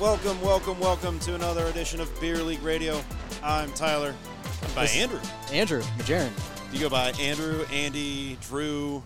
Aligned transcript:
Welcome, 0.00 0.40
welcome, 0.42 0.78
welcome 0.78 1.18
to 1.20 1.34
another 1.34 1.66
edition 1.66 2.00
of 2.00 2.20
Beer 2.20 2.36
League 2.42 2.62
Radio. 2.62 3.02
I'm 3.42 3.72
Tyler. 3.72 4.14
I'm 4.62 4.74
by 4.74 4.82
This- 4.82 4.96
Andrew. 4.96 5.20
Andrew, 5.52 5.82
Majeran. 5.98 6.30
Do 6.70 6.76
you 6.76 6.80
go 6.84 6.88
by 6.88 7.10
Andrew, 7.12 7.64
Andy, 7.72 8.36
Drew, 8.48 9.02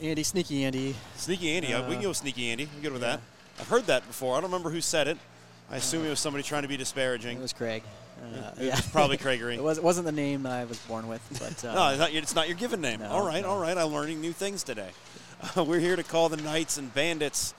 Andy, 0.00 0.22
sneaky 0.22 0.64
Andy. 0.64 0.94
Sneaky 1.16 1.50
Andy. 1.56 1.72
Uh, 1.74 1.82
we 1.82 1.90
can 1.94 1.98
Uh, 1.98 2.02
go 2.02 2.08
with 2.10 2.18
Sneaky 2.18 2.50
Andy. 2.50 2.68
I'm 2.74 2.80
good 2.82 2.92
with 2.92 3.00
that. 3.00 3.20
I've 3.58 3.66
heard 3.68 3.86
that 3.86 4.06
before. 4.06 4.36
I 4.36 4.40
don't 4.40 4.50
remember 4.50 4.70
who 4.70 4.80
said 4.80 5.08
it. 5.08 5.18
I 5.70 5.76
assume 5.76 6.04
it 6.04 6.10
was 6.10 6.20
somebody 6.20 6.44
trying 6.44 6.62
to 6.62 6.68
be 6.68 6.76
disparaging. 6.76 7.38
It 7.38 7.42
was 7.42 7.52
Craig. 7.52 7.82
Uh, 8.22 8.50
It 8.60 8.70
was 8.70 8.80
probably 8.92 9.16
Craigery. 9.18 9.54
it, 9.54 9.62
was, 9.62 9.78
it 9.78 9.84
wasn't 9.84 10.06
the 10.06 10.12
name 10.12 10.42
that 10.44 10.52
I 10.52 10.64
was 10.64 10.78
born 10.80 11.08
with, 11.08 11.22
but 11.40 11.64
uh, 11.68 11.74
No, 11.74 11.88
it's 11.88 11.98
not, 11.98 12.12
your, 12.12 12.22
it's 12.22 12.34
not 12.34 12.46
your 12.48 12.56
given 12.56 12.80
name. 12.80 13.00
No, 13.00 13.08
all 13.08 13.26
right, 13.26 13.42
no. 13.42 13.50
all 13.50 13.58
right. 13.60 13.76
I'm 13.76 13.92
learning 13.92 14.20
new 14.20 14.32
things 14.32 14.62
today. 14.62 14.90
Uh, 15.56 15.64
we're 15.64 15.80
here 15.80 15.96
to 15.96 16.02
call 16.04 16.28
the 16.28 16.36
Knights 16.36 16.76
and 16.76 16.92
Bandits. 16.94 17.52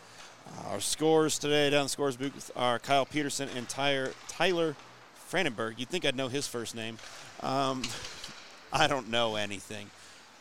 Uh, 0.48 0.70
our 0.72 0.80
scores 0.80 1.38
today 1.38 1.70
down 1.70 1.86
the 1.86 1.90
scores 1.90 2.16
booth 2.16 2.52
are 2.56 2.80
Kyle 2.80 3.06
Peterson 3.06 3.50
and 3.56 3.68
Tyler, 3.68 4.12
Tyler 4.28 4.76
Franenberg. 5.32 5.78
You'd 5.78 5.90
think 5.90 6.06
I'd 6.06 6.16
know 6.16 6.28
his 6.28 6.48
first 6.48 6.76
name. 6.76 6.98
Um, 7.42 7.84
I 8.74 8.88
don't 8.88 9.10
know 9.10 9.36
anything. 9.36 9.90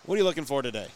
What 0.04 0.14
are 0.14 0.18
you 0.18 0.24
looking 0.24 0.44
for 0.44 0.62
today? 0.62 0.88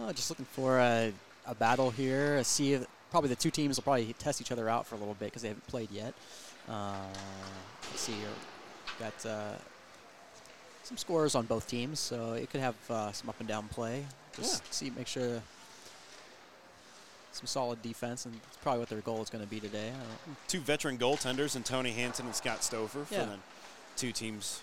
oh, 0.00 0.12
just 0.12 0.30
looking 0.30 0.46
for 0.46 0.78
a, 0.78 1.12
a 1.46 1.54
battle 1.54 1.90
here. 1.90 2.42
See 2.44 2.74
if 2.74 2.86
probably 3.10 3.28
the 3.28 3.36
two 3.36 3.50
teams 3.50 3.76
will 3.76 3.84
probably 3.84 4.12
test 4.14 4.40
each 4.40 4.52
other 4.52 4.68
out 4.68 4.86
for 4.86 4.94
a 4.94 4.98
little 4.98 5.14
bit 5.14 5.26
because 5.26 5.42
they 5.42 5.48
haven't 5.48 5.66
played 5.66 5.90
yet. 5.90 6.14
Uh, 6.68 6.94
let's 7.90 8.00
see 8.00 8.12
here. 8.12 8.28
Got 8.98 9.26
uh, 9.26 9.52
some 10.82 10.96
scores 10.96 11.34
on 11.34 11.46
both 11.46 11.66
teams, 11.68 12.00
so 12.00 12.32
it 12.32 12.50
could 12.50 12.60
have 12.60 12.74
uh, 12.90 13.12
some 13.12 13.28
up 13.28 13.36
and 13.38 13.48
down 13.48 13.68
play. 13.68 14.04
Just 14.36 14.72
see, 14.72 14.90
make 14.90 15.06
sure 15.06 15.42
some 17.34 17.46
solid 17.46 17.82
defense, 17.82 18.24
and 18.26 18.34
it's 18.48 18.56
probably 18.58 18.80
what 18.80 18.88
their 18.88 19.00
goal 19.00 19.20
is 19.22 19.30
going 19.30 19.42
to 19.44 19.50
be 19.50 19.60
today. 19.60 19.90
Two 20.48 20.60
veteran 20.60 20.98
goaltenders 20.98 21.56
and 21.56 21.64
Tony 21.64 21.90
Hanson 21.90 22.26
and 22.26 22.34
Scott 22.34 22.62
Stover 22.64 23.04
for 23.04 23.14
the 23.14 23.38
two 23.96 24.12
teams 24.12 24.60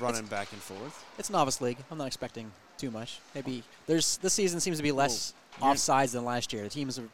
running 0.00 0.26
back 0.26 0.52
and 0.52 0.60
forth. 0.60 1.04
It's 1.18 1.30
novice 1.30 1.60
league. 1.60 1.78
I'm 1.90 1.98
not 1.98 2.06
expecting 2.06 2.50
too 2.78 2.90
much. 2.90 3.20
Maybe 3.34 3.62
there's 3.86 4.18
this 4.18 4.34
season 4.34 4.60
seems 4.60 4.76
to 4.76 4.82
be 4.82 4.92
less 4.92 5.32
you're- 5.60 5.72
offsides 5.72 6.12
than 6.12 6.24
last 6.24 6.52
year. 6.52 6.62
The 6.64 6.68
teams 6.70 6.98
are 6.98 7.08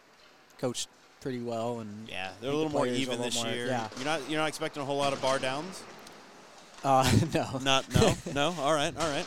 coached 0.59 0.89
pretty 1.21 1.41
well, 1.41 1.79
and 1.81 2.09
Yeah, 2.09 2.31
they're 2.41 2.51
a 2.51 2.55
little 2.55 2.73
more 2.73 2.83
players 2.83 2.97
are 2.97 2.99
a 2.99 3.03
even 3.03 3.11
little 3.19 3.25
this 3.27 3.43
more- 3.43 3.53
year. 3.53 3.67
Yeah. 3.67 3.89
You're 3.97 4.05
not 4.05 4.31
you're 4.31 4.41
not 4.41 4.49
expecting 4.49 4.83
a 4.83 4.85
whole 4.85 4.97
lot 4.99 5.13
of 5.13 5.23
bar 5.23 5.39
downs. 5.39 5.83
Uh, 6.83 7.09
no. 7.35 7.59
Not 7.63 7.95
no 7.95 8.15
no. 8.35 8.55
All 8.59 8.75
right, 8.75 8.93
all 8.99 9.09
right. 9.11 9.27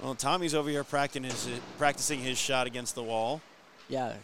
Well, 0.00 0.16
Tommy's 0.16 0.54
over 0.54 0.68
here 0.68 0.82
practicing 0.82 1.22
his 1.22 1.48
practicing 1.78 2.18
his 2.18 2.36
shot 2.36 2.66
against 2.66 2.96
the 2.96 3.02
wall. 3.04 3.40
Yeah, 3.92 4.14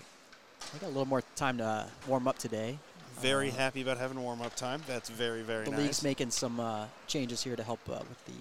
I 0.74 0.78
got 0.78 0.86
a 0.86 0.88
little 0.88 1.04
more 1.04 1.22
time 1.36 1.58
to 1.58 1.64
uh, 1.64 1.86
warm 2.06 2.26
up 2.26 2.38
today. 2.38 2.78
Very 3.20 3.50
Uh, 3.50 3.54
happy 3.54 3.82
about 3.82 3.98
having 3.98 4.18
warm 4.22 4.40
up 4.40 4.56
time. 4.56 4.82
That's 4.86 5.10
very 5.10 5.42
very 5.42 5.64
The 5.66 5.72
nice. 5.72 5.76
The 5.78 5.82
league's 5.84 6.02
making 6.02 6.30
some 6.30 6.58
uh, 6.58 6.86
changes 7.06 7.42
here 7.42 7.54
to 7.54 7.62
help 7.62 7.80
uh, 7.86 7.98
with 8.08 8.24
the 8.24 8.32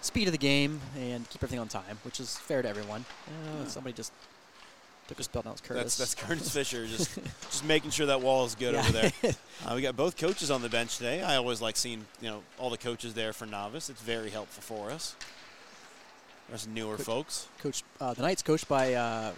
speed 0.00 0.28
of 0.28 0.32
the 0.32 0.38
game 0.38 0.80
and 0.96 1.28
keep 1.28 1.42
everything 1.42 1.58
on 1.58 1.66
time, 1.66 1.98
which 2.04 2.20
is 2.20 2.36
fair 2.36 2.62
to 2.62 2.68
everyone. 2.68 3.04
Uh, 3.26 3.66
somebody 3.66 3.94
just 3.94 4.12
took 5.08 5.18
a 5.18 5.24
spell 5.24 5.42
down. 5.42 5.54
It's 5.54 5.60
Curtis. 5.60 5.96
that's 5.96 6.14
that's 6.14 6.14
Curtis 6.14 6.50
Fisher 6.54 6.86
just 6.86 7.18
just 7.50 7.64
making 7.64 7.90
sure 7.90 8.06
that 8.06 8.20
wall 8.20 8.44
is 8.44 8.54
good 8.54 8.74
Yeah. 8.74 8.80
over 8.80 8.92
there. 8.92 9.12
Uh, 9.66 9.74
we 9.74 9.82
got 9.82 9.94
both 9.94 10.16
coaches 10.16 10.50
on 10.50 10.62
the 10.62 10.70
bench 10.70 10.96
today. 10.96 11.20
I 11.22 11.36
always 11.36 11.60
like 11.60 11.76
seeing 11.76 12.06
you 12.22 12.30
know 12.30 12.42
all 12.58 12.70
the 12.70 12.78
coaches 12.78 13.12
there 13.14 13.32
for 13.32 13.44
novice. 13.44 13.90
It's 13.90 14.00
very 14.00 14.30
helpful 14.30 14.62
for 14.62 14.90
us. 14.92 15.16
There's 16.48 16.66
newer 16.68 16.96
Coach- 16.96 17.06
folks. 17.06 17.46
Coach, 17.58 17.82
uh, 18.00 18.14
the 18.14 18.22
Knights 18.22 18.42
coached 18.42 18.68
by 18.68 18.94
uh, 18.94 19.32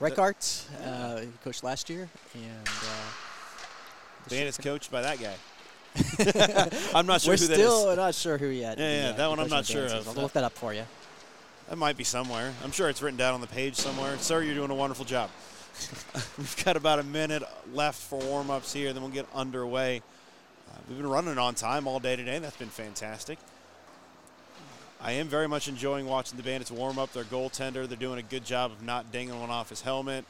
Reichart. 0.00 0.64
Uh, 0.84 1.20
he 1.20 1.28
coached 1.42 1.64
last 1.64 1.88
year, 1.88 2.08
and 2.34 2.68
uh, 2.68 4.28
Bandits 4.28 4.58
coached 4.58 4.90
by 4.90 5.02
that 5.02 5.18
guy. 5.18 5.34
I'm 6.94 7.06
not 7.06 7.22
sure 7.22 7.32
We're 7.32 7.38
who 7.38 7.46
that 7.46 7.54
still 7.54 7.90
is. 7.90 7.96
not 7.96 8.14
sure 8.14 8.36
who 8.36 8.48
yet. 8.48 8.78
Yeah, 8.78 9.06
yeah, 9.08 9.12
that 9.12 9.30
one 9.30 9.40
I'm 9.40 9.48
not 9.48 9.64
sure 9.64 9.86
of. 9.86 10.06
I'll 10.08 10.14
look 10.14 10.32
that 10.32 10.44
up 10.44 10.52
for 10.52 10.74
you. 10.74 10.84
That 11.70 11.76
might 11.76 11.96
be 11.96 12.04
somewhere. 12.04 12.52
I'm 12.62 12.70
sure 12.70 12.88
it's 12.88 13.00
written 13.00 13.16
down 13.16 13.34
on 13.34 13.40
the 13.40 13.46
page 13.46 13.74
somewhere. 13.76 14.18
Sir, 14.18 14.42
you're 14.42 14.54
doing 14.54 14.70
a 14.70 14.74
wonderful 14.74 15.04
job. 15.04 15.30
We've 16.38 16.64
got 16.64 16.76
about 16.76 16.98
a 16.98 17.02
minute 17.02 17.42
left 17.72 18.00
for 18.00 18.18
warm 18.20 18.50
ups 18.50 18.72
here, 18.72 18.92
then 18.92 19.02
we'll 19.02 19.10
get 19.12 19.26
underway. 19.34 20.02
Uh, 20.70 20.78
we've 20.88 20.96
been 20.98 21.06
running 21.06 21.38
on 21.38 21.54
time 21.54 21.86
all 21.86 22.00
day 22.00 22.16
today. 22.16 22.38
That's 22.38 22.56
been 22.56 22.68
fantastic. 22.68 23.38
I 25.00 25.12
am 25.12 25.28
very 25.28 25.46
much 25.46 25.68
enjoying 25.68 26.06
watching 26.06 26.36
the 26.36 26.42
Bandits 26.42 26.70
warm 26.70 26.98
up 26.98 27.12
their 27.12 27.24
goaltender. 27.24 27.86
They're 27.86 27.96
doing 27.96 28.18
a 28.18 28.22
good 28.22 28.44
job 28.44 28.72
of 28.72 28.82
not 28.82 29.12
dinging 29.12 29.38
one 29.38 29.50
off 29.50 29.68
his 29.68 29.82
helmet, 29.82 30.24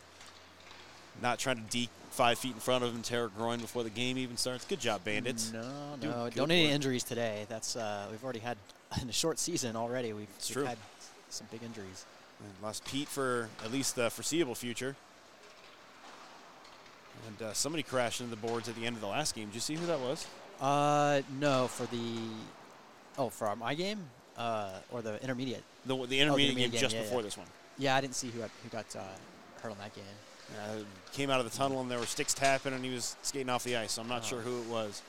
not 1.22 1.38
trying 1.38 1.56
to 1.56 1.62
deke 1.70 1.90
five 2.10 2.38
feet 2.38 2.54
in 2.54 2.60
front 2.60 2.82
of 2.82 2.94
him, 2.94 3.02
tear 3.02 3.26
a 3.26 3.28
groin 3.28 3.60
before 3.60 3.84
the 3.84 3.90
game 3.90 4.18
even 4.18 4.36
starts. 4.36 4.64
Good 4.64 4.80
job, 4.80 5.04
Bandits. 5.04 5.52
No, 5.52 5.62
Doing 6.00 6.14
no, 6.14 6.30
don't 6.30 6.48
need 6.48 6.64
any 6.64 6.72
injuries 6.72 7.04
today. 7.04 7.46
That's 7.48 7.76
uh, 7.76 8.06
we've 8.10 8.24
already 8.24 8.40
had 8.40 8.56
in 9.02 9.08
a 9.08 9.12
short 9.12 9.38
season 9.38 9.76
already. 9.76 10.12
We've, 10.12 10.28
we've 10.54 10.66
had 10.66 10.78
some 11.28 11.46
big 11.50 11.62
injuries. 11.62 12.06
And 12.40 12.52
lost 12.62 12.84
Pete 12.84 13.08
for 13.08 13.48
at 13.64 13.72
least 13.72 13.96
the 13.96 14.10
foreseeable 14.10 14.54
future. 14.54 14.96
And 17.26 17.48
uh, 17.48 17.52
somebody 17.54 17.82
crashed 17.82 18.20
into 18.20 18.34
the 18.34 18.46
boards 18.46 18.68
at 18.68 18.76
the 18.76 18.84
end 18.84 18.96
of 18.96 19.00
the 19.00 19.08
last 19.08 19.34
game. 19.34 19.46
Did 19.46 19.54
you 19.54 19.60
see 19.60 19.74
who 19.74 19.86
that 19.86 20.00
was? 20.00 20.26
Uh, 20.60 21.22
no, 21.40 21.66
for 21.68 21.86
the 21.86 22.18
oh 23.18 23.28
for 23.28 23.54
my 23.56 23.74
game, 23.74 24.00
uh, 24.38 24.70
or 24.90 25.02
the 25.02 25.20
intermediate. 25.22 25.62
The, 25.86 25.94
the 25.94 26.20
intermediate 26.20 26.26
game 26.56 26.64
intermediate 26.66 26.72
game, 26.72 26.80
just 26.80 26.94
yeah, 26.94 27.02
before 27.02 27.18
yeah. 27.20 27.24
this 27.24 27.36
one. 27.36 27.46
Yeah, 27.78 27.96
I 27.96 28.00
didn't 28.00 28.14
see 28.14 28.30
who 28.30 28.40
got, 28.40 28.50
who 28.62 28.68
got 28.70 28.86
uh, 28.96 29.02
hurt 29.62 29.70
on 29.72 29.78
that 29.78 29.94
game. 29.94 30.04
Uh, 30.58 30.76
came 31.12 31.28
out 31.30 31.40
of 31.40 31.50
the 31.50 31.56
tunnel 31.56 31.80
and 31.80 31.90
there 31.90 31.98
were 31.98 32.06
sticks 32.06 32.32
tapping 32.32 32.72
and 32.72 32.84
he 32.84 32.92
was 32.92 33.16
skating 33.22 33.50
off 33.50 33.64
the 33.64 33.76
ice. 33.76 33.92
So 33.92 34.02
I'm 34.02 34.08
not 34.08 34.22
Oh. 34.22 34.26
sure 34.28 34.40
who 34.40 34.60
it 34.62 34.66
was. 34.68 35.02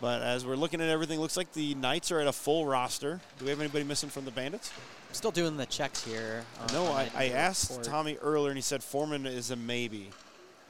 But 0.00 0.22
as 0.22 0.46
we're 0.46 0.56
looking 0.56 0.80
at 0.80 0.88
everything, 0.88 1.18
looks 1.20 1.36
like 1.36 1.52
the 1.52 1.74
Knights 1.74 2.12
are 2.12 2.20
at 2.20 2.26
a 2.28 2.32
full 2.32 2.64
roster. 2.66 3.20
Do 3.38 3.44
we 3.44 3.50
have 3.50 3.60
anybody 3.60 3.84
missing 3.84 4.08
from 4.08 4.24
the 4.24 4.30
Bandits? 4.30 4.70
I'm 5.08 5.14
still 5.14 5.32
doing 5.32 5.56
the 5.56 5.66
checks 5.66 6.04
here. 6.04 6.44
No, 6.72 6.86
I, 6.86 7.10
I 7.16 7.28
asked 7.30 7.70
report. 7.70 7.86
Tommy 7.86 8.16
earlier 8.22 8.50
and 8.50 8.56
he 8.56 8.62
said 8.62 8.82
Foreman 8.82 9.26
is 9.26 9.50
a 9.50 9.56
maybe. 9.56 10.10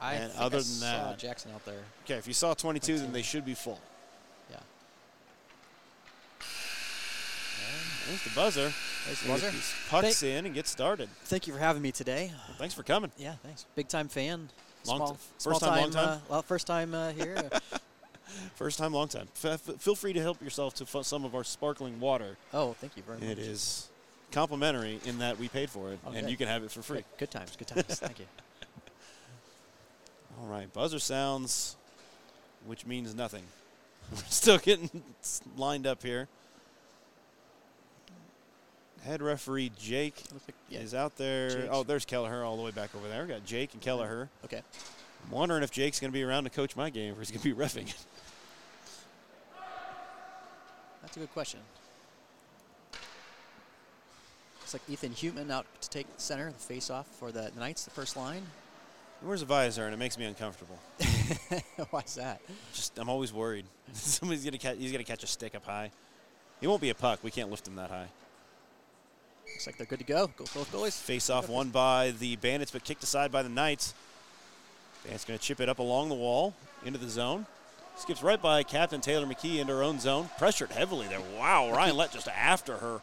I 0.01 0.13
and 0.15 0.31
think 0.31 0.41
I 0.41 0.45
other 0.45 0.57
than 0.57 0.63
saw 0.65 0.85
that- 1.09 1.19
Jackson 1.19 1.51
out 1.53 1.63
there. 1.65 1.83
Okay, 2.05 2.15
if 2.15 2.27
you 2.27 2.33
saw 2.33 2.53
22, 2.53 2.99
then 2.99 3.11
they 3.13 3.21
should 3.21 3.45
be 3.45 3.53
full. 3.53 3.79
There's 8.09 8.23
the 8.23 8.29
buzzer. 8.31 8.73
There's 9.05 9.21
the 9.21 9.27
buzzer. 9.29 9.51
pucks 9.89 10.23
in 10.23 10.45
and 10.47 10.55
get 10.55 10.65
started. 10.67 11.09
Thank 11.25 11.45
you 11.47 11.53
for 11.53 11.59
having 11.59 11.81
me 11.81 11.91
today. 11.91 12.31
Well, 12.47 12.57
thanks 12.57 12.73
for 12.73 12.81
coming. 12.83 13.11
Yeah, 13.17 13.35
thanks. 13.43 13.65
Big 13.75 13.87
time 13.87 14.07
fan. 14.07 14.49
Long 14.85 14.97
small, 14.97 15.11
t- 15.11 15.17
first 15.39 15.43
small 15.43 15.59
time, 15.59 15.81
long 15.81 15.91
time? 15.91 16.07
Uh, 16.09 16.17
well, 16.29 16.41
first 16.41 16.65
time 16.67 16.93
uh, 16.95 17.11
here. 17.11 17.49
First 18.55 18.77
time, 18.77 18.93
long 18.93 19.07
time. 19.07 19.27
F- 19.43 19.67
f- 19.67 19.75
feel 19.81 19.95
free 19.95 20.13
to 20.13 20.21
help 20.21 20.39
yourself 20.39 20.75
to 20.75 20.83
f- 20.83 21.03
some 21.03 21.25
of 21.25 21.33
our 21.33 21.43
sparkling 21.43 21.99
water. 21.99 22.37
oh, 22.53 22.73
thank 22.73 22.95
you 22.95 23.01
very 23.01 23.17
much. 23.19 23.27
It 23.27 23.39
is 23.39 23.89
complimentary 24.31 24.99
in 25.05 25.17
that 25.17 25.39
we 25.39 25.49
paid 25.49 25.69
for 25.71 25.91
it, 25.91 25.99
and 26.05 26.15
Okay. 26.17 26.29
you 26.29 26.37
can 26.37 26.47
have 26.47 26.63
it 26.63 26.69
for 26.69 26.83
free. 26.83 26.97
Good, 26.97 27.05
good 27.17 27.31
times. 27.31 27.55
Good 27.55 27.67
times. 27.69 27.85
thank 27.99 28.19
you. 28.19 28.25
All 30.39 30.45
right, 30.47 30.71
buzzer 30.71 30.99
sounds, 30.99 31.75
which 32.67 32.85
means 32.85 33.15
nothing. 33.15 33.43
We're 34.11 34.21
still 34.29 34.59
getting 34.59 34.89
lined 35.57 35.87
up 35.87 36.03
here. 36.03 36.27
Head 39.05 39.21
referee 39.21 39.71
Jake 39.79 40.21
like- 40.33 40.55
yeah. 40.69 40.79
is 40.79 40.93
out 40.93 41.15
there. 41.17 41.49
Jake's- 41.49 41.67
Oh, 41.71 41.83
there's 41.83 42.05
Kelleher 42.05 42.43
all 42.43 42.57
the 42.57 42.63
way 42.63 42.71
back 42.71 42.93
over 42.95 43.07
there. 43.07 43.23
We 43.23 43.29
got 43.29 43.45
Jake 43.45 43.73
and 43.73 43.81
Kelleher. 43.81 44.29
Okay. 44.45 44.61
I'm 45.25 45.31
wondering 45.31 45.63
if 45.63 45.71
Jake's 45.71 45.99
going 45.99 46.11
to 46.11 46.13
be 46.13 46.23
around 46.23 46.43
to 46.45 46.49
coach 46.49 46.75
my 46.75 46.89
game 46.89 47.13
or 47.13 47.19
he's 47.19 47.31
going 47.31 47.41
to 47.41 47.55
be 47.55 47.61
refing 47.63 47.89
it. 47.89 47.95
That's 51.01 51.15
a 51.17 51.19
good 51.21 51.31
question. 51.33 51.59
Looks 54.59 54.73
like 54.73 54.81
Ethan 54.89 55.13
Human 55.13 55.49
out 55.49 55.65
to 55.81 55.89
take 55.89 56.05
center, 56.17 56.47
the 56.51 56.57
face-off 56.59 57.07
for 57.07 57.31
the 57.31 57.51
Knights, 57.57 57.85
the 57.85 57.91
first 57.91 58.15
line. 58.15 58.43
Where's 59.21 59.39
the 59.41 59.45
visor? 59.45 59.85
And 59.85 59.93
it 59.93 59.97
makes 59.97 60.17
me 60.17 60.25
uncomfortable. 60.25 60.77
Why 61.89 62.01
is 62.01 62.15
that? 62.15 62.41
Just 62.73 62.97
I'm 62.99 63.09
always 63.09 63.33
worried. 63.33 63.65
Somebody's 63.93 64.45
gonna 64.45 64.57
catch. 64.57 64.77
He's 64.77 64.91
gonna 64.93 65.03
catch 65.03 65.23
a 65.23 65.27
stick 65.27 65.55
up 65.55 65.65
high. 65.65 65.91
He 66.61 66.67
won't 66.67 66.79
be 66.81 66.89
a 66.89 66.95
puck. 66.95 67.19
We 67.23 67.31
can't 67.31 67.49
lift 67.49 67.67
him 67.67 67.75
that 67.75 67.89
high. 67.89 68.07
Looks 69.59 69.67
like 69.67 69.75
they're 69.75 69.87
good 69.87 69.99
to 69.99 70.05
go. 70.05 70.27
Go 70.37 70.45
both 70.55 70.71
goalies. 70.71 70.97
Face 70.97 71.29
off 71.29 71.49
won 71.49 71.67
by 71.67 72.11
the 72.11 72.37
Bandits, 72.37 72.71
but 72.71 72.85
kicked 72.85 73.03
aside 73.03 73.29
by 73.29 73.43
the 73.43 73.49
Knights. 73.49 73.93
Bandits 75.03 75.25
gonna 75.25 75.37
chip 75.37 75.59
it 75.59 75.67
up 75.67 75.79
along 75.79 76.07
the 76.07 76.15
wall 76.15 76.53
into 76.85 76.97
the 76.97 77.09
zone. 77.09 77.45
Skips 77.97 78.23
right 78.23 78.41
by 78.41 78.63
Captain 78.63 79.01
Taylor 79.01 79.25
McKee 79.25 79.59
into 79.59 79.73
her 79.73 79.83
own 79.83 79.99
zone. 79.99 80.29
Pressured 80.37 80.71
heavily 80.71 81.07
there. 81.07 81.19
Wow, 81.37 81.71
Ryan 81.75 81.97
Lett 81.97 82.13
just 82.13 82.29
after 82.29 82.77
her. 82.77 83.01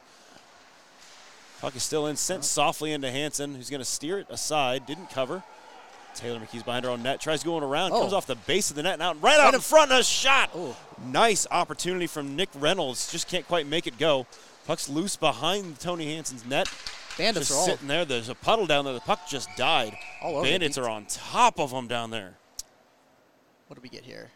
Puck 1.60 1.76
is 1.76 1.82
still 1.82 2.06
in, 2.06 2.16
sent 2.16 2.42
softly 2.42 2.90
into 2.90 3.10
Hanson, 3.10 3.54
who's 3.54 3.68
going 3.68 3.82
to 3.82 3.84
steer 3.84 4.18
it 4.18 4.26
aside. 4.30 4.86
Didn't 4.86 5.10
cover. 5.10 5.42
Taylor 6.14 6.40
McKee's 6.40 6.62
behind 6.62 6.86
her 6.86 6.90
own 6.90 7.02
net. 7.02 7.20
Tries 7.20 7.44
going 7.44 7.64
around. 7.64 7.92
Oh. 7.92 8.00
Comes 8.00 8.14
off 8.14 8.26
the 8.26 8.34
base 8.34 8.70
of 8.70 8.76
the 8.76 8.82
net 8.82 8.94
and 8.94 9.02
out 9.02 9.20
right 9.20 9.38
out 9.38 9.52
in 9.52 9.60
front. 9.60 9.92
Of 9.92 9.98
a 9.98 10.04
shot. 10.04 10.48
Oh. 10.54 10.74
Nice 11.04 11.46
opportunity 11.50 12.06
from 12.06 12.34
Nick 12.34 12.48
Reynolds. 12.54 13.12
Just 13.12 13.28
can't 13.28 13.46
quite 13.46 13.66
make 13.66 13.86
it 13.86 13.98
go. 13.98 14.26
Puck's 14.66 14.88
loose 14.88 15.16
behind 15.16 15.78
Tony 15.80 16.06
Hanson's 16.14 16.44
net. 16.44 16.68
Bandits 17.18 17.48
just 17.48 17.52
are 17.52 17.60
all 17.60 17.66
sitting 17.66 17.88
there. 17.88 18.04
There's 18.04 18.28
a 18.28 18.34
puddle 18.34 18.66
down 18.66 18.84
there. 18.84 18.94
The 18.94 19.00
puck 19.00 19.26
just 19.28 19.48
died. 19.56 19.96
All 20.22 20.36
over 20.36 20.42
Bandits 20.44 20.76
are 20.76 20.88
on 20.88 21.06
top 21.06 21.58
of 21.60 21.70
them 21.70 21.86
down 21.88 22.10
there. 22.10 22.34
What 23.68 23.74
did 23.76 23.82
we 23.82 23.88
get 23.88 24.04
here? 24.04 24.28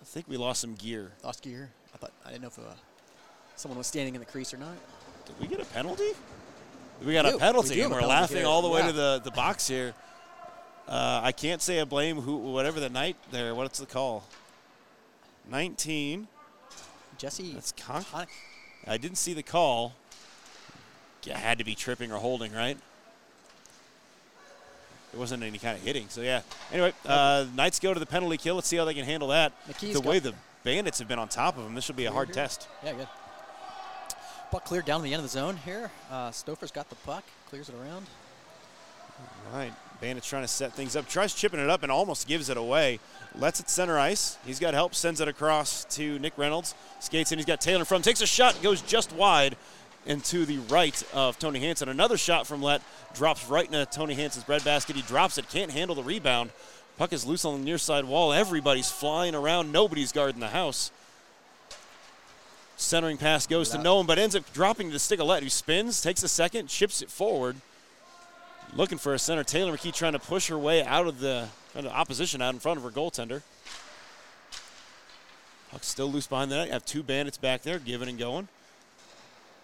I 0.00 0.04
think 0.04 0.26
we 0.28 0.36
lost 0.36 0.60
some 0.60 0.74
gear. 0.74 1.12
Lost 1.24 1.42
gear. 1.42 1.70
I 1.94 1.98
thought 1.98 2.12
I 2.26 2.30
didn't 2.30 2.42
know 2.42 2.48
if 2.48 2.58
uh, 2.58 2.62
someone 3.56 3.78
was 3.78 3.86
standing 3.86 4.14
in 4.14 4.20
the 4.20 4.26
crease 4.26 4.52
or 4.52 4.58
not. 4.58 4.76
Did 5.26 5.34
we 5.40 5.46
get 5.46 5.60
a 5.60 5.64
penalty? 5.66 6.10
We 7.04 7.12
got 7.14 7.24
We 7.24 7.30
a 7.30 7.32
do. 7.32 7.36
We 7.36 7.40
penalty, 7.40 7.80
and 7.80 7.90
we're 7.90 7.98
penalty 8.00 8.06
laughing 8.20 8.36
here. 8.38 8.46
all 8.46 8.62
the 8.62 8.68
way 8.68 8.80
Yeah. 8.80 8.86
to 8.88 8.92
the, 8.92 9.20
the 9.24 9.30
box 9.30 9.66
here. 9.68 9.94
Uh, 10.88 11.20
I 11.22 11.32
can't 11.32 11.60
say 11.62 11.80
I 11.80 11.84
blame 11.84 12.16
who, 12.20 12.36
whatever 12.38 12.80
the 12.80 12.88
night 12.90 13.16
there. 13.30 13.54
What's 13.54 13.78
the 13.78 13.86
call? 13.86 14.24
19. 15.50 16.28
Jesse. 17.18 17.52
That's 17.52 17.72
con- 17.72 18.04
Con- 18.04 18.26
I 18.88 18.96
didn't 18.96 19.18
see 19.18 19.34
the 19.34 19.42
call. 19.42 19.94
It 21.26 21.32
had 21.32 21.58
to 21.58 21.64
be 21.64 21.74
tripping 21.74 22.10
or 22.10 22.16
holding, 22.16 22.52
right? 22.52 22.78
There 25.12 25.20
wasn't 25.20 25.42
any 25.42 25.58
kind 25.58 25.76
of 25.76 25.82
hitting, 25.82 26.06
so 26.08 26.20
yeah. 26.20 26.42
Anyway, 26.72 26.92
uh, 27.04 27.46
Knights 27.54 27.78
go 27.80 27.92
to 27.92 28.00
the 28.00 28.06
penalty 28.06 28.36
kill. 28.36 28.54
Let's 28.54 28.68
see 28.68 28.76
how 28.76 28.84
they 28.84 28.94
can 28.94 29.04
handle 29.04 29.28
that. 29.28 29.52
McKee's 29.68 29.94
the 29.94 30.00
way 30.00 30.18
the 30.18 30.34
Bandits 30.64 30.98
have 30.98 31.08
been 31.08 31.18
on 31.18 31.28
top 31.28 31.56
of 31.56 31.64
them, 31.64 31.74
this 31.74 31.88
will 31.88 31.94
be 31.94 32.06
a 32.06 32.12
hard 32.12 32.28
here. 32.28 32.34
test. 32.34 32.68
Yeah, 32.84 32.92
good. 32.92 33.08
Puck 34.50 34.64
cleared 34.64 34.84
down 34.84 35.00
to 35.00 35.04
the 35.04 35.12
end 35.14 35.20
of 35.20 35.24
the 35.24 35.30
zone 35.30 35.56
here. 35.56 35.90
Uh, 36.10 36.30
Stouffer's 36.30 36.70
got 36.70 36.88
the 36.88 36.94
puck, 36.96 37.24
clears 37.48 37.68
it 37.68 37.74
around. 37.74 38.06
All 39.52 39.58
right, 39.58 39.72
Bandits 40.00 40.28
trying 40.28 40.42
to 40.42 40.48
set 40.48 40.72
things 40.74 40.94
up. 40.94 41.08
Tries 41.08 41.34
chipping 41.34 41.60
it 41.60 41.68
up 41.68 41.82
and 41.82 41.90
almost 41.90 42.28
gives 42.28 42.48
it 42.48 42.56
away. 42.56 43.00
Lets 43.34 43.60
it 43.60 43.68
center 43.68 43.98
ice. 43.98 44.38
He's 44.46 44.58
got 44.60 44.74
help, 44.74 44.94
sends 44.94 45.20
it 45.20 45.28
across 45.28 45.84
to 45.96 46.18
Nick 46.20 46.34
Reynolds. 46.36 46.74
Skates 47.00 47.32
in, 47.32 47.38
he's 47.38 47.46
got 47.46 47.60
Taylor 47.60 47.80
in 47.80 47.84
front. 47.84 48.04
Takes 48.04 48.20
a 48.20 48.26
shot, 48.26 48.60
goes 48.62 48.80
just 48.82 49.12
wide 49.12 49.56
and 50.06 50.24
to 50.24 50.46
the 50.46 50.58
right 50.58 51.02
of 51.12 51.38
Tony 51.38 51.60
Hanson. 51.60 51.88
Another 51.88 52.16
shot 52.16 52.46
from 52.46 52.62
Lett 52.62 52.82
drops 53.14 53.48
right 53.48 53.66
into 53.66 53.84
Tony 53.86 54.14
Hanson's 54.14 54.44
breadbasket. 54.44 54.96
He 54.96 55.02
drops 55.02 55.36
it, 55.36 55.48
can't 55.50 55.70
handle 55.70 55.96
the 55.96 56.02
rebound. 56.02 56.50
Puck 56.96 57.12
is 57.12 57.26
loose 57.26 57.44
on 57.44 57.60
the 57.60 57.64
near 57.64 57.78
side 57.78 58.04
wall. 58.04 58.32
Everybody's 58.32 58.90
flying 58.90 59.34
around. 59.34 59.70
Nobody's 59.70 60.10
guarding 60.10 60.40
the 60.40 60.48
house. 60.48 60.90
Centering 62.76 63.18
pass 63.18 63.46
goes 63.46 63.70
to 63.70 63.78
no 63.78 63.96
one, 63.96 64.06
but 64.06 64.18
ends 64.18 64.36
up 64.36 64.52
dropping 64.52 64.88
to 64.88 64.92
the 64.92 64.98
stick 64.98 65.20
of 65.20 65.26
Lett, 65.26 65.42
who 65.42 65.48
spins, 65.48 66.00
takes 66.00 66.22
a 66.22 66.28
second, 66.28 66.68
chips 66.68 67.02
it 67.02 67.10
forward. 67.10 67.56
Looking 68.74 68.98
for 68.98 69.14
a 69.14 69.18
center. 69.18 69.44
Taylor 69.44 69.72
McKee 69.72 69.94
trying 69.94 70.12
to 70.12 70.18
push 70.18 70.48
her 70.48 70.58
way 70.58 70.84
out 70.84 71.06
of 71.06 71.20
the 71.20 71.48
of 71.74 71.86
opposition 71.86 72.42
out 72.42 72.54
in 72.54 72.60
front 72.60 72.78
of 72.78 72.84
her 72.84 72.90
goaltender. 72.90 73.42
Puck 75.70 75.84
still 75.84 76.10
loose 76.10 76.26
behind 76.26 76.50
the 76.50 76.56
net. 76.56 76.66
You 76.68 76.72
have 76.72 76.84
two 76.84 77.02
bandits 77.02 77.36
back 77.36 77.62
there, 77.62 77.78
giving 77.78 78.08
and 78.08 78.18
going. 78.18 78.48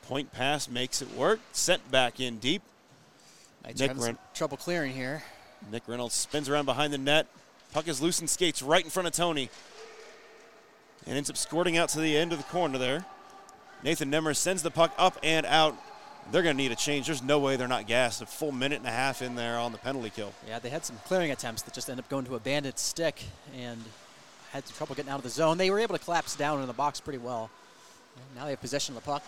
Point 0.02 0.32
pass 0.32 0.68
makes 0.68 1.00
it 1.00 1.10
work. 1.14 1.40
Sent 1.52 1.90
back 1.90 2.20
in 2.20 2.38
deep. 2.38 2.62
Knights 3.64 3.80
Nick 3.80 3.96
Ren- 3.96 4.18
trouble 4.34 4.56
clearing 4.56 4.92
here. 4.92 5.22
Nick 5.72 5.88
Reynolds 5.88 6.14
spins 6.14 6.48
around 6.48 6.66
behind 6.66 6.92
the 6.92 6.98
net. 6.98 7.26
Puck 7.72 7.88
is 7.88 8.02
loose 8.02 8.20
and 8.20 8.28
skates 8.28 8.62
right 8.62 8.84
in 8.84 8.90
front 8.90 9.06
of 9.06 9.14
Tony. 9.14 9.48
And 11.06 11.16
ends 11.16 11.30
up 11.30 11.36
squirting 11.36 11.78
out 11.78 11.88
to 11.90 12.00
the 12.00 12.16
end 12.16 12.32
of 12.32 12.38
the 12.38 12.44
corner 12.44 12.78
there. 12.78 13.04
Nathan 13.82 14.10
Nemmer 14.10 14.34
sends 14.34 14.62
the 14.62 14.70
puck 14.70 14.92
up 14.98 15.18
and 15.22 15.44
out. 15.46 15.76
They're 16.32 16.43
going 16.43 16.56
to 16.56 16.62
need 16.62 16.73
a 16.73 16.76
change. 16.76 17.06
There's 17.06 17.23
no 17.23 17.38
way 17.38 17.56
they're 17.56 17.69
not 17.69 17.87
gassed. 17.87 18.23
A 18.23 18.26
full 18.26 18.50
minute 18.53 18.79
and 18.79 18.87
a 18.87 18.91
half 18.91 19.23
in 19.23 19.35
there 19.35 19.59
on 19.59 19.73
the 19.73 19.79
penalty 19.79 20.11
kill. 20.11 20.32
Yeah, 20.49 20.59
they 20.59 20.71
had 20.71 20.85
some 20.85 20.97
clearing 21.05 21.31
attempts 21.31 21.62
that 21.62 21.75
just 21.75 21.88
ended 21.88 22.05
up 22.05 22.09
going 22.09 22.25
to 22.26 22.35
a 22.35 22.41
bandit 22.41 22.79
stick 22.79 23.23
and 23.56 23.79
had 24.50 24.67
some 24.67 24.76
trouble 24.76 24.94
getting 24.94 25.11
out 25.11 25.19
of 25.19 25.23
the 25.23 25.29
zone. 25.31 25.59
They 25.59 25.71
were 25.71 25.79
able 25.79 25.97
to 25.97 26.03
collapse 26.05 26.35
down 26.35 26.61
in 26.61 26.67
the 26.67 26.73
box 26.73 27.00
pretty 27.00 27.19
well. 27.19 27.50
And 28.17 28.37
now 28.37 28.44
they 28.44 28.50
have 28.50 28.61
possession 28.61 28.97
of 28.97 29.03
the 29.03 29.06
puck 29.11 29.23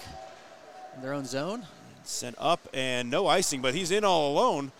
in 0.95 1.03
their 1.03 1.13
own 1.13 1.27
zone. 1.27 1.67
Sent 2.05 2.37
up 2.39 2.67
and 2.73 3.11
no 3.11 3.27
icing, 3.27 3.61
but 3.61 3.75
he's 3.75 3.91
in 3.91 4.05
all 4.05 4.33
alone. 4.33 4.73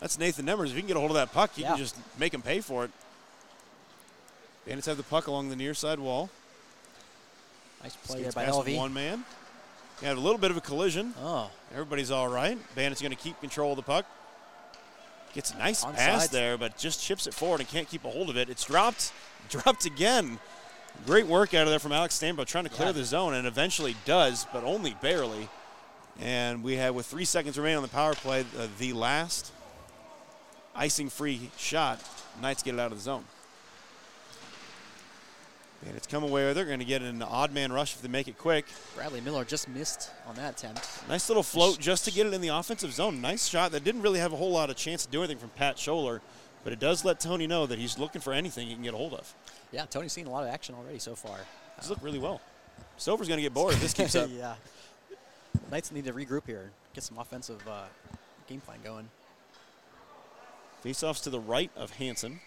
That's 0.00 0.18
Nathan 0.18 0.44
Nemmers. 0.46 0.66
If 0.66 0.72
he 0.74 0.80
can 0.80 0.88
get 0.88 0.96
a 0.96 1.00
hold 1.00 1.12
of 1.12 1.14
that 1.16 1.32
puck, 1.32 1.56
you 1.56 1.62
Yeah. 1.62 1.70
can 1.70 1.78
just 1.78 1.96
make 2.18 2.34
him 2.34 2.42
pay 2.42 2.60
for 2.60 2.84
it. 2.84 2.90
Bandits 4.66 4.86
have 4.88 4.96
the 4.96 5.02
puck 5.04 5.26
along 5.28 5.48
the 5.48 5.56
near 5.56 5.72
side 5.74 5.98
wall. 6.00 6.28
Nice 7.82 7.96
play 7.96 8.22
there 8.22 8.32
by 8.32 8.46
LV. 8.46 8.76
one 8.76 8.92
man. 8.92 9.24
You 10.02 10.08
have 10.08 10.18
a 10.18 10.20
little 10.20 10.38
bit 10.38 10.50
of 10.50 10.56
a 10.56 10.60
collision. 10.60 11.14
Oh, 11.22 11.50
Everybody's 11.72 12.10
all 12.10 12.28
right. 12.28 12.58
Bandits 12.74 13.00
going 13.00 13.10
to 13.14 13.18
keep 13.22 13.40
control 13.40 13.72
of 13.72 13.76
the 13.76 13.82
puck. 13.82 14.04
Gets 15.34 15.52
a 15.52 15.58
nice 15.58 15.84
Onside. 15.84 15.96
pass 15.96 16.28
there, 16.28 16.56
but 16.58 16.76
just 16.78 17.02
chips 17.02 17.26
it 17.26 17.34
forward 17.34 17.60
and 17.60 17.68
can't 17.68 17.88
keep 17.88 18.04
a 18.04 18.10
hold 18.10 18.30
of 18.30 18.36
it. 18.36 18.48
It's 18.48 18.64
dropped, 18.64 19.12
dropped 19.48 19.84
again. 19.86 20.38
Great 21.06 21.26
work 21.26 21.52
out 21.54 21.62
of 21.64 21.68
there 21.70 21.78
from 21.78 21.92
Alex 21.92 22.18
Stambo 22.18 22.44
trying 22.46 22.64
to 22.64 22.70
clear 22.70 22.88
Yeah. 22.88 22.92
the 22.92 23.04
zone 23.04 23.34
and 23.34 23.46
eventually 23.46 23.96
does, 24.06 24.46
but 24.52 24.64
only 24.64 24.94
barely. 25.02 25.48
And 26.20 26.62
we 26.62 26.76
have, 26.76 26.94
with 26.94 27.04
three 27.06 27.26
seconds 27.26 27.58
remaining 27.58 27.76
on 27.78 27.82
the 27.82 27.88
power 27.88 28.14
play, 28.14 28.46
uh, 28.58 28.68
the 28.78 28.94
last 28.94 29.52
icing 30.74 31.10
free 31.10 31.50
shot. 31.58 32.00
Knights 32.40 32.62
get 32.62 32.74
it 32.74 32.80
out 32.80 32.92
of 32.92 32.98
the 32.98 33.04
zone. 33.04 33.24
Bandits 35.84 36.06
come 36.06 36.24
away. 36.24 36.52
They're 36.52 36.64
going 36.64 36.78
to 36.78 36.84
get 36.84 37.02
an 37.02 37.22
odd 37.22 37.52
man 37.52 37.72
rush 37.72 37.94
if 37.94 38.02
they 38.02 38.08
make 38.08 38.28
it 38.28 38.38
quick. 38.38 38.64
Bradley 38.94 39.20
Miller 39.20 39.44
just 39.44 39.68
missed 39.68 40.10
on 40.26 40.34
that 40.36 40.54
attempt. 40.58 40.88
Nice 41.08 41.28
little 41.28 41.42
float 41.42 41.78
just 41.78 42.04
to 42.06 42.10
get 42.10 42.26
it 42.26 42.32
in 42.32 42.40
the 42.40 42.48
offensive 42.48 42.92
zone. 42.92 43.20
Nice 43.20 43.46
shot 43.46 43.72
that 43.72 43.84
didn't 43.84 44.02
really 44.02 44.18
have 44.18 44.32
a 44.32 44.36
whole 44.36 44.50
lot 44.50 44.70
of 44.70 44.76
chance 44.76 45.04
to 45.04 45.12
do 45.12 45.20
anything 45.20 45.38
from 45.38 45.50
Pat 45.50 45.76
Scholler, 45.76 46.20
but 46.64 46.72
it 46.72 46.78
does 46.80 47.04
let 47.04 47.20
Tony 47.20 47.46
know 47.46 47.66
that 47.66 47.78
he's 47.78 47.98
looking 47.98 48.20
for 48.20 48.32
anything 48.32 48.66
he 48.68 48.74
can 48.74 48.82
get 48.82 48.94
a 48.94 48.96
hold 48.96 49.12
of. 49.14 49.32
Yeah, 49.70 49.84
Tony's 49.84 50.12
seen 50.12 50.26
a 50.26 50.30
lot 50.30 50.44
of 50.44 50.48
action 50.48 50.74
already 50.74 50.98
so 50.98 51.14
far. 51.14 51.38
He's 51.78 51.90
looked 51.90 52.02
really 52.02 52.18
well. 52.18 52.40
Silver's 52.96 53.28
going 53.28 53.38
to 53.38 53.42
get 53.42 53.52
bored 53.52 53.74
if 53.74 53.80
this 53.82 53.92
keeps 53.92 54.14
up. 54.16 54.30
yeah. 54.32 54.54
Knights 55.70 55.92
need 55.92 56.04
to 56.06 56.12
regroup 56.12 56.46
here, 56.46 56.70
get 56.94 57.04
some 57.04 57.18
offensive 57.18 57.60
uh, 57.68 57.84
game 58.48 58.60
plan 58.60 58.78
going. 58.82 59.08
Faceoffs 60.84 61.22
to 61.24 61.30
the 61.30 61.40
right 61.40 61.70
of 61.76 61.90
Hanson. 61.92 62.40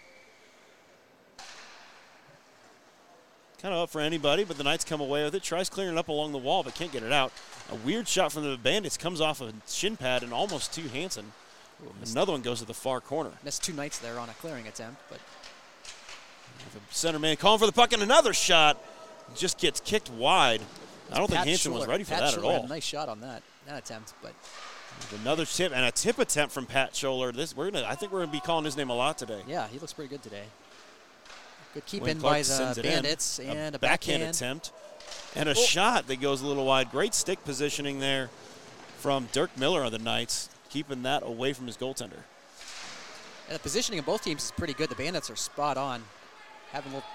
Kind 3.62 3.74
of 3.74 3.80
up 3.82 3.90
for 3.90 4.00
anybody, 4.00 4.44
but 4.44 4.56
the 4.56 4.64
Knights 4.64 4.84
come 4.84 5.00
away 5.00 5.22
with 5.24 5.34
it. 5.34 5.42
Tries 5.42 5.68
clearing 5.68 5.94
it 5.96 5.98
up 5.98 6.08
along 6.08 6.32
the 6.32 6.38
wall, 6.38 6.62
but 6.62 6.74
can't 6.74 6.90
get 6.92 7.02
it 7.02 7.12
out. 7.12 7.30
A 7.70 7.74
weird 7.74 8.08
shot 8.08 8.32
from 8.32 8.44
the 8.44 8.56
Bandits 8.56 8.96
comes 8.96 9.20
off 9.20 9.40
a 9.42 9.52
shin 9.68 9.96
pad 9.96 10.22
and 10.22 10.32
almost 10.32 10.72
to 10.74 10.82
Hanson. 10.88 11.32
Another 12.10 12.32
one 12.32 12.40
goes 12.42 12.60
to 12.60 12.64
the 12.66 12.74
far 12.74 13.00
corner. 13.00 13.30
Missed 13.44 13.62
two 13.62 13.72
Knights 13.72 13.98
there 13.98 14.18
on 14.18 14.28
a 14.28 14.32
clearing 14.34 14.66
attempt, 14.66 15.00
but 15.10 15.18
The 16.72 16.80
center 16.94 17.18
man 17.18 17.36
calling 17.36 17.58
for 17.58 17.66
the 17.66 17.72
puck 17.72 17.92
and 17.92 18.02
another 18.02 18.32
shot 18.32 18.78
just 19.36 19.58
gets 19.58 19.80
kicked 19.80 20.10
wide. 20.10 20.60
I 21.12 21.18
don't 21.18 21.26
think 21.26 21.38
Pat 21.38 21.48
Hanson 21.48 21.72
was 21.72 21.86
ready 21.86 22.04
for 22.04 22.12
Pat 22.12 22.20
that 22.20 22.34
Schuler 22.34 22.52
at 22.52 22.58
all. 22.60 22.64
a 22.64 22.68
nice 22.68 22.84
shot 22.84 23.08
on 23.08 23.20
that 23.20 23.42
that 23.66 23.78
attempt, 23.78 24.14
but 24.22 24.32
Another 25.22 25.44
tip 25.44 25.72
and 25.74 25.84
a 25.84 25.90
tip 25.92 26.18
attempt 26.18 26.52
from 26.52 26.66
Pat 26.66 26.92
Scholler. 26.92 27.34
This 27.34 27.56
we're 27.56 27.70
gonna 27.70 27.86
I 27.86 27.94
think 27.94 28.12
we're 28.12 28.20
gonna 28.20 28.32
be 28.32 28.40
calling 28.40 28.64
his 28.64 28.76
name 28.76 28.90
a 28.90 28.94
lot 28.94 29.18
today. 29.18 29.40
yeah, 29.46 29.66
he 29.68 29.78
looks 29.78 29.92
pretty 29.92 30.08
good 30.08 30.22
today. 30.22 30.44
Good 31.74 31.86
keep 31.86 32.02
Wayne 32.02 32.12
in 32.16 32.20
Clark 32.20 32.34
by 32.36 32.42
sends 32.42 32.76
the 32.76 32.80
it 32.82 32.86
in. 32.86 32.92
Bandits 33.02 33.38
and 33.38 33.74
a, 33.74 33.78
backhand, 33.78 34.20
backhand. 34.22 34.22
attempt 34.34 34.72
and 35.36 35.48
a 35.48 35.52
Oh. 35.52 35.54
shot 35.54 36.06
that 36.08 36.20
goes 36.20 36.40
a 36.42 36.46
little 36.46 36.64
wide. 36.66 36.90
Great 36.90 37.14
stick 37.14 37.44
positioning 37.44 38.00
there 38.00 38.28
from 38.98 39.28
Dirk 39.32 39.56
Miller 39.56 39.84
of 39.84 39.92
the 39.92 39.98
Knights, 39.98 40.48
keeping 40.68 41.02
that 41.04 41.22
away 41.22 41.52
from 41.52 41.66
his 41.66 41.76
goaltender. 41.76 42.24
And 43.48 43.54
the 43.56 43.60
positioning 43.60 43.98
of 43.98 44.06
both 44.06 44.22
teams 44.22 44.44
is 44.44 44.50
pretty 44.52 44.74
good. 44.74 44.88
The 44.90 44.94
Bandits 44.96 45.30
are 45.30 45.36
spot 45.36 45.76
on. 45.76 46.02
Having 46.72 46.92
a 46.92 46.94
little 46.96 47.10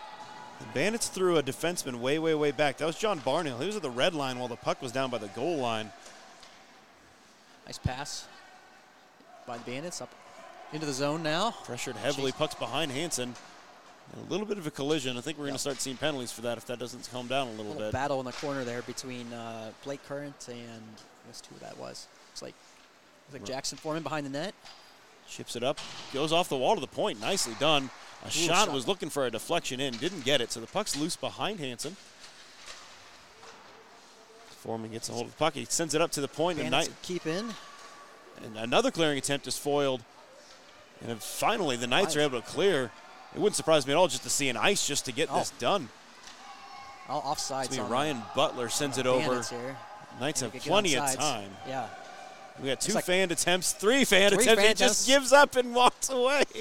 The 0.60 0.66
Bandits 0.74 1.08
threw 1.10 1.38
a 1.38 1.44
defenseman 1.44 1.98
way, 1.98 2.18
way, 2.18 2.34
way 2.34 2.52
back. 2.52 2.78
That 2.78 2.86
was 2.86 2.96
John 2.98 3.20
Barnhill. 3.20 3.60
He 3.60 3.68
was 3.68 3.76
at 3.76 3.82
the 3.82 3.90
red 3.90 4.14
line 4.14 4.40
while 4.40 4.48
the 4.48 4.56
puck 4.56 4.82
was 4.82 4.92
down 4.94 5.10
by 5.10 5.18
the 5.18 5.28
goal 5.28 5.58
line. 5.58 5.92
nice 7.66 7.78
pass 7.78 8.26
by 9.46 9.58
the 9.58 9.64
Bandits 9.64 10.02
up 10.02 10.14
into 10.72 10.86
the 10.86 10.94
zone 10.94 11.24
now. 11.24 11.52
Pressured 11.66 11.96
heavily, 11.98 12.32
Jeez. 12.32 12.38
pucks 12.38 12.56
behind 12.56 12.92
Hanson. 12.92 13.36
And 14.16 14.28
a 14.28 14.32
little 14.32 14.46
bit 14.46 14.58
of 14.58 14.66
a 14.68 14.72
collision. 14.72 15.18
I 15.18 15.22
think 15.22 15.38
we're 15.38 15.46
going 15.46 15.56
to 15.56 15.60
start 15.60 15.80
seeing 15.82 15.98
penalties 15.98 16.32
for 16.32 16.42
that 16.42 16.58
if 16.58 16.66
that 16.68 16.80
doesn't 16.80 17.10
calm 17.12 17.28
down 17.28 17.48
a 17.48 17.52
little, 17.52 17.66
little 17.66 17.82
bit. 17.84 17.92
battle 17.92 18.20
in 18.20 18.26
the 18.26 18.32
corner 18.34 18.64
there 18.64 18.82
between 18.84 19.32
uh, 19.34 19.72
Blake 19.84 20.06
Current 20.08 20.48
and 20.50 20.58
I 20.60 21.28
guess 21.28 21.42
who 21.50 21.58
that 21.60 21.78
was. 21.78 22.08
It's 22.32 22.42
like 22.42 22.54
it's 23.26 23.34
like 23.34 23.42
Right. 23.42 23.48
Jackson 23.48 23.78
Foreman 23.78 24.04
behind 24.04 24.26
the 24.26 24.30
net. 24.30 24.54
Chips 25.28 25.56
it 25.56 25.64
up, 25.64 25.80
goes 26.14 26.32
off 26.32 26.50
the 26.50 26.56
wall 26.58 26.76
to 26.76 26.82
the 26.82 26.86
point. 26.88 27.20
Nicely 27.20 27.56
done. 27.60 27.90
A 28.24 28.30
shot 28.30 28.66
shot. 28.66 28.74
was 28.74 28.88
looking 28.88 29.10
for 29.10 29.26
a 29.26 29.32
deflection 29.32 29.80
in, 29.80 29.94
didn't 29.96 30.24
get 30.24 30.40
it, 30.40 30.52
so 30.52 30.60
the 30.60 30.68
puck's 30.68 30.96
loose 30.96 31.16
behind 31.16 31.60
Hanson. 31.60 31.96
Foreman 34.50 34.92
gets 34.92 35.10
a 35.10 35.14
hold 35.14 35.26
of 35.26 35.32
the 35.32 35.38
puck. 35.38 35.54
He 35.54 35.66
sends 35.66 35.94
it 35.94 36.02
up 36.02 36.12
to 36.12 36.22
the 36.22 36.28
point, 36.28 36.60
and, 36.60 36.72
Bandits 36.72 36.90
Knight, 36.90 37.02
keep 37.02 37.26
in. 37.26 37.50
and 38.44 38.58
another 38.58 38.92
clearing 38.92 39.18
attempt 39.18 39.48
is 39.48 39.58
foiled. 39.58 40.04
And 41.06 41.22
finally, 41.22 41.76
the 41.76 41.88
Knights 41.88 42.16
are 42.16 42.22
able 42.22 42.42
to 42.42 42.48
clear. 42.48 42.92
It 43.36 43.40
wouldn't 43.40 43.56
surprise 43.56 43.86
me 43.86 43.94
at 43.94 43.98
all 43.98 44.08
just 44.08 44.24
to 44.24 44.30
see 44.30 44.48
an 44.50 44.58
ice 44.58 44.88
just 44.88 45.06
to 45.06 45.12
get 45.12 45.30
Oh. 45.32 45.40
this 45.40 45.50
done. 45.52 45.90
All 47.10 47.22
offsides. 47.22 47.66
It's 47.66 47.78
gonna 47.78 47.90
Ryan 47.90 48.22
Butler 48.36 48.70
sends 48.70 48.98
it 48.98 49.06
over. 49.06 49.44
Here. 49.44 49.78
Knights 50.20 50.42
have 50.42 50.54
plenty 50.54 50.96
of 50.96 51.14
time. 51.16 51.52
Yeah. 51.68 51.88
We 52.62 52.70
got 52.70 52.80
two 52.80 52.94
like- 52.94 53.04
fan 53.06 53.30
attempts, 53.32 53.74
three 53.74 54.06
fan 54.06 54.32
Three 54.32 54.44
attempts. 54.44 54.62
fan 54.62 54.68
he 54.70 54.74
just 54.74 55.06
gives 55.08 55.34
up 55.34 55.56
and 55.58 55.76
walks 55.76 56.10
away. 56.10 56.46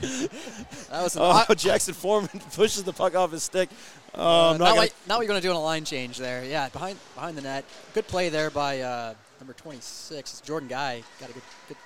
That 0.00 1.02
was 1.02 1.16
Oh, 1.16 1.22
odd- 1.48 1.58
Jackson 1.58 1.94
Foreman 1.94 2.28
pushes 2.54 2.84
the 2.84 2.92
puck 2.92 3.14
off 3.16 3.32
his 3.32 3.42
stick. 3.42 3.68
Oh, 4.14 4.50
Uh, 4.50 4.52
now, 4.52 4.58
not 4.58 4.58
gonna, 4.68 4.76
what, 4.82 4.92
now 5.08 5.18
you're 5.20 5.26
going 5.28 5.40
to 5.40 5.46
do 5.46 5.50
on 5.50 5.56
a 5.56 5.60
line 5.62 5.84
change 5.84 6.18
there. 6.18 6.44
Yeah, 6.44 6.68
behind 6.68 6.98
behind 7.14 7.36
the 7.36 7.42
net. 7.42 7.64
Good 7.94 8.06
play 8.06 8.28
there 8.28 8.50
by 8.50 8.80
uh, 8.80 9.14
number 9.40 9.52
26. 9.54 10.18
It's 10.32 10.40
Jordan 10.42 10.68
Guy. 10.68 11.02
Got 11.18 11.30
a 11.30 11.32
good, 11.32 11.42
good 11.68 11.76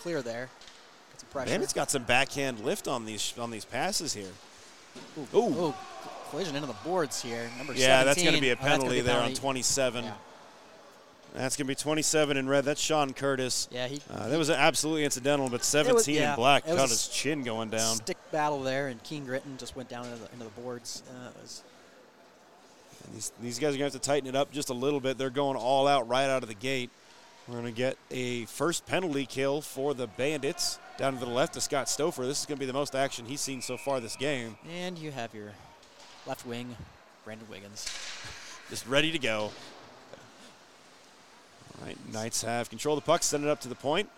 clear 0.00 0.22
there. 0.22 0.48
Pressure. 1.44 1.74
Got 1.74 1.90
some 1.90 2.04
backhand 2.04 2.60
lift 2.60 2.88
on 2.88 3.04
these 3.04 3.34
on 3.38 3.50
these 3.50 3.64
passes 3.64 4.14
here. 4.14 4.30
Ooh, 5.18 5.38
Ooh. 5.38 5.66
ooh, 5.66 5.74
collision 6.30 6.56
into 6.56 6.66
the 6.66 6.76
boards 6.84 7.22
here. 7.22 7.50
Number 7.58 7.74
Yeah, 7.74 8.04
that's 8.04 8.22
going 8.22 8.34
to 8.34 8.40
be 8.40 8.50
a 8.50 8.52
Oh, 8.52 8.56
that's 8.56 8.66
gonna 8.66 8.78
penalty 8.78 9.00
there 9.02 9.20
on 9.20 9.34
27. 9.34 10.04
Yeah. 10.04 10.12
That's 11.34 11.56
going 11.56 11.66
to 11.66 11.70
be 11.70 11.74
27 11.74 12.38
in 12.38 12.48
red. 12.48 12.64
That's 12.64 12.80
Sean 12.80 13.12
Curtis. 13.12 13.68
Yeah, 13.70 13.88
he 13.88 14.00
Uh, 14.10 14.28
that 14.28 14.38
was 14.38 14.48
absolutely 14.48 15.04
incidental, 15.04 15.50
but 15.50 15.62
17 15.64 16.14
yeah, 16.14 16.30
in 16.30 16.36
black 16.36 16.64
cut 16.64 16.88
his 16.88 17.08
chin 17.08 17.42
going 17.42 17.68
down. 17.68 17.96
stick 17.96 18.16
battle 18.32 18.62
there, 18.62 18.88
and 18.88 19.02
Keen 19.02 19.26
Gritton 19.26 19.58
just 19.58 19.76
went 19.76 19.90
down 19.90 20.06
into 20.06 20.16
the, 20.16 20.32
into 20.32 20.44
the 20.44 20.60
boards. 20.62 21.02
Uh, 21.10 21.28
was, 21.42 21.62
And 23.04 23.14
These, 23.14 23.32
these 23.42 23.58
guys 23.58 23.74
are 23.74 23.78
going 23.78 23.90
to 23.90 23.96
have 23.96 24.02
to 24.02 24.08
tighten 24.08 24.28
it 24.28 24.34
up 24.34 24.50
just 24.50 24.70
a 24.70 24.74
little 24.74 25.00
bit. 25.00 25.18
They're 25.18 25.28
going 25.28 25.58
all 25.58 25.86
out 25.86 26.08
right 26.08 26.30
out 26.30 26.42
of 26.42 26.48
the 26.48 26.54
gate. 26.54 26.88
We're 27.48 27.60
going 27.60 27.66
to 27.66 27.72
get 27.72 27.96
a 28.10 28.44
first 28.46 28.86
penalty 28.86 29.24
kill 29.24 29.60
for 29.60 29.94
the 29.94 30.08
Bandits 30.08 30.80
down 30.98 31.14
to 31.14 31.20
the 31.20 31.30
left 31.30 31.54
of 31.56 31.62
Scott 31.62 31.86
Stouffer. 31.86 32.26
This 32.26 32.40
is 32.40 32.46
going 32.46 32.56
to 32.56 32.60
be 32.60 32.66
the 32.66 32.72
most 32.72 32.96
action 32.96 33.24
he's 33.24 33.40
seen 33.40 33.62
so 33.62 33.76
far 33.76 34.00
this 34.00 34.16
game. 34.16 34.56
and 34.68 34.98
you 34.98 35.12
have 35.12 35.32
your 35.32 35.52
left 36.26 36.44
wing, 36.44 36.76
Brandon 37.24 37.46
Wiggins. 37.48 37.88
Just 38.70 38.84
ready 38.88 39.12
to 39.12 39.18
go. 39.18 39.52
All 41.78 41.86
right, 41.86 41.96
Knights 42.12 42.42
have 42.42 42.68
control 42.68 42.96
of 42.98 43.04
the 43.04 43.06
puck, 43.06 43.22
send 43.22 43.44
it 43.44 43.50
up 43.50 43.60
to 43.60 43.68
the 43.68 43.74
point. 43.76 44.08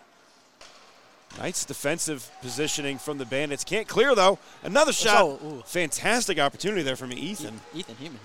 Knights 1.37 1.65
defensive 1.65 2.31
positioning 2.41 2.97
from 2.97 3.19
the 3.19 3.25
Bandits. 3.25 3.63
Can't 3.63 3.87
clear 3.87 4.15
though. 4.15 4.39
Another 4.63 4.91
shot. 4.91 5.23
Oh. 5.23 5.61
Fantastic 5.67 6.39
opportunity 6.39 6.81
there 6.81 6.95
from 6.95 7.13
Ethan. 7.13 7.61
Ethan 7.75 7.95
Human. 7.97 8.19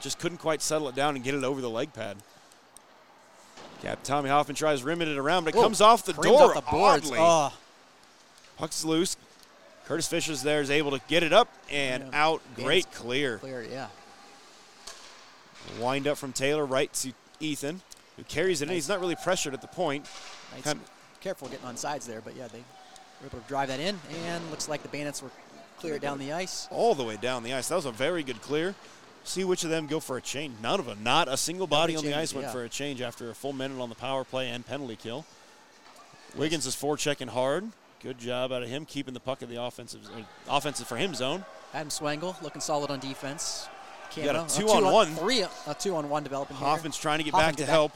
Just 0.00 0.18
couldn't 0.18 0.38
quite 0.38 0.62
settle 0.62 0.88
it 0.88 0.96
down 0.96 1.14
and 1.14 1.22
get 1.22 1.34
it 1.36 1.44
over 1.44 1.60
the 1.60 1.70
leg 1.70 1.92
pad. 1.92 2.16
Cap 3.82 4.00
Tommy 4.02 4.28
Hoffman 4.28 4.54
tries 4.56 4.82
rimming 4.82 5.08
it 5.10 5.16
around, 5.16 5.44
but 5.44 5.54
it 5.54 5.58
Ooh, 5.58 5.62
comes 5.62 5.80
off 5.80 6.04
the 6.04 6.12
door 6.12 6.56
off 6.56 6.64
the 6.70 6.76
oddly. 6.76 7.18
Oh, 7.20 7.52
Puck's 8.58 8.84
loose. 8.84 9.16
Curtis 9.86 10.06
Fisher's 10.06 10.42
there 10.42 10.60
is 10.60 10.70
able 10.70 10.90
to 10.92 11.00
get 11.08 11.22
it 11.22 11.32
up 11.32 11.48
and 11.70 12.04
Yeah. 12.12 12.24
out. 12.26 12.42
Great 12.54 12.92
clear. 12.92 13.38
clear, 13.38 13.62
yeah. 13.62 13.88
Wind 15.78 16.06
up 16.06 16.18
from 16.18 16.32
Taylor 16.32 16.64
right 16.64 16.92
to 16.94 17.12
Ethan, 17.40 17.80
who 18.16 18.24
carries 18.24 18.60
it 18.62 18.68
in. 18.68 18.74
He's 18.74 18.88
not 18.88 19.00
really 19.00 19.16
pressured 19.16 19.54
at 19.54 19.60
the 19.62 19.68
point. 19.68 20.06
Knights 20.52 20.64
Kind- 20.64 20.80
careful 21.20 21.48
getting 21.48 21.66
on 21.66 21.76
sides 21.76 22.06
there, 22.06 22.20
but 22.20 22.34
yeah, 22.36 22.48
they 22.48 22.58
were 23.20 23.26
able 23.26 23.40
to 23.40 23.48
drive 23.48 23.68
that 23.68 23.80
in, 23.80 23.98
and 24.24 24.50
looks 24.50 24.68
like 24.68 24.82
the 24.82 24.88
Bandits 24.88 25.22
were 25.22 25.30
clear 25.78 25.98
down 25.98 26.18
the 26.18 26.32
ice. 26.32 26.68
all 26.70 26.94
the 26.94 27.04
way 27.04 27.16
down 27.16 27.42
the 27.42 27.52
ice. 27.54 27.68
That 27.68 27.76
was 27.76 27.86
a 27.86 27.92
very 27.92 28.22
good 28.22 28.40
clear. 28.42 28.74
See 29.24 29.44
which 29.44 29.64
of 29.64 29.70
them 29.70 29.86
go 29.86 30.00
for 30.00 30.16
a 30.16 30.20
change. 30.20 30.54
None 30.62 30.80
of 30.80 30.86
them. 30.86 31.02
Not 31.02 31.28
a 31.28 31.36
single 31.36 31.66
body 31.66 31.94
on 31.94 32.04
the 32.04 32.14
ice 32.14 32.34
went 32.34 32.46
yeah. 32.46 32.52
for 32.52 32.64
a 32.64 32.68
change 32.68 33.00
after 33.00 33.30
a 33.30 33.34
full 33.34 33.52
minute 33.52 33.80
on 33.80 33.88
the 33.88 33.94
power 33.94 34.24
play 34.24 34.48
and 34.48 34.66
penalty 34.66 34.96
kill. 34.96 35.24
Wiggins 36.36 36.66
is 36.66 36.74
forechecking 36.74 37.28
hard. 37.28 37.68
Good 38.02 38.18
job 38.18 38.50
out 38.50 38.62
of 38.62 38.68
him 38.68 38.86
keeping 38.86 39.12
the 39.12 39.20
puck 39.20 39.42
in 39.42 39.50
the 39.50 39.62
offensive 39.62 40.00
uh, 40.16 40.22
offensive 40.48 40.88
for 40.88 40.96
him 40.96 41.14
zone. 41.14 41.44
Adam 41.74 41.90
Swangle 41.90 42.40
looking 42.42 42.62
solid 42.62 42.90
on 42.90 42.98
defense. 42.98 43.68
You 44.16 44.24
got 44.24 44.36
a 44.36 44.38
Camo, 44.38 44.80
two-on-one. 44.80 45.14
Three, 45.14 45.42
a 45.42 45.74
two-on-one 45.78 46.24
developing 46.24 46.56
here. 46.56 46.66
Hoffman's 46.66 46.98
trying 46.98 47.18
to 47.18 47.24
get 47.24 47.32
Hoffman 47.32 47.50
back 47.50 47.56
to 47.56 47.62
back. 47.62 47.70
help. 47.70 47.92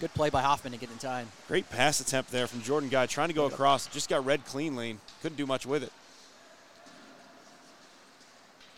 Good 0.00 0.14
play 0.14 0.30
by 0.30 0.42
Hoffman 0.42 0.72
to 0.72 0.78
get 0.78 0.90
in 0.90 0.96
time. 0.98 1.28
Great 1.48 1.68
pass 1.70 2.00
attempt 2.00 2.30
there 2.30 2.46
from 2.46 2.62
Jordan 2.62 2.88
Guy 2.88 3.06
trying 3.06 3.28
to 3.28 3.34
go 3.34 3.46
across. 3.46 3.86
Just 3.88 4.08
got 4.08 4.24
red 4.24 4.44
cleanly. 4.46 4.96
Couldn't 5.22 5.36
do 5.36 5.46
much 5.46 5.66
with 5.66 5.82
it. 5.82 5.92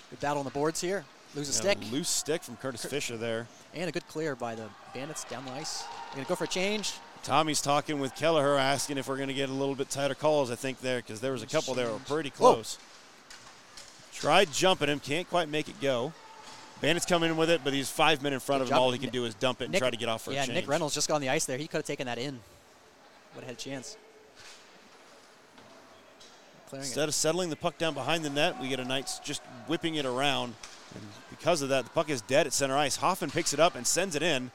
Good 0.08 0.20
battle 0.20 0.38
on 0.38 0.44
the 0.44 0.50
boards 0.50 0.80
here. 0.80 1.04
Lose 1.34 1.48
a 1.48 1.52
stick. 1.52 1.78
Loose 1.92 2.08
stick 2.08 2.42
from 2.42 2.56
Curtis 2.56 2.84
Fisher 2.84 3.16
there. 3.16 3.46
And 3.74 3.88
a 3.88 3.92
good 3.92 4.06
clear 4.08 4.34
by 4.34 4.54
the 4.54 4.68
Bandits 4.94 5.24
down 5.24 5.44
the 5.44 5.52
ice. 5.52 5.82
They're 5.82 6.16
going 6.16 6.24
to 6.24 6.28
go 6.28 6.34
for 6.34 6.44
a 6.44 6.48
change. 6.48 6.94
Tommy's 7.22 7.60
talking 7.60 8.00
with 8.00 8.14
Kelleher, 8.16 8.56
asking 8.56 8.98
if 8.98 9.06
we're 9.06 9.16
going 9.16 9.28
to 9.28 9.34
get 9.34 9.48
a 9.48 9.52
little 9.52 9.74
bit 9.74 9.90
tighter 9.90 10.14
calls, 10.14 10.50
I 10.50 10.56
think, 10.56 10.80
there, 10.80 10.98
because 10.98 11.20
there 11.20 11.32
was 11.32 11.42
a 11.42 11.46
couple 11.46 11.74
there 11.74 11.86
that 11.86 11.92
were 11.92 11.98
pretty 12.00 12.30
close. 12.30 12.78
Tried 14.12 14.52
jumping 14.52 14.88
him, 14.88 14.98
can't 15.00 15.28
quite 15.28 15.48
make 15.48 15.68
it 15.68 15.80
go. 15.80 16.12
Bandits 16.80 17.04
coming 17.06 17.30
in 17.30 17.36
with 17.36 17.50
it, 17.50 17.60
but 17.62 17.74
he's 17.74 17.90
five 17.90 18.22
men 18.22 18.32
in 18.32 18.40
front 18.40 18.60
Good 18.60 18.64
of 18.64 18.68
him. 18.68 18.74
job. 18.76 18.82
All 18.82 18.90
he 18.90 18.98
can 18.98 19.10
do 19.10 19.26
is 19.26 19.34
dump 19.34 19.60
it 19.60 19.64
and 19.64 19.72
Nick- 19.72 19.80
try 19.80 19.90
to 19.90 19.96
get 19.96 20.08
off 20.08 20.22
for 20.22 20.32
yeah, 20.32 20.38
a 20.42 20.46
change. 20.46 20.54
Yeah, 20.54 20.60
Nick 20.62 20.68
Reynolds 20.68 20.94
just 20.94 21.08
got 21.08 21.16
on 21.16 21.20
the 21.20 21.28
ice 21.28 21.44
there. 21.44 21.58
He 21.58 21.66
could 21.66 21.78
have 21.78 21.84
taken 21.84 22.06
that 22.06 22.18
in. 22.18 22.40
Would 23.34 23.44
have 23.44 23.44
had 23.44 23.56
a 23.56 23.60
chance. 23.60 23.96
Clearing 26.70 26.86
Instead 26.86 27.08
of 27.08 27.14
settling 27.14 27.50
the 27.50 27.56
puck 27.56 27.76
down 27.78 27.94
behind 27.94 28.24
the 28.24 28.30
net, 28.30 28.60
we 28.60 28.68
get 28.68 28.80
a 28.80 28.84
Knights 28.84 29.18
just 29.18 29.42
whipping 29.66 29.96
it 29.96 30.06
around. 30.06 30.54
And 30.94 31.04
because 31.30 31.62
of 31.62 31.68
that, 31.68 31.84
the 31.84 31.90
puck 31.90 32.10
is 32.10 32.20
dead 32.22 32.46
at 32.46 32.52
center 32.52 32.76
ice. 32.76 32.96
Hoffman 32.96 33.30
picks 33.30 33.52
it 33.52 33.60
up 33.60 33.74
and 33.74 33.86
sends 33.86 34.14
it 34.16 34.22
in. 34.22 34.50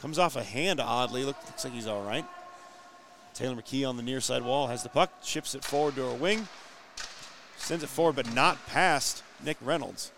Comes 0.00 0.18
off 0.18 0.36
a 0.36 0.42
hand 0.42 0.80
oddly. 0.80 1.24
Look, 1.24 1.36
looks 1.46 1.64
like 1.64 1.74
he's 1.74 1.86
all 1.86 2.02
right. 2.02 2.24
Taylor 3.34 3.54
McKee 3.54 3.88
on 3.88 3.96
the 3.96 4.02
near 4.02 4.20
side 4.20 4.42
wall 4.42 4.66
has 4.68 4.82
the 4.82 4.88
puck, 4.88 5.10
chips 5.22 5.54
it 5.54 5.64
forward 5.64 5.94
to 5.94 6.04
a 6.04 6.14
wing, 6.14 6.48
sends 7.56 7.84
it 7.84 7.88
forward, 7.88 8.16
but 8.16 8.34
not 8.34 8.66
past 8.66 9.22
Nick 9.44 9.56
Reynolds. 9.62 10.10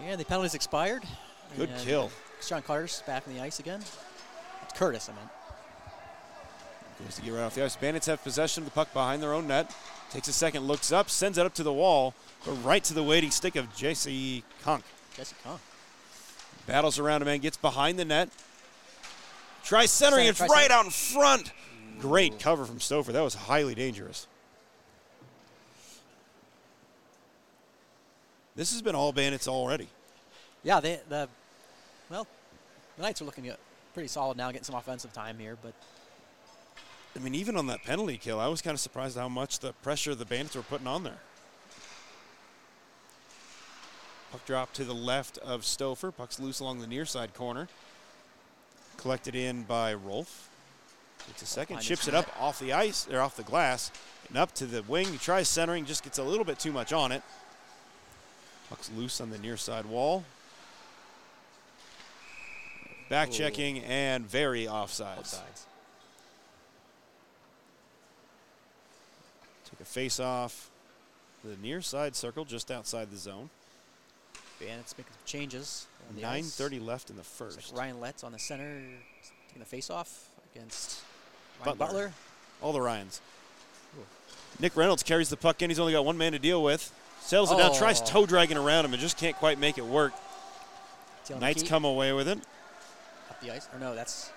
Yeah, 0.00 0.12
And 0.12 0.20
the 0.20 0.24
penalties 0.24 0.54
expired. 0.54 1.04
Good 1.56 1.68
And 1.70 1.80
kill. 1.86 2.10
Sean 2.42 2.62
Carter's 2.62 3.02
back 3.06 3.26
on 3.28 3.34
the 3.34 3.40
ice 3.40 3.60
again. 3.60 3.80
It's 4.62 4.72
Curtis, 4.74 5.08
I 5.08 5.12
meant. 5.12 5.28
Goes 7.04 7.16
to 7.16 7.22
get 7.22 7.32
right 7.32 7.42
off 7.42 7.54
the 7.54 7.64
ice. 7.64 7.76
Bandits 7.76 8.06
have 8.06 8.22
possession 8.22 8.62
of 8.62 8.64
the 8.66 8.74
puck 8.74 8.92
behind 8.92 9.22
their 9.22 9.32
own 9.32 9.46
net. 9.46 9.74
Takes 10.10 10.28
a 10.28 10.32
second, 10.32 10.66
looks 10.66 10.92
up, 10.92 11.10
sends 11.10 11.38
it 11.38 11.46
up 11.46 11.54
to 11.54 11.62
the 11.62 11.72
wall, 11.72 12.14
but 12.44 12.52
right 12.64 12.82
to 12.84 12.94
the 12.94 13.02
waiting 13.02 13.30
stick 13.30 13.56
of 13.56 13.74
J.C. 13.74 14.44
Conk. 14.62 14.84
Jesse 15.16 15.34
Kong. 15.42 15.58
Battles 16.66 16.98
around 16.98 17.22
him 17.22 17.28
and 17.28 17.42
gets 17.42 17.56
behind 17.56 17.98
the 17.98 18.04
net. 18.04 18.28
Tries 19.64 19.90
centering. 19.90 20.26
Center, 20.26 20.44
It's 20.44 20.52
right 20.52 20.70
out 20.70 20.84
in 20.84 20.90
front. 20.90 21.52
Great 21.98 22.38
cover 22.38 22.64
from 22.64 22.78
Stouffer. 22.78 23.12
That 23.12 23.22
was 23.22 23.34
highly 23.34 23.74
dangerous. 23.74 24.26
This 28.56 28.72
has 28.72 28.82
been 28.82 28.94
all 28.94 29.12
bandits 29.12 29.48
already. 29.48 29.88
Yeah, 30.62 30.80
they 30.80 31.00
the 31.08 31.28
well, 32.10 32.26
the 32.96 33.02
Knights 33.02 33.20
are 33.20 33.24
looking 33.24 33.50
pretty 33.92 34.08
solid 34.08 34.36
now, 34.36 34.50
getting 34.50 34.64
some 34.64 34.76
offensive 34.76 35.12
time 35.12 35.38
here, 35.38 35.56
but 35.60 35.74
I 37.16 37.20
mean, 37.20 37.34
even 37.34 37.56
on 37.56 37.68
that 37.68 37.84
penalty 37.84 38.16
kill, 38.16 38.40
I 38.40 38.48
was 38.48 38.60
kind 38.60 38.74
of 38.74 38.80
surprised 38.80 39.16
how 39.16 39.28
much 39.28 39.60
the 39.60 39.72
pressure 39.72 40.14
the 40.14 40.24
bandits 40.24 40.56
were 40.56 40.62
putting 40.62 40.86
on 40.86 41.04
there. 41.04 41.18
Puck 44.32 44.44
drop 44.46 44.72
to 44.72 44.84
the 44.84 44.94
left 44.94 45.38
of 45.38 45.62
Stouffer. 45.62 46.14
Puck's 46.14 46.40
loose 46.40 46.58
along 46.58 46.80
the 46.80 46.88
near 46.88 47.04
side 47.04 47.34
corner. 47.34 47.68
Collected 48.96 49.36
in 49.36 49.62
by 49.62 49.94
Rolf. 49.94 50.48
Takes 51.28 51.42
a 51.42 51.46
second, 51.46 51.80
chips 51.80 52.08
it 52.08 52.14
up 52.14 52.28
off 52.40 52.58
the 52.58 52.72
ice, 52.72 53.08
or 53.10 53.20
off 53.20 53.36
the 53.36 53.44
glass, 53.44 53.90
and 54.28 54.36
up 54.36 54.52
to 54.56 54.66
the 54.66 54.82
wing. 54.82 55.06
He 55.06 55.18
tries 55.18 55.48
centering, 55.48 55.84
just 55.86 56.02
gets 56.02 56.18
a 56.18 56.22
little 56.22 56.44
bit 56.44 56.58
too 56.58 56.72
much 56.72 56.92
on 56.92 57.12
it. 57.12 57.22
Puck's 58.68 58.90
loose 58.96 59.20
on 59.20 59.30
the 59.30 59.38
near 59.38 59.56
side 59.56 59.86
wall. 59.86 60.24
Back 63.08 63.30
checking 63.30 63.78
and 63.84 64.28
very 64.28 64.64
offsides. 64.64 65.38
offsides. 65.38 65.64
Take 69.74 69.80
a 69.80 69.90
face 69.90 70.20
off 70.20 70.70
the 71.42 71.56
near 71.56 71.80
side 71.80 72.14
circle 72.14 72.44
just 72.44 72.70
outside 72.70 73.10
the 73.10 73.16
zone. 73.16 73.50
Bandits 74.60 74.96
making 74.96 75.12
some 75.12 75.26
changes. 75.26 75.88
on 76.08 76.14
the 76.14 76.24
ice. 76.24 76.44
9.30 76.60 76.86
left 76.86 77.10
in 77.10 77.16
the 77.16 77.24
first. 77.24 77.72
like 77.72 77.80
Ryan 77.80 77.98
Letts 77.98 78.22
on 78.22 78.30
the 78.30 78.38
center, 78.38 78.80
taking 79.48 79.58
the 79.58 79.64
face 79.64 79.90
off 79.90 80.28
against 80.54 81.02
Butler. 81.64 81.74
Ryan 81.74 81.78
Butler. 81.78 82.12
All 82.62 82.72
the 82.72 82.80
Ryans. 82.80 83.20
Nick 84.60 84.76
Reynolds 84.76 85.02
carries 85.02 85.28
the 85.28 85.36
puck 85.36 85.60
in. 85.60 85.70
He's 85.70 85.80
only 85.80 85.92
got 85.92 86.04
one 86.04 86.16
man 86.16 86.30
to 86.32 86.38
deal 86.38 86.62
with. 86.62 86.92
Settles 87.20 87.50
it 87.50 87.56
down, 87.56 87.72
oh. 87.72 87.76
tries 87.78 88.00
Oh. 88.00 88.04
toe 88.04 88.26
dragging 88.26 88.56
around 88.56 88.84
him, 88.84 88.92
and 88.92 89.00
just 89.00 89.18
can't 89.18 89.34
quite 89.34 89.58
make 89.58 89.76
it 89.76 89.84
work. 89.84 90.12
Knights 91.40 91.64
come 91.64 91.84
away 91.84 92.12
with 92.12 92.28
it. 92.28 92.38
up 93.28 93.40
the 93.40 93.50
ice. 93.50 93.66
Or 93.74 93.80
no, 93.80 93.96
that's 93.96 94.30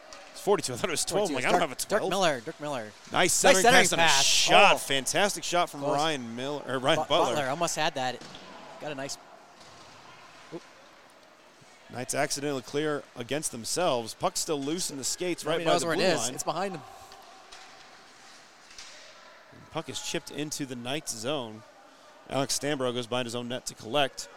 42. 0.47 0.73
I 0.73 0.75
thought 0.77 0.87
it 0.89 0.91
was 0.91 1.03
12. 1.03 1.27
I'm 1.29 1.35
like, 1.35 1.43
It's 1.43 1.47
I 1.47 1.51
don't 1.51 1.59
Dirk, 1.59 1.69
have 1.69 1.77
a 1.77 1.89
Dirk 1.89 1.99
12. 1.99 2.09
Miller. 2.09 2.39
Dirk 2.39 2.61
Miller. 2.61 2.87
Nice 3.11 3.33
centering, 3.33 3.63
centering 3.63 3.89
pass, 3.89 4.15
pass. 4.15 4.23
shot. 4.25 4.75
Oh. 4.75 4.77
Fantastic 4.77 5.43
shot 5.43 5.69
from 5.69 5.81
Close. 5.81 5.97
Ryan 5.97 6.35
Miller 6.37 6.61
or 6.65 6.79
Ryan 6.79 6.99
Bu- 6.99 7.05
Butler. 7.09 7.49
almost 7.49 7.75
had 7.75 7.95
that. 7.95 8.21
Got 8.79 8.93
a 8.93 8.95
nice. 8.95 9.17
Knights 11.91 12.15
accidentally 12.15 12.61
clear 12.61 13.03
against 13.17 13.51
themselves. 13.51 14.13
Puck 14.13 14.37
still 14.37 14.61
loose 14.61 14.89
in 14.89 14.97
the 14.97 15.03
skates 15.03 15.43
right 15.43 15.53
Nobody 15.59 15.65
by 15.65 15.71
knows 15.73 15.81
the 15.81 15.87
where 15.87 15.95
blue 15.97 16.05
it 16.05 16.13
is. 16.13 16.19
line. 16.21 16.33
It's 16.35 16.43
behind 16.43 16.75
him. 16.75 16.81
Puck 19.71 19.89
is 19.89 19.99
chipped 20.01 20.31
into 20.31 20.65
the 20.65 20.75
Knights 20.77 21.13
zone. 21.13 21.61
Alex 22.29 22.57
Stambro 22.57 22.93
goes 22.93 23.05
behind 23.05 23.25
his 23.25 23.35
own 23.35 23.49
net 23.49 23.65
to 23.65 23.73
collect. 23.73 24.29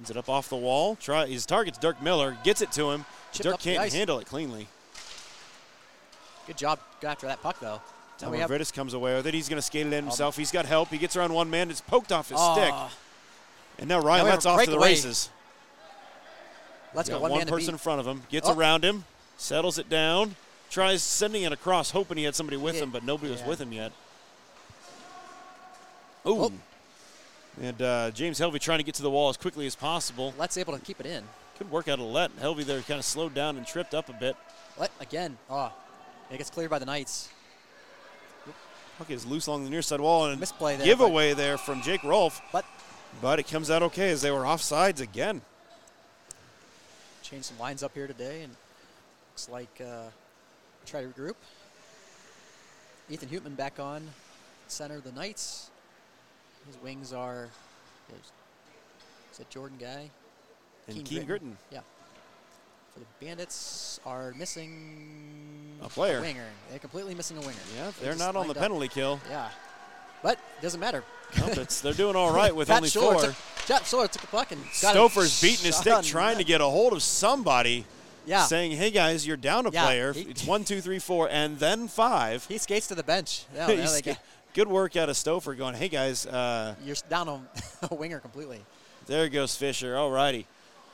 Sends 0.00 0.10
it 0.10 0.16
up 0.16 0.30
off 0.30 0.48
the 0.48 0.56
wall. 0.56 0.96
Try 0.96 1.26
his 1.26 1.44
target's 1.44 1.76
Dirk 1.76 2.00
Miller. 2.02 2.38
Gets 2.42 2.62
it 2.62 2.72
to 2.72 2.90
him. 2.90 3.04
Chipped 3.32 3.44
Dirk 3.44 3.60
can't 3.60 3.92
handle 3.92 4.18
it 4.18 4.26
cleanly. 4.26 4.66
Good 6.46 6.56
job. 6.56 6.78
After 7.02 7.26
that 7.26 7.42
puck 7.42 7.60
though. 7.60 7.82
Now 8.22 8.32
have- 8.32 8.48
Tom 8.48 8.56
Mavridis 8.56 8.72
comes 8.72 8.94
away 8.94 9.14
with 9.14 9.26
it. 9.26 9.34
He's 9.34 9.50
going 9.50 9.58
to 9.58 9.62
skate 9.62 9.86
it 9.86 9.92
in 9.92 9.98
Um, 9.98 10.04
himself. 10.06 10.38
He's 10.38 10.50
got 10.50 10.64
help. 10.64 10.88
He 10.88 10.96
gets 10.96 11.16
around 11.16 11.34
one 11.34 11.50
man. 11.50 11.70
It's 11.70 11.82
poked 11.82 12.12
off 12.12 12.30
his 12.30 12.38
stick. 12.40 12.70
Oh, 12.72 12.90
And 13.78 13.88
now 13.90 14.00
Ryan 14.00 14.24
Now 14.24 14.30
lets 14.32 14.46
off 14.46 14.60
to 14.60 14.70
the 14.70 14.76
breakaway. 14.78 14.88
races. 14.88 15.28
Let's 16.94 17.10
go. 17.10 17.20
One, 17.20 17.32
one 17.32 17.40
man 17.40 17.46
person 17.46 17.74
in 17.74 17.78
front 17.78 18.00
of 18.00 18.06
him. 18.06 18.22
Gets 18.30 18.48
Oh. 18.48 18.54
around 18.54 18.82
him. 18.84 19.04
Settles 19.36 19.76
it 19.78 19.90
down. 19.90 20.36
tries 20.70 21.02
sending 21.02 21.42
it 21.42 21.50
across, 21.52 21.90
hoping 21.90 22.16
he 22.16 22.22
had 22.24 22.34
somebody 22.36 22.56
with 22.56 22.76
Yeah. 22.76 22.84
him, 22.84 22.90
but 22.90 23.02
nobody 23.02 23.30
was 23.32 23.42
with 23.42 23.60
him 23.60 23.72
yet. 23.72 23.90
Ooh. 26.24 26.44
Oh. 26.44 26.52
And 27.60 27.80
uh, 27.82 28.10
James 28.12 28.38
Helvey 28.38 28.60
trying 28.60 28.78
to 28.78 28.84
get 28.84 28.94
to 28.96 29.02
the 29.02 29.10
wall 29.10 29.28
as 29.28 29.36
quickly 29.36 29.66
as 29.66 29.74
possible. 29.74 30.34
Lett's 30.38 30.56
able 30.56 30.76
to 30.76 30.84
keep 30.84 31.00
it 31.00 31.06
in. 31.06 31.24
Good 31.58 31.70
work 31.70 31.88
out 31.88 31.98
of 31.98 32.06
Lett. 32.06 32.34
Helvey 32.40 32.64
there 32.64 32.80
kind 32.82 32.98
of 32.98 33.04
slowed 33.04 33.34
down 33.34 33.56
and 33.56 33.66
tripped 33.66 33.94
up 33.94 34.08
a 34.08 34.12
bit. 34.12 34.36
Lett 34.78 34.90
again. 35.00 35.36
Oh, 35.48 35.72
it 36.30 36.38
gets 36.38 36.50
cleared 36.50 36.70
by 36.70 36.78
the 36.78 36.86
Knights. 36.86 37.28
Puck 38.98 39.10
is 39.10 39.24
loose 39.24 39.46
along 39.46 39.64
the 39.64 39.70
near 39.70 39.80
side 39.80 40.00
wall 40.00 40.26
and 40.26 40.38
Misplay 40.38 40.76
there, 40.76 40.84
giveaway 40.84 41.32
there 41.32 41.56
from 41.56 41.80
Jake 41.80 42.04
Rolfe, 42.04 42.40
But 42.52 42.66
but 43.22 43.38
it 43.38 43.48
comes 43.48 43.70
out 43.70 43.82
okay 43.84 44.10
as 44.10 44.20
they 44.20 44.30
were 44.30 44.42
offsides 44.42 45.00
again. 45.00 45.40
change 47.22 47.44
some 47.44 47.58
lines 47.58 47.82
up 47.82 47.94
here 47.94 48.06
today, 48.06 48.42
and 48.42 48.54
looks 49.32 49.48
like 49.48 49.80
uh, 49.80 50.10
try 50.84 51.00
to 51.00 51.08
regroup. 51.08 51.34
Ethan 53.08 53.30
Hutman 53.30 53.56
back 53.56 53.80
on 53.80 54.06
center 54.68 54.96
of 54.96 55.04
the 55.04 55.12
Knights. 55.12 55.69
His 56.66 56.76
wings 56.82 57.12
are. 57.12 57.48
Is, 58.12 59.38
that 59.38 59.48
Jordan 59.50 59.78
Guy? 59.80 60.10
And 60.86 60.96
Keen 60.96 61.04
Keen 61.04 61.22
Gritton. 61.22 61.26
Gritton. 61.26 61.52
Yeah. 61.70 61.80
For 62.92 63.00
the 63.00 63.06
Bandits 63.24 64.00
are 64.04 64.34
missing 64.36 65.78
A 65.82 65.88
player. 65.88 66.20
winger. 66.20 66.44
They're 66.68 66.78
completely 66.78 67.14
missing 67.14 67.36
a 67.38 67.40
winger. 67.40 67.52
Yeah, 67.76 67.90
They 68.00 68.06
they're 68.06 68.16
not 68.16 68.36
on 68.36 68.46
the 68.48 68.52
up. 68.54 68.58
penalty 68.58 68.88
kill. 68.88 69.20
Yeah. 69.30 69.48
But 70.22 70.32
it 70.58 70.62
doesn't 70.62 70.80
matter. 70.80 71.04
Nope, 71.38 71.68
they're 71.68 71.92
doing 71.94 72.16
all 72.16 72.34
right 72.34 72.54
with 72.54 72.68
only 72.70 72.88
Schuler 72.88 73.12
four. 73.14 73.22
Took, 73.22 73.34
Pat 73.66 73.86
Schuler 73.86 74.08
took 74.08 74.24
a 74.24 74.26
puck 74.26 74.52
and 74.52 74.60
got 74.82 74.94
Stouffer's 74.96 75.40
beating 75.40 75.66
his 75.66 75.76
stick, 75.76 76.02
trying 76.02 76.36
to 76.38 76.44
get 76.44 76.60
a 76.60 76.64
hold 76.66 76.92
of 76.92 77.02
somebody, 77.02 77.86
Yeah. 78.26 78.44
saying, 78.44 78.72
"Hey 78.72 78.90
guys, 78.90 79.26
you're 79.26 79.36
down 79.38 79.64
a 79.66 79.70
Yeah, 79.70 79.84
player. 79.84 80.12
he- 80.12 80.22
it's 80.22 80.44
one, 80.44 80.64
two, 80.64 80.80
three, 80.82 80.98
four, 80.98 81.28
and 81.30 81.58
then 81.60 81.86
five. 81.88 82.44
He 82.46 82.58
skates 82.58 82.88
to 82.88 82.94
the 82.96 83.04
bench. 83.04 83.44
Yeah, 83.54 83.68
there 83.68 83.76
He's 84.50 84.56
they 84.56 84.62
go. 84.62 84.64
g- 84.64 84.64
Good 84.64 84.68
work 84.68 84.96
out 84.96 85.08
of 85.08 85.16
Stouffer, 85.16 85.56
going, 85.56 85.74
"Hey 85.74 85.88
guys, 85.88 86.26
uh, 86.26 86.74
You're 86.84 86.96
down 87.08 87.28
on 87.28 87.48
a 87.90 87.94
winger 87.94 88.18
completely. 88.20 88.60
there 89.06 89.28
goes 89.28 89.54
Fisher. 89.56 89.96
All 89.96 90.10
righty, 90.10 90.46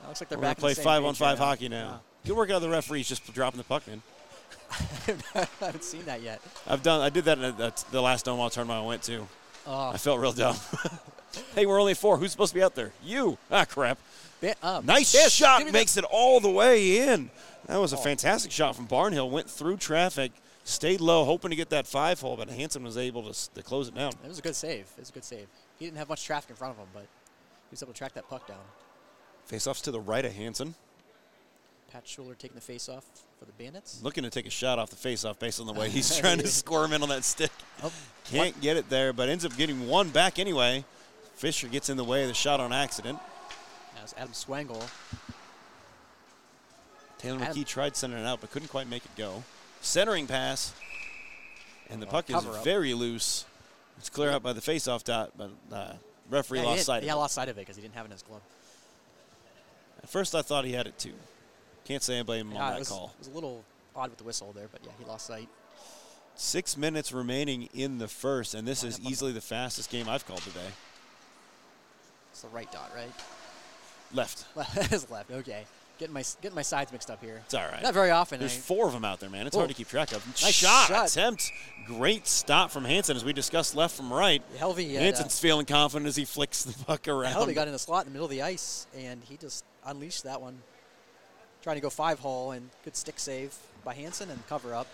looks 0.06 0.20
like 0.20 0.28
they're 0.28 0.38
we're 0.38 0.42
back 0.42 0.58
play 0.58 0.74
the 0.74 0.82
five 0.82 1.02
on 1.02 1.08
right 1.10 1.16
five 1.16 1.38
now. 1.38 1.44
hockey 1.44 1.68
now." 1.68 2.00
Good 2.24 2.36
work 2.36 2.50
out 2.50 2.56
of 2.56 2.62
the 2.62 2.68
referees, 2.70 3.08
just 3.08 3.32
dropping 3.32 3.58
the 3.58 3.64
puck 3.64 3.84
in. 3.86 4.02
I 5.34 5.46
haven't 5.60 5.84
seen 5.84 6.04
that 6.06 6.22
yet. 6.22 6.40
I've 6.66 6.82
done. 6.82 7.00
I 7.00 7.08
did 7.08 7.24
that 7.26 7.38
in 7.38 7.44
a, 7.44 7.72
the 7.92 8.02
last 8.02 8.26
Omaha 8.28 8.48
tournament 8.48 8.82
I 8.82 8.86
went 8.86 9.02
to. 9.04 9.26
Oh, 9.66 9.90
I 9.90 9.96
felt 9.96 10.18
real 10.20 10.32
dumb. 10.32 10.56
hey, 11.54 11.66
we're 11.66 11.80
only 11.80 11.94
four. 11.94 12.16
Who's 12.18 12.32
supposed 12.32 12.50
to 12.52 12.58
be 12.58 12.62
out 12.64 12.74
there? 12.74 12.92
You. 13.04 13.38
Ah, 13.50 13.64
crap. 13.64 13.98
uh, 14.62 14.80
Nice 14.84 15.12
Fish, 15.12 15.32
shot. 15.32 15.58
give 15.58 15.66
me 15.66 15.72
that- 15.72 15.78
Makes 15.78 15.96
it 15.96 16.04
all 16.10 16.40
the 16.40 16.50
way 16.50 17.08
in. 17.08 17.30
That 17.66 17.78
was 17.80 17.92
a 17.92 17.96
Oh. 17.96 18.00
fantastic 18.00 18.50
shot 18.52 18.74
from 18.76 18.86
Barnhill. 18.88 19.30
Went 19.30 19.48
through 19.50 19.76
traffic, 19.78 20.32
stayed 20.66 21.00
low, 21.00 21.24
hoping 21.24 21.50
to 21.50 21.56
get 21.56 21.70
that 21.70 21.86
five 21.86 22.20
hole, 22.20 22.36
but 22.36 22.48
Hanson 22.50 22.82
was 22.82 22.96
able 22.98 23.22
to, 23.32 23.54
to 23.54 23.62
close 23.62 23.88
it 23.88 23.94
down. 23.94 24.12
It 24.24 24.28
was 24.28 24.38
a 24.38 24.42
good 24.42 24.56
save. 24.56 24.86
It 24.96 25.00
was 25.00 25.10
a 25.10 25.12
good 25.12 25.24
save. 25.24 25.46
He 25.78 25.84
didn't 25.86 25.98
have 25.98 26.08
much 26.08 26.24
traffic 26.24 26.50
in 26.50 26.56
front 26.56 26.72
of 26.74 26.78
him, 26.78 26.88
but 26.92 27.02
he 27.02 27.06
was 27.72 27.82
able 27.82 27.92
to 27.92 27.98
track 27.98 28.14
that 28.14 28.28
puck 28.28 28.46
down. 28.46 28.58
Face-offs 29.46 29.80
to 29.82 29.90
the 29.90 30.00
right 30.00 30.24
of 30.24 30.32
Hanson. 30.32 30.74
Pat 31.92 32.06
Schuler 32.06 32.34
taking 32.34 32.56
the 32.56 32.60
face 32.60 32.88
off 32.88 33.04
for 33.38 33.44
the 33.44 33.52
Bandits. 33.52 34.02
Looking 34.02 34.24
to 34.24 34.30
take 34.30 34.46
a 34.46 34.50
shot 34.50 34.78
off 34.78 34.90
the 34.90 34.96
face-off 34.96 35.38
based 35.38 35.60
on 35.60 35.66
the 35.66 35.72
way 35.72 35.88
he's 35.88 36.16
trying 36.18 36.38
to 36.38 36.48
squirm 36.48 36.92
in 36.92 37.02
on 37.02 37.08
that 37.08 37.24
stick. 37.24 37.50
Oh, 37.82 37.92
Can't 38.24 38.58
get 38.62 38.78
it 38.78 38.88
there, 38.88 39.12
but 39.12 39.28
ends 39.28 39.44
up 39.44 39.54
getting 39.58 39.86
one 39.86 40.08
back 40.08 40.38
anyway. 40.38 40.82
Fisher 41.34 41.68
gets 41.68 41.90
in 41.90 41.98
the 41.98 42.04
way 42.04 42.22
of 42.22 42.28
the 42.28 42.34
shot 42.34 42.58
on 42.58 42.72
accident. 42.72 43.18
that 43.94 44.02
was 44.02 44.14
Adam 44.16 44.32
Swangle. 44.32 44.82
Taylor 47.18 47.42
Adam- 47.42 47.54
McKee 47.54 47.66
tried 47.66 47.96
sending 47.96 48.18
it 48.18 48.24
out, 48.24 48.40
but 48.40 48.50
couldn't 48.50 48.68
quite 48.68 48.88
make 48.88 49.04
it 49.04 49.10
go. 49.14 49.44
Centering 49.86 50.26
pass, 50.26 50.72
and 51.90 52.02
the 52.02 52.06
Well, 52.06 52.12
puck 52.14 52.28
is 52.30 52.34
up. 52.36 52.64
very 52.64 52.92
loose. 52.92 53.44
It's 53.98 54.10
clear 54.10 54.30
out 54.30 54.42
by 54.42 54.52
the 54.52 54.60
face-off 54.60 55.04
dot, 55.04 55.30
but 55.38 55.50
uh, 55.72 55.92
referee 56.28 56.58
Yeah, 56.58 56.64
lost 56.66 56.84
sight. 56.86 56.94
Yeah, 56.94 56.96
of 56.98 57.02
it. 57.04 57.06
Yeah, 57.06 57.14
lost 57.14 57.34
sight 57.36 57.48
of 57.48 57.56
it 57.56 57.60
because 57.60 57.76
he 57.76 57.82
didn't 57.82 57.94
have 57.94 58.04
it 58.04 58.08
in 58.08 58.12
his 58.12 58.22
glove. 58.22 58.40
At 60.02 60.08
first, 60.08 60.34
I 60.34 60.42
thought 60.42 60.64
he 60.64 60.72
had 60.72 60.88
it 60.88 60.98
too. 60.98 61.14
Can't 61.84 62.02
say 62.02 62.18
I 62.18 62.24
blame 62.24 62.48
him 62.48 62.54
Yeah, 62.56 62.64
on 62.64 62.70
that 62.72 62.78
was, 62.80 62.88
call. 62.88 63.12
it 63.14 63.18
was 63.20 63.28
a 63.28 63.30
little 63.30 63.62
odd 63.94 64.10
with 64.10 64.18
the 64.18 64.24
whistle 64.24 64.52
there, 64.52 64.66
but 64.72 64.80
yeah, 64.84 64.90
he 64.98 65.04
lost 65.04 65.26
sight. 65.26 65.48
Six 66.34 66.76
minutes 66.76 67.12
remaining 67.12 67.68
in 67.72 67.98
the 67.98 68.08
first, 68.08 68.54
and 68.54 68.66
this 68.66 68.82
Line 68.82 68.88
is 68.88 68.94
up 68.96 69.00
on 69.00 69.04
the- 69.04 69.10
easily 69.12 69.32
the 69.32 69.40
fastest 69.40 69.88
game 69.88 70.08
I've 70.08 70.26
called 70.26 70.42
today. 70.42 70.68
It's 72.32 72.42
the 72.42 72.48
right 72.48 72.70
dot, 72.72 72.90
right? 72.94 73.12
Left. 74.12 74.44
His 74.90 75.08
left. 75.10 75.30
Okay, 75.30 75.64
getting 75.98 76.14
my 76.14 76.22
getting 76.42 76.54
my 76.54 76.62
sides 76.62 76.92
mixed 76.92 77.10
up 77.10 77.22
here. 77.22 77.40
It's 77.44 77.54
all 77.54 77.66
right. 77.66 77.82
Not 77.82 77.94
very 77.94 78.10
often. 78.10 78.38
There's 78.40 78.56
I- 78.56 78.60
four 78.60 78.86
of 78.86 78.92
them 78.92 79.04
out 79.04 79.20
there, 79.20 79.30
man. 79.30 79.46
It's 79.46 79.56
hard 79.56 79.68
to 79.68 79.74
keep 79.74 79.88
track 79.88 80.12
of. 80.12 80.26
Nice 80.26 80.54
shot, 80.54 80.88
shot. 80.88 81.08
attempt. 81.10 81.50
Great 81.86 82.26
stop 82.26 82.70
from 82.70 82.84
Hanson 82.84 83.16
as 83.16 83.24
we 83.24 83.32
discussed 83.32 83.74
left 83.76 83.94
from 83.96 84.12
right. 84.12 84.42
Helvey 84.58 84.88
had, 84.92 84.96
uh, 84.96 85.00
Hanson's 85.00 85.38
feeling 85.38 85.66
confident 85.66 86.08
as 86.08 86.16
he 86.16 86.24
flicks 86.24 86.64
the 86.64 86.84
puck 86.84 87.06
around. 87.08 87.34
Helvey 87.34 87.54
got 87.54 87.66
in 87.68 87.72
the 87.72 87.78
slot 87.78 88.04
in 88.06 88.12
the 88.12 88.12
middle 88.12 88.26
of 88.26 88.30
the 88.30 88.42
ice, 88.42 88.86
and 88.96 89.22
he 89.24 89.36
just 89.36 89.64
unleashed 89.84 90.24
that 90.24 90.40
one. 90.40 90.60
Trying 91.62 91.76
to 91.76 91.82
go 91.82 91.90
five 91.90 92.18
hole, 92.20 92.52
and 92.52 92.70
good 92.84 92.96
stick 92.96 93.18
save 93.18 93.54
by 93.84 93.94
Hanson 93.94 94.30
and 94.30 94.46
cover 94.48 94.74
up. 94.74 94.86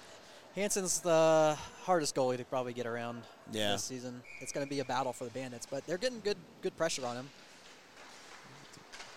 Hanson's 0.54 1.00
the 1.00 1.56
hardest 1.84 2.14
goalie 2.14 2.36
to 2.36 2.44
probably 2.44 2.74
get 2.74 2.86
around 2.86 3.22
Yeah. 3.52 3.72
this 3.72 3.84
season. 3.84 4.22
It's 4.40 4.52
going 4.52 4.66
to 4.66 4.70
be 4.70 4.80
a 4.80 4.84
battle 4.84 5.12
for 5.14 5.24
the 5.24 5.30
Bandits, 5.30 5.66
but 5.70 5.86
they're 5.86 5.96
getting 5.98 6.20
good 6.20 6.36
good 6.60 6.76
pressure 6.76 7.06
on 7.06 7.16
him. 7.16 7.30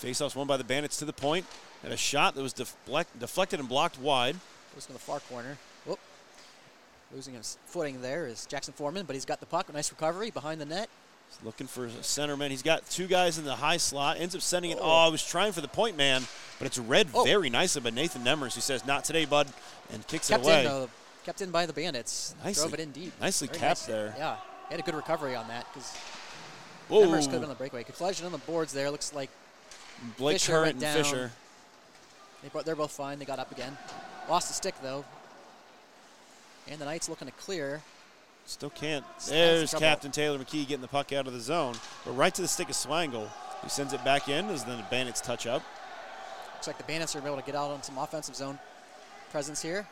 Faceoffs 0.01 0.35
won 0.35 0.47
by 0.47 0.57
the 0.57 0.63
Bandits 0.63 0.97
to 0.97 1.05
the 1.05 1.13
point. 1.13 1.45
And 1.85 1.93
a 1.93 1.97
shot 1.97 2.35
that 2.35 2.41
was 2.41 2.51
deflect, 2.53 3.17
deflected 3.19 3.59
and 3.59 3.69
blocked 3.69 3.99
wide. 3.99 4.35
Goes 4.73 4.85
to 4.87 4.93
the 4.93 4.99
far 4.99 5.19
corner. 5.21 5.57
Whoop. 5.85 5.99
Losing 7.13 7.35
his 7.35 7.57
footing 7.67 8.01
there 8.01 8.25
is 8.27 8.45
Jackson 8.47 8.73
Foreman, 8.73 9.05
but 9.05 9.15
he's 9.15 9.25
got 9.25 9.39
the 9.39 9.45
puck. 9.45 9.71
Nice 9.73 9.91
recovery 9.91 10.31
behind 10.31 10.59
the 10.59 10.65
net. 10.65 10.89
He's 11.29 11.43
looking 11.45 11.67
for 11.67 11.85
a 11.85 11.89
centerman. 11.89 12.49
He's 12.49 12.61
got 12.63 12.87
two 12.89 13.07
guys 13.07 13.37
in 13.37 13.45
the 13.45 13.55
high 13.55 13.77
slot. 13.77 14.17
Ends 14.19 14.35
up 14.35 14.41
sending 14.41 14.71
it. 14.71 14.77
Oh. 14.81 14.83
Oh, 14.85 15.05
I 15.05 15.09
was 15.09 15.25
trying 15.25 15.51
for 15.53 15.61
the 15.61 15.67
point 15.67 15.95
man, 15.97 16.23
but 16.59 16.65
it's 16.65 16.77
read 16.77 17.07
Oh. 17.13 17.23
very 17.23 17.49
nicely 17.49 17.81
by 17.81 17.89
Nathan 17.91 18.23
Nemers, 18.23 18.55
who 18.55 18.61
says, 18.61 18.85
"Not 18.85 19.03
today, 19.05 19.25
bud," 19.25 19.47
and 19.91 20.05
kicks 20.07 20.27
Kept 20.29 20.43
it 20.43 20.47
away. 20.47 20.65
in, 20.65 20.71
uh, 20.71 20.87
kept 21.23 21.41
in 21.41 21.51
by 21.51 21.65
the 21.65 21.73
Bandits. 21.73 22.33
Nicely- 22.43 22.61
Drove 22.63 22.73
it 22.73 22.79
in 22.79 22.91
deep. 22.91 23.13
nicely 23.21 23.47
Very 23.47 23.59
capped 23.59 23.81
nice. 23.81 23.85
there. 23.87 24.15
Yeah, 24.17 24.37
he 24.69 24.73
had 24.73 24.79
a 24.79 24.83
good 24.83 24.95
recovery 24.95 25.35
on 25.35 25.47
that 25.49 25.65
because. 25.73 25.91
Nemers 26.89 27.25
could 27.25 27.33
have 27.33 27.41
been 27.41 27.43
on 27.43 27.49
the 27.49 27.55
breakaway. 27.55 27.83
Collision 27.83 28.25
on 28.27 28.31
the 28.31 28.37
boards 28.39 28.71
there. 28.73 28.91
Looks 28.91 29.11
like 29.13 29.29
Blake 30.17 30.35
Fisher 30.35 30.51
Current 30.51 30.83
and. 30.83 31.05
Fisher. 31.05 31.31
They 32.53 32.61
they're 32.63 32.75
both 32.75 32.91
fine. 32.91 33.19
They 33.19 33.25
got 33.25 33.39
up 33.39 33.51
again. 33.51 33.77
Lost 34.29 34.47
the 34.47 34.53
stick 34.53 34.75
though. 34.81 35.03
And 36.67 36.79
the 36.79 36.85
Knights 36.85 37.09
looking 37.09 37.27
to 37.27 37.33
clear. 37.33 37.81
Still 38.45 38.69
can't. 38.69 39.03
There's. 39.27 39.73
Captain 39.73 40.11
Taylor 40.11 40.37
McKee 40.37 40.67
getting 40.67 40.81
the 40.81 40.87
puck 40.87 41.11
out 41.13 41.27
of 41.27 41.33
the 41.33 41.39
zone, 41.39 41.75
but 42.05 42.11
right 42.11 42.33
to 42.33 42.41
the 42.41 42.47
stick 42.47 42.69
of 42.69 42.75
Swangle, 42.75 43.27
who 43.61 43.69
sends 43.69 43.93
it 43.93 44.03
back 44.05 44.29
in 44.29 44.49
as 44.49 44.63
then 44.63 44.77
the 44.77 44.83
Bandits 44.91 45.21
touch 45.21 45.47
up. 45.47 45.63
Looks 46.53 46.67
like 46.67 46.77
the 46.77 46.83
Bandits 46.83 47.15
are 47.15 47.19
able 47.25 47.37
to 47.37 47.43
get 47.43 47.55
out 47.55 47.71
on 47.71 47.81
some 47.81 47.97
offensive 47.97 48.35
zone 48.35 48.59
presence 49.31 49.61
here. 49.61 49.87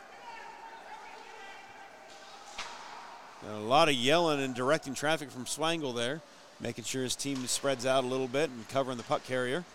A 3.51 3.57
lot 3.57 3.89
of 3.89 3.95
yelling 3.95 4.41
and 4.41 4.55
directing 4.55 4.93
traffic 4.93 5.29
from 5.29 5.45
Swangle 5.45 5.93
there, 5.93 6.21
making 6.61 6.85
sure 6.85 7.03
his 7.03 7.15
team 7.15 7.45
spreads 7.47 7.85
out 7.85 8.03
a 8.03 8.07
little 8.07 8.27
bit 8.27 8.49
and 8.49 8.67
covering 8.69 8.97
the 8.97 9.03
puck 9.03 9.23
carrier. 9.25 9.65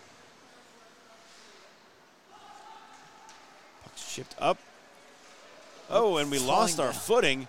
Shipped 4.09 4.35
up. 4.39 4.57
Oh, 5.89 6.17
and 6.17 6.29
we 6.29 6.39
lost 6.39 6.79
our 6.79 6.91
down. 6.91 6.95
footing. 6.95 7.47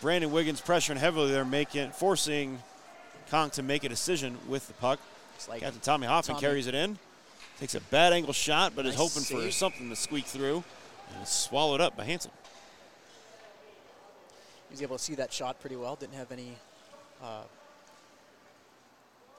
Brandon 0.00 0.30
Wiggins 0.30 0.60
pressuring 0.60 0.98
heavily 0.98 1.30
there, 1.32 1.44
making 1.44 1.90
forcing 1.92 2.62
Conk 3.30 3.54
to 3.54 3.62
make 3.62 3.84
a 3.84 3.88
decision 3.88 4.36
with 4.46 4.66
the 4.66 4.74
puck. 4.74 5.00
Like 5.48 5.60
Captain 5.60 5.80
Tommy 5.80 6.06
Hoffman 6.06 6.36
Tommy. 6.36 6.46
carries 6.46 6.66
it 6.66 6.74
in. 6.74 6.98
Takes 7.60 7.74
a 7.74 7.80
bad 7.80 8.12
angle 8.12 8.32
shot, 8.32 8.74
but 8.74 8.86
is 8.86 8.96
Nice 8.96 9.26
hoping 9.28 9.46
for 9.46 9.50
something 9.50 9.88
to 9.88 9.96
squeak 9.96 10.24
through. 10.24 10.62
And 11.12 11.22
it's 11.22 11.32
swallowed 11.32 11.80
up 11.80 11.96
by 11.96 12.04
Hanson. 12.04 12.30
he 14.68 14.74
was 14.74 14.82
able 14.82 14.98
to 14.98 15.02
see 15.02 15.14
that 15.14 15.32
shot 15.32 15.60
pretty 15.60 15.76
well. 15.76 15.96
Didn't 15.96 16.14
have 16.14 16.30
any 16.30 16.56
uh, 17.22 17.42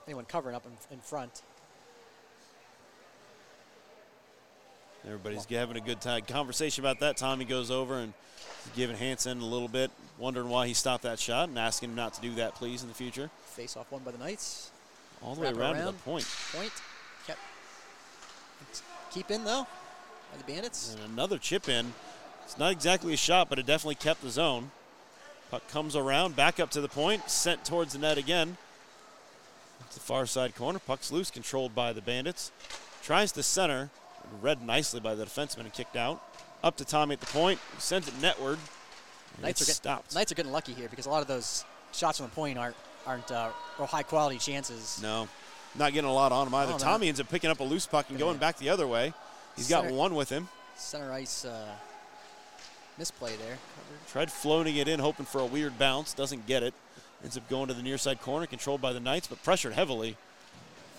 anyone 0.06 0.24
covering 0.24 0.56
up 0.56 0.64
in, 0.66 0.72
in 0.94 1.00
front. 1.00 1.42
Everybody's 5.06 5.44
having 5.46 5.76
a 5.76 5.80
good 5.80 6.00
time. 6.00 6.22
Conversation 6.22 6.84
about 6.84 7.00
that. 7.00 7.16
Tommy 7.16 7.44
goes 7.44 7.70
over 7.70 7.98
and 7.98 8.12
giving 8.76 8.96
Hanson 8.96 9.40
a 9.40 9.44
little 9.44 9.68
bit, 9.68 9.90
wondering 10.18 10.48
why 10.48 10.66
he 10.66 10.74
stopped 10.74 11.04
that 11.04 11.18
shot 11.18 11.48
and 11.48 11.58
asking 11.58 11.90
him 11.90 11.96
not 11.96 12.14
to 12.14 12.20
do 12.20 12.34
that, 12.34 12.54
please, 12.54 12.82
in 12.82 12.88
the 12.88 12.94
future. 12.94 13.30
Face 13.46 13.76
off 13.76 13.90
one 13.90 14.02
by 14.02 14.10
the 14.10 14.18
Knights. 14.18 14.70
All 15.22 15.34
the 15.34 15.40
way 15.40 15.52
Wrap 15.52 15.54
it 15.54 15.60
around, 15.60 15.76
to 15.76 15.92
the 15.92 15.92
point. 15.98 16.26
Point. 16.52 16.72
Kept. 17.26 17.38
Keep 19.12 19.30
in 19.30 19.44
though 19.44 19.66
by 20.30 20.38
the 20.38 20.44
Bandits. 20.44 20.94
And 20.94 21.12
another 21.12 21.38
chip 21.38 21.68
in. 21.68 21.92
It's 22.44 22.58
not 22.58 22.72
exactly 22.72 23.14
a 23.14 23.16
shot, 23.16 23.48
but 23.48 23.58
it 23.58 23.66
definitely 23.66 23.96
kept 23.96 24.22
the 24.22 24.30
zone. 24.30 24.70
Puck 25.50 25.68
comes 25.68 25.96
around, 25.96 26.36
back 26.36 26.60
up 26.60 26.70
to 26.70 26.80
the 26.80 26.88
point, 26.88 27.28
sent 27.28 27.64
towards 27.64 27.92
the 27.92 27.98
net 27.98 28.18
again. 28.18 28.56
It's 29.80 29.96
the 29.96 30.00
far 30.00 30.26
side 30.26 30.54
corner. 30.54 30.78
Puck's 30.78 31.10
loose, 31.10 31.30
controlled 31.30 31.74
by 31.74 31.92
the 31.92 32.00
Bandits. 32.00 32.52
Tries 33.02 33.32
to 33.32 33.42
center, 33.42 33.90
read 34.40 34.62
nicely 34.62 35.00
by 35.00 35.14
the 35.14 35.24
defenseman 35.24 35.60
and 35.60 35.72
kicked 35.72 35.96
out. 35.96 36.22
Up 36.62 36.76
to 36.76 36.84
Tommy 36.84 37.14
at 37.14 37.20
the 37.20 37.26
point. 37.26 37.58
He 37.74 37.80
sends 37.80 38.08
it 38.08 38.14
netward. 38.14 38.58
Knights 39.40 39.62
are, 39.62 39.66
get, 39.66 39.74
stopped. 39.74 40.14
Knights 40.14 40.32
are 40.32 40.34
getting 40.34 40.52
lucky 40.52 40.72
here 40.72 40.88
because 40.88 41.06
a 41.06 41.10
lot 41.10 41.22
of 41.22 41.28
those 41.28 41.64
shots 41.92 42.18
from 42.18 42.26
the 42.26 42.34
point 42.34 42.58
aren't 42.58 42.76
aren't 43.06 43.30
uh, 43.30 43.50
real 43.78 43.86
high 43.86 44.02
quality 44.02 44.38
chances. 44.38 45.00
No, 45.02 45.28
not 45.74 45.92
getting 45.92 46.10
a 46.10 46.12
lot 46.12 46.32
on 46.32 46.46
him 46.46 46.54
either. 46.54 46.74
Oh. 46.74 46.78
Tommy 46.78 47.08
ends 47.08 47.20
up 47.20 47.28
picking 47.30 47.50
up 47.50 47.60
a 47.60 47.64
loose 47.64 47.86
puck 47.86 48.06
and 48.10 48.18
Gonna- 48.18 48.32
going 48.32 48.38
back 48.38 48.58
the 48.58 48.68
other 48.68 48.86
way. 48.86 49.14
He's 49.56 49.68
got 49.68 49.90
one 49.90 50.14
with 50.14 50.28
him. 50.28 50.48
Center 50.76 51.12
ice 51.12 51.44
uh, 51.44 51.72
misplay 52.98 53.36
there. 53.36 53.58
Covered. 53.76 54.06
Tried 54.08 54.32
floating 54.32 54.76
it 54.76 54.88
in, 54.88 55.00
hoping 55.00 55.26
for 55.26 55.40
a 55.40 55.46
weird 55.46 55.78
bounce. 55.78 56.14
Doesn't 56.14 56.46
get 56.46 56.62
it. 56.62 56.74
Ends 57.22 57.36
up 57.36 57.48
going 57.48 57.68
to 57.68 57.74
the 57.74 57.82
near 57.82 57.98
side 57.98 58.20
corner, 58.20 58.46
controlled 58.46 58.80
by 58.80 58.92
the 58.92 59.00
Knights, 59.00 59.26
but 59.26 59.42
pressured 59.42 59.74
heavily. 59.74 60.16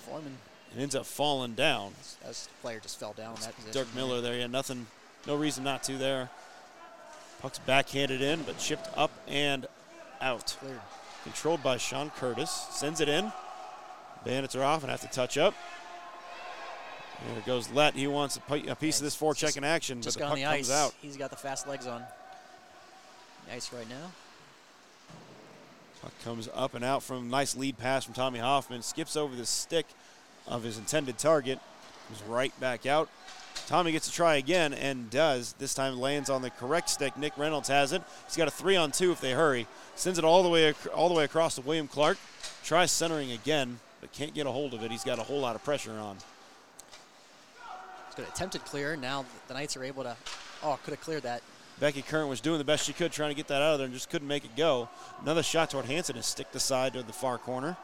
Foreman, 0.06 0.38
And 0.73 0.81
ends 0.81 0.95
up 0.95 1.05
falling 1.05 1.53
down. 1.53 1.93
as 2.25 2.47
the 2.47 2.53
player 2.62 2.79
just 2.79 2.99
fell 2.99 3.13
down 3.13 3.36
that 3.41 3.55
position. 3.55 3.73
Dirk 3.73 3.93
Miller 3.95 4.21
there. 4.21 4.38
Yeah, 4.39 4.47
nothing, 4.47 4.88
no 5.27 5.36
reason 5.36 5.63
not 5.63 5.84
to 5.84 5.97
there. 5.97 6.29
Puck's 7.41 7.60
backhanded 7.60 8.21
in, 8.21 8.43
but 8.43 8.57
chipped 8.57 8.88
up 8.95 9.12
and 9.27 9.67
out. 10.21 10.55
Cleared. 10.60 10.79
Controlled 11.23 11.62
by 11.63 11.77
Sean 11.77 12.10
Curtis. 12.12 12.49
Sends 12.71 13.01
it 13.01 13.10
in. 13.10 13.31
Bandits 14.23 14.55
are 14.55 14.63
off 14.63 14.81
and 14.84 14.91
have 14.91 15.01
to 15.01 15.07
touch 15.07 15.38
up. 15.38 15.53
There 17.34 17.41
goes 17.45 17.69
Lett. 17.71 17.93
He 17.95 18.07
wants 18.07 18.38
a, 18.38 18.39
pi- 18.41 18.63
a 18.67 18.75
piece 18.75 18.97
of 18.99 19.03
this 19.03 19.15
forecheck 19.15 19.39
Just- 19.39 19.57
in 19.57 19.63
action, 19.63 20.01
Just 20.01 20.17
but 20.17 20.23
the 20.25 20.29
puck 20.29 20.34
on 20.34 20.39
the 20.39 20.57
comes 20.57 20.69
ice. 20.71 20.75
out. 20.75 20.93
He's 21.01 21.17
got 21.17 21.29
the 21.31 21.36
fast 21.36 21.67
legs 21.67 21.86
on. 21.86 22.03
The 23.47 23.55
ice 23.55 23.71
right 23.73 23.88
now. 23.89 24.12
Puck 26.01 26.12
comes 26.23 26.49
up 26.53 26.73
and 26.73 26.84
out 26.84 27.03
from 27.03 27.29
nice 27.29 27.55
lead 27.55 27.77
pass 27.77 28.05
from 28.05 28.13
Tommy 28.15 28.39
Hoffman. 28.39 28.81
Skips 28.81 29.15
over 29.15 29.36
the 29.36 29.45
stick 29.45 29.86
of 30.47 30.63
his 30.63 30.77
intended 30.77 31.17
target. 31.17 31.60
Comes 32.08 32.23
right 32.23 32.58
back 32.60 32.86
out. 32.86 33.10
Tommy 33.67 33.91
gets 33.91 34.08
to 34.08 34.13
try 34.13 34.36
again 34.36 34.73
and 34.73 35.10
does. 35.10 35.54
This 35.54 35.73
time 35.73 35.99
lands 35.99 36.30
on 36.30 36.41
the 36.41 36.49
correct 36.49 36.89
stick. 36.89 37.17
Nick 37.17 37.38
Reynolds 37.38 37.69
has 37.69 37.93
it. 37.93 38.01
He's 38.25 38.36
got 38.36 38.47
a 38.47 38.51
three 38.51 38.75
on 38.75 38.91
two 38.91 39.12
if 39.12 39.21
they 39.21 39.32
hurry. 39.32 39.67
Sends 39.95 40.19
it 40.19 40.25
all 40.25 40.43
the 40.43 40.49
way 40.49 40.65
ac- 40.65 40.89
all 40.89 41.08
the 41.08 41.15
way 41.15 41.23
across 41.23 41.56
to 41.56 41.62
William 41.62 41.88
Clark. 41.88 42.17
Tries 42.63 42.91
centering 42.91 43.32
again, 43.32 43.80
but 44.01 44.12
can't 44.12 44.34
get 44.34 44.45
a 44.45 44.51
hold 44.51 44.73
of 44.73 44.84
it. 44.84 44.91
He's 44.91 45.04
got 45.04 45.19
a 45.19 45.23
whole 45.23 45.39
lot 45.39 45.56
of 45.56 45.63
pressure 45.63 45.93
on. 45.93 46.17
It's 48.08 48.15
good 48.15 48.27
attempted 48.27 48.65
clear. 48.65 48.97
Now 48.97 49.25
the 49.47 49.54
Knights 49.54 49.77
are 49.77 49.84
able 49.84 50.04
to. 50.04 50.17
Oh, 50.63 50.77
could 50.84 50.91
have 50.91 51.01
cleared 51.01 51.23
that. 51.23 51.41
Becky 51.80 52.01
Current 52.01 52.30
was 52.30 52.41
doing 52.41 52.58
the 52.58 52.63
best 52.63 52.86
she 52.86 52.93
could 52.93 53.12
trying 53.12 53.32
to 53.32 53.36
get 53.36 53.47
that 53.47 53.62
out 53.62 53.73
of 53.73 53.80
there 53.80 53.86
and 53.86 53.93
just 53.93 54.10
couldn't 54.10 54.27
make 54.27 54.45
it 54.45 54.56
go. 54.56 54.89
Another 55.21 55.41
shot 55.41 55.69
toward 55.71 55.86
Hanson 55.86 56.15
is 56.17 56.25
stick 56.25 56.51
the 56.51 56.60
side 56.60 56.93
to 56.93 57.04
the 57.04 57.13
far 57.13 57.38
corner. 57.38 57.77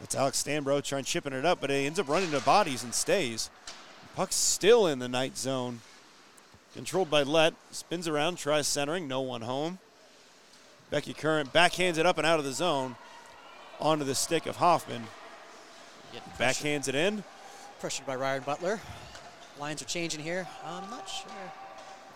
That's 0.00 0.14
Alex 0.14 0.42
Stanbro 0.42 0.82
trying 0.82 1.04
chipping 1.04 1.32
it 1.32 1.44
up, 1.44 1.60
but 1.60 1.70
it 1.70 1.86
ends 1.86 1.98
up 1.98 2.08
running 2.08 2.30
to 2.30 2.40
bodies 2.40 2.84
and 2.84 2.94
stays. 2.94 3.50
Puck's 4.14 4.36
still 4.36 4.86
in 4.86 4.98
the 4.98 5.08
night 5.08 5.36
zone. 5.36 5.80
Controlled 6.74 7.10
by 7.10 7.22
Lett. 7.22 7.54
Spins 7.70 8.06
around, 8.06 8.36
tries 8.36 8.66
centering, 8.66 9.08
no 9.08 9.20
one 9.20 9.42
home. 9.42 9.78
Becky 10.90 11.14
Curran 11.14 11.48
backhands 11.48 11.98
it 11.98 12.06
up 12.06 12.18
and 12.18 12.26
out 12.26 12.38
of 12.38 12.44
the 12.44 12.52
zone 12.52 12.96
onto 13.80 14.04
the 14.04 14.14
stick 14.14 14.46
of 14.46 14.56
Hoffman. 14.56 15.04
Backhands 16.38 16.88
it 16.88 16.94
in. 16.94 17.24
pressured 17.80 18.06
by 18.06 18.16
Ryan 18.16 18.42
Butler. 18.42 18.80
Lines 19.58 19.82
are 19.82 19.86
changing 19.86 20.20
here. 20.20 20.46
I'm 20.64 20.88
not 20.90 21.08
sure. 21.08 21.65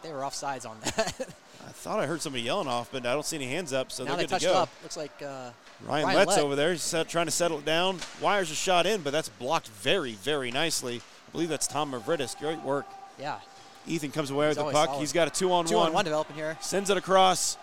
They 0.02 0.12
were 0.12 0.20
offsides 0.20 0.68
on 0.68 0.76
that. 0.84 1.14
I 1.66 1.72
thought 1.72 2.00
I 2.00 2.06
heard 2.06 2.20
somebody 2.22 2.42
yelling 2.42 2.68
off, 2.68 2.90
but 2.90 3.04
I 3.06 3.12
don't 3.12 3.24
see 3.24 3.36
any 3.36 3.46
hands 3.46 3.72
up, 3.72 3.92
so 3.92 4.02
now 4.04 4.16
they're 4.16 4.26
they 4.26 4.34
good 4.34 4.40
to 4.40 4.46
go. 4.46 4.54
up. 4.54 4.68
Looks 4.82 4.96
like 4.96 5.12
uh, 5.22 5.50
Ryan, 5.86 6.06
Ryan 6.06 6.16
Letts 6.16 6.30
Lett. 6.32 6.40
over 6.40 6.56
there, 6.56 6.72
he's 6.72 6.94
trying 7.08 7.26
to 7.26 7.30
settle 7.30 7.58
it 7.58 7.64
down. 7.64 7.98
Wires 8.20 8.50
a 8.50 8.54
shot 8.54 8.86
in, 8.86 9.02
but 9.02 9.12
that's 9.12 9.28
blocked 9.28 9.68
very, 9.68 10.12
very 10.12 10.50
nicely. 10.50 10.96
I 11.28 11.32
believe 11.32 11.48
that's 11.48 11.66
Tom 11.66 11.92
Mavridis. 11.92 12.38
Great 12.38 12.60
work. 12.62 12.86
yeah, 13.18 13.38
Ethan 13.86 14.10
comes 14.10 14.30
away 14.30 14.48
with 14.48 14.56
the 14.56 14.64
puck. 14.64 14.86
solid. 14.88 15.00
He's 15.00 15.12
got 15.12 15.28
a 15.28 15.30
two 15.30 15.52
on 15.52 15.64
two 15.66 15.76
one. 15.76 15.88
on 15.88 15.92
one 15.92 16.04
developing 16.04 16.34
here. 16.36 16.56
Sends 16.60 16.90
it 16.90 16.96
across. 16.96 17.56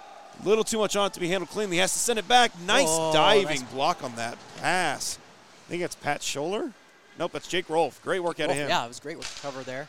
A 0.43 0.47
little 0.47 0.63
too 0.63 0.77
much 0.77 0.95
on 0.95 1.07
it 1.07 1.13
to 1.13 1.19
be 1.19 1.27
handled 1.27 1.49
cleanly. 1.49 1.77
Has 1.77 1.91
to 1.93 1.99
send 1.99 2.19
it 2.19 2.27
back. 2.27 2.51
Nice 2.61 2.85
Oh, 2.87 3.11
diving 3.11 3.61
nice. 3.61 3.63
block 3.73 4.03
on 4.03 4.15
that 4.15 4.37
pass. 4.57 5.17
I 5.65 5.69
think 5.69 5.81
that's 5.81 5.95
Pat 5.95 6.21
Scholler. 6.21 6.71
Nope, 7.19 7.31
that's 7.33 7.47
Jake 7.47 7.67
Rolfe. 7.69 7.99
Great 8.03 8.19
work 8.21 8.39
out 8.39 8.51
of 8.51 8.55
him. 8.55 8.69
yeah, 8.69 8.85
it 8.85 8.87
was 8.87 8.99
great 8.99 9.17
with 9.17 9.33
the 9.35 9.41
cover 9.41 9.63
there. 9.63 9.87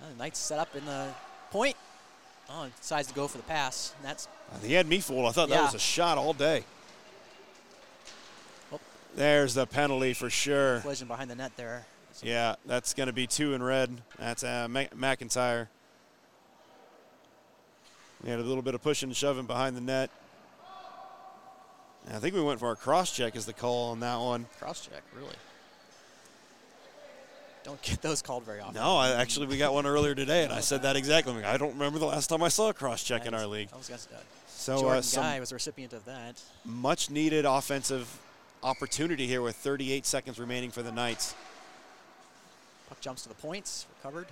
The 0.00 0.18
Knights 0.18 0.40
set 0.40 0.58
up 0.58 0.74
in 0.74 0.84
the 0.84 1.08
point. 1.50 1.76
Oh, 2.48 2.68
decides 2.80 3.08
to 3.08 3.14
go 3.14 3.26
for 3.26 3.38
the 3.38 3.44
pass. 3.44 3.94
And 3.98 4.08
that's 4.08 4.28
He 4.62 4.74
had 4.74 4.86
me 4.86 5.00
fooled. 5.00 5.26
I 5.26 5.32
thought 5.32 5.48
that 5.48 5.62
was 5.62 5.74
a 5.74 5.78
shot 5.78 6.18
all 6.18 6.32
day. 6.32 6.64
Oh. 8.72 8.80
There's 9.14 9.54
the 9.54 9.66
penalty 9.66 10.14
for 10.14 10.30
sure. 10.30 10.80
collision 10.80 11.08
behind 11.08 11.30
the 11.30 11.34
net 11.34 11.52
there. 11.56 11.86
So 12.12 12.26
Yeah, 12.26 12.54
that's 12.64 12.94
going 12.94 13.08
to 13.08 13.12
be 13.12 13.26
two 13.26 13.54
in 13.54 13.62
red. 13.62 13.90
That's 14.18 14.44
uh, 14.44 14.68
Mac- 14.70 14.94
McIntyre. 14.94 15.68
We 18.22 18.30
had 18.30 18.38
a 18.38 18.42
little 18.42 18.62
bit 18.62 18.74
of 18.74 18.82
pushing 18.82 19.08
and 19.08 19.16
shoving 19.16 19.46
behind 19.46 19.76
the 19.76 19.80
net. 19.80 20.10
And 22.06 22.16
I 22.16 22.18
think 22.20 22.34
we 22.34 22.40
went 22.40 22.60
for 22.60 22.70
a 22.70 22.76
cross 22.76 23.14
check 23.14 23.36
as 23.36 23.46
the 23.46 23.52
call 23.52 23.90
on 23.90 24.00
that 24.00 24.16
one. 24.16 24.46
Cross 24.58 24.86
check, 24.86 25.02
really. 25.14 25.34
Don't 27.66 27.82
get 27.82 28.00
those 28.00 28.22
called 28.22 28.44
very 28.44 28.60
often. 28.60 28.76
No, 28.76 28.96
I, 28.96 29.20
actually, 29.20 29.48
we 29.48 29.58
got 29.58 29.74
one 29.74 29.86
earlier 29.86 30.14
today, 30.14 30.44
and 30.44 30.52
I 30.52 30.60
said 30.60 30.82
that 30.82 30.94
exactly. 30.94 31.32
I'm 31.32 31.42
like, 31.42 31.52
I 31.52 31.56
don't 31.56 31.72
remember 31.72 31.98
the 31.98 32.06
last 32.06 32.28
time 32.28 32.40
I 32.40 32.46
saw 32.46 32.68
a 32.68 32.72
cross 32.72 33.02
check 33.02 33.26
in 33.26 33.34
I 33.34 33.40
our 33.40 33.46
league. 33.48 33.70
I 33.72 33.76
was 33.76 33.88
gonna 33.88 34.00
uh, 34.16 34.22
So, 34.46 34.78
Jordan 34.78 35.02
uh, 35.02 35.20
Guy 35.20 35.40
was 35.40 35.48
the 35.48 35.56
recipient 35.56 35.92
of 35.92 36.04
that. 36.04 36.40
much 36.64 37.10
needed 37.10 37.44
offensive 37.44 38.20
opportunity 38.62 39.26
here 39.26 39.42
with 39.42 39.56
38 39.56 40.06
seconds 40.06 40.38
remaining 40.38 40.70
for 40.70 40.84
the 40.84 40.92
Knights. 40.92 41.34
Puck 42.88 43.00
jumps 43.00 43.24
to 43.24 43.28
the 43.30 43.34
points, 43.34 43.86
recovered. 43.96 44.28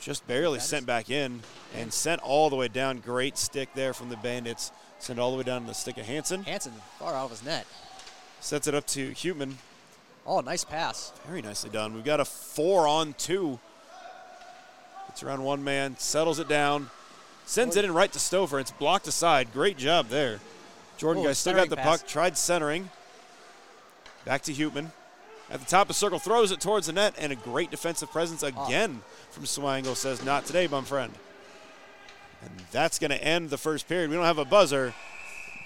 Just 0.00 0.26
barely 0.26 0.56
That 0.56 0.64
sent 0.64 0.86
back 0.86 1.10
in 1.10 1.42
and 1.76 1.92
sent 1.92 2.22
all 2.22 2.48
the 2.48 2.56
way 2.56 2.68
down. 2.68 3.00
Great 3.00 3.36
stick 3.36 3.68
there 3.74 3.92
from 3.92 4.08
the 4.08 4.16
Bandits. 4.16 4.72
Sent 4.98 5.18
all 5.18 5.30
the 5.30 5.36
way 5.36 5.42
down 5.42 5.60
to 5.60 5.66
the 5.66 5.74
stick 5.74 5.98
of 5.98 6.06
Hanson. 6.06 6.44
Hanson 6.44 6.72
far 6.98 7.12
out 7.12 7.26
of 7.26 7.32
his 7.32 7.44
net. 7.44 7.66
Sets 8.40 8.66
it 8.66 8.74
up 8.74 8.86
to 8.86 9.10
Human. 9.10 9.58
Oh, 10.26 10.40
nice 10.40 10.64
pass. 10.64 11.12
Very 11.26 11.42
nicely 11.42 11.70
done. 11.70 11.94
We've 11.94 12.04
got 12.04 12.20
a 12.20 12.24
four 12.24 12.86
on 12.88 13.14
two. 13.14 13.58
Gets 15.08 15.22
around 15.22 15.44
one 15.44 15.62
man, 15.62 15.96
settles 15.98 16.38
it 16.38 16.48
down, 16.48 16.90
sends 17.46 17.76
it 17.76 17.84
in 17.84 17.92
right 17.92 18.10
to 18.12 18.18
Stover. 18.18 18.58
It's 18.58 18.70
blocked 18.70 19.06
aside. 19.06 19.52
Great 19.52 19.76
job 19.76 20.08
there. 20.08 20.40
Jordan 20.96 21.22
Oh, 21.22 21.26
guy 21.26 21.32
still 21.34 21.54
got 21.54 21.68
the 21.68 21.76
pass. 21.76 22.00
puck, 22.00 22.08
tried 22.08 22.38
centering. 22.38 22.90
Back 24.24 24.42
to 24.42 24.52
Human. 24.52 24.92
At 25.50 25.60
the 25.60 25.66
top 25.66 25.82
of 25.82 25.88
the 25.88 25.94
circle, 25.94 26.18
throws 26.18 26.50
it 26.50 26.60
towards 26.60 26.86
the 26.86 26.94
net, 26.94 27.14
and 27.18 27.30
a 27.30 27.36
great 27.36 27.70
defensive 27.70 28.10
presence 28.10 28.42
ah. 28.42 28.66
again 28.66 29.02
from 29.30 29.44
Swangle 29.44 29.94
says, 29.94 30.24
Not 30.24 30.46
today, 30.46 30.66
bum 30.66 30.84
friend. 30.84 31.12
And 32.42 32.50
that's 32.72 32.98
going 32.98 33.10
to 33.10 33.22
end 33.22 33.50
the 33.50 33.58
first 33.58 33.86
period. 33.86 34.08
We 34.10 34.16
don't 34.16 34.24
have 34.24 34.38
a 34.38 34.44
buzzer, 34.44 34.94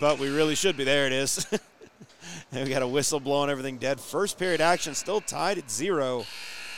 but 0.00 0.18
we 0.18 0.28
really 0.28 0.54
should 0.56 0.76
be. 0.76 0.84
There 0.84 1.06
it 1.06 1.12
is. 1.12 1.46
and 2.52 2.64
we 2.64 2.70
got 2.70 2.82
a 2.82 2.88
whistle 2.88 3.20
blowing 3.20 3.50
everything 3.50 3.78
dead. 3.78 4.00
First 4.00 4.38
period 4.38 4.60
action 4.60 4.94
still 4.94 5.20
tied 5.20 5.58
at 5.58 5.70
zero. 5.70 6.24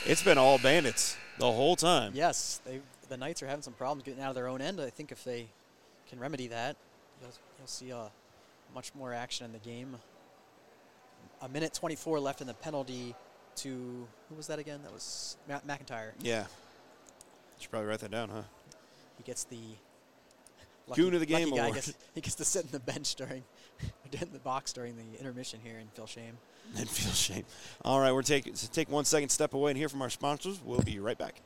It's 0.05 0.23
been 0.23 0.37
all 0.37 0.57
bandits 0.57 1.15
the 1.37 1.51
whole 1.51 1.75
time. 1.75 2.11
Yes, 2.15 2.61
they, 2.65 2.81
the 3.09 3.17
Knights 3.17 3.41
are 3.43 3.47
having 3.47 3.61
some 3.61 3.73
problems 3.73 4.03
getting 4.03 4.21
out 4.21 4.29
of 4.29 4.35
their 4.35 4.47
own 4.47 4.61
end. 4.61 4.81
I 4.81 4.89
think 4.89 5.11
if 5.11 5.23
they 5.23 5.47
can 6.09 6.19
remedy 6.19 6.47
that, 6.47 6.75
you'll, 7.21 7.31
you'll 7.57 7.67
see 7.67 7.93
uh, 7.93 8.05
much 8.73 8.93
more 8.95 9.13
action 9.13 9.45
in 9.45 9.51
the 9.51 9.59
game. 9.59 9.95
A 11.41 11.49
minute 11.49 11.73
24 11.73 12.19
left 12.19 12.41
in 12.41 12.47
the 12.47 12.53
penalty 12.53 13.15
to 13.57 14.07
who 14.29 14.35
was 14.35 14.47
that 14.47 14.59
again? 14.59 14.81
That 14.83 14.93
was 14.93 15.37
Ma- 15.47 15.59
McIntyre. 15.59 16.11
Yeah. 16.19 16.45
Should 17.59 17.71
probably 17.71 17.89
write 17.89 17.99
that 17.99 18.11
down, 18.11 18.29
huh? 18.29 18.43
He 19.17 19.23
gets 19.23 19.43
the 19.45 19.57
Goon 20.93 21.13
of 21.13 21.19
the 21.19 21.25
Game 21.25 21.49
lucky 21.49 21.57
guy 21.57 21.63
award. 21.63 21.75
Gets, 21.75 21.93
he 22.15 22.21
gets 22.21 22.35
to 22.35 22.45
sit 22.45 22.65
in 22.65 22.71
the 22.71 22.79
bench 22.79 23.15
during, 23.15 23.43
in 24.11 24.33
the 24.33 24.39
box 24.39 24.73
during 24.73 24.95
the 24.95 25.19
intermission 25.19 25.59
here 25.63 25.77
and 25.77 25.89
feel 25.91 26.07
shame. 26.07 26.37
And 26.77 26.87
feel 26.89 27.11
shame. 27.11 27.43
All 27.83 27.99
right, 27.99 28.13
we're 28.13 28.21
taking 28.21 28.53
take 28.53 28.89
one 28.89 29.03
second 29.03 29.27
step 29.27 29.53
away 29.53 29.71
and 29.71 29.77
hear 29.77 29.89
from 29.89 30.01
our 30.01 30.09
sponsors. 30.09 30.61
We'll 30.63 30.79
be 30.79 30.99
right 30.99 31.17
back. 31.17 31.41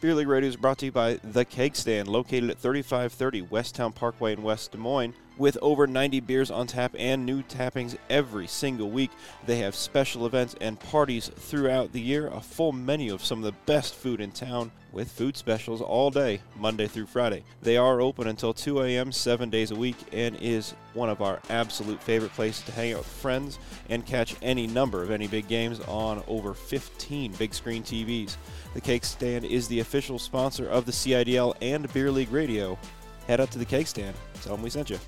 Beer 0.00 0.14
League 0.14 0.28
Radio 0.28 0.48
is 0.48 0.56
brought 0.56 0.78
to 0.78 0.86
you 0.86 0.92
by 0.92 1.20
The 1.22 1.44
Keg 1.44 1.76
Stand, 1.76 2.08
located 2.08 2.48
at 2.48 2.58
3530 2.58 3.42
Westtown 3.42 3.94
Parkway 3.94 4.32
in 4.32 4.42
West 4.42 4.72
Des 4.72 4.78
Moines. 4.78 5.12
With 5.36 5.58
over 5.60 5.86
90 5.86 6.20
beers 6.20 6.50
on 6.50 6.66
tap 6.66 6.94
and 6.98 7.26
new 7.26 7.42
tappings 7.42 7.98
every 8.08 8.46
single 8.46 8.90
week, 8.90 9.10
they 9.44 9.56
have 9.58 9.74
special 9.74 10.24
events 10.24 10.54
and 10.58 10.80
parties 10.80 11.28
throughout 11.28 11.92
the 11.92 12.00
year. 12.00 12.28
A 12.28 12.40
full 12.40 12.72
menu 12.72 13.12
of 13.12 13.24
some 13.24 13.38
of 13.38 13.44
the 13.44 13.58
best 13.66 13.94
food 13.94 14.22
in 14.22 14.32
town 14.32 14.70
with 14.92 15.12
food 15.12 15.36
specials 15.36 15.80
all 15.80 16.10
day, 16.10 16.40
Monday 16.58 16.86
through 16.86 17.06
Friday. 17.06 17.44
They 17.62 17.76
are 17.76 18.00
open 18.00 18.26
until 18.26 18.52
2 18.52 18.82
a.m., 18.82 19.12
seven 19.12 19.50
days 19.50 19.70
a 19.70 19.76
week, 19.76 19.96
and 20.12 20.36
is 20.36 20.74
one 20.94 21.08
of 21.08 21.22
our 21.22 21.40
absolute 21.48 22.02
favorite 22.02 22.32
places 22.32 22.64
to 22.64 22.72
hang 22.72 22.92
out 22.92 22.98
with 22.98 23.06
friends 23.06 23.58
and 23.88 24.04
catch 24.04 24.34
any 24.42 24.66
number 24.66 25.02
of 25.02 25.10
any 25.10 25.26
big 25.26 25.46
games 25.46 25.80
on 25.80 26.22
over 26.26 26.54
15 26.54 27.32
big 27.32 27.54
screen 27.54 27.82
TVs. 27.82 28.36
The 28.72 28.80
Keg 28.80 29.04
Stand 29.04 29.44
is 29.44 29.66
the 29.66 29.80
official 29.80 30.18
sponsor 30.18 30.68
of 30.68 30.86
the 30.86 30.92
CIDL 30.92 31.54
and 31.60 31.92
Beer 31.92 32.10
League 32.10 32.30
Radio. 32.30 32.78
Head 33.26 33.40
up 33.40 33.50
to 33.50 33.58
the 33.58 33.64
Keg 33.64 33.88
Stand. 33.88 34.14
Tell 34.42 34.54
them 34.54 34.62
we 34.62 34.70
sent 34.70 34.90
you. 34.90 34.98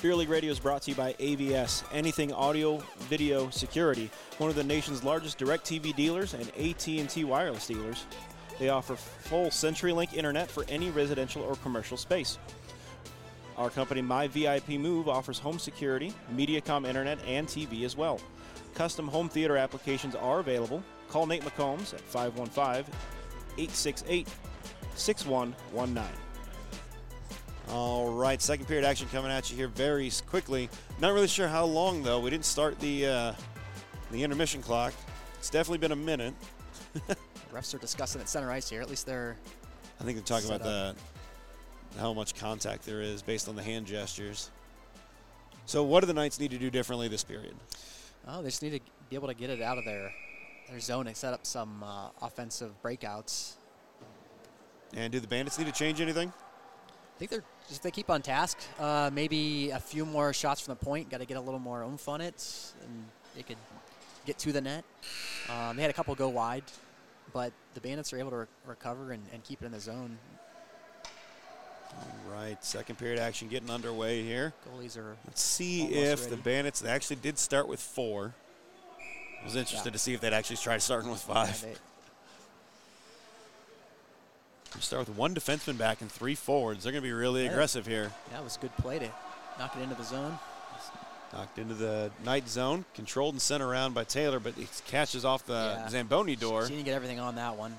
Beer 0.00 0.16
League 0.16 0.30
Radio 0.30 0.50
is 0.50 0.58
brought 0.58 0.80
to 0.82 0.92
you 0.92 0.96
by 0.96 1.12
AVS, 1.14 1.84
Anything 1.92 2.32
Audio 2.32 2.78
Video 3.00 3.50
Security, 3.50 4.10
one 4.38 4.48
of 4.48 4.56
the 4.56 4.64
nation's 4.64 5.04
largest 5.04 5.38
DirecTV 5.38 5.94
dealers 5.94 6.32
and 6.32 6.48
AT&T 6.58 7.24
wireless 7.24 7.66
dealers. 7.66 8.06
They 8.58 8.70
offer 8.70 8.96
full 8.96 9.48
CenturyLink 9.48 10.14
internet 10.14 10.50
for 10.50 10.64
any 10.70 10.88
residential 10.88 11.42
or 11.42 11.56
commercial 11.56 11.98
space. 11.98 12.38
Our 13.58 13.68
company, 13.68 14.00
My 14.00 14.26
VIP 14.26 14.70
Move, 14.70 15.06
offers 15.06 15.38
home 15.38 15.58
security, 15.58 16.14
MediaCom 16.34 16.86
internet, 16.88 17.18
and 17.26 17.46
TV 17.46 17.84
as 17.84 17.94
well. 17.94 18.20
Custom 18.74 19.06
home 19.06 19.28
theater 19.28 19.58
applications 19.58 20.14
are 20.14 20.40
available. 20.40 20.82
Call 21.10 21.26
Nate 21.26 21.42
McCombs 21.42 21.92
at 21.92 22.00
515 22.00 22.94
868 23.58 24.28
6119. 24.94 26.04
All 27.70 28.12
right, 28.12 28.40
second 28.40 28.66
period 28.66 28.84
action 28.84 29.08
coming 29.12 29.30
at 29.30 29.50
you 29.50 29.56
here 29.56 29.68
very 29.68 30.10
quickly. 30.26 30.68
Not 31.00 31.12
really 31.12 31.28
sure 31.28 31.48
how 31.48 31.64
long 31.64 32.02
though. 32.02 32.20
We 32.20 32.30
didn't 32.30 32.44
start 32.44 32.78
the 32.78 33.06
uh, 33.06 33.32
the 34.12 34.22
intermission 34.22 34.62
clock. 34.62 34.94
It's 35.38 35.50
definitely 35.50 35.78
been 35.78 35.92
a 35.92 35.96
minute. 35.96 36.34
Refs 37.52 37.74
are 37.74 37.78
discussing 37.78 38.20
at 38.20 38.28
center 38.28 38.50
ice 38.50 38.68
here. 38.68 38.80
At 38.80 38.88
least 38.88 39.06
they're 39.06 39.36
I 40.00 40.04
think 40.04 40.16
they're 40.16 40.24
talking 40.24 40.48
Set 40.48 40.60
about 40.60 40.64
the 40.64 40.94
how 41.98 42.12
much 42.12 42.36
contact 42.36 42.84
there 42.86 43.00
is 43.02 43.20
based 43.20 43.48
on 43.48 43.56
the 43.56 43.62
hand 43.62 43.86
gestures. 43.86 44.50
So, 45.66 45.82
what 45.82 46.00
do 46.00 46.06
the 46.06 46.14
Knights 46.14 46.38
need 46.38 46.52
to 46.52 46.58
do 46.58 46.70
differently 46.70 47.08
this 47.08 47.24
period? 47.24 47.54
Oh, 48.28 48.42
they 48.42 48.48
just 48.48 48.62
need 48.62 48.72
to 48.72 48.80
be 49.08 49.16
able 49.16 49.28
to 49.28 49.34
get 49.34 49.50
it 49.50 49.60
out 49.60 49.78
of 49.78 49.84
their 49.84 50.12
their 50.70 50.80
zone 50.80 51.06
and 51.06 51.16
set 51.16 51.34
up 51.34 51.44
some 51.44 51.82
uh, 51.82 52.08
offensive 52.22 52.72
breakouts. 52.82 53.54
And 54.94 55.12
do 55.12 55.20
the 55.20 55.28
Bandits 55.28 55.58
need 55.58 55.66
to 55.66 55.72
change 55.72 56.00
anything? 56.00 56.28
I 56.28 57.18
think 57.18 57.30
they're 57.30 57.44
if 57.68 57.82
they 57.82 57.90
keep 57.90 58.10
on 58.10 58.22
task, 58.22 58.58
uh, 58.80 59.10
maybe 59.12 59.70
a 59.70 59.78
few 59.78 60.04
more 60.04 60.32
shots 60.32 60.60
from 60.60 60.72
the 60.74 60.84
point. 60.84 61.08
Got 61.08 61.20
to 61.20 61.26
get 61.26 61.36
a 61.36 61.40
little 61.40 61.60
more 61.60 61.82
oomph 61.82 62.08
on 62.08 62.20
it, 62.20 62.72
and 62.84 63.04
they 63.36 63.42
could 63.42 63.58
get 64.26 64.38
to 64.38 64.52
the 64.52 64.60
net. 64.60 64.84
Um, 65.48 65.76
they 65.76 65.82
had 65.82 65.90
a 65.90 65.94
couple 65.94 66.14
go 66.14 66.28
wide, 66.28 66.64
but 67.32 67.52
the 67.74 67.80
Bandits 67.80 68.12
are 68.12 68.18
able 68.18 68.30
to 68.30 68.36
re- 68.36 68.46
recover 68.66 69.12
and, 69.12 69.22
and 69.32 69.44
keep 69.44 69.62
it 69.62 69.66
in 69.66 69.72
the 69.72 69.80
zone. 69.80 70.18
All 71.96 72.32
right, 72.32 72.62
second 72.64 72.98
period 72.98 73.20
action 73.20 73.48
getting 73.48 73.70
underway 73.70 74.22
here. 74.22 74.52
Goalies 74.68 74.96
are 74.96 75.16
Let's 75.26 75.42
see 75.42 75.84
if 75.86 76.28
the. 76.28 76.36
Bandits 76.36 76.80
they 76.80 76.90
actually 76.90 77.16
did 77.16 77.38
start 77.38 77.68
with 77.68 77.80
four. 77.80 78.34
I 79.40 79.44
was 79.44 79.56
interested 79.56 79.88
Yeah. 79.88 79.92
to 79.92 79.98
see 79.98 80.14
if 80.14 80.20
they'd 80.20 80.32
actually 80.32 80.56
try 80.56 80.78
starting 80.78 81.10
with 81.10 81.24
yeah, 81.28 81.34
five. 81.34 81.62
they- 81.62 81.74
start 84.80 85.06
with 85.08 85.16
one 85.16 85.34
defenseman 85.34 85.76
back 85.76 86.00
and 86.00 86.10
three 86.10 86.34
forwards. 86.34 86.84
They're 86.84 86.92
going 86.92 87.02
to 87.02 87.08
be 87.08 87.12
really 87.12 87.44
Yeah. 87.44 87.50
aggressive 87.50 87.86
here. 87.86 88.12
yeah, 88.30 88.38
it 88.38 88.44
was 88.44 88.56
a 88.56 88.60
good 88.60 88.74
play 88.78 88.98
to 88.98 89.10
knock 89.58 89.76
it 89.76 89.82
into 89.82 89.94
the 89.94 90.04
zone. 90.04 90.38
Knocked 91.32 91.58
into 91.58 91.74
the 91.74 92.10
night 92.24 92.48
zone, 92.48 92.84
controlled 92.94 93.34
and 93.34 93.42
sent 93.42 93.62
around 93.62 93.94
by 93.94 94.02
Taylor, 94.04 94.40
but 94.40 94.54
he 94.54 94.66
catches 94.86 95.24
off 95.24 95.44
the. 95.46 95.86
Zamboni 95.88 96.34
door. 96.34 96.66
She 96.66 96.72
didn't 96.72 96.86
get 96.86 96.94
everything 96.94 97.20
on 97.20 97.36
that 97.36 97.56
one. 97.56 97.76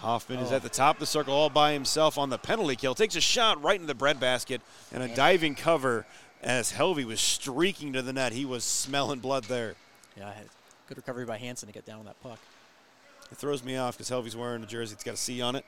Hoffman 0.00 0.40
is 0.40 0.50
Oh. 0.52 0.56
at 0.56 0.62
the 0.62 0.68
top 0.68 0.96
of 0.96 1.00
the 1.00 1.06
circle 1.06 1.32
all 1.34 1.48
by 1.48 1.72
himself 1.72 2.18
on 2.18 2.28
the 2.28 2.36
penalty 2.38 2.74
kill. 2.76 2.94
Takes 2.94 3.14
a 3.16 3.20
shot 3.22 3.62
right 3.62 3.80
in 3.80 3.86
the 3.86 3.94
breadbasket 3.94 4.60
and 4.92 5.02
a 5.02 5.14
diving 5.14 5.54
cover 5.54 6.04
as 6.44 6.72
Helvey 6.72 7.04
was 7.04 7.20
streaking 7.20 7.94
to 7.94 8.02
the 8.02 8.12
net. 8.12 8.32
He 8.32 8.44
was 8.44 8.62
smelling 8.64 9.18
blood 9.18 9.44
there. 9.44 9.74
Yeah, 10.16 10.32
had 10.32 10.46
good 10.86 10.98
recovery 10.98 11.24
by 11.24 11.38
Hanson 11.38 11.66
to 11.66 11.72
get 11.72 11.86
down 11.86 12.00
on 12.00 12.04
that 12.04 12.22
puck. 12.22 12.38
It 13.32 13.38
throws 13.38 13.64
me 13.64 13.76
off 13.76 13.96
because 13.96 14.10
Helvey's 14.10 14.36
wearing 14.36 14.62
a 14.62 14.66
jersey. 14.66 14.92
It's 14.92 15.02
got 15.02 15.14
a 15.14 15.16
C 15.16 15.40
on 15.40 15.56
it. 15.56 15.64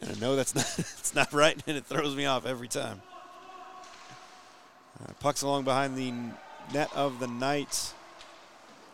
And 0.00 0.16
I 0.16 0.20
know 0.20 0.36
that's 0.36 0.54
not, 0.54 0.64
it's 0.78 1.14
not 1.14 1.32
right, 1.32 1.60
and 1.66 1.76
it 1.76 1.84
throws 1.84 2.14
me 2.14 2.24
off 2.24 2.46
every 2.46 2.68
time. 2.68 3.02
Uh, 5.02 5.12
puck's 5.20 5.42
along 5.42 5.64
behind 5.64 5.96
the 5.96 6.12
net 6.72 6.90
of 6.94 7.18
the 7.18 7.26
Knights. 7.26 7.92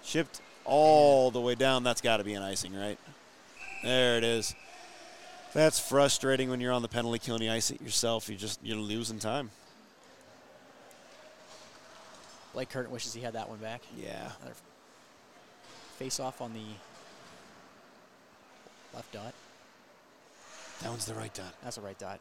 Shipped 0.02 0.40
all 0.64 1.30
the 1.30 1.40
way 1.40 1.54
down. 1.54 1.84
That's 1.84 2.00
got 2.00 2.16
to 2.16 2.24
be 2.24 2.34
an 2.34 2.42
icing, 2.42 2.74
right? 2.74 2.98
There 3.82 4.16
it 4.16 4.24
is. 4.24 4.54
That's 5.52 5.78
frustrating 5.78 6.50
when 6.50 6.60
you're 6.60 6.72
on 6.72 6.82
the 6.82 6.88
penalty 6.88 7.18
kill 7.18 7.36
and 7.36 7.44
you 7.44 7.50
ice 7.50 7.70
it 7.70 7.80
yourself. 7.80 8.28
You 8.28 8.36
just 8.36 8.58
you're 8.62 8.76
losing 8.76 9.18
time. 9.18 9.50
Blake 12.54 12.70
Curtin 12.70 12.90
wishes 12.92 13.12
he 13.12 13.20
had 13.20 13.34
that 13.34 13.48
one 13.48 13.58
back. 13.58 13.82
Yeah. 13.96 14.30
Another 14.40 14.54
face 15.98 16.18
off 16.20 16.40
on 16.40 16.52
the 16.52 16.64
left 18.94 19.12
dot. 19.12 19.34
That 20.82 20.90
one's 20.90 21.04
the 21.04 21.14
right 21.14 21.32
dot. 21.34 21.52
That's 21.62 21.76
the 21.76 21.82
right 21.82 21.98
dot. 21.98 22.20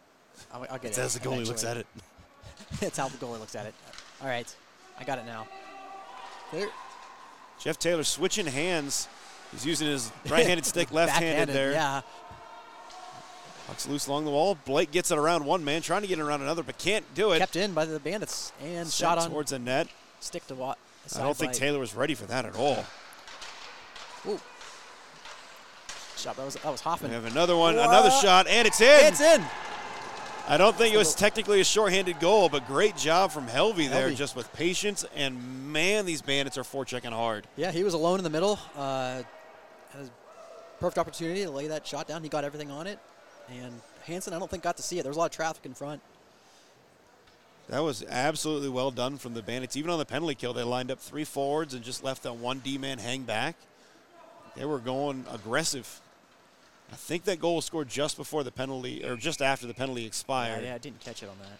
I'll, 0.51 0.61
I'll 0.71 0.77
get 0.79 0.85
It's 0.89 0.97
it. 0.97 1.01
as 1.01 1.13
the 1.13 1.19
goalie 1.19 1.47
looks 1.47 1.63
at 1.63 1.77
it. 1.77 1.87
That's 2.79 2.97
how 2.97 3.07
the 3.07 3.17
goalie 3.17 3.39
looks 3.39 3.55
at 3.55 3.65
it. 3.67 3.73
All 4.21 4.27
right, 4.27 4.53
I 4.99 5.03
got 5.03 5.19
it 5.19 5.25
now. 5.25 5.47
Clear. 6.49 6.69
Jeff 7.59 7.77
Taylor 7.77 8.03
switching 8.03 8.45
hands. 8.47 9.07
He's 9.51 9.65
using 9.65 9.87
his 9.87 10.11
right-handed 10.29 10.65
stick, 10.65 10.91
left-handed 10.91 11.53
there. 11.53 11.71
Yeah. 11.73 12.01
Puck's 13.67 13.87
loose 13.87 14.07
along 14.07 14.25
the 14.25 14.31
wall. 14.31 14.57
Blake 14.65 14.91
gets 14.91 15.11
it 15.11 15.17
around 15.17 15.45
one 15.45 15.63
man, 15.63 15.81
trying 15.81 16.01
to 16.01 16.07
get 16.07 16.17
it 16.19 16.21
around 16.23 16.41
another, 16.41 16.63
but 16.63 16.77
can't 16.79 17.05
do 17.13 17.31
it. 17.31 17.39
Kept 17.39 17.55
in 17.55 17.73
by 17.73 17.85
the 17.85 17.99
Bandits 17.99 18.51
and 18.61 18.87
Sent 18.87 18.91
shot 18.91 19.17
on 19.19 19.29
towards 19.29 19.51
the 19.51 19.59
net. 19.59 19.87
Stick 20.23 20.47
to 20.47 20.55
what? 20.55 20.77
I 21.15 21.21
don't 21.21 21.35
think 21.35 21.53
Taylor 21.53 21.79
was 21.79 21.95
ready 21.95 22.15
for 22.15 22.25
that 22.25 22.45
at 22.45 22.55
all. 22.55 22.85
Ooh. 24.27 24.39
Shot. 26.17 26.37
That 26.37 26.45
was 26.45 26.55
that 26.55 26.71
was 26.71 26.81
Hoffman. 26.81 27.11
We 27.11 27.15
have 27.15 27.25
another 27.25 27.57
one, 27.57 27.75
another 27.75 28.09
shot, 28.09 28.47
and 28.47 28.67
it's 28.67 28.79
in. 28.79 29.05
It's 29.05 29.21
in. 29.21 29.43
I 30.47 30.57
don't 30.57 30.75
think 30.75 30.93
it 30.93 30.97
was 30.97 31.15
technically 31.15 31.61
a 31.61 31.63
shorthanded 31.63 32.19
goal, 32.19 32.49
but 32.49 32.67
great 32.67 32.97
job 32.97 33.31
from 33.31 33.47
Helvey 33.47 33.89
there, 33.89 34.09
Helvey. 34.09 34.15
just 34.15 34.35
with 34.35 34.51
patience. 34.53 35.05
And 35.15 35.71
man, 35.71 36.05
these 36.05 36.21
bandits 36.21 36.57
are 36.57 36.63
forechecking 36.63 37.11
hard. 37.11 37.47
Yeah, 37.55 37.71
he 37.71 37.83
was 37.83 37.93
alone 37.93 38.19
in 38.19 38.23
the 38.23 38.29
middle. 38.29 38.59
Uh, 38.75 39.23
had 39.91 40.05
a 40.05 40.09
perfect 40.79 40.97
opportunity 40.97 41.43
to 41.43 41.51
lay 41.51 41.67
that 41.67 41.87
shot 41.87 42.07
down. 42.07 42.23
He 42.23 42.29
got 42.29 42.43
everything 42.43 42.71
on 42.71 42.87
it, 42.87 42.99
and 43.49 43.79
Hanson, 44.03 44.33
I 44.33 44.39
don't 44.39 44.51
think 44.51 44.63
got 44.63 44.77
to 44.77 44.83
see 44.83 44.99
it. 44.99 45.03
There 45.03 45.09
was 45.09 45.17
a 45.17 45.19
lot 45.19 45.25
of 45.25 45.31
traffic 45.31 45.65
in 45.65 45.73
front. 45.73 46.01
That 47.69 47.79
was 47.79 48.03
absolutely 48.09 48.69
well 48.69 48.91
done 48.91 49.17
from 49.17 49.33
the 49.33 49.41
Bandits. 49.41 49.77
Even 49.77 49.89
on 49.89 49.97
the 49.97 50.05
penalty 50.05 50.35
kill, 50.35 50.53
they 50.53 50.63
lined 50.63 50.91
up 50.91 50.99
three 50.99 51.23
forwards 51.23 51.73
and 51.73 51.83
just 51.83 52.03
left 52.03 52.23
that 52.23 52.35
one 52.35 52.59
D 52.59 52.77
man 52.77 52.97
hang 52.99 53.23
back. 53.23 53.55
They 54.55 54.65
were 54.65 54.79
going 54.79 55.25
aggressive. 55.31 56.01
I 56.91 56.95
think 56.95 57.23
that 57.23 57.39
goal 57.39 57.55
was 57.55 57.65
scored 57.65 57.89
just 57.89 58.17
before 58.17 58.43
the 58.43 58.51
penalty, 58.51 59.03
or 59.03 59.15
just 59.15 59.41
after 59.41 59.65
the 59.65 59.73
penalty 59.73 60.05
expired. 60.05 60.63
yeah, 60.63 60.75
I 60.75 60.77
didn't 60.77 60.99
catch 60.99 61.23
it 61.23 61.29
on 61.29 61.37
that. 61.39 61.57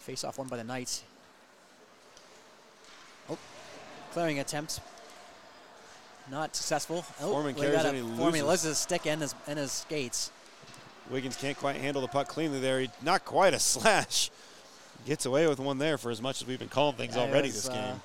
Face 0.00 0.22
off 0.22 0.38
one 0.38 0.46
by 0.46 0.56
the 0.56 0.64
Knights. 0.64 1.02
Oh, 3.28 3.38
clearing 4.12 4.38
attempt. 4.38 4.80
Not 6.30 6.54
successful. 6.54 7.04
Oh, 7.20 7.32
Foreman 7.32 7.54
carries 7.54 7.84
and 7.84 7.96
he 7.96 8.02
Foreman 8.02 8.32
loses. 8.32 8.42
loses 8.46 8.64
his 8.64 8.78
stick 8.78 9.06
and 9.06 9.22
his 9.22 9.34
and 9.46 9.58
his 9.58 9.72
skates. 9.72 10.30
Wiggins 11.10 11.36
can't 11.36 11.56
quite 11.56 11.76
handle 11.76 12.02
the 12.02 12.08
puck 12.08 12.28
cleanly 12.28 12.60
there. 12.60 12.80
He, 12.80 12.90
not 13.02 13.24
quite 13.24 13.54
a 13.54 13.58
slash. 13.58 14.30
Gets 15.06 15.26
away 15.26 15.46
with 15.46 15.58
one 15.58 15.78
there 15.78 15.96
for 15.96 16.10
as 16.10 16.20
much 16.20 16.42
as 16.42 16.48
we've 16.48 16.58
been 16.58 16.68
calling 16.68 16.96
things 16.96 17.16
Yeah, 17.16 17.22
already 17.22 17.48
was, 17.48 17.62
this 17.62 17.68
uh, 17.68 17.72
game. 17.74 18.00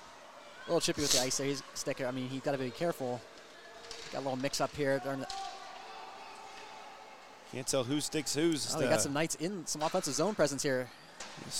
A 0.65 0.69
little 0.69 0.81
chippy 0.81 1.01
with 1.01 1.11
the 1.11 1.21
ice 1.21 1.37
there. 1.37 1.47
He's 1.47 1.61
sticker. 1.73 2.05
I 2.05 2.11
mean, 2.11 2.29
he's 2.29 2.41
got 2.41 2.53
to 2.53 2.57
be 2.57 2.69
careful. 2.69 3.19
Got 4.11 4.19
a 4.19 4.21
little 4.21 4.37
mix 4.37 4.61
up 4.61 4.73
here. 4.75 5.01
the- 5.03 5.27
Can't 7.51 7.67
tell 7.67 7.83
who 7.83 7.99
sticks 7.99 8.33
who's. 8.33 8.73
Oh, 8.75 8.79
we 8.79 8.85
got 8.85 9.01
some 9.01 9.13
Knights 9.13 9.35
in 9.35 9.65
some 9.65 9.81
offensive 9.81 10.13
zone 10.13 10.35
presence 10.35 10.63
here. 10.63 10.87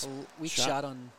A 0.04 0.08
weak 0.40 0.52
shot. 0.52 0.66
shot, 0.66 0.84
on. 0.84 1.10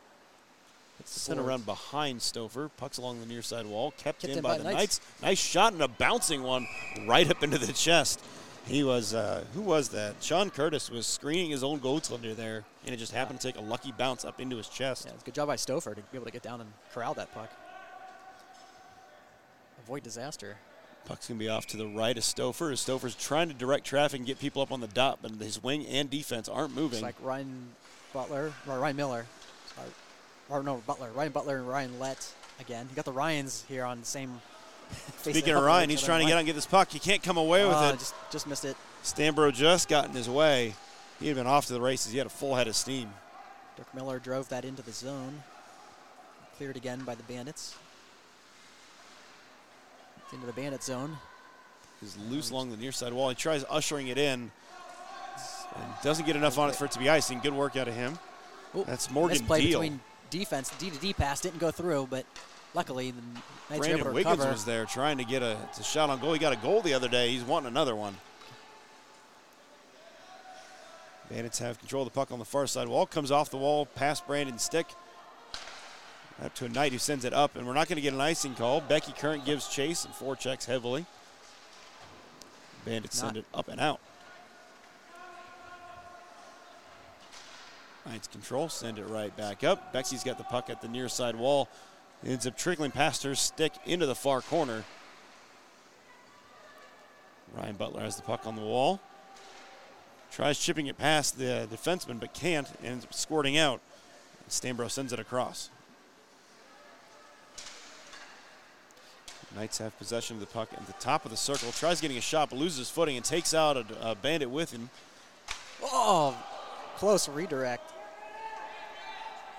Sent 1.04 1.38
around 1.38 1.66
behind 1.66 2.20
Stouffer. 2.20 2.70
Pucks 2.78 2.98
along 2.98 3.20
the 3.20 3.26
near 3.26 3.42
side 3.42 3.66
wall. 3.66 3.92
Kept, 3.92 4.22
Kept 4.22 4.24
in, 4.24 4.38
in 4.38 4.42
by, 4.42 4.52
by 4.52 4.58
the 4.58 4.64
Knights. 4.64 4.76
Knights. 4.76 5.00
Nice 5.22 5.38
shot 5.38 5.72
and 5.72 5.82
a 5.82 5.88
bouncing 5.88 6.42
one 6.42 6.66
right 7.06 7.30
up 7.30 7.42
into 7.42 7.58
the 7.58 7.72
chest. 7.72 8.20
He 8.66 8.82
was, 8.82 9.14
uh, 9.14 9.44
who 9.54 9.60
was 9.60 9.90
that? 9.90 10.16
Sean 10.20 10.50
Curtis 10.50 10.90
was 10.90 11.06
screening 11.06 11.50
his 11.50 11.62
own 11.62 11.78
goaltender 11.78 12.34
there, 12.34 12.64
and 12.84 12.92
it 12.92 12.98
just 12.98 13.12
happened 13.12 13.40
to 13.40 13.46
take 13.46 13.56
a 13.56 13.64
lucky 13.64 13.92
bounce 13.92 14.24
up 14.24 14.40
into 14.40 14.56
his 14.56 14.68
chest. 14.68 15.06
Yeah, 15.06 15.12
it's 15.12 15.22
a 15.22 15.24
good 15.24 15.34
job 15.34 15.46
by 15.46 15.56
Stouffer 15.56 15.94
to 15.94 16.00
be 16.00 16.16
able 16.16 16.26
to 16.26 16.32
get 16.32 16.42
down 16.42 16.60
and 16.60 16.70
corral 16.92 17.14
that 17.14 17.32
puck. 17.32 17.50
Avoid 19.84 20.02
disaster. 20.02 20.56
Puck's 21.04 21.28
going 21.28 21.38
to 21.38 21.44
be 21.44 21.48
off 21.48 21.66
to 21.68 21.76
the 21.76 21.86
right 21.86 22.16
of 22.16 22.24
Stouffer. 22.24 22.72
Stouffer's 22.72 23.14
trying 23.14 23.46
to 23.46 23.54
direct 23.54 23.86
traffic 23.86 24.18
and 24.18 24.26
get 24.26 24.40
people 24.40 24.60
up 24.60 24.72
on 24.72 24.80
the 24.80 24.88
dot, 24.88 25.20
but 25.22 25.30
his 25.30 25.62
wing 25.62 25.86
and 25.86 26.10
defense 26.10 26.48
aren't 26.48 26.74
moving. 26.74 26.96
It's 26.96 27.02
like 27.02 27.14
Ryan 27.22 27.68
Butler 28.12 28.52
or 28.68 28.80
Ryan 28.80 28.96
Miller. 28.96 29.26
Sorry. 29.76 29.88
Or 30.48 30.64
no, 30.64 30.82
Butler. 30.84 31.12
Ryan 31.14 31.30
Butler 31.30 31.58
and 31.58 31.68
Ryan 31.68 32.00
Lett 32.00 32.28
again. 32.58 32.88
You 32.90 32.96
got 32.96 33.04
the 33.04 33.12
Ryans 33.12 33.64
here 33.68 33.84
on 33.84 34.00
the 34.00 34.06
same. 34.06 34.40
Speaking 35.22 35.54
of 35.54 35.62
Ryan, 35.64 35.90
he's 35.90 36.02
trying 36.02 36.20
to 36.20 36.26
get 36.26 36.34
out 36.34 36.38
and 36.38 36.46
get 36.46 36.54
this 36.54 36.66
puck. 36.66 36.88
He 36.90 36.98
can't 36.98 37.22
come 37.22 37.36
away 37.36 37.64
with 37.64 37.74
Oh, 37.76 37.88
it. 37.90 37.98
Just, 37.98 38.14
just 38.30 38.46
missed 38.46 38.64
it. 38.64 38.76
Stanbro 39.02 39.52
just 39.52 39.88
got 39.88 40.06
in 40.06 40.12
his 40.12 40.28
way. 40.28 40.74
He 41.18 41.26
had 41.28 41.36
been 41.36 41.46
off 41.46 41.66
to 41.66 41.72
the 41.72 41.80
races. 41.80 42.12
He 42.12 42.18
had 42.18 42.26
a 42.26 42.30
full 42.30 42.54
head 42.54 42.68
of 42.68 42.76
steam. 42.76 43.10
Dirk 43.76 43.92
Miller 43.94 44.18
drove 44.18 44.48
that 44.50 44.64
into 44.64 44.82
the 44.82 44.92
zone. 44.92 45.42
Cleared 46.56 46.76
again 46.76 47.00
by 47.04 47.14
the 47.14 47.22
Bandits. 47.24 47.74
It's 50.24 50.32
into 50.32 50.46
the 50.46 50.52
Bandit 50.52 50.82
zone. 50.82 51.16
He's 52.00 52.16
loose 52.28 52.50
along 52.50 52.70
the 52.70 52.76
near 52.76 52.92
side 52.92 53.12
wall. 53.12 53.28
He 53.28 53.34
tries 53.34 53.64
ushering 53.70 54.08
it 54.08 54.18
in 54.18 54.50
and 55.76 55.84
doesn't 56.02 56.26
get 56.26 56.36
enough 56.36 56.58
on 56.58 56.68
it 56.68 56.76
for 56.76 56.84
it 56.84 56.92
to 56.92 56.98
be 56.98 57.08
icing. 57.08 57.40
Good 57.40 57.54
work 57.54 57.76
out 57.76 57.88
of 57.88 57.94
him. 57.94 58.18
Ooh, 58.76 58.84
That's 58.86 59.10
Morgan 59.10 59.38
Deal. 59.46 59.80
between 59.80 60.00
defense. 60.30 60.70
D 60.78 60.90
to 60.90 60.98
D 60.98 61.12
pass 61.12 61.40
didn't 61.40 61.58
go 61.58 61.70
through, 61.70 62.08
but 62.10 62.26
luckily 62.76 63.10
the 63.10 63.22
Knights 63.70 63.78
Brandon 63.78 64.00
able 64.00 64.10
to 64.10 64.14
Wiggins 64.14 64.46
was 64.46 64.64
there 64.64 64.84
trying 64.84 65.18
to 65.18 65.24
get 65.24 65.42
a, 65.42 65.56
a 65.80 65.82
shot 65.82 66.10
on 66.10 66.20
goal. 66.20 66.34
He 66.34 66.38
got 66.38 66.52
a 66.52 66.56
goal 66.56 66.82
the 66.82 66.94
other 66.94 67.08
day. 67.08 67.30
He's 67.30 67.42
wanting 67.42 67.68
another 67.68 67.96
one. 67.96 68.14
Bandits 71.30 71.58
have 71.58 71.80
control 71.80 72.06
of 72.06 72.12
the 72.12 72.14
puck 72.14 72.30
on 72.30 72.38
the 72.38 72.44
far 72.44 72.68
side 72.68 72.86
wall. 72.86 73.06
Comes 73.06 73.32
off 73.32 73.50
the 73.50 73.56
wall 73.56 73.86
past 73.86 74.26
Brandon's 74.28 74.62
stick. 74.62 74.86
Up 76.44 76.54
to 76.56 76.66
a 76.66 76.68
Knight 76.68 76.92
who 76.92 76.98
sends 76.98 77.24
it 77.24 77.32
up, 77.32 77.56
and 77.56 77.66
we're 77.66 77.72
not 77.72 77.88
going 77.88 77.96
to 77.96 78.02
get 78.02 78.12
an 78.12 78.20
icing 78.20 78.54
call. 78.54 78.82
Becky 78.82 79.12
Current 79.12 79.46
gives 79.46 79.66
chase 79.68 80.04
and 80.04 80.12
forechecks 80.12 80.66
heavily. 80.66 81.06
Bandits 82.84 83.18
send 83.18 83.38
it 83.38 83.46
up 83.54 83.68
and 83.68 83.80
out. 83.80 84.00
Knights 88.04 88.28
control, 88.28 88.68
send 88.68 88.98
it 88.98 89.06
right 89.06 89.34
back 89.36 89.64
up. 89.64 89.94
Becky's 89.94 90.22
got 90.22 90.36
the 90.36 90.44
puck 90.44 90.68
at 90.68 90.82
the 90.82 90.88
near 90.88 91.08
side 91.08 91.34
wall. 91.34 91.68
Ends 92.24 92.46
up 92.46 92.56
trickling 92.56 92.90
past 92.90 93.22
her 93.22 93.34
stick 93.34 93.72
into 93.84 94.06
the 94.06 94.14
far 94.14 94.40
corner. 94.40 94.84
Ryan 97.54 97.76
Butler 97.76 98.02
has 98.02 98.16
the 98.16 98.22
puck 98.22 98.46
on 98.46 98.56
the 98.56 98.62
wall. 98.62 99.00
Tries 100.30 100.58
chipping 100.58 100.86
it 100.86 100.98
past 100.98 101.38
the 101.38 101.62
uh, 101.62 101.66
defenseman, 101.66 102.20
but 102.20 102.34
can't. 102.34 102.68
Ends 102.84 103.04
up 103.04 103.14
squirting 103.14 103.56
out. 103.56 103.80
Stanbro 104.48 104.90
sends 104.90 105.12
it 105.12 105.18
across. 105.18 105.70
Knights 109.54 109.78
have 109.78 109.96
possession 109.96 110.36
of 110.36 110.40
the 110.40 110.46
puck 110.46 110.68
at 110.72 110.86
the 110.86 110.92
top 110.94 111.24
of 111.24 111.30
the 111.30 111.36
circle. 111.36 111.72
Tries 111.72 112.00
getting 112.00 112.18
a 112.18 112.20
shot, 112.20 112.50
but 112.50 112.58
loses 112.58 112.90
footing 112.90 113.16
and 113.16 113.24
takes 113.24 113.54
out 113.54 113.76
a, 113.76 114.10
a 114.10 114.14
bandit 114.14 114.50
with 114.50 114.72
him. 114.72 114.90
Oh, 115.82 116.36
close 116.96 117.28
redirect. 117.28 117.92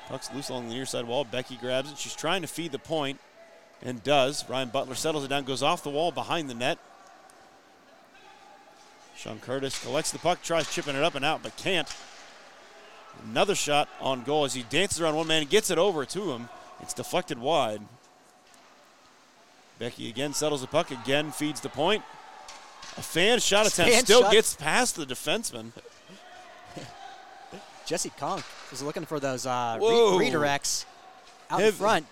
Puck's 0.08 0.34
loose 0.34 0.50
along 0.50 0.70
the 0.70 0.76
near 0.76 0.86
side 0.86 1.06
wall. 1.06 1.24
Becky 1.24 1.58
grabs 1.58 1.92
it. 1.92 1.98
She's 1.98 2.16
trying 2.16 2.42
to 2.42 2.48
feed 2.48 2.72
the 2.72 2.80
point 2.80 3.20
and 3.82 4.04
does. 4.04 4.48
Ryan 4.50 4.70
Butler 4.70 4.96
settles 4.96 5.26
it 5.26 5.28
down, 5.28 5.44
goes 5.44 5.62
off 5.62 5.84
the 5.84 5.90
wall 5.90 6.12
behind 6.12 6.50
the 6.50 6.54
net. 6.54 6.78
Sean 9.16 9.40
Curtis 9.40 9.82
collects 9.84 10.12
the 10.12 10.20
puck, 10.20 10.42
tries 10.44 10.72
chipping 10.72 10.96
it 10.96 11.04
up 11.04 11.16
and 11.16 11.26
out, 11.26 11.42
but 11.44 11.56
can't. 11.58 11.88
Another 13.32 13.56
shot 13.56 13.90
on 14.00 14.24
goal 14.24 14.46
as 14.46 14.54
he 14.54 14.64
dances 14.64 15.02
around 15.02 15.16
one 15.16 15.28
man 15.28 15.42
and 15.42 15.50
gets 15.50 15.72
it 15.72 15.78
over 15.78 16.06
to 16.06 16.32
him. 16.32 16.50
It's 16.82 16.94
deflected 16.94 17.40
wide. 17.40 17.82
Becky 19.80 20.08
again 20.08 20.34
settles 20.34 20.62
the 20.62 20.68
puck, 20.68 20.92
again 20.92 21.32
feeds 21.32 21.62
the 21.62 21.70
point. 21.70 22.04
A 22.96 23.02
fan 23.02 23.40
shot 23.40 23.68
attempt 23.68 23.92
Fan 23.92 24.04
still 24.04 24.22
shot. 24.22 24.32
gets 24.32 24.56
past 24.56 24.96
the 24.96 25.06
defenseman. 25.06 25.72
Jesse 27.86 28.12
Conk 28.18 28.44
was 28.72 28.82
looking 28.82 29.06
for 29.06 29.20
those 29.20 29.46
uh, 29.46 29.78
re- 29.80 30.30
redirects 30.30 30.86
out 31.50 31.62
in 31.62 31.72
front. 31.72 32.06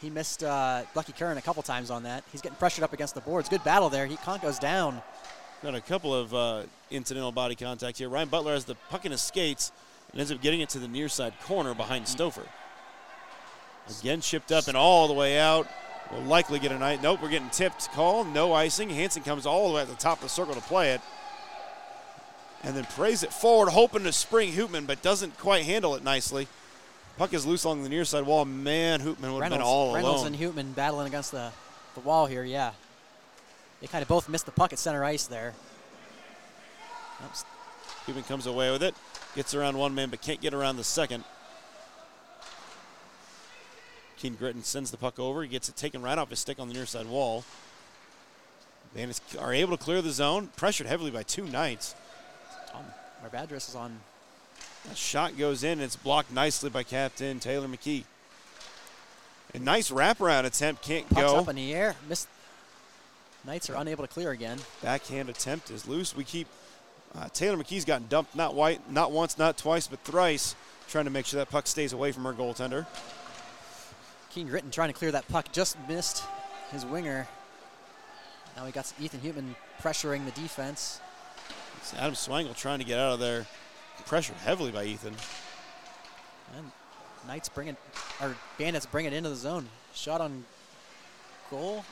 He 0.00 0.10
missed 0.10 0.42
uh, 0.42 0.82
Lucky 0.94 1.12
Curran 1.12 1.38
a 1.38 1.42
couple 1.42 1.62
times 1.62 1.90
on 1.90 2.02
that. 2.02 2.24
He's 2.32 2.40
getting 2.40 2.56
pressured 2.56 2.82
up 2.82 2.92
against 2.92 3.14
the 3.14 3.20
boards. 3.20 3.48
Good 3.48 3.62
battle 3.62 3.88
there. 3.88 4.06
He 4.06 4.16
Conk 4.16 4.42
goes 4.42 4.58
down. 4.58 5.00
Got 5.62 5.76
a 5.76 5.80
couple 5.80 6.12
of 6.12 6.34
uh, 6.34 6.62
incidental 6.90 7.30
body 7.30 7.54
contact 7.54 7.98
here. 7.98 8.08
Ryan 8.08 8.28
Butler 8.28 8.54
has 8.54 8.64
the 8.64 8.74
puck 8.90 9.04
in 9.04 9.12
his 9.12 9.22
skates 9.22 9.70
and 10.10 10.20
ends 10.20 10.32
up 10.32 10.40
getting 10.42 10.60
it 10.60 10.68
to 10.70 10.80
the 10.80 10.88
near 10.88 11.08
side 11.08 11.34
corner 11.44 11.72
behind 11.72 12.06
Stouffer. 12.06 12.46
Again, 14.00 14.20
shipped 14.20 14.50
up 14.50 14.66
and 14.66 14.76
all 14.76 15.06
the 15.06 15.14
way 15.14 15.38
out. 15.38 15.68
We'll 16.10 16.22
likely 16.22 16.58
get 16.58 16.72
a 16.72 16.78
night. 16.78 17.00
Nope, 17.02 17.20
we're 17.22 17.30
getting 17.30 17.50
tipped. 17.50 17.90
Call, 17.92 18.24
no 18.24 18.52
icing. 18.52 18.90
Hanson 18.90 19.22
comes 19.22 19.46
all 19.46 19.68
the 19.68 19.74
way 19.76 19.82
at 19.82 19.88
the 19.88 19.94
top 19.94 20.18
of 20.18 20.24
the 20.24 20.28
circle 20.28 20.54
to 20.54 20.60
play 20.60 20.92
it. 20.92 21.00
And 22.64 22.76
then 22.76 22.84
prays 22.84 23.22
it 23.22 23.32
forward, 23.32 23.70
hoping 23.70 24.04
to 24.04 24.12
spring 24.12 24.52
Hoopman, 24.52 24.86
but 24.86 25.02
doesn't 25.02 25.38
quite 25.38 25.64
handle 25.64 25.94
it 25.96 26.04
nicely. 26.04 26.46
Puck 27.18 27.34
is 27.34 27.44
loose 27.44 27.64
along 27.64 27.82
the 27.82 27.88
near 27.88 28.04
side 28.04 28.24
wall. 28.24 28.44
Man, 28.44 29.00
Hoopman 29.00 29.34
would 29.34 29.42
have 29.42 29.50
been 29.50 29.60
Reynolds, 29.60 29.64
all 29.64 29.94
Reynolds 29.94 30.22
alone. 30.22 30.34
and 30.34 30.42
Hootman 30.42 30.74
battling 30.74 31.08
against 31.08 31.32
the, 31.32 31.50
the 31.94 32.00
wall 32.00 32.26
here, 32.26 32.44
yeah. 32.44 32.72
They 33.80 33.88
kind 33.88 34.02
of 34.02 34.08
both 34.08 34.28
missed 34.28 34.46
the 34.46 34.52
puck 34.52 34.72
at 34.72 34.78
center 34.78 35.04
ice 35.04 35.26
there. 35.26 35.54
Oops. 37.24 37.44
Hoopman 38.06 38.26
comes 38.28 38.46
away 38.46 38.70
with 38.70 38.82
it. 38.82 38.94
Gets 39.34 39.54
around 39.54 39.76
one 39.76 39.94
man, 39.94 40.10
but 40.10 40.20
can't 40.20 40.40
get 40.40 40.54
around 40.54 40.76
the 40.76 40.84
second. 40.84 41.24
Keen 44.18 44.36
Gritton 44.36 44.62
sends 44.64 44.92
the 44.92 44.96
puck 44.96 45.18
over. 45.18 45.42
He 45.42 45.48
gets 45.48 45.68
it 45.68 45.76
taken 45.76 46.00
right 46.00 46.16
off 46.16 46.30
his 46.30 46.38
stick 46.38 46.60
on 46.60 46.68
the 46.68 46.74
near 46.74 46.86
side 46.86 47.06
wall. 47.06 47.44
Bandits 48.94 49.20
are 49.36 49.52
able 49.52 49.76
to 49.76 49.82
clear 49.82 50.00
the 50.00 50.10
zone, 50.10 50.50
pressured 50.56 50.86
heavily 50.86 51.10
by 51.10 51.22
two 51.24 51.44
Knights. 51.44 51.94
Tom 52.72 52.84
Mavridis 53.24 53.68
is 53.68 53.74
on. 53.74 53.98
A 54.90 54.94
shot 54.94 55.38
goes 55.38 55.62
in, 55.62 55.80
it's 55.80 55.96
blocked 55.96 56.32
nicely 56.32 56.70
by 56.70 56.82
Captain 56.82 57.38
Taylor 57.38 57.68
McKee. 57.68 58.04
A 59.54 59.58
nice 59.58 59.90
wraparound 59.90 60.44
attempt, 60.44 60.82
can't 60.82 61.08
Puck's 61.08 61.32
go. 61.32 61.38
up 61.38 61.48
in 61.48 61.56
the 61.56 61.74
air. 61.74 61.94
Missed. 62.08 62.28
Knights 63.44 63.68
are 63.70 63.74
unable 63.74 64.06
to 64.06 64.08
clear 64.12 64.30
again. 64.30 64.58
Backhand 64.82 65.28
attempt 65.28 65.70
is 65.70 65.86
loose. 65.86 66.16
We 66.16 66.24
keep 66.24 66.46
uh, 67.14 67.28
Taylor 67.32 67.56
McKee's 67.56 67.84
gotten 67.84 68.06
dumped 68.08 68.34
not 68.34 68.54
white, 68.54 68.90
not 68.90 69.12
once, 69.12 69.36
not 69.36 69.58
twice, 69.58 69.86
but 69.86 70.00
thrice, 70.00 70.54
trying 70.88 71.04
to 71.04 71.10
make 71.10 71.26
sure 71.26 71.38
that 71.38 71.50
puck 71.50 71.66
stays 71.66 71.92
away 71.92 72.12
from 72.12 72.24
our 72.24 72.32
goaltender. 72.32 72.86
Keen 74.30 74.48
Gritton 74.48 74.72
trying 74.72 74.88
to 74.88 74.94
clear 74.94 75.12
that 75.12 75.28
puck. 75.28 75.52
Just 75.52 75.76
missed 75.88 76.24
his 76.70 76.86
winger. 76.86 77.28
Now 78.56 78.64
we 78.64 78.70
got 78.70 78.90
Ethan 78.98 79.20
Hootman 79.20 79.54
pressuring 79.82 80.24
the 80.24 80.30
defense. 80.40 81.00
It's 81.82 81.94
Adam 81.94 82.14
Swangle 82.14 82.56
trying 82.56 82.78
to 82.78 82.84
get 82.84 82.98
out 82.98 83.12
of 83.12 83.20
there, 83.20 83.46
pressured 84.06 84.36
heavily 84.36 84.70
by 84.70 84.84
Ethan. 84.84 85.14
And 86.56 86.70
Knights 87.26 87.48
bring 87.48 87.68
it, 87.68 87.76
or 88.20 88.36
Bandits 88.58 88.86
bring 88.86 89.06
it 89.06 89.12
into 89.12 89.28
the 89.28 89.36
zone. 89.36 89.68
Shot 89.94 90.20
on 90.20 90.44
goal 91.50 91.84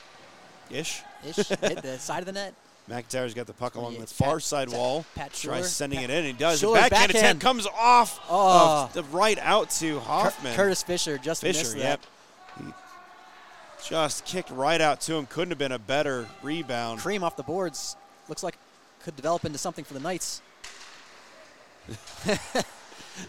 Ish. 0.70 1.03
ish. 1.26 1.37
hit 1.48 1.83
the 1.83 1.98
side 2.00 2.20
of 2.20 2.26
the 2.26 2.33
net. 2.33 2.55
McIntyre's 2.88 3.35
got 3.35 3.46
the 3.46 3.53
puck 3.53 3.74
along 3.76 3.94
Yeah, 3.94 4.00
the 4.00 4.07
far 4.07 4.35
Pat- 4.37 4.42
side 4.42 4.68
wall. 4.70 5.05
Pat 5.14 5.35
Schuler. 5.35 5.57
Tries 5.59 5.72
sending 5.72 5.98
Pat- 6.00 6.11
it 6.11 6.12
in. 6.12 6.18
and 6.18 6.26
He 6.26 6.33
does. 6.33 6.61
Schuler's 6.61 6.83
backhand, 6.83 7.12
backhand. 7.12 7.24
attempt 7.24 7.42
comes 7.42 7.66
off 7.66 8.20
Oh. 8.29 8.85
of 8.85 8.92
the 8.94 9.05
right 9.05 9.38
out 9.38 9.70
to 9.70 10.00
Hoffman. 10.00 10.55
Curtis 10.57 10.83
Fisher 10.83 11.18
just 11.18 11.40
Fisher, 11.42 11.59
missed 11.59 11.76
that. 11.76 12.00
yep. 12.59 12.74
Just 13.88 14.24
kicked 14.24 14.50
right 14.50 14.81
out 14.81 15.00
to 15.03 15.14
him. 15.14 15.26
Couldn't 15.26 15.50
have 15.50 15.59
been 15.59 15.72
a 15.72 15.79
better 15.79 16.26
rebound. 16.42 17.00
Cream 17.00 17.22
off 17.24 17.37
the 17.37 17.42
boards. 17.42 17.96
Looks 18.29 18.42
like 18.42 18.57
could 19.11 19.16
develop 19.16 19.44
into 19.44 19.59
something 19.59 19.85
for 19.85 19.94
the 19.94 20.01
Knights. 20.01 20.40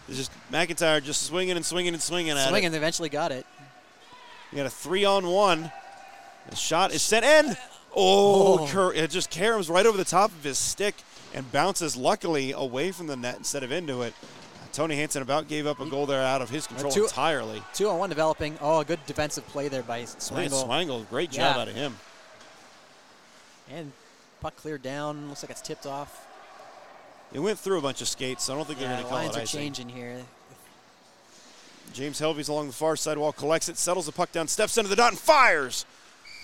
Just 0.09 0.31
McIntyre 0.51 1.03
just 1.03 1.23
swinging 1.23 1.55
and 1.57 1.65
swinging 1.65 1.93
and 1.93 2.01
swinging 2.01 2.37
at 2.37 2.47
Swinging, 2.47 2.67
it. 2.67 2.69
they 2.71 2.77
eventually 2.77 3.09
got 3.09 3.31
it. 3.31 3.45
We 4.51 4.57
got 4.57 4.65
a 4.67 4.69
three 4.69 5.03
on 5.05 5.25
one. 5.27 5.71
The 6.49 6.55
shot 6.55 6.93
is 6.93 7.01
sent 7.01 7.25
in. 7.25 7.57
Oh, 7.95 8.69
Oh. 8.73 8.89
It 8.89 9.09
just 9.09 9.31
caroms 9.31 9.69
right 9.69 9.85
over 9.85 9.97
the 9.97 10.05
top 10.05 10.31
of 10.31 10.43
his 10.43 10.57
stick 10.57 10.95
and 11.33 11.51
bounces 11.51 11.97
luckily 11.97 12.51
away 12.53 12.91
from 12.91 13.07
the 13.07 13.17
net 13.17 13.35
instead 13.37 13.63
of 13.63 13.71
into 13.71 14.01
it. 14.03 14.13
Tony 14.71 14.95
Hanson 14.95 15.21
about 15.23 15.49
gave 15.49 15.67
up 15.67 15.81
a 15.81 15.85
goal 15.89 16.05
there 16.05 16.21
out 16.21 16.41
of 16.41 16.49
his 16.49 16.67
control 16.67 16.91
two- 16.93 17.03
entirely. 17.03 17.61
Two 17.73 17.89
on 17.89 17.97
one 17.97 18.09
developing. 18.09 18.57
Oh, 18.61 18.79
a 18.79 18.85
good 18.85 18.99
defensive 19.07 19.45
play 19.47 19.67
there 19.67 19.83
by 19.83 19.97
Lance 19.99 20.15
Swingle. 20.19 20.63
Swangle, 20.65 21.09
great 21.09 21.31
job 21.31 21.55
Yeah. 21.55 21.61
out 21.63 21.67
of 21.67 21.75
him. 21.75 21.97
And 23.69 23.91
puck 24.41 24.55
cleared 24.55 24.81
down. 24.81 25.29
Looks 25.29 25.43
like 25.43 25.51
it's 25.51 25.61
tipped 25.61 25.85
off. 25.85 26.27
It 27.31 27.39
went 27.39 27.57
through 27.59 27.77
a 27.77 27.81
bunch 27.81 28.01
of 28.01 28.07
skates, 28.07 28.43
so 28.45 28.53
I 28.53 28.57
don't 28.57 28.65
think 28.65 28.81
Yeah, 28.81 28.87
they're 28.87 28.95
going 28.95 29.03
to 29.05 29.09
call 29.09 29.19
lines 29.19 29.37
it 29.37 29.43
are 29.43 29.45
changing 29.45 29.87
here. 29.87 30.21
James 31.93 32.19
Helvey's 32.19 32.49
along 32.49 32.67
the 32.67 32.73
far 32.73 32.95
side 32.95 33.17
wall, 33.17 33.31
collects 33.31 33.69
it, 33.69 33.77
settles 33.77 34.05
the 34.05 34.11
puck 34.11 34.31
down, 34.31 34.47
steps 34.47 34.77
into 34.77 34.89
the 34.89 34.95
dot, 34.95 35.11
and 35.11 35.19
fires. 35.19 35.85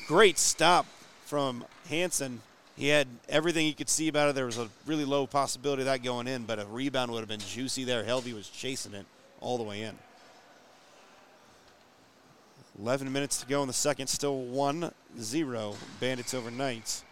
Great 0.08 0.38
stop 0.38 0.86
from 1.26 1.66
Hanson. 1.90 2.42
He 2.76 2.90
had 2.90 3.08
everything 3.28 3.66
he 3.66 3.74
could 3.74 3.90
see 3.90 4.08
about 4.08 4.30
it. 4.30 4.36
There 4.36 4.46
was 4.46 4.58
a 4.58 4.70
really 4.86 5.06
low 5.06 5.26
possibility 5.26 5.82
of 5.82 5.88
that 5.88 6.04
going 6.04 6.28
in, 6.28 6.44
but 6.44 6.60
a 6.60 6.66
rebound 6.66 7.12
would 7.12 7.20
have 7.20 7.28
been 7.28 7.40
juicy 7.40 7.84
there. 7.84 8.04
Helvey 8.04 8.34
was 8.34 8.48
chasing 8.48 8.94
it 8.94 9.06
all 9.42 9.58
the 9.58 9.64
way 9.64 9.82
in. 9.82 9.96
11 12.80 13.12
minutes 13.12 13.42
to 13.42 13.48
go 13.48 13.62
in 13.62 13.68
the 13.68 13.74
second, 13.74 14.08
still 14.08 14.38
1 14.38 14.94
0. 15.20 15.76
Bandits 16.00 16.34
over 16.34 16.52
Knights. 16.52 17.04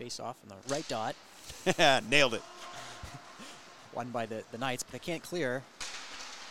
Face 0.00 0.18
off 0.18 0.36
in 0.42 0.48
the 0.48 0.74
right 0.74 0.88
dot. 0.88 1.14
Nailed 2.10 2.32
it. 2.32 2.42
Won 3.94 4.08
by 4.08 4.24
the, 4.24 4.42
the 4.50 4.56
Knights, 4.56 4.82
but 4.82 4.92
they 4.92 4.98
can't 4.98 5.22
clear. 5.22 5.62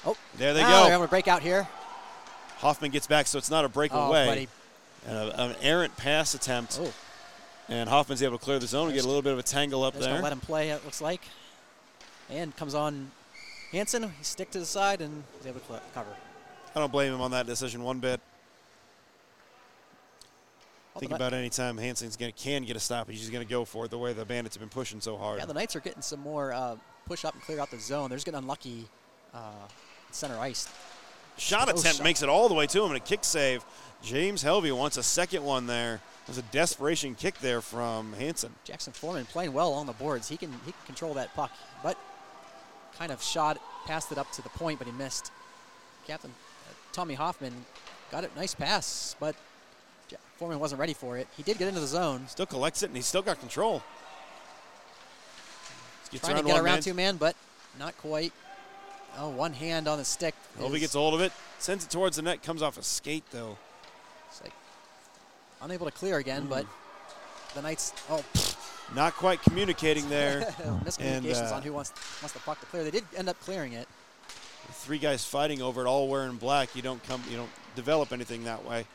Oh, 0.05 0.15
there 0.37 0.53
they 0.53 0.61
go. 0.61 0.67
They're 0.83 0.93
able 0.93 1.05
to 1.05 1.09
break 1.09 1.27
out 1.27 1.41
here. 1.41 1.67
Hoffman 2.57 2.91
gets 2.91 3.07
back, 3.07 3.25
so 3.25 3.39
it's 3.39 3.49
not 3.49 3.65
a 3.65 3.67
Oh, 3.67 3.71
breakaway. 3.71 4.25
buddy. 4.27 4.47
and 5.07 5.17
a, 5.17 5.41
an 5.45 5.55
errant 5.63 5.97
pass 5.97 6.35
attempt. 6.35 6.77
Oh, 6.79 6.93
And 7.69 7.89
Hoffman's 7.89 8.21
able 8.21 8.37
to 8.37 8.43
clear 8.43 8.59
the 8.59 8.67
zone 8.67 8.89
and 8.89 8.93
get 8.93 9.03
a 9.03 9.07
little 9.07 9.23
bit 9.23 9.33
of 9.33 9.39
a 9.39 9.43
tangle 9.43 9.83
up 9.83 9.95
there. 9.95 10.21
let 10.21 10.31
him 10.31 10.41
play, 10.41 10.69
it 10.69 10.85
looks 10.85 11.01
like. 11.01 11.21
And 12.29 12.55
comes 12.55 12.75
on 12.75 13.09
Hanson. 13.71 14.03
He 14.03 14.23
stick 14.23 14.51
to 14.51 14.59
the 14.59 14.65
side 14.65 15.01
and 15.01 15.23
he's 15.39 15.47
able 15.47 15.59
to 15.61 15.81
cover. 15.95 16.15
I 16.75 16.79
don't 16.79 16.91
blame 16.91 17.11
him 17.11 17.21
on 17.21 17.31
that 17.31 17.47
decision 17.47 17.81
one 17.81 17.97
bit. 17.97 18.21
Think 20.99 21.11
about 21.13 21.33
any 21.33 21.49
time 21.49 21.77
Hanson's 21.77 22.15
gonna 22.17 22.31
can 22.31 22.63
get 22.63 22.75
a 22.75 22.79
stop, 22.79 23.09
he's 23.09 23.19
just 23.19 23.31
going 23.31 23.45
to 23.45 23.49
go 23.49 23.65
for 23.65 23.85
it 23.85 23.91
the 23.91 23.97
way 23.97 24.13
the 24.13 24.25
Bandits 24.25 24.55
have 24.55 24.61
been 24.61 24.69
pushing 24.69 24.99
so 25.01 25.17
hard. 25.17 25.39
Yeah, 25.39 25.45
the 25.45 25.53
Knights 25.53 25.75
are 25.75 25.79
getting 25.79 26.01
some 26.01 26.19
more 26.19 26.51
uh, 26.53 26.75
push 27.05 27.25
up 27.25 27.33
and 27.33 27.43
clear 27.43 27.59
out 27.59 27.71
the 27.71 27.79
zone. 27.79 28.09
They're 28.09 28.17
just 28.17 28.25
getting 28.25 28.39
unlucky 28.39 28.85
uh, 29.33 29.51
center 30.11 30.37
ice. 30.37 30.67
Shot 31.37 31.69
Oh, 31.69 31.71
attempt 31.71 31.97
shot. 31.97 32.03
makes 32.03 32.21
it 32.21 32.29
all 32.29 32.49
the 32.49 32.53
way 32.55 32.67
to 32.67 32.79
him 32.83 32.87
and 32.91 32.97
a 32.97 32.99
kick 32.99 33.23
save. 33.23 33.63
James 34.03 34.43
Helvey 34.43 34.75
wants 34.75 34.97
a 34.97 35.03
second 35.03 35.43
one 35.43 35.67
there. 35.67 36.01
There's 36.25 36.37
a 36.37 36.41
desperation 36.43 37.15
kick 37.15 37.39
there 37.39 37.61
from 37.61 38.13
Hanson. 38.13 38.53
Jackson 38.65 38.93
Foreman 38.93 39.25
playing 39.25 39.53
well 39.53 39.73
on 39.73 39.85
the 39.87 39.93
boards. 39.93 40.27
He 40.29 40.37
can 40.37 40.51
he 40.65 40.71
can 40.73 40.81
control 40.85 41.13
that 41.15 41.33
puck, 41.33 41.51
but 41.81 41.97
kind 42.97 43.11
of 43.11 43.23
shot 43.23 43.59
passed 43.85 44.11
it 44.11 44.17
up 44.17 44.29
to 44.33 44.41
the 44.41 44.49
point, 44.49 44.79
but 44.79 44.87
he 44.87 44.93
missed. 44.93 45.31
Captain 46.05 46.31
uh, 46.69 46.73
Tommy 46.91 47.13
Hoffman 47.13 47.53
got 48.11 48.23
it, 48.23 48.31
nice 48.35 48.53
pass, 48.53 49.15
but 49.19 49.35
Foreman 50.37 50.59
wasn't 50.59 50.79
ready 50.79 50.93
for 50.93 51.17
it. 51.17 51.27
He 51.35 51.43
did 51.43 51.57
get 51.57 51.67
into 51.67 51.79
the 51.79 51.87
zone, 51.87 52.25
Still 52.27 52.45
collects 52.45 52.81
it 52.83 52.87
and 52.87 52.95
he's 52.95 53.05
still 53.05 53.21
got 53.21 53.39
control. 53.39 53.83
Gets 56.11 56.25
trying 56.25 56.37
to 56.41 56.43
get 56.43 56.55
around 56.57 56.63
man. 56.65 56.81
two 56.81 56.93
man, 56.93 57.17
but 57.17 57.35
not 57.77 57.95
quite. 57.97 58.33
Oh, 59.17 59.29
one 59.29 59.53
hand 59.53 59.87
on 59.87 59.97
the 59.97 60.05
stick. 60.05 60.33
Is- 60.59 60.79
gets 60.79 60.95
a 60.95 60.97
hold 60.97 61.13
of 61.13 61.21
it, 61.21 61.31
sends 61.59 61.83
it 61.85 61.89
towards 61.91 62.15
the 62.15 62.21
net, 62.23 62.41
comes 62.41 62.61
off 62.61 62.77
a 62.77 62.83
skate 62.83 63.23
though. 63.31 63.57
it's 64.29 64.41
like 64.41 64.53
unable 65.61 65.85
to 65.85 65.91
clear 65.91 66.17
again, 66.17 66.47
but 66.47 66.65
Mm. 66.65 67.53
the 67.55 67.61
Knights. 67.61 67.93
Oh, 68.09 68.23
Not 68.95 69.13
quite 69.13 69.41
communicating 69.43 70.09
there. 70.09 70.41
miscommunications 70.83 70.99
And, 71.41 71.51
uh, 71.51 71.55
on 71.57 71.61
who 71.61 71.73
wants 71.73 71.91
wants 72.23 72.33
the 72.33 72.39
puck 72.39 72.59
to 72.61 72.65
clear. 72.67 72.83
They 72.83 72.91
did 72.91 73.03
end 73.15 73.29
up 73.29 73.39
clearing 73.41 73.73
it. 73.73 73.87
Three 74.71 74.97
guys 74.99 75.23
fighting 75.25 75.61
over 75.61 75.85
it, 75.85 75.87
all 75.87 76.07
wearing 76.07 76.37
black. 76.37 76.75
You 76.75 76.81
don't 76.81 77.03
come, 77.03 77.23
you 77.29 77.37
don't 77.37 77.49
develop 77.75 78.11
anything 78.11 78.45
that 78.45 78.65
way. 78.65 78.85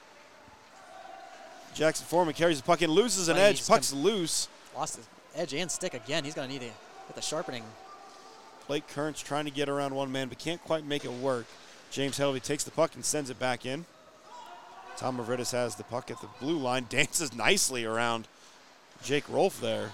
Jackson 1.75 2.07
Foreman 2.07 2.35
carries 2.35 2.59
the 2.59 2.65
puck 2.65 2.83
in, 2.83 2.91
loses 2.91 3.29
an 3.29 3.37
Well, 3.37 3.47
edge. 3.47 3.67
Puck's 3.67 3.93
loose. 3.93 4.49
Lost 4.77 4.97
his 4.97 5.07
edge 5.35 5.55
and 5.55 5.71
stick 5.71 5.95
again. 5.95 6.25
He's 6.25 6.35
going 6.35 6.47
to 6.49 6.53
need 6.53 6.61
to 6.61 6.67
get 6.67 7.15
the 7.17 7.21
sharpening. 7.23 7.65
Blake 8.69 8.87
Current's 8.89 9.21
trying 9.21 9.45
to 9.45 9.51
get 9.51 9.69
around 9.69 9.95
one 9.95 10.11
man, 10.11 10.29
but 10.29 10.39
can't 10.39 10.63
quite 10.65 10.85
make 10.87 11.05
it 11.05 11.13
work. 11.13 11.47
James 11.91 12.19
Helvey 12.19 12.43
takes 12.43 12.65
the 12.65 12.71
puck 12.71 12.95
and 12.95 13.05
sends 13.05 13.29
it 13.31 13.39
back 13.39 13.67
in. 13.67 13.85
Tom 14.97 15.19
Mavridis 15.19 15.53
has 15.53 15.75
the 15.75 15.85
puck 15.85 16.11
at 16.11 16.21
the 16.21 16.29
blue 16.41 16.57
line, 16.57 16.87
dances 16.89 17.35
nicely 17.35 17.85
around 17.85 18.27
Jake 19.03 19.29
Rolfe 19.29 19.61
there. 19.61 19.91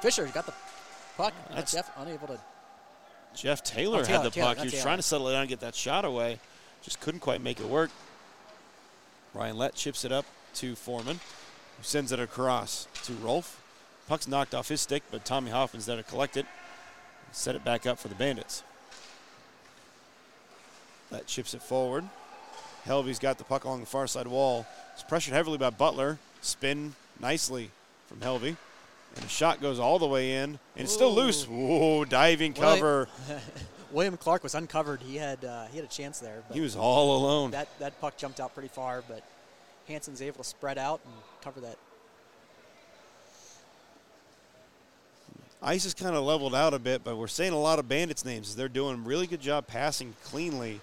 Fisher 0.00 0.24
got 0.26 0.46
the 0.46 0.54
puck. 1.16 1.34
Uh, 1.50 1.54
That's- 1.56 1.72
Jeff 1.72 1.90
unable 1.98 2.28
to. 2.28 2.38
Jeff 3.34 3.62
Taylor 3.62 4.00
Oh, 4.00 4.04
Taylor, 4.04 4.18
had 4.18 4.26
the 4.26 4.30
Taylor, 4.30 4.46
puck. 4.48 4.56
He 4.58 4.64
was 4.64 4.72
Taylor. 4.72 4.82
trying 4.84 4.96
to 4.96 5.02
settle 5.02 5.28
it 5.28 5.32
down 5.32 5.42
and 5.42 5.48
get 5.48 5.60
that 5.60 5.74
shot 5.74 6.04
away. 6.04 6.38
Just 6.82 7.00
couldn't 7.00 7.20
quite 7.20 7.40
make 7.42 7.60
it 7.60 7.66
work. 7.66 7.90
Ryan 9.34 9.58
Lett 9.58 9.74
chips 9.74 10.04
it 10.04 10.12
up 10.12 10.24
to 10.54 10.74
Foreman, 10.74 11.16
who 11.76 11.82
sends 11.82 12.12
it 12.12 12.20
across 12.20 12.86
to 13.04 13.12
Rolfe. 13.14 13.60
Puck's 14.08 14.26
knocked 14.26 14.54
off 14.54 14.68
his 14.68 14.80
stick, 14.80 15.02
but 15.10 15.24
Tommy 15.24 15.50
Hoffman's 15.50 15.86
there 15.86 15.96
to 15.96 16.02
collect 16.02 16.36
it. 16.36 16.46
Set 17.32 17.54
it 17.54 17.64
back 17.64 17.86
up 17.86 17.98
for 17.98 18.08
the 18.08 18.14
Bandits. 18.14 18.62
That 21.10 21.26
chips 21.26 21.54
it 21.54 21.62
forward. 21.62 22.04
Helvey's 22.86 23.18
got 23.18 23.38
the 23.38 23.44
puck 23.44 23.64
along 23.64 23.80
the 23.80 23.86
far 23.86 24.06
side 24.06 24.26
wall. 24.26 24.66
It's 24.94 25.02
pressured 25.02 25.34
heavily 25.34 25.58
by 25.58 25.70
Butler. 25.70 26.18
Spin 26.40 26.94
nicely 27.20 27.70
from 28.06 28.18
Helvey. 28.20 28.56
And 29.14 29.24
the 29.24 29.28
shot 29.28 29.60
goes 29.60 29.78
all 29.78 29.98
the 29.98 30.06
way 30.06 30.36
in. 30.36 30.58
And 30.76 30.84
it's 30.84 30.92
still 30.92 31.14
loose. 31.14 31.44
Whoa, 31.44 32.04
diving 32.04 32.54
cover. 32.54 33.08
William 33.90 34.16
Clark 34.16 34.42
was 34.42 34.54
uncovered. 34.54 35.00
He 35.00 35.16
had 35.16 35.44
uh, 35.44 35.66
he 35.66 35.76
had 35.76 35.84
a 35.84 35.90
chance 35.90 36.18
there. 36.18 36.42
He 36.52 36.60
was 36.60 36.76
all 36.76 37.16
alone. 37.16 37.52
that 37.52 37.68
that 37.78 37.98
puck 38.00 38.16
jumped 38.16 38.38
out 38.38 38.54
pretty 38.54 38.68
far, 38.68 39.02
but 39.08 39.22
Hanson's 39.88 40.22
able 40.22 40.38
to 40.38 40.48
spread 40.48 40.78
out 40.78 41.00
and 41.04 41.14
cover 41.42 41.60
that. 41.60 41.76
Ice 45.60 45.84
is 45.84 45.94
kind 45.94 46.14
of 46.14 46.22
leveled 46.22 46.54
out 46.54 46.72
a 46.72 46.78
bit, 46.78 47.02
but 47.02 47.16
we're 47.16 47.26
saying 47.26 47.52
a 47.52 47.58
lot 47.58 47.80
of 47.80 47.88
Bandits 47.88 48.24
names. 48.24 48.54
They're 48.54 48.68
doing 48.68 48.94
a 48.94 48.98
really 48.98 49.26
good 49.26 49.40
job 49.40 49.66
passing 49.66 50.14
cleanly. 50.22 50.80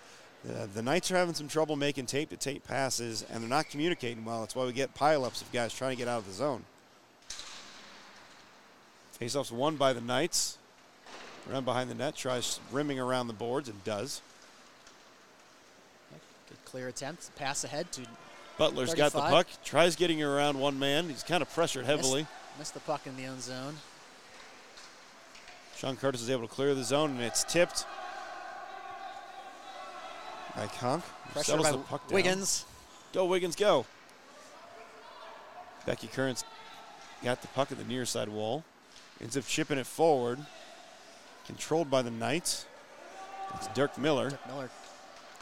Uh, 0.47 0.67
the 0.73 0.81
Knights 0.81 1.09
are 1.11 1.15
having 1.15 1.33
some 1.33 1.47
trouble 1.47 1.75
making 1.75 2.07
tape 2.07 2.29
to 2.31 2.37
tape 2.37 2.67
passes, 2.67 3.25
and 3.31 3.41
they're 3.41 3.49
not 3.49 3.69
communicating 3.69 4.25
well. 4.25 4.41
That's 4.41 4.55
why 4.55 4.65
we 4.65 4.73
get 4.73 4.93
pileups 4.93 5.41
of 5.41 5.51
guys 5.53 5.73
trying 5.73 5.91
to 5.91 5.97
get 5.97 6.09
out 6.09 6.19
of 6.19 6.27
the 6.27 6.33
zone. 6.33 6.65
Faceoff's 9.19 9.51
won 9.51 9.77
by 9.77 9.93
the 9.93 10.01
Knights. 10.01 10.57
Run 11.49 11.63
behind 11.63 11.89
the 11.89 11.95
net, 11.95 12.15
tries 12.15 12.59
rimming 12.71 12.99
around 12.99 13.27
the 13.27 13.33
boards, 13.33 13.69
and 13.69 13.81
does. 13.83 14.21
Good 16.49 16.65
clear 16.65 16.87
attempt. 16.89 17.33
Pass 17.35 17.63
ahead 17.63 17.91
to 17.93 18.01
Butler's 18.57 18.93
got 18.93 19.11
the 19.11 19.19
puck, 19.19 19.47
tries 19.63 19.95
getting 19.95 20.23
around 20.23 20.59
one 20.59 20.79
man. 20.79 21.09
He's 21.09 21.23
kind 21.23 21.41
of 21.41 21.53
pressured 21.53 21.85
heavily. 21.85 22.25
missed 22.57 22.73
the 22.73 22.79
puck 22.79 23.05
in 23.05 23.17
the 23.17 23.25
own 23.25 23.41
zone. 23.41 23.75
Sean 25.75 25.97
Curtis 25.97 26.21
is 26.21 26.29
able 26.29 26.47
to 26.47 26.53
clear 26.53 26.73
the 26.73 26.83
zone, 26.83 27.11
and 27.11 27.21
it's 27.21 27.43
tipped 27.43 27.85
by 30.55 30.67
Conk. 30.67 31.03
who 31.03 31.33
Pressure 31.33 31.57
by 31.57 31.71
the 31.71 31.77
puck 31.79 32.07
down. 32.07 32.15
Wiggins. 32.15 32.65
Go, 33.13 33.25
Wiggins, 33.25 33.55
go. 33.55 33.85
Becky 35.85 36.07
Currents 36.07 36.43
got 37.23 37.41
the 37.41 37.47
puck 37.49 37.71
at 37.71 37.77
the 37.77 37.83
near 37.83 38.05
side 38.05 38.29
wall. 38.29 38.63
Ends 39.21 39.35
up 39.35 39.45
chipping 39.45 39.77
it 39.77 39.85
forward. 39.85 40.39
Controlled 41.45 41.89
by 41.89 42.01
the 42.01 42.11
Knights. 42.11 42.65
It's 43.55 43.67
Dirk 43.67 43.97
Miller. 43.97 44.29
Dirk 44.29 44.47
Miller 44.47 44.69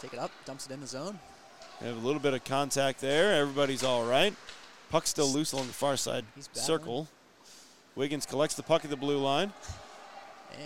take 0.02 0.14
it 0.14 0.20
up, 0.20 0.32
dumps 0.46 0.66
it 0.66 0.72
in 0.74 0.82
the 0.82 0.88
zone. 0.88 1.18
Have 1.84 1.98
a 2.02 2.06
little 2.06 2.22
bit 2.22 2.34
of 2.34 2.44
contact 2.46 3.02
there. 3.02 3.42
Everybody's 3.42 3.84
all 3.84 4.06
right. 4.06 4.34
Puck 4.90 5.06
still 5.06 5.28
loose 5.28 5.52
along 5.52 5.68
the 5.68 5.74
far 5.74 5.98
side 5.98 6.24
circle. 6.54 7.08
Wiggins 7.96 8.26
collects 8.26 8.56
the 8.56 8.64
puck 8.64 8.86
at 8.86 8.90
the 8.90 8.96
blue 8.98 9.18
line. 9.18 9.52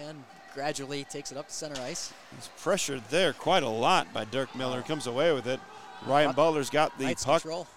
and 0.04 0.24
gradually 0.54 1.04
takes 1.06 1.32
it 1.32 1.38
up 1.38 1.48
to 1.48 1.54
center 1.54 1.80
ice. 1.82 2.14
He's 2.36 2.50
pressured 2.62 3.02
there 3.10 3.34
quite 3.34 3.64
a 3.64 3.70
lot 3.70 4.14
by 4.14 4.26
Dirk 4.26 4.56
Miller. 4.56 4.82
Comes 4.82 5.08
away 5.08 5.32
with 5.34 5.48
it. 5.48 5.60
Ryan 6.06 6.34
Butler's 6.34 6.70
got 6.70 6.98
the 6.98 7.06
Knights 7.06 7.26
puck 7.26 7.42
control. 7.42 7.68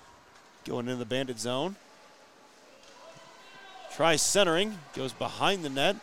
going 0.64 0.86
into 0.86 0.96
the 0.96 1.06
bandit 1.06 1.38
zone. 1.38 1.76
Tries 3.94 4.22
centering, 4.22 4.78
goes 4.94 5.12
behind 5.12 5.64
the 5.64 5.70
net. 5.70 5.96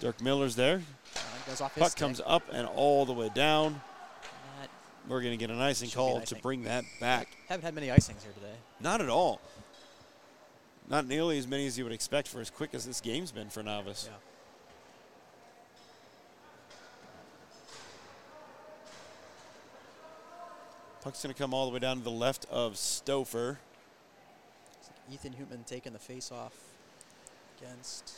Dirk 0.00 0.20
Miller's 0.20 0.56
there. 0.56 0.82
Uh, 1.16 1.20
goes 1.46 1.60
off 1.60 1.74
Puck 1.76 1.96
comes 1.96 2.20
up 2.26 2.42
and 2.52 2.66
all 2.66 3.06
the 3.06 3.12
way 3.12 3.30
down. 3.34 3.80
We're 5.08 5.20
going 5.20 5.32
to 5.32 5.36
get 5.36 5.50
an 5.50 5.60
icing 5.60 5.88
Should 5.88 5.96
be 5.96 6.02
an 6.02 6.10
call 6.12 6.20
to 6.22 6.34
bring 6.36 6.64
that 6.64 6.84
back. 7.00 7.28
haven't 7.48 7.64
had 7.64 7.74
many 7.74 7.88
icings 7.88 8.22
here 8.22 8.32
today. 8.34 8.54
Not 8.80 9.00
at 9.00 9.08
all. 9.08 9.40
Not 10.88 11.06
nearly 11.06 11.38
as 11.38 11.46
many 11.46 11.66
as 11.66 11.76
you 11.78 11.84
would 11.84 11.92
expect 11.92 12.28
for 12.28 12.40
as 12.40 12.50
quick 12.50 12.74
as 12.74 12.86
this 12.86 13.00
game's 13.00 13.32
been 13.32 13.50
for 13.50 13.62
Novice. 13.62 14.08
Yeah. 14.10 14.16
Puck's 21.02 21.22
going 21.22 21.34
to 21.34 21.38
come 21.38 21.52
all 21.52 21.66
the 21.66 21.72
way 21.74 21.78
down 21.80 21.98
to 21.98 22.02
the 22.02 22.10
left 22.10 22.46
of 22.50 22.74
Stouffer. 22.74 23.58
Ethan 25.12 25.34
Hootman 25.34 25.66
taking 25.66 25.92
the 25.92 25.98
face 25.98 26.32
off 26.32 26.54
against 27.60 28.14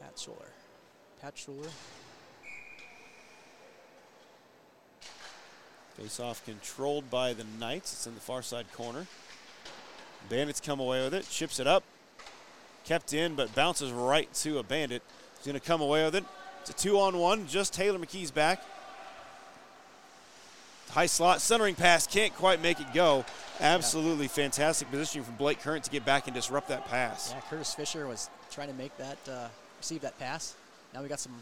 Pat 0.00 0.16
Schuler. 0.16 0.52
Pat 1.20 1.36
Schuler. 1.36 1.68
Face 5.96 6.18
off 6.18 6.44
controlled 6.44 7.10
by 7.10 7.32
the 7.32 7.44
Knights. 7.58 7.92
It's 7.92 8.06
in 8.06 8.14
the 8.14 8.20
far 8.20 8.42
side 8.42 8.66
corner. 8.72 9.06
Bandits 10.28 10.60
come 10.60 10.80
away 10.80 11.02
with 11.04 11.14
it, 11.14 11.28
chips 11.28 11.60
it 11.60 11.66
up. 11.66 11.84
Kept 12.84 13.12
in, 13.12 13.34
but 13.34 13.54
bounces 13.54 13.92
right 13.92 14.32
to 14.34 14.58
a 14.58 14.62
bandit. 14.62 15.02
He's 15.36 15.46
going 15.46 15.58
to 15.58 15.64
come 15.66 15.80
away 15.80 16.04
with 16.04 16.16
it. 16.16 16.24
It's 16.62 16.70
a 16.70 16.72
two 16.72 16.98
on 16.98 17.18
one. 17.18 17.46
Just 17.46 17.74
Taylor 17.74 17.98
McKee's 17.98 18.30
back. 18.30 18.62
High 20.90 21.06
slot, 21.06 21.40
centering 21.40 21.74
pass, 21.74 22.06
can't 22.06 22.34
quite 22.34 22.60
make 22.60 22.78
it 22.78 22.92
go. 22.92 23.24
Absolutely 23.60 24.28
fantastic 24.28 24.90
positioning 24.90 25.24
from 25.24 25.36
Blake 25.36 25.60
Current 25.60 25.84
to 25.84 25.90
get 25.90 26.04
back 26.04 26.26
and 26.26 26.34
disrupt 26.34 26.68
that 26.68 26.86
pass. 26.86 27.32
Yeah, 27.32 27.40
Curtis 27.48 27.74
Fisher 27.74 28.06
was 28.06 28.28
trying 28.50 28.68
to 28.68 28.74
make 28.74 28.94
that, 28.98 29.16
uh, 29.26 29.48
receive 29.78 30.02
that 30.02 30.18
pass. 30.18 30.54
Now 30.92 31.02
we 31.02 31.08
got 31.08 31.18
some 31.18 31.32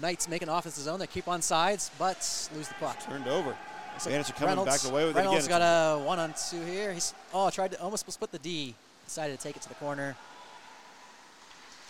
Knights 0.00 0.28
making 0.28 0.48
offensive 0.48 0.84
zone. 0.84 0.98
They 0.98 1.06
keep 1.06 1.28
on 1.28 1.42
sides, 1.42 1.90
but 1.98 2.16
lose 2.54 2.68
the 2.68 2.74
puck. 2.74 3.02
Turned 3.04 3.26
over. 3.26 3.50
Like 3.50 4.04
Bandits 4.04 4.30
are 4.30 4.32
coming 4.34 4.48
Reynolds, 4.50 4.82
back 4.82 4.92
away 4.92 5.06
with 5.06 5.16
it 5.16 5.20
again. 5.20 5.24
Reynolds 5.26 5.48
got 5.48 5.60
a 5.60 5.98
one 6.04 6.18
on 6.20 6.34
two 6.50 6.64
here. 6.64 6.92
He's 6.92 7.14
oh 7.34 7.50
tried 7.50 7.72
to 7.72 7.80
almost 7.80 8.08
split 8.10 8.30
the 8.30 8.38
D. 8.38 8.74
Decided 9.06 9.36
to 9.36 9.42
take 9.42 9.56
it 9.56 9.62
to 9.62 9.68
the 9.68 9.74
corner. 9.76 10.14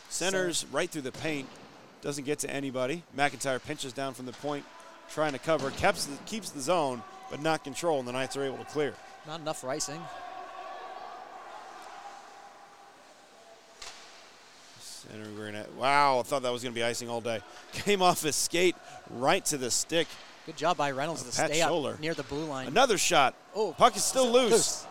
Centers 0.09 0.65
right 0.73 0.89
through 0.89 1.03
the 1.03 1.13
paint. 1.13 1.49
Doesn't 2.01 2.25
get 2.25 2.39
to 2.41 2.51
anybody. 2.51 3.03
McIntyre 3.17 3.63
pinches 3.63 3.93
down 3.93 4.15
from 4.15 4.25
the 4.25 4.33
point, 4.33 4.65
trying 5.11 5.33
to 5.33 5.39
cover. 5.39 5.71
Keeps 5.73 6.07
the, 6.07 6.17
keeps 6.27 6.51
the 6.51 6.61
zone, 6.61 7.03
but 7.31 7.43
not 7.43 7.65
control, 7.65 7.99
and 7.99 8.07
the 8.07 8.13
Knights 8.13 8.37
are 8.37 8.45
able 8.45 8.59
to 8.59 8.65
clear. 8.65 8.95
Not 9.27 9.41
enough 9.41 9.61
for 9.61 9.69
icing. 9.69 10.01
Center, 15.11 15.27
we're 15.37 15.47
gonna, 15.47 15.67
wow, 15.79 16.19
I 16.21 16.23
thought 16.23 16.43
that 16.43 16.53
was 16.53 16.63
going 16.63 16.75
to 16.75 16.79
be 16.79 16.85
icing 16.85 17.09
all 17.09 17.21
day. 17.21 17.41
Came 17.73 18.03
off 18.03 18.23
his 18.23 18.37
skate 18.37 18.77
right 19.11 19.45
to 19.47 19.57
the 19.57 19.71
stick. 19.71 20.07
Good 20.47 20.57
job 20.57 20.77
by 20.77 20.91
Reynolds 20.91 21.23
uh, 21.23 21.31
to 21.31 21.37
Pat 21.37 21.51
stay 21.51 21.61
Schuler. 21.61 21.93
up 21.95 22.01
near 22.01 22.15
the 22.15 22.23
blue 22.25 22.45
line. 22.45 22.67
Another 22.69 22.99
shot. 22.99 23.35
Oh, 23.55 23.73
Puck 23.77 23.97
is 23.97 24.05
still 24.05 24.31
loose. 24.31 24.51
loose. 24.53 24.87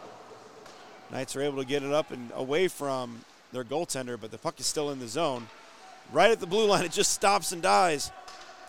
Knights 1.12 1.36
are 1.36 1.42
able 1.42 1.58
to 1.60 1.66
get 1.66 1.84
it 1.84 1.92
up 1.94 2.12
and 2.12 2.32
away 2.36 2.68
from 2.68 3.22
their 3.54 3.64
goaltender, 3.64 4.20
but 4.20 4.30
the 4.32 4.38
puck 4.38 4.60
is 4.60 4.66
still 4.66 4.92
in 4.92 5.00
the 5.00 5.08
zone. 5.08 5.48
right 6.12 6.32
at 6.32 6.40
the 6.40 6.48
blue 6.48 6.66
line. 6.66 6.84
It 6.86 6.92
just 6.92 7.12
stops 7.14 7.52
and 7.52 7.62
dies. 7.62 8.12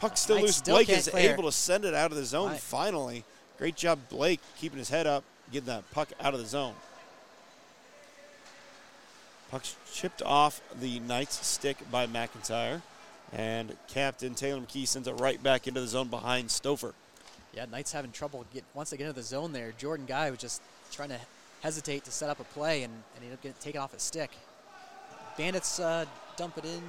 Puck 0.01 0.17
still 0.17 0.37
Knights 0.37 0.47
loose. 0.47 0.57
still 0.57 0.75
Blake 0.77 0.89
is 0.91 1.09
clear. 1.09 1.33
able 1.33 1.45
to 1.45 1.53
send 1.53 1.85
it 1.85 1.95
out 1.95 2.11
of 2.13 2.17
the 2.17 2.25
zone 2.25 2.51
Right. 2.53 2.61
finally. 2.61 3.25
Great 3.59 3.75
job, 3.75 3.99
Blake, 4.09 4.41
keeping 4.61 4.79
his 4.79 4.89
head 4.89 5.07
up, 5.07 5.25
getting 5.51 5.67
that 5.67 5.91
puck 5.91 6.09
out 6.21 6.33
of 6.35 6.41
the 6.41 6.47
zone. 6.47 6.75
Puck's 9.51 9.77
chipped 9.93 10.23
off 10.23 10.61
the 10.79 11.01
Knights 11.01 11.47
stick 11.47 11.77
by 11.91 12.07
McIntyre. 12.07 12.83
And 13.33 13.77
Captain 13.89 14.35
Taylor 14.35 14.61
McKee 14.61 14.87
sends 14.87 15.07
it 15.07 15.13
right 15.13 15.43
back 15.43 15.67
into 15.67 15.81
the 15.81 15.87
zone 15.87 16.09
behind 16.09 16.49
Stouffer. 16.49 16.95
Yeah, 17.53 17.67
Knights 17.71 17.93
having 17.93 18.11
trouble 18.11 18.45
get 18.53 18.65
once 18.75 18.91
they 18.91 18.97
get 18.97 19.07
into 19.07 19.17
the 19.17 19.23
zone 19.23 19.53
there. 19.53 19.73
Jordan 19.77 20.07
Guy 20.07 20.31
was 20.31 20.39
just 20.39 20.63
trying 20.91 21.11
to 21.11 21.19
hesitate 21.61 22.05
to 22.05 22.11
set 22.11 22.31
up 22.31 22.41
a 22.41 22.45
play 22.45 22.85
and, 22.85 22.93
and 22.93 23.25
ended 23.25 23.35
up 23.35 23.43
getting 23.43 23.61
taken 23.61 23.81
off 23.81 23.93
his 23.93 24.03
stick. 24.03 24.31
Bandits 25.37 25.79
uh, 25.79 26.05
dump 26.37 26.57
it 26.59 26.65
in. 26.65 26.83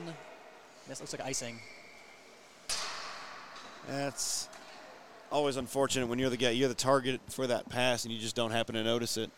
This 0.88 1.00
looks 1.00 1.14
like 1.14 1.22
icing. 1.22 1.60
That's 3.88 4.48
always 5.32 5.58
unfortunate 5.58 6.08
when 6.08 6.20
you're 6.20 6.30
the 6.30 6.38
guy, 6.38 6.52
you're 6.52 6.70
the 6.70 6.74
target 6.76 7.22
for 7.30 7.48
that 7.48 7.70
pass, 7.70 8.06
and 8.06 8.14
you 8.14 8.20
just 8.20 8.36
don't 8.36 8.52
happen 8.52 8.76
to 8.76 8.84
notice 8.84 9.18
it. 9.18 9.30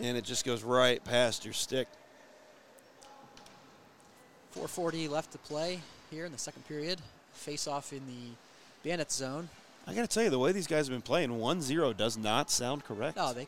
And 0.00 0.16
it 0.16 0.24
just 0.24 0.46
goes 0.46 0.62
right 0.62 1.02
past 1.04 1.44
your 1.44 1.52
stick. 1.52 1.86
440 4.52 5.08
left 5.08 5.32
to 5.32 5.38
play 5.38 5.80
here 6.10 6.24
in 6.24 6.32
the 6.32 6.38
second 6.38 6.66
period. 6.66 7.00
Face 7.32 7.68
off 7.68 7.92
in 7.92 8.00
the 8.06 8.88
Bandit 8.88 9.12
zone. 9.12 9.48
I 9.86 9.94
got 9.94 10.02
to 10.02 10.08
tell 10.08 10.24
you, 10.24 10.30
the 10.30 10.38
way 10.38 10.52
these 10.52 10.66
guys 10.66 10.88
have 10.88 10.94
been 10.94 11.02
playing, 11.02 11.38
1 11.38 11.62
0 11.62 11.92
does 11.92 12.16
not 12.16 12.50
sound 12.50 12.84
correct. 12.84 13.18
Oh, 13.20 13.32
they 13.32 13.46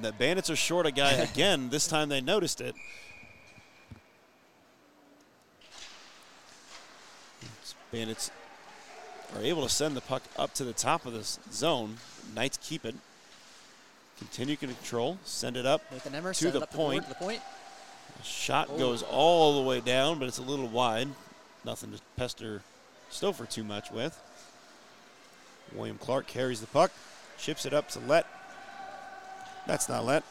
The 0.00 0.12
Bandits 0.12 0.50
are 0.50 0.56
short 0.56 0.86
a 0.86 0.90
guy 0.90 1.12
again. 1.32 1.68
This 1.68 1.86
time 1.86 2.08
they 2.08 2.20
noticed 2.20 2.60
it. 2.60 2.74
Bandits 7.92 8.30
are 9.36 9.42
able 9.42 9.62
to 9.62 9.68
send 9.68 9.96
the 9.96 10.00
puck 10.00 10.22
up 10.36 10.52
to 10.54 10.64
the 10.64 10.72
top 10.72 11.06
of 11.06 11.12
this 11.12 11.38
zone. 11.52 11.98
Knights 12.34 12.58
keep 12.60 12.84
it. 12.84 12.94
Continue 14.18 14.56
control. 14.56 15.18
Send 15.24 15.56
it 15.56 15.66
up. 15.66 15.82
Nathan 15.92 16.14
Emmer 16.14 16.32
To 16.34 16.50
the 16.50 16.60
up 16.60 16.70
the 16.70 16.76
board 16.76 16.92
point. 16.92 17.02
to 17.04 17.08
the 17.08 17.14
point. 17.16 17.42
Shot 18.22 18.68
Oh. 18.72 18.78
goes 18.78 19.02
all 19.02 19.56
the 19.62 19.68
way 19.68 19.80
down, 19.80 20.18
but 20.18 20.28
it's 20.28 20.38
a 20.38 20.42
little 20.42 20.68
wide. 20.68 21.08
Nothing 21.64 21.92
to 21.92 22.00
pester 22.16 22.62
Stouffer 23.10 23.48
too 23.48 23.64
much 23.64 23.90
with. 23.90 24.18
William 25.72 25.98
Clark 25.98 26.26
carries 26.26 26.60
the 26.60 26.66
puck, 26.66 26.92
chips 27.38 27.66
it 27.66 27.72
up 27.74 27.88
to 27.90 27.98
Lett. 28.00 28.26
That's 29.66 29.88
not 29.88 30.04
Lett. 30.04 30.22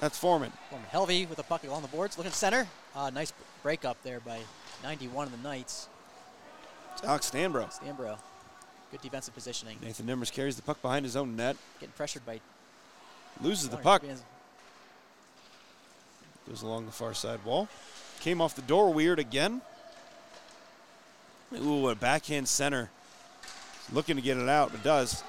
That's 0.00 0.18
Foreman. 0.18 0.52
From 0.70 0.80
Helvey 0.92 1.28
with 1.28 1.36
the 1.36 1.42
puck 1.44 1.64
along 1.64 1.82
the 1.82 1.88
boards, 1.88 2.16
looking 2.16 2.32
center. 2.32 2.66
Uh, 2.94 3.10
nice 3.10 3.32
break 3.62 3.84
up 3.84 4.02
there 4.02 4.20
by 4.20 4.40
91 4.82 5.26
of 5.26 5.32
the 5.32 5.48
Knights. 5.48 5.88
It's 6.94 7.04
Alex 7.04 7.30
Stanbro. 7.30 7.72
Stambro, 7.72 8.18
good 8.90 9.00
defensive 9.00 9.34
positioning. 9.34 9.78
Nathan 9.80 10.06
Nimmers 10.06 10.32
carries 10.32 10.56
the 10.56 10.62
puck 10.62 10.82
behind 10.82 11.04
his 11.04 11.16
own 11.16 11.36
net, 11.36 11.56
Getting 11.80 11.92
pressured 11.92 12.26
by 12.26 12.40
loses 13.40 13.68
the 13.68 13.76
puck, 13.76 14.02
goes 16.48 16.62
along 16.62 16.86
the 16.86 16.92
far 16.92 17.14
side 17.14 17.44
wall. 17.44 17.68
Came 18.20 18.40
off 18.40 18.54
the 18.54 18.62
door 18.62 18.92
weird 18.92 19.18
again. 19.18 19.60
Ooh, 21.60 21.88
a 21.88 21.94
backhand 21.94 22.48
center. 22.48 22.90
Looking 23.92 24.16
to 24.16 24.22
get 24.22 24.36
it 24.36 24.48
out, 24.48 24.70
but 24.72 24.82
does. 24.82 25.22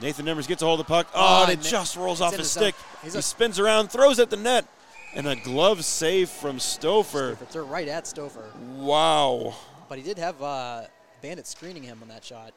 Nathan 0.00 0.26
Nimmers 0.26 0.46
gets 0.48 0.62
a 0.62 0.66
hold 0.66 0.80
of 0.80 0.86
the 0.86 0.90
puck. 0.90 1.08
Oh, 1.14 1.40
Oh, 1.40 1.42
and 1.44 1.52
it 1.52 1.62
just 1.62 1.96
rolls 1.96 2.20
off 2.20 2.36
his 2.36 2.50
stick. 2.50 2.74
He 3.02 3.10
spins 3.10 3.58
around, 3.58 3.90
throws 3.90 4.18
at 4.18 4.28
the 4.30 4.36
net, 4.36 4.66
and 5.14 5.26
a 5.26 5.36
glove 5.36 5.84
save 5.84 6.28
from 6.28 6.58
Stouffer. 6.58 7.38
They're 7.50 7.64
right 7.64 7.88
at 7.88 8.04
Stouffer. 8.04 8.54
Wow. 8.76 9.54
But 9.88 9.98
he 9.98 10.04
did 10.04 10.18
have 10.18 10.42
uh, 10.42 10.82
Bandit 11.22 11.46
screening 11.46 11.82
him 11.82 11.98
on 12.02 12.08
that 12.08 12.24
shot. 12.24 12.52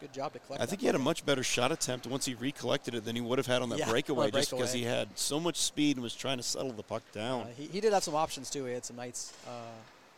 Good 0.00 0.12
job 0.12 0.32
to 0.32 0.38
collect 0.38 0.62
I 0.62 0.66
think 0.66 0.80
he 0.80 0.86
had 0.86 0.94
a 0.94 1.00
much 1.00 1.26
better 1.26 1.42
shot 1.42 1.72
attempt 1.72 2.06
once 2.06 2.24
he 2.24 2.34
recollected 2.34 2.94
it 2.94 3.04
than 3.04 3.16
he 3.16 3.20
would 3.20 3.38
have 3.38 3.48
had 3.48 3.62
on 3.62 3.68
that 3.70 3.80
Yeah, 3.80 3.88
breakaway, 3.90 4.30
just 4.30 4.50
because 4.50 4.72
he 4.72 4.84
had 4.84 5.08
so 5.16 5.40
much 5.40 5.56
speed 5.56 5.96
and 5.96 6.02
was 6.02 6.14
trying 6.14 6.36
to 6.36 6.42
settle 6.42 6.70
the 6.70 6.84
puck 6.84 7.02
down. 7.12 7.42
Uh, 7.42 7.46
he, 7.56 7.66
he 7.66 7.80
did 7.80 7.92
have 7.92 8.04
some 8.04 8.14
options 8.14 8.48
too. 8.48 8.64
He 8.64 8.74
had 8.74 8.84
some 8.84 8.96
Knights 8.96 9.32
uh, 9.46 9.50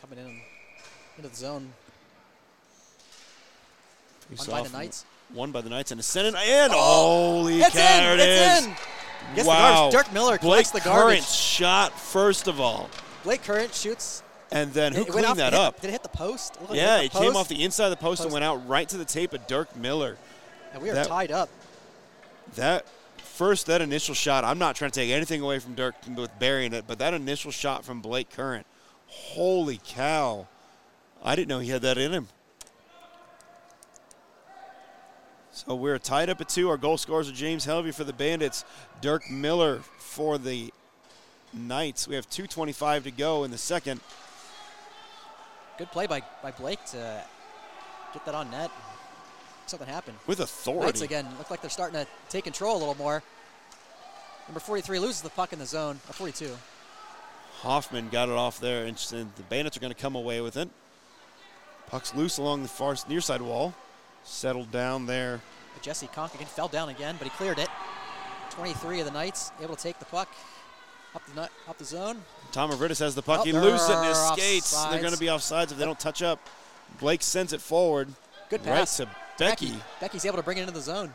coming 0.00 0.18
in 0.18 0.40
into 1.16 1.30
the 1.30 1.36
zone. 1.36 1.72
Won 4.36 4.46
by 4.48 4.62
the 4.62 4.68
Knights. 4.76 5.04
Won 5.34 5.52
by 5.52 5.60
the 5.60 5.70
Knights 5.70 5.90
and 5.92 6.00
a 6.00 6.02
send 6.02 6.28
in. 6.28 6.34
Oh, 6.36 7.38
Holy 7.38 7.60
It's 7.60 7.74
cow, 7.74 8.12
in! 8.12 8.20
it 8.20 8.28
is. 8.28 8.58
It's 8.58 8.66
in! 8.66 8.76
Gets 9.34 9.42
the 9.42 9.48
wow. 9.48 9.90
garbage. 9.90 9.98
Dirk 9.98 10.12
Miller 10.12 10.30
Blake 10.30 10.40
collects 10.40 10.70
the 10.72 10.80
garbage. 10.80 11.02
Current's 11.02 11.34
shot 11.34 11.98
first 11.98 12.48
of 12.48 12.60
all, 12.60 12.90
Blake 13.22 13.42
Current 13.42 13.74
shoots. 13.74 14.22
And 14.52 14.72
then 14.72 14.92
who 14.92 15.02
it 15.02 15.08
cleaned 15.08 15.26
off- 15.26 15.36
that 15.36 15.52
it 15.52 15.56
hit- 15.56 15.62
up? 15.66 15.80
Did 15.80 15.88
it 15.88 15.92
hit 15.92 16.02
the 16.02 16.08
post? 16.08 16.56
It 16.56 16.68
like 16.70 16.76
yeah, 16.76 17.00
it 17.00 17.12
came 17.12 17.22
post. 17.32 17.36
off 17.36 17.48
the 17.48 17.62
inside 17.64 17.84
of 17.86 17.90
the 17.90 17.96
post, 17.96 18.22
and 18.22 18.32
went 18.32 18.44
out 18.44 18.66
right 18.68 18.88
to 18.88 18.96
the 18.96 19.04
tape 19.04 19.32
of 19.32 19.46
Dirk 19.46 19.74
Miller. 19.76 20.16
And 20.72 20.82
we 20.82 20.90
are 20.90 20.94
that- 20.94 21.06
tied 21.08 21.30
up. 21.30 21.48
That 22.56 22.84
first, 23.18 23.66
that 23.66 23.80
initial 23.80 24.14
shot. 24.14 24.44
I'm 24.44 24.58
not 24.58 24.76
trying 24.76 24.90
to 24.90 25.00
take 25.00 25.10
anything 25.10 25.40
away 25.40 25.58
from 25.60 25.74
Dirk 25.74 25.94
with 26.16 26.36
burying 26.38 26.72
it, 26.72 26.84
but 26.86 26.98
that 26.98 27.14
initial 27.14 27.50
shot 27.50 27.84
from 27.84 28.00
Blake 28.00 28.30
Current. 28.30 28.66
Holy 29.06 29.80
cow! 29.84 30.46
I 31.22 31.36
didn't 31.36 31.48
know 31.48 31.58
he 31.58 31.70
had 31.70 31.82
that 31.82 31.98
in 31.98 32.12
him. 32.12 32.28
So 35.52 35.74
we're 35.74 35.98
tied 35.98 36.30
up 36.30 36.40
at 36.40 36.48
two. 36.48 36.68
Our 36.70 36.76
goal 36.76 36.96
scorers 36.96 37.28
are 37.28 37.32
James 37.32 37.66
Helvey 37.66 37.92
for 37.92 38.04
the 38.04 38.12
Bandits, 38.12 38.64
Dirk 39.00 39.28
Miller 39.30 39.80
for 39.98 40.38
the 40.38 40.72
Knights. 41.52 42.06
We 42.06 42.14
have 42.14 42.30
2:25 42.30 43.04
to 43.04 43.10
go 43.10 43.44
in 43.44 43.50
the 43.50 43.58
second. 43.58 44.00
Good 45.80 45.90
play 45.92 46.06
by, 46.06 46.20
by 46.42 46.50
Blake 46.50 46.84
to 46.90 47.24
get 48.12 48.26
that 48.26 48.34
on 48.34 48.50
net. 48.50 48.70
Something 49.64 49.88
happened. 49.88 50.18
With 50.26 50.40
Knights 50.40 50.44
authority. 50.44 51.02
again 51.06 51.26
look 51.38 51.50
like 51.50 51.62
they're 51.62 51.70
starting 51.70 51.98
to 51.98 52.06
take 52.28 52.44
control 52.44 52.76
a 52.76 52.80
little 52.80 52.96
more. 52.96 53.22
Number 54.46 54.60
43 54.60 54.98
loses 54.98 55.22
the 55.22 55.30
puck 55.30 55.54
in 55.54 55.58
the 55.58 55.64
zone. 55.64 55.98
Or 56.06 56.12
42. 56.12 56.54
Hoffman 57.60 58.10
got 58.10 58.28
it 58.28 58.34
off 58.34 58.60
there, 58.60 58.84
and 58.84 59.02
and 59.14 59.32
the 59.36 59.42
Bandits 59.44 59.74
are 59.78 59.80
going 59.80 59.90
to 59.90 59.98
come 59.98 60.16
away 60.16 60.42
with 60.42 60.58
it. 60.58 60.68
Puck's 61.86 62.14
loose 62.14 62.36
along 62.36 62.60
the 62.60 62.68
far 62.68 62.94
near 63.08 63.22
side 63.22 63.40
wall. 63.40 63.72
Settled 64.22 64.70
down 64.70 65.06
there. 65.06 65.40
But 65.72 65.82
Jesse 65.82 66.08
Conk 66.08 66.34
again 66.34 66.46
fell 66.46 66.68
down 66.68 66.90
again, 66.90 67.16
but 67.18 67.24
he 67.24 67.30
cleared 67.30 67.58
it. 67.58 67.70
23 68.50 69.00
of 69.00 69.06
the 69.06 69.12
Knights 69.12 69.50
able 69.62 69.76
to 69.76 69.82
take 69.82 69.98
the 69.98 70.04
puck 70.04 70.28
up 71.14 71.22
the 71.34 71.48
up 71.66 71.78
the 71.78 71.86
zone. 71.86 72.18
Tom 72.52 72.70
Mavridis 72.70 72.98
has 73.00 73.14
the 73.14 73.22
puck. 73.22 73.40
Oh, 73.40 73.44
he 73.44 73.52
loose 73.52 73.88
it 73.88 73.96
in 73.98 74.04
his 74.04 74.18
skates. 74.18 74.74
offsides. 74.74 74.90
They're 74.90 75.00
going 75.00 75.12
to 75.14 75.18
be 75.20 75.26
offsides 75.26 75.70
if 75.72 75.78
they 75.78 75.84
don't 75.84 75.98
touch 76.00 76.22
up. 76.22 76.40
Blake 76.98 77.22
sends 77.22 77.52
it 77.52 77.60
forward. 77.60 78.08
Good 78.48 78.62
pass. 78.64 78.98
Right 79.00 79.08
to 79.08 79.14
Becky. 79.38 79.74
Becky's 80.00 80.24
able 80.24 80.36
to 80.38 80.42
bring 80.42 80.58
it 80.58 80.62
into 80.62 80.72
the 80.72 80.80
zone. 80.80 81.12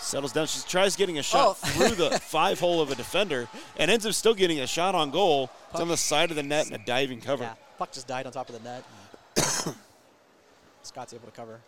Settles 0.00 0.32
down. 0.32 0.46
She 0.46 0.60
tries 0.68 0.96
getting 0.96 1.18
a 1.18 1.22
shot 1.22 1.48
Oh. 1.48 1.52
through 1.54 1.94
the 1.96 2.18
five 2.22 2.58
hole 2.60 2.80
of 2.80 2.90
a 2.90 2.94
defender 2.94 3.48
and 3.76 3.90
ends 3.90 4.06
up 4.06 4.14
still 4.14 4.34
getting 4.34 4.60
a 4.60 4.66
shot 4.66 4.94
on 4.94 5.10
goal. 5.10 5.50
It's 5.70 5.80
on 5.80 5.88
the 5.88 5.96
side 5.96 6.30
of 6.30 6.36
the 6.36 6.42
net 6.42 6.66
and 6.66 6.74
a 6.74 6.84
diving 6.84 7.20
cover. 7.20 7.44
Yeah, 7.44 7.54
puck 7.78 7.92
just 7.92 8.06
died 8.08 8.26
on 8.26 8.32
top 8.32 8.48
of 8.48 8.62
the 8.62 8.68
net. 8.68 8.84
Scott's 10.82 11.12
able 11.12 11.26
to 11.26 11.32
cover. 11.32 11.60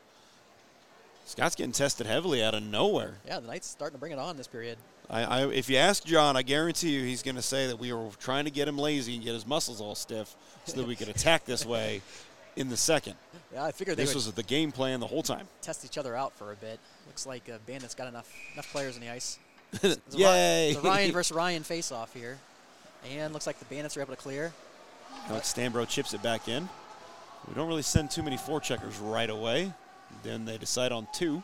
Scott's 1.26 1.54
getting 1.54 1.72
tested 1.72 2.06
heavily 2.06 2.42
out 2.42 2.54
of 2.54 2.62
nowhere. 2.62 3.14
Yeah, 3.26 3.40
the 3.40 3.46
Knights 3.46 3.68
starting 3.68 3.94
to 3.96 4.00
bring 4.00 4.12
it 4.12 4.18
on 4.18 4.36
this 4.36 4.46
period. 4.48 4.78
I, 5.10 5.22
I, 5.24 5.46
if 5.48 5.68
you 5.68 5.76
ask 5.76 6.04
John, 6.04 6.36
I 6.36 6.42
guarantee 6.42 6.90
you 6.90 7.04
he's 7.04 7.22
going 7.22 7.34
to 7.34 7.42
say 7.42 7.66
that 7.66 7.78
we 7.78 7.92
were 7.92 8.10
trying 8.20 8.44
to 8.44 8.50
get 8.50 8.68
him 8.68 8.78
lazy 8.78 9.16
and 9.16 9.24
get 9.24 9.34
his 9.34 9.46
muscles 9.46 9.80
all 9.80 9.94
stiff 9.96 10.34
so 10.66 10.76
that 10.76 10.86
we 10.86 10.94
could 10.94 11.08
attack 11.08 11.44
this 11.44 11.66
way 11.66 12.00
in 12.56 12.68
the 12.68 12.76
second. 12.76 13.14
Yeah, 13.52 13.64
I 13.64 13.72
figured 13.72 13.96
they 13.96 14.04
This 14.04 14.14
was 14.14 14.30
the 14.30 14.42
game 14.44 14.70
plan 14.70 15.00
the 15.00 15.06
whole 15.08 15.22
time. 15.22 15.48
test 15.62 15.84
each 15.84 15.98
other 15.98 16.14
out 16.14 16.32
for 16.34 16.52
a 16.52 16.56
bit. 16.56 16.78
Looks 17.08 17.26
like 17.26 17.48
uh, 17.48 17.58
Bandits 17.66 17.94
got 17.94 18.06
enough 18.06 18.32
enough 18.54 18.70
players 18.70 18.94
on 18.94 19.00
the 19.02 19.10
ice. 19.10 19.38
It's 19.82 20.14
a 20.14 20.18
Yay! 20.18 20.74
a 20.74 20.80
Ryan 20.80 21.12
versus 21.12 21.34
Ryan 21.34 21.62
face-off 21.62 22.12
here. 22.14 22.38
And 23.12 23.32
looks 23.32 23.46
like 23.46 23.58
the 23.58 23.64
Bandits 23.66 23.96
are 23.96 24.00
able 24.02 24.14
to 24.14 24.20
clear. 24.20 24.52
Alex 25.28 25.52
Stambro 25.52 25.88
chips 25.88 26.12
it 26.14 26.22
back 26.22 26.48
in. 26.48 26.68
We 27.48 27.54
don't 27.54 27.68
really 27.68 27.82
send 27.82 28.10
too 28.10 28.22
many 28.22 28.36
forecheckers 28.36 28.94
right 29.00 29.30
away. 29.30 29.72
Then 30.22 30.44
they 30.44 30.58
decide 30.58 30.92
on 30.92 31.08
two. 31.12 31.42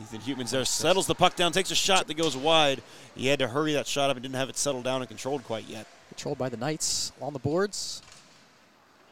Ethan 0.00 0.20
Hootman's 0.20 0.50
there, 0.50 0.64
settles 0.64 1.06
the 1.06 1.14
puck 1.14 1.36
down, 1.36 1.52
takes 1.52 1.70
a 1.70 1.74
shot 1.74 2.06
that 2.08 2.14
goes 2.14 2.36
wide. 2.36 2.82
He 3.14 3.28
had 3.28 3.38
to 3.38 3.48
hurry 3.48 3.74
that 3.74 3.86
shot 3.86 4.10
up 4.10 4.16
and 4.16 4.22
didn't 4.22 4.34
have 4.36 4.48
it 4.48 4.56
settled 4.56 4.84
down 4.84 5.00
and 5.02 5.08
controlled 5.08 5.44
quite 5.44 5.64
yet. 5.68 5.86
Controlled 6.08 6.38
by 6.38 6.48
the 6.48 6.56
Knights 6.56 7.12
on 7.20 7.32
the 7.32 7.38
boards. 7.38 8.02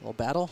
A 0.01 0.05
little 0.05 0.13
battle. 0.15 0.51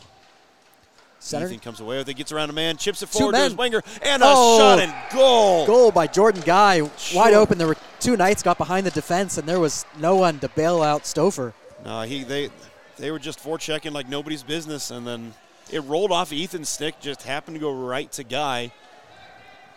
Center. 1.19 1.45
Ethan 1.47 1.59
comes 1.59 1.79
away 1.81 1.97
with 1.97 2.09
it, 2.09 2.15
gets 2.15 2.31
around 2.31 2.49
a 2.49 2.53
man, 2.53 2.77
chips 2.77 3.03
it 3.03 3.09
forward 3.09 3.33
to 3.33 3.39
his 3.43 3.53
winger, 3.55 3.83
and 4.01 4.23
a 4.23 4.25
Oh. 4.27 4.57
shot 4.57 4.79
and 4.79 4.93
goal. 5.13 5.65
Goal 5.67 5.91
by 5.91 6.07
Jordan 6.07 6.41
Guy. 6.45 6.89
Sure. 6.97 7.21
Wide 7.21 7.33
open. 7.35 7.57
There 7.57 7.67
were 7.67 7.77
two 7.99 8.17
Knights 8.17 8.41
got 8.41 8.57
behind 8.57 8.87
the 8.87 8.91
defense, 8.91 9.37
and 9.37 9.47
there 9.47 9.59
was 9.59 9.85
no 9.99 10.15
one 10.15 10.39
to 10.39 10.47
bail 10.49 10.81
out 10.81 11.03
Stouffer. 11.03 11.53
No, 11.85 12.01
he 12.03 12.23
they 12.23 12.49
they 12.97 13.11
were 13.11 13.19
just 13.19 13.39
forechecking 13.43 13.91
like 13.91 14.07
nobody's 14.09 14.41
business, 14.43 14.89
and 14.89 15.05
then 15.05 15.33
it 15.69 15.81
rolled 15.81 16.11
off 16.11 16.31
Ethan's 16.33 16.69
stick, 16.69 16.99
just 17.01 17.21
happened 17.23 17.55
to 17.55 17.59
go 17.61 17.71
right 17.71 18.11
to 18.13 18.23
Guy. 18.23 18.71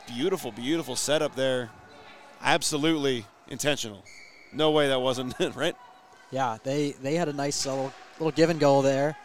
Beautiful, 0.06 0.52
beautiful 0.52 0.96
setup 0.96 1.34
there. 1.34 1.70
absolutely 2.42 3.26
intentional. 3.48 4.04
No 4.52 4.70
way 4.70 4.88
that 4.88 5.00
wasn't 5.00 5.34
right. 5.54 5.74
Yeah, 6.30 6.58
they, 6.62 6.92
they 6.92 7.14
had 7.14 7.28
a 7.28 7.32
nice 7.32 7.64
little, 7.66 7.92
little 8.18 8.30
give 8.32 8.50
and 8.50 8.60
go 8.60 8.82
there. 8.82 9.16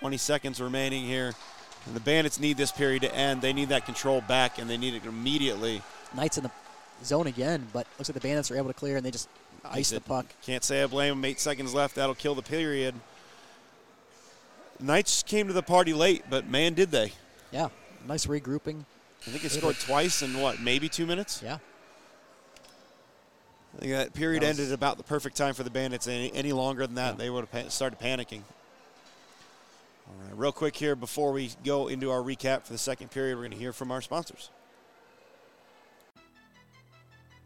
20 0.00 0.16
seconds 0.16 0.60
remaining 0.60 1.04
here. 1.04 1.32
And 1.86 1.94
the 1.94 2.00
Bandits 2.00 2.38
need 2.40 2.56
this 2.56 2.72
period 2.72 3.02
to 3.02 3.14
end. 3.14 3.40
They 3.40 3.52
need 3.52 3.68
that 3.68 3.84
control 3.86 4.20
back, 4.20 4.58
and 4.58 4.68
they 4.68 4.76
need 4.76 4.94
it 4.94 5.04
immediately. 5.04 5.80
Knights 6.14 6.36
in 6.36 6.44
the 6.44 6.50
zone 7.04 7.26
again, 7.28 7.66
but 7.72 7.86
looks 7.98 8.08
like 8.08 8.14
the 8.14 8.20
Bandits 8.28 8.50
are 8.50 8.56
able 8.56 8.68
to 8.68 8.74
clear, 8.74 8.96
and 8.96 9.06
they 9.06 9.10
just 9.12 9.28
ice 9.64 9.90
the 9.90 10.00
puck. 10.00 10.26
Can't 10.42 10.64
say 10.64 10.82
I 10.82 10.86
blame 10.86 11.10
them. 11.20 11.24
Eight 11.24 11.38
seconds 11.40 11.72
left. 11.72 11.94
That'll 11.94 12.14
kill 12.14 12.34
the 12.34 12.42
period. 12.42 12.94
Knights 14.80 15.22
came 15.22 15.46
to 15.46 15.52
the 15.52 15.62
party 15.62 15.92
late, 15.94 16.24
but 16.28 16.48
man, 16.48 16.74
did 16.74 16.90
they. 16.90 17.12
Yeah, 17.52 17.68
nice 18.06 18.26
regrouping. 18.26 18.84
I 19.26 19.30
think 19.30 19.42
they 19.42 19.48
scored 19.48 19.76
twice 19.80 20.22
in 20.22 20.38
what, 20.40 20.60
maybe 20.60 20.88
two 20.88 21.06
minutes? 21.06 21.40
Yeah, 21.42 21.58
I 23.76 23.78
think 23.80 23.92
that 23.92 24.14
period 24.14 24.42
That 24.42 24.48
was- 24.48 24.58
ended 24.60 24.72
about 24.74 24.98
the 24.98 25.04
perfect 25.04 25.36
time 25.36 25.54
for 25.54 25.62
the 25.64 25.70
Bandits. 25.70 26.06
Any, 26.06 26.32
any 26.32 26.52
longer 26.52 26.86
than 26.86 26.96
that, 26.96 27.12
Yeah. 27.14 27.16
they 27.18 27.30
would 27.30 27.46
have 27.48 27.64
pa- 27.64 27.68
started 27.70 27.98
panicking. 27.98 28.42
All 30.08 30.14
right, 30.24 30.36
real 30.38 30.52
quick 30.52 30.76
here 30.76 30.94
before 30.94 31.32
we 31.32 31.50
go 31.64 31.88
into 31.88 32.10
our 32.12 32.20
recap 32.20 32.64
for 32.64 32.72
the 32.72 32.78
second 32.78 33.10
period, 33.10 33.34
we're 33.36 33.42
going 33.42 33.50
to 33.52 33.56
hear 33.58 33.72
from 33.72 33.90
our 33.90 34.00
sponsors. 34.00 34.50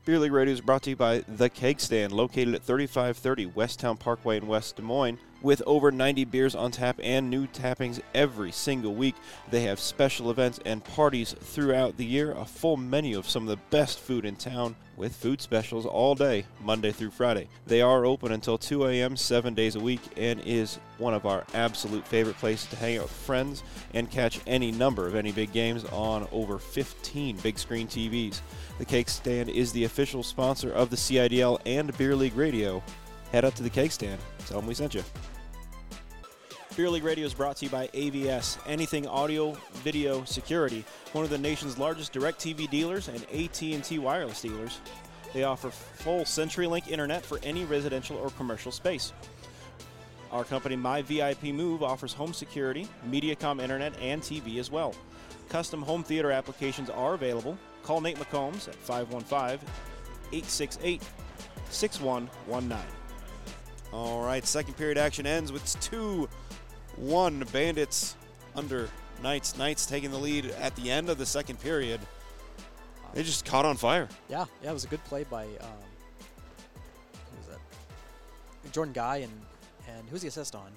Beer 0.04 0.18
League 0.18 0.32
Radio 0.32 0.52
is 0.52 0.60
brought 0.60 0.82
to 0.82 0.90
you 0.90 0.96
by 0.96 1.20
The 1.20 1.48
Keg 1.48 1.80
Stand, 1.80 2.12
located 2.12 2.54
at 2.54 2.62
3530 2.62 3.46
Westown 3.46 3.98
Parkway 3.98 4.36
in 4.38 4.46
West 4.46 4.76
Des 4.76 4.82
Moines. 4.82 5.18
With 5.42 5.62
over 5.64 5.90
90 5.90 6.26
beers 6.26 6.54
on 6.54 6.70
tap 6.70 7.00
and 7.02 7.30
new 7.30 7.46
tappings 7.46 8.00
every 8.14 8.52
single 8.52 8.94
week, 8.94 9.14
they 9.50 9.62
have 9.62 9.80
special 9.80 10.30
events 10.30 10.60
and 10.66 10.84
parties 10.84 11.34
throughout 11.40 11.96
the 11.96 12.04
year. 12.04 12.32
A 12.32 12.44
full 12.44 12.76
menu 12.76 13.18
of 13.18 13.28
some 13.28 13.44
of 13.44 13.48
the 13.48 13.64
best 13.70 14.00
food 14.00 14.26
in 14.26 14.36
town 14.36 14.76
with 14.98 15.16
food 15.16 15.40
specials 15.40 15.86
all 15.86 16.14
day, 16.14 16.44
Monday 16.62 16.92
through 16.92 17.10
Friday. 17.10 17.48
They 17.66 17.80
are 17.80 18.04
open 18.04 18.32
until 18.32 18.58
2 18.58 18.86
a.m. 18.86 19.16
seven 19.16 19.54
days 19.54 19.76
a 19.76 19.80
week 19.80 20.02
and 20.18 20.40
is 20.44 20.78
one 20.98 21.14
of 21.14 21.24
our 21.24 21.46
absolute 21.54 22.06
favorite 22.06 22.36
places 22.36 22.68
to 22.68 22.76
hang 22.76 22.98
out 22.98 23.04
with 23.04 23.12
friends 23.12 23.62
and 23.94 24.10
catch 24.10 24.40
any 24.46 24.70
number 24.70 25.06
of 25.06 25.14
any 25.14 25.32
big 25.32 25.52
games 25.52 25.86
on 25.86 26.28
over 26.32 26.58
15 26.58 27.38
big 27.38 27.58
screen 27.58 27.88
TVs. 27.88 28.42
The 28.78 28.84
Keg 28.84 29.08
Stand 29.08 29.48
is 29.48 29.72
the 29.72 29.84
official 29.84 30.22
sponsor 30.22 30.70
of 30.70 30.90
the 30.90 30.96
CIDL 30.96 31.60
and 31.64 31.96
Beer 31.96 32.14
League 32.14 32.36
Radio. 32.36 32.82
Head 33.32 33.44
up 33.44 33.54
to 33.54 33.62
the 33.62 33.70
Keg 33.70 33.92
Stand. 33.92 34.20
Tell 34.46 34.58
them 34.58 34.66
we 34.66 34.74
sent 34.74 34.94
you. 34.94 35.04
Beer 36.76 36.90
League 36.90 37.04
Radio 37.04 37.26
is 37.26 37.34
brought 37.34 37.56
to 37.56 37.66
you 37.66 37.70
by 37.70 37.88
AVS, 37.88 38.58
Anything 38.66 39.06
Audio 39.06 39.52
Video 39.84 40.24
Security, 40.24 40.84
one 41.12 41.24
of 41.24 41.30
the 41.30 41.38
nation's 41.38 41.78
largest 41.78 42.12
DirecTV 42.12 42.70
dealers 42.70 43.08
and 43.08 43.22
AT&T 43.24 43.98
wireless 43.98 44.40
dealers. 44.40 44.80
They 45.32 45.44
offer 45.44 45.70
full 45.70 46.22
CenturyLink 46.22 46.88
internet 46.88 47.24
for 47.24 47.38
any 47.42 47.64
residential 47.64 48.16
or 48.16 48.30
commercial 48.30 48.72
space. 48.72 49.12
Our 50.32 50.44
company, 50.44 50.76
My 50.76 51.02
VIP 51.02 51.44
Move, 51.44 51.82
offers 51.82 52.12
home 52.12 52.32
security, 52.32 52.88
MediaCom 53.08 53.60
internet, 53.60 53.92
and 54.00 54.22
TV 54.22 54.58
as 54.58 54.70
well. 54.70 54.94
Custom 55.48 55.82
home 55.82 56.04
theater 56.04 56.30
applications 56.30 56.88
are 56.90 57.14
available. 57.14 57.58
Call 57.82 58.00
Nate 58.00 58.18
McCombs 58.18 58.68
at 58.68 58.76
515 58.76 59.68
868 60.32 61.02
6119. 61.70 62.99
All 63.92 64.22
right, 64.22 64.46
second 64.46 64.74
period 64.76 64.98
action 64.98 65.26
ends 65.26 65.50
with 65.52 65.78
2 65.80 66.28
1 66.96 67.44
Bandits 67.52 68.16
under 68.54 68.88
Knights. 69.22 69.56
Knights 69.58 69.86
taking 69.86 70.10
the 70.10 70.18
lead 70.18 70.46
at 70.60 70.74
the 70.76 70.90
end 70.90 71.08
of 71.08 71.18
the 71.18 71.26
second 71.26 71.60
period. 71.60 72.00
They 73.14 73.22
just 73.24 73.44
caught 73.44 73.64
on 73.64 73.76
fire. 73.76 74.08
yeah, 74.28 74.44
yeah. 74.62 74.70
It 74.70 74.72
was 74.72 74.84
a 74.84 74.88
good 74.88 75.02
play 75.04 75.24
by 75.24 75.44
um, 75.44 75.48
who 77.30 77.36
was 77.38 77.46
that? 77.48 78.72
Jordan 78.72 78.92
Guy 78.92 79.16
and 79.18 79.32
and 79.88 80.08
who's 80.08 80.22
the 80.22 80.28
assist 80.28 80.54
on? 80.54 80.70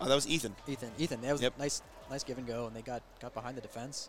Oh, 0.00 0.08
that 0.08 0.14
was 0.14 0.26
Ethan. 0.26 0.54
Ethan. 0.66 0.90
Ethan. 0.98 1.20
That 1.20 1.32
was 1.32 1.42
Yep. 1.42 1.58
nice, 1.58 1.82
nice 2.10 2.24
give 2.24 2.38
and 2.38 2.46
go, 2.46 2.66
and 2.66 2.74
they 2.74 2.80
got 2.82 3.02
got 3.20 3.34
behind 3.34 3.56
the 3.56 3.60
defense. 3.60 4.08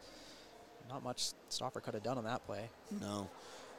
Not 0.89 1.03
much 1.03 1.32
Stouffer 1.49 1.82
could 1.84 1.93
have 1.93 2.03
done 2.03 2.17
on 2.17 2.24
that 2.24 2.45
play. 2.45 2.69
No. 3.01 3.30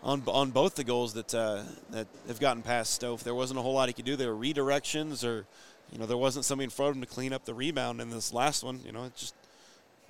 On, 0.05 0.22
on 0.26 0.50
both 0.50 0.74
the 0.74 0.84
goals 0.84 1.14
that 1.14 1.34
uh, 1.34 1.62
that 1.90 2.07
have 2.28 2.38
gotten 2.38 2.62
past 2.62 3.00
Stofe, 3.00 3.22
there 3.22 3.34
wasn't 3.34 3.59
a 3.59 3.62
whole 3.62 3.72
lot 3.72 3.88
he 3.88 3.94
could 3.94 4.05
do. 4.05 4.16
There 4.16 4.34
were 4.34 4.44
redirections, 4.44 5.26
or 5.26 5.46
you 5.90 5.98
know, 5.98 6.05
there 6.05 6.18
wasn't 6.18 6.44
somebody 6.44 6.64
in 6.64 6.70
front 6.70 6.90
of 6.90 6.96
him 6.96 7.02
to 7.02 7.09
clean 7.09 7.32
up 7.32 7.46
the 7.46 7.55
rebound. 7.55 8.02
In 8.02 8.11
this 8.11 8.30
last 8.30 8.62
one, 8.62 8.80
you 8.84 8.92
know, 8.92 9.05
it 9.05 9.16
just 9.16 9.34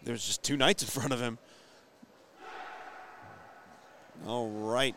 there 0.02 0.10
was 0.10 0.26
just 0.26 0.42
two 0.42 0.56
knights 0.56 0.82
in 0.82 0.88
front 0.88 1.12
of 1.12 1.20
him. 1.20 1.38
All 4.26 4.48
right, 4.48 4.96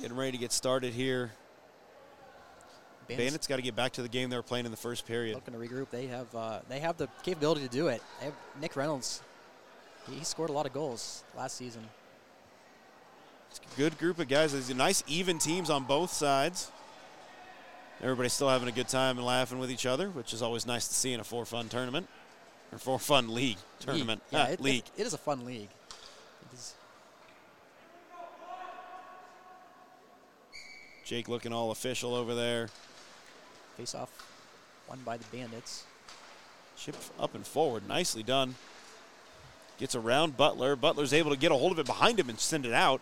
getting 0.00 0.16
ready 0.16 0.32
to 0.32 0.38
get 0.38 0.52
started 0.52 0.92
here. 0.92 1.32
Bandits 3.08 3.48
got 3.48 3.56
to 3.56 3.62
get 3.62 3.74
back 3.74 3.92
to 3.92 4.02
the 4.02 4.08
game 4.08 4.30
they 4.30 4.36
were 4.36 4.42
playing 4.42 4.64
in 4.64 4.70
the 4.70 4.76
first 4.76 5.06
period. 5.06 5.34
looking 5.34 5.54
to 5.54 5.60
regroup. 5.60 5.90
They 5.90 6.06
have 6.06 6.32
uh, 6.34 6.60
they 6.68 6.78
have 6.78 6.96
the 6.98 7.08
capability 7.24 7.62
to 7.62 7.68
do 7.68 7.88
it. 7.88 8.00
They 8.20 8.26
have 8.26 8.34
Nick 8.60 8.76
Reynolds. 8.76 9.22
He 10.08 10.22
scored 10.22 10.50
a 10.50 10.52
lot 10.52 10.66
of 10.66 10.72
goals 10.72 11.24
last 11.36 11.56
season. 11.56 11.82
Good 13.76 13.98
group 13.98 14.18
of 14.18 14.28
guys. 14.28 14.52
There's 14.52 14.72
nice 14.74 15.02
even 15.06 15.38
teams 15.38 15.70
on 15.70 15.84
both 15.84 16.10
sides. 16.12 16.70
Everybody's 18.02 18.32
still 18.34 18.48
having 18.48 18.68
a 18.68 18.72
good 18.72 18.88
time 18.88 19.16
and 19.16 19.26
laughing 19.26 19.58
with 19.58 19.70
each 19.70 19.86
other, 19.86 20.08
which 20.10 20.32
is 20.34 20.42
always 20.42 20.66
nice 20.66 20.86
to 20.88 20.94
see 20.94 21.12
in 21.12 21.20
a 21.20 21.24
for 21.24 21.44
fun 21.46 21.68
tournament 21.68 22.08
or 22.72 22.78
for 22.78 22.98
fun 22.98 23.32
league 23.34 23.56
tournament. 23.80 24.20
League. 24.32 24.38
Yeah, 24.40 24.46
Ah, 24.48 24.52
it, 24.52 24.60
league. 24.60 24.84
It, 24.96 25.00
it 25.02 25.06
is 25.06 25.14
a 25.14 25.18
fun 25.18 25.44
league. 25.46 25.68
Jake 31.04 31.28
looking 31.28 31.52
all 31.52 31.70
official 31.70 32.14
over 32.14 32.34
there. 32.34 32.68
face 33.76 33.94
off, 33.94 34.10
won 34.88 34.98
by 35.04 35.16
the 35.16 35.24
Bandits. 35.32 35.84
Chip 36.76 36.96
up 37.18 37.34
and 37.34 37.46
forward. 37.46 37.86
Nicely 37.88 38.22
done. 38.22 38.56
Gets 39.78 39.94
around 39.94 40.36
Butler. 40.36 40.74
Butler's 40.74 41.12
able 41.12 41.30
to 41.30 41.36
get 41.36 41.52
a 41.52 41.54
hold 41.54 41.72
of 41.72 41.78
it 41.78 41.86
behind 41.86 42.18
him 42.18 42.28
and 42.28 42.38
send 42.40 42.66
it 42.66 42.72
out. 42.72 43.00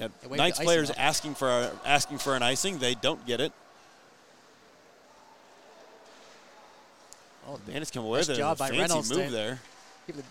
And 0.00 0.12
They 0.22 0.28
waved 0.28 0.32
the 0.32 0.36
Knights 0.36 0.58
players 0.60 0.90
asking 0.90 1.34
for 1.34 1.48
a, 1.48 1.70
asking 1.84 2.18
for 2.18 2.36
an 2.36 2.42
icing. 2.42 2.78
They 2.78 2.94
don't 2.94 3.24
get 3.26 3.40
it. 3.40 3.52
Oh, 7.48 7.58
Bandits 7.66 7.90
come 7.90 8.04
away 8.04 8.18
Nice 8.20 8.28
with 8.28 8.38
a 8.38 8.54
by 8.56 8.68
fancy 8.68 8.78
Reynolds 8.80 9.10
move 9.10 9.26
to- 9.26 9.30
there. 9.32 9.60
the- 10.08 10.22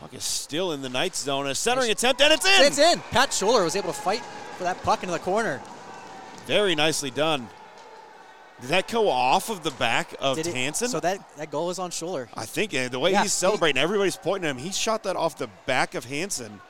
Puck 0.00 0.14
is 0.14 0.24
still 0.24 0.72
in 0.72 0.80
the 0.80 0.88
Knights 0.88 1.18
zone. 1.20 1.46
A 1.46 1.54
centering 1.54 1.88
Nice. 1.88 1.98
attempt, 2.02 2.22
and 2.22 2.32
it's 2.32 2.46
in. 2.46 2.62
It's 2.64 2.78
in. 2.78 3.00
Pat 3.10 3.34
Schuler 3.34 3.62
was 3.64 3.76
able 3.76 3.92
to 3.92 4.00
fight 4.00 4.22
for 4.56 4.64
that 4.64 4.82
puck 4.82 5.02
into 5.02 5.12
the 5.12 5.18
corner. 5.18 5.60
Very 6.46 6.74
nicely 6.74 7.10
done. 7.10 7.50
Did 8.62 8.70
that 8.70 8.88
go 8.88 9.10
off 9.10 9.50
of 9.50 9.62
the 9.62 9.70
back 9.72 10.14
of 10.18 10.36
Did 10.36 10.46
it- 10.48 10.76
So 10.76 11.00
that, 11.00 11.36
that 11.36 11.50
goal 11.50 11.68
is 11.70 11.78
on 11.78 11.90
Schuler. 11.90 12.30
I 12.34 12.46
think 12.46 12.74
uh, 12.74 12.88
the 12.88 12.98
way 12.98 13.12
Yeah, 13.12 13.22
he's 13.22 13.32
he- 13.34 13.38
celebrating, 13.40 13.80
everybody's 13.80 14.16
pointing 14.16 14.48
at 14.48 14.56
him. 14.56 14.62
He 14.62 14.72
shot 14.72 15.02
that 15.02 15.16
off 15.16 15.36
the 15.36 15.48
back 15.66 15.94
of 15.94 16.06
Hanson. 16.06 16.60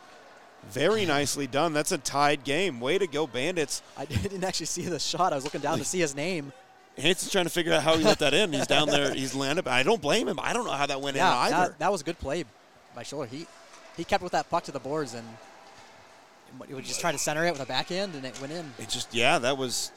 Very 0.68 1.04
nicely 1.04 1.46
done. 1.46 1.72
That's 1.72 1.90
a 1.92 1.98
tied 1.98 2.44
game. 2.44 2.80
Way 2.80 2.98
to 2.98 3.06
go, 3.06 3.26
Bandits. 3.26 3.82
I 3.96 4.04
didn't 4.06 4.44
actually 4.44 4.66
see 4.66 4.82
the 4.82 4.98
shot. 4.98 5.32
I 5.32 5.36
was 5.36 5.44
looking 5.44 5.60
down 5.60 5.78
to 5.78 5.84
see 5.84 5.98
his 6.00 6.14
name. 6.14 6.52
Hanson's 6.98 7.32
trying 7.32 7.44
to 7.46 7.50
figure 7.50 7.72
out 7.72 7.82
how 7.82 7.96
he 7.96 8.04
let 8.04 8.18
that 8.18 8.34
in. 8.34 8.52
He's 8.52 8.66
down 8.66 8.88
there. 8.88 9.14
He's 9.14 9.34
landed. 9.34 9.66
I 9.66 9.82
don't 9.82 10.02
blame 10.02 10.28
him. 10.28 10.38
I 10.40 10.52
don't 10.52 10.66
know 10.66 10.72
how 10.72 10.86
that 10.86 11.00
went 11.00 11.16
Yeah, 11.16 11.30
in 11.48 11.54
either. 11.54 11.68
that, 11.70 11.78
that 11.78 11.92
was 11.92 12.02
a 12.02 12.04
good 12.04 12.18
play 12.18 12.44
by 12.94 13.02
Schuler. 13.02 13.26
He 13.26 13.46
he 13.96 14.04
kept 14.04 14.22
with 14.22 14.32
that 14.32 14.48
puck 14.50 14.64
to 14.64 14.72
the 14.72 14.78
boards 14.80 15.14
and 15.14 15.26
he 16.66 16.74
was 16.74 16.86
just 16.86 17.00
try 17.00 17.12
to 17.12 17.18
center 17.18 17.44
it 17.46 17.52
with 17.52 17.60
a 17.60 17.66
backhand 17.66 18.14
and 18.14 18.24
it 18.24 18.38
went 18.40 18.52
in. 18.52 18.72
It 18.78 18.88
just, 18.88 19.14
yeah, 19.14 19.38
that 19.38 19.56
was 19.56 19.92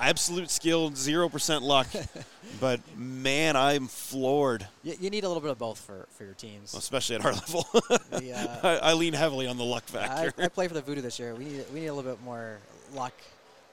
absolute 0.00 0.50
skill, 0.50 0.90
0% 0.90 1.62
luck. 1.62 1.86
but 2.60 2.80
man, 2.96 3.56
I'm 3.56 3.86
floored, 3.86 4.66
You, 4.82 4.94
you 5.00 5.10
need 5.10 5.24
a 5.24 5.28
little 5.28 5.40
bit 5.40 5.50
of 5.50 5.58
both 5.58 5.78
for, 5.78 6.06
for 6.16 6.24
your 6.24 6.34
teams. 6.34 6.74
especially 6.74 7.16
at 7.16 7.24
our 7.24 7.32
level. 7.46 7.66
The, 8.10 8.32
uh, 8.32 8.66
I, 8.82 8.90
I 8.90 8.92
lean 8.94 9.12
heavily 9.12 9.46
on 9.46 9.56
the 9.56 9.64
luck 9.64 9.84
I, 9.88 9.92
factor. 9.92 10.42
I 10.42 10.48
play 10.48 10.68
for 10.68 10.74
the 10.74 10.82
Voodoo 10.82 11.00
this 11.00 11.18
year. 11.18 11.34
We 11.34 11.44
need 11.44 11.64
we 11.72 11.80
need 11.80 11.86
a 11.88 11.94
little 11.94 12.10
bit 12.10 12.22
more 12.22 12.58
luck, 12.94 13.14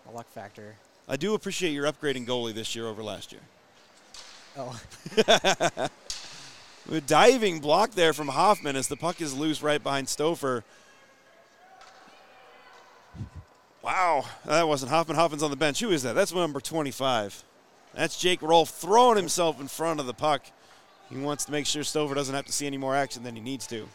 a 0.10 0.12
luck 0.16 0.28
factor. 0.32 0.76
I 1.08 1.18
do 1.18 1.36
appreciate 1.36 1.72
your 1.72 1.86
upgrading 1.86 2.26
goalie 2.28 2.54
this 2.54 2.76
year 2.76 2.88
over 2.88 3.04
last 3.04 3.32
year. 3.32 3.42
Oh, 4.58 4.80
A 6.92 7.02
diving 7.02 7.60
block 7.60 7.92
there 7.92 8.14
from 8.14 8.28
Hoffman 8.28 8.76
as 8.76 8.88
the 8.88 8.96
puck 8.96 9.20
is 9.20 9.34
loose 9.34 9.62
right 9.64 9.82
behind 9.82 10.08
Stouffer. 10.08 10.64
Wow, 13.86 14.26
that 14.46 14.68
wasn't 14.68 14.90
Hoffman. 14.90 15.16
Hoffman's 15.16 15.44
on 15.44 15.52
the 15.52 15.56
bench. 15.56 15.80
Who 15.80 15.92
is 15.92 16.02
that? 16.02 16.16
That's 16.16 16.34
number 16.34 16.60
25. 16.60 17.44
That's 17.94 18.20
Jake 18.20 18.42
Rolfe 18.42 18.72
throwing 18.72 19.16
himself 19.16 19.62
in 19.62 19.68
front 19.68 20.00
of 20.00 20.08
the 20.08 20.14
puck. 20.14 20.44
He 21.08 21.18
wants 21.18 21.46
to 21.46 21.52
make 21.52 21.68
sure 21.68 21.84
Stouffer 21.84 22.16
doesn't 22.16 22.34
have 22.34 22.46
to 22.46 22.52
see 22.52 22.66
any 22.66 22.78
more 22.78 22.96
action 22.96 23.22
than 23.22 23.36
he 23.36 23.42
needs 23.44 23.68
to. 23.68 23.88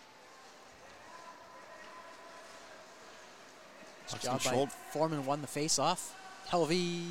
Puck's 4.09 4.23
job 4.23 4.39
by 4.39 4.39
controlled. 4.45 4.71
Foreman 4.93 5.27
won 5.27 5.41
the 5.41 5.49
face-off. 5.49 6.17
Helvey 6.49 7.03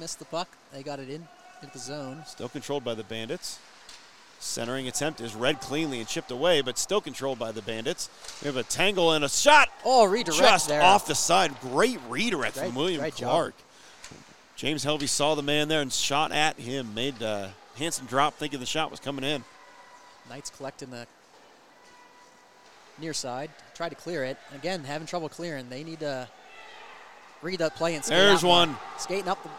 missed 0.00 0.18
the 0.18 0.24
puck. 0.24 0.48
They 0.72 0.82
got 0.82 0.98
it 0.98 1.08
in 1.08 1.28
into 1.62 1.72
the 1.74 1.78
zone. 1.78 2.24
Still 2.26 2.48
controlled 2.48 2.82
by 2.82 2.94
the 2.94 3.04
Bandits. 3.04 3.60
Centering 4.38 4.86
attempt 4.86 5.20
is 5.20 5.34
read 5.34 5.60
cleanly 5.60 5.98
and 5.98 6.06
chipped 6.08 6.30
away, 6.30 6.60
but 6.60 6.78
still 6.78 7.00
controlled 7.00 7.38
by 7.38 7.52
the 7.52 7.62
Bandits. 7.62 8.08
We 8.42 8.46
have 8.46 8.56
a 8.56 8.62
tangle 8.62 9.12
and 9.12 9.24
a 9.24 9.28
shot 9.28 9.68
Oh, 9.84 10.04
redirect 10.06 10.38
just 10.38 10.68
there. 10.68 10.82
off 10.82 11.06
the 11.06 11.14
side. 11.14 11.58
Great 11.60 11.98
redirect 12.08 12.54
Great- 12.56 12.66
from 12.66 12.74
William 12.74 13.00
great 13.00 13.16
job. 13.16 13.30
Clark. 13.30 13.54
James 14.56 14.84
Helvey 14.84 15.08
saw 15.08 15.34
the 15.34 15.42
man 15.42 15.68
there 15.68 15.80
and 15.82 15.92
shot 15.92 16.32
at 16.32 16.58
him. 16.58 16.94
Made 16.94 17.22
uh, 17.22 17.48
Hanson 17.76 18.06
drop, 18.06 18.34
thinking 18.34 18.60
the 18.60 18.66
shot 18.66 18.90
was 18.90 19.00
coming 19.00 19.24
in. 19.24 19.44
Knights 20.30 20.50
collecting 20.50 20.90
the 20.90 21.06
near 22.98 23.12
side. 23.12 23.50
Try 23.74 23.88
to 23.88 23.94
clear 23.94 24.24
it. 24.24 24.38
Again, 24.54 24.84
having 24.84 25.06
trouble 25.06 25.28
clearing. 25.28 25.68
They 25.68 25.84
need 25.84 26.00
to 26.00 26.28
read 27.42 27.58
that 27.58 27.74
play 27.76 27.94
and 27.94 28.04
skate 28.04 28.16
There's 28.16 28.42
one. 28.44 28.76
Skating 28.98 29.28
up 29.28 29.42
the 29.42 29.50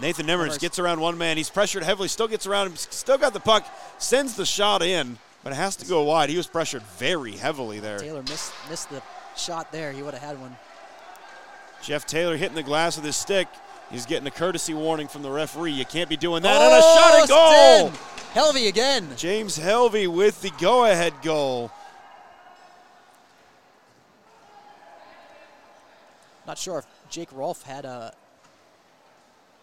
Nathan 0.00 0.26
Nimmers 0.26 0.58
gets 0.58 0.78
around 0.78 1.00
one 1.00 1.16
man. 1.18 1.36
He's 1.36 1.50
pressured 1.50 1.82
heavily, 1.82 2.08
still 2.08 2.28
gets 2.28 2.46
around 2.46 2.68
him, 2.68 2.76
still 2.76 3.18
got 3.18 3.32
the 3.32 3.40
puck, 3.40 3.66
sends 3.98 4.34
the 4.34 4.44
shot 4.44 4.82
in, 4.82 5.18
but 5.42 5.52
it 5.52 5.56
has 5.56 5.76
to 5.76 5.86
go 5.86 6.02
wide. 6.02 6.30
He 6.30 6.36
was 6.36 6.46
pressured 6.46 6.82
very 6.98 7.32
heavily 7.32 7.80
there. 7.80 7.98
Taylor 7.98 8.22
missed 8.22 8.52
missed 8.68 8.90
the 8.90 9.02
shot 9.36 9.70
there. 9.72 9.92
He 9.92 10.02
would 10.02 10.14
have 10.14 10.22
had 10.22 10.40
one. 10.40 10.56
Jeff 11.82 12.06
Taylor 12.06 12.36
hitting 12.36 12.54
the 12.54 12.62
glass 12.62 12.96
with 12.96 13.04
his 13.04 13.16
stick. 13.16 13.46
He's 13.90 14.06
getting 14.06 14.26
a 14.26 14.30
courtesy 14.30 14.74
warning 14.74 15.06
from 15.06 15.22
the 15.22 15.30
referee. 15.30 15.72
You 15.72 15.84
can't 15.84 16.08
be 16.08 16.16
doing 16.16 16.42
that. 16.42 16.60
and 16.60 16.72
a 16.72 16.80
oh, 16.82 17.28
shot 17.28 17.90
and 17.90 17.92
goal! 17.92 18.52
Helvey 18.52 18.68
again. 18.68 19.08
James 19.16 19.58
Helvey 19.58 20.08
with 20.08 20.40
the 20.42 20.50
go 20.58 20.86
ahead 20.86 21.12
goal. 21.22 21.70
Not 26.46 26.58
sure 26.58 26.78
if 26.78 26.86
Jake 27.08 27.32
Rolfe 27.32 27.62
had 27.62 27.84
a 27.84 28.12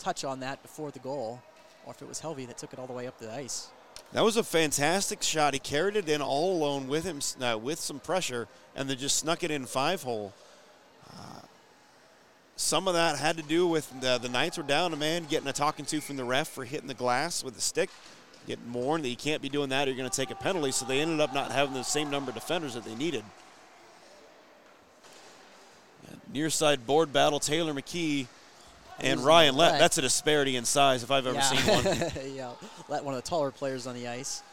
touch 0.02 0.24
on 0.24 0.40
that 0.40 0.62
before 0.62 0.92
the 0.92 1.00
goal, 1.00 1.42
or 1.86 1.94
if 1.94 2.02
it 2.02 2.08
was 2.08 2.22
Helvey 2.22 2.48
that 2.48 2.58
took 2.58 2.74
it 2.74 2.80
all 2.80 2.88
the 2.88 2.94
way 2.94 3.08
up 3.08 3.18
the 3.20 3.34
ice. 3.34 3.70
That 4.14 4.24
was 4.24 4.36
a 4.36 4.44
fantastic 4.44 5.22
shot. 5.24 5.54
He 5.54 5.60
carried 5.60 5.96
it 5.96 6.10
in 6.10 6.22
all 6.22 6.58
alone 6.58 6.88
with 6.88 7.06
him, 7.06 7.20
uh, 7.42 7.58
with 7.58 7.80
some 7.80 8.00
pressure, 8.00 8.48
and 8.76 8.90
then 8.90 8.98
just 8.98 9.18
snuck 9.18 9.44
it 9.44 9.52
in 9.52 9.66
five 9.66 10.04
hole. 10.04 10.34
Uh, 11.10 11.42
some 12.58 12.88
of 12.88 12.94
that 12.94 13.18
had 13.18 13.38
to 13.38 13.44
do 13.44 13.68
with 13.68 13.90
the, 14.02 14.18
the 14.18 14.28
Knights 14.28 14.58
were 14.58 14.64
down 14.64 14.94
a 14.94 14.98
man, 14.98 15.26
getting 15.30 15.48
a 15.48 15.54
talking 15.54 15.86
to 15.86 16.02
from 16.02 16.18
the 16.18 16.26
ref 16.26 16.50
for 16.50 16.66
hitting 16.66 16.88
the 16.88 16.94
glass 16.94 17.44
with 17.44 17.56
the 17.56 17.62
stick, 17.62 17.90
getting 18.48 18.72
warned 18.74 19.06
that 19.06 19.10
you 19.10 19.16
can't 19.16 19.42
be 19.42 19.50
doing 19.50 19.70
that 19.70 19.88
or 19.88 19.92
you're 19.92 19.98
going 19.98 20.10
to 20.10 20.16
take 20.16 20.32
a 20.32 20.36
penalty. 20.36 20.72
So 20.72 20.86
they 20.86 21.00
ended 21.00 21.22
up 21.22 21.34
not 21.34 21.52
having 21.52 21.74
the 21.74 21.84
same 21.84 22.10
number 22.10 22.32
of 22.32 22.36
defenders 22.36 22.74
that 22.74 22.84
they 22.84 22.96
needed. 22.96 23.24
Near 26.34 26.50
side 26.50 26.86
board 26.86 27.12
battle, 27.12 27.40
Taylor 27.40 27.74
McKee 27.74 28.28
and 29.04 29.20
Ryan 29.20 29.56
Lett. 29.56 29.80
That's 29.80 29.98
a 29.98 30.02
disparity 30.02 30.56
in 30.56 30.66
size 30.66 31.04
if 31.04 31.12
I've 31.12 31.28
ever 31.28 31.38
yeah. 31.38 31.42
seen 31.42 31.74
one. 31.74 32.12
yeah, 32.36 32.52
Lett 32.88 33.04
one 33.04 33.14
of 33.14 33.24
the 33.24 33.28
taller 33.28 33.52
players 33.52 33.88
on 33.88 33.96
the 33.96 34.08
ice. 34.08 34.44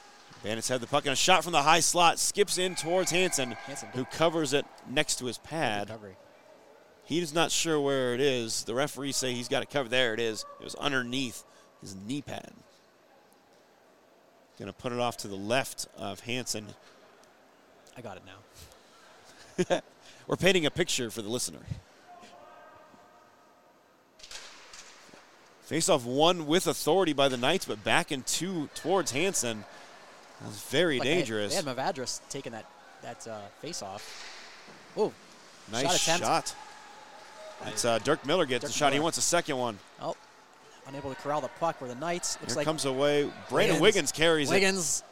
Bandits 0.43 0.69
have 0.69 0.81
the 0.81 0.87
puck 0.87 1.05
and 1.05 1.13
a 1.13 1.17
shot 1.17 1.43
from 1.43 1.53
the 1.53 1.63
high 1.63 1.81
slot 1.81 2.19
skips 2.19 2.59
in 2.59 2.77
towards 2.77 3.11
Hanson, 3.11 3.53
Hanson, 3.53 3.89
who 3.95 4.05
covers 4.05 4.53
it 4.53 4.65
next 4.89 5.17
to 5.17 5.27
his 5.27 5.39
pad. 5.39 5.89
Recovery. 5.89 6.17
He's 7.05 7.35
not 7.35 7.51
sure 7.51 7.81
where 7.81 8.15
it 8.15 8.21
is. 8.21 8.65
The 8.65 8.75
referees 8.75 9.17
say 9.17 9.33
he's 9.33 9.49
got 9.49 9.63
it 9.63 9.71
covered. 9.71 9.91
There 9.91 10.15
it 10.15 10.21
is. 10.21 10.45
It 10.61 10.65
was 10.65 10.75
underneath 10.75 11.43
his 11.81 11.97
knee 11.97 12.23
pad. 12.23 12.53
Going 14.59 14.67
to 14.67 14.75
put 14.75 14.93
it 14.93 14.99
off 14.99 15.17
to 15.19 15.29
the 15.29 15.37
left 15.37 15.87
of 15.97 16.21
Hanson. 16.21 16.67
I 17.97 18.01
got 18.01 18.19
it 18.19 18.23
now. 18.27 19.81
We're 20.27 20.37
painting 20.37 20.67
a 20.67 20.71
picture 20.71 21.11
for 21.11 21.23
the 21.23 21.29
listener. 21.29 21.61
Face 25.69 25.91
off 25.91 26.07
one 26.07 26.47
with 26.47 26.67
authority 26.67 27.13
by 27.13 27.29
the 27.29 27.37
Knights, 27.37 27.67
but 27.67 27.85
back 27.85 28.11
in 28.11 28.23
two 28.23 28.71
towards 28.75 29.11
Hanson. 29.11 29.67
That 30.41 30.49
was 30.49 30.63
very 30.63 30.99
Like, 30.99 31.05
they 31.05 31.11
had- 31.11 31.19
dangerous. 31.19 31.51
They 31.61 31.63
had, 31.71 31.77
Mavridis 31.77 32.21
taking 32.31 32.53
that 32.53 32.65
that 33.03 33.29
uh, 33.29 33.41
face 33.61 33.83
off. 33.83 34.03
Oh, 34.97 35.13
nice 35.71 35.99
shot 36.01 36.21
shot. 36.21 36.55
It's 37.67 37.85
uh, 37.85 37.99
Dirk 37.99 38.25
Miller 38.25 38.47
gets 38.47 38.63
Dirk 38.63 38.71
the 38.73 38.79
shot. 38.79 38.93
He 38.95 38.99
wants 38.99 39.19
a 39.19 39.21
second 39.21 39.59
one. 39.59 39.79
oh, 40.01 40.17
unable 40.87 41.11
to 41.15 41.21
corral 41.21 41.43
the 41.43 41.49
puck. 41.61 41.83
Where 41.83 41.93
the 41.93 42.01
Knights 42.01 42.39
looks 42.41 42.55
Here 42.55 42.61
like 42.61 42.65
comes 42.65 42.87
away. 42.87 43.31
Brandon 43.51 43.79
Wiggins, 43.79 44.11
carries 44.11 44.51
it. 44.51 44.55
Wiggins 44.55 45.03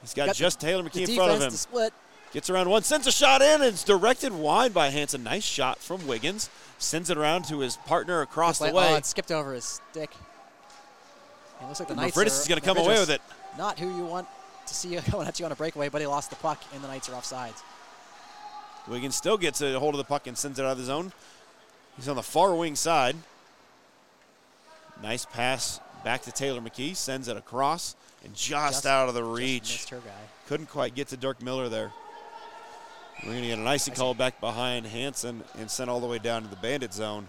He's 0.00 0.14
got, 0.14 0.26
got 0.26 0.34
just 0.34 0.58
Taylor 0.60 0.82
the 0.82 0.90
McKee 0.90 1.08
in 1.08 1.14
front 1.14 1.30
of 1.30 1.42
him. 1.42 1.50
to 1.52 1.56
split. 1.56 1.94
Gets 2.32 2.48
around 2.48 2.70
one, 2.70 2.82
sends 2.82 3.06
a 3.06 3.12
shot 3.12 3.42
in, 3.42 3.56
and 3.60 3.64
it's 3.64 3.84
directed 3.84 4.32
wide 4.32 4.72
by 4.72 4.88
Hanson. 4.88 5.22
Nice 5.22 5.44
shot 5.44 5.78
from 5.78 6.06
Wiggins. 6.06 6.48
Sends 6.78 7.10
it 7.10 7.18
around 7.18 7.44
to 7.46 7.58
his 7.60 7.76
partner 7.76 8.22
across 8.22 8.58
the 8.58 8.72
way. 8.72 8.88
Oh, 8.92 8.96
it 8.96 9.04
skipped 9.04 9.30
over 9.30 9.52
his 9.52 9.64
stick. 9.66 10.10
It 11.60 11.66
looks 11.68 11.78
like 11.78 11.88
the 11.88 11.94
Knights 11.94 12.16
Mavridis 12.16 12.38
are- 12.38 12.40
is 12.42 12.48
going 12.48 12.60
to 12.60 12.66
come 12.66 12.78
away 12.78 12.98
with 12.98 13.10
it. 13.10 13.20
Not 13.58 13.78
who 13.78 13.94
you 13.96 14.04
want 14.06 14.26
to 14.66 14.74
see 14.74 14.96
going 15.10 15.28
at 15.28 15.38
you 15.38 15.44
on 15.46 15.52
a 15.52 15.56
breakaway, 15.56 15.90
but 15.90 16.00
he 16.00 16.06
lost 16.06 16.30
the 16.30 16.36
puck, 16.36 16.60
and 16.74 16.82
the 16.82 16.88
Knights 16.88 17.08
are 17.08 17.12
offsides. 17.12 17.62
Wiggins 18.88 19.14
still 19.14 19.36
gets 19.36 19.60
a 19.60 19.78
hold 19.78 19.94
of 19.94 19.98
the 19.98 20.04
puck 20.04 20.26
and 20.26 20.36
sends 20.36 20.58
it 20.58 20.64
out 20.64 20.72
of 20.72 20.78
the 20.78 20.84
zone. 20.84 21.12
He's 21.96 22.08
on 22.08 22.16
the 22.16 22.22
far 22.22 22.54
wing 22.54 22.74
side. 22.76 23.14
Nice 25.02 25.24
pass 25.26 25.80
back 26.02 26.22
to 26.22 26.32
Taylor 26.32 26.60
McKee. 26.60 26.96
Sends 26.96 27.28
it 27.28 27.36
across 27.36 27.94
and 28.24 28.34
just, 28.34 28.48
Just- 28.50 28.86
out 28.86 29.08
of 29.08 29.14
the 29.14 29.22
reach. 29.24 29.62
missed 29.74 29.90
her 29.90 29.98
guy. 29.98 30.10
Couldn't 30.48 30.66
quite 30.70 30.94
get 30.94 31.08
to 31.08 31.16
Dirk 31.16 31.42
Miller 31.42 31.68
there. 31.68 31.92
We're 33.22 33.30
going 33.30 33.42
to 33.42 33.48
get 33.48 33.58
an 33.58 33.68
icy 33.68 33.92
call 33.92 34.14
back 34.14 34.40
behind 34.40 34.86
Hanson 34.86 35.44
and 35.56 35.70
sent 35.70 35.88
all 35.88 36.00
the 36.00 36.08
way 36.08 36.18
down 36.18 36.42
to 36.42 36.48
the 36.48 36.56
bandit 36.56 36.92
zone. 36.92 37.28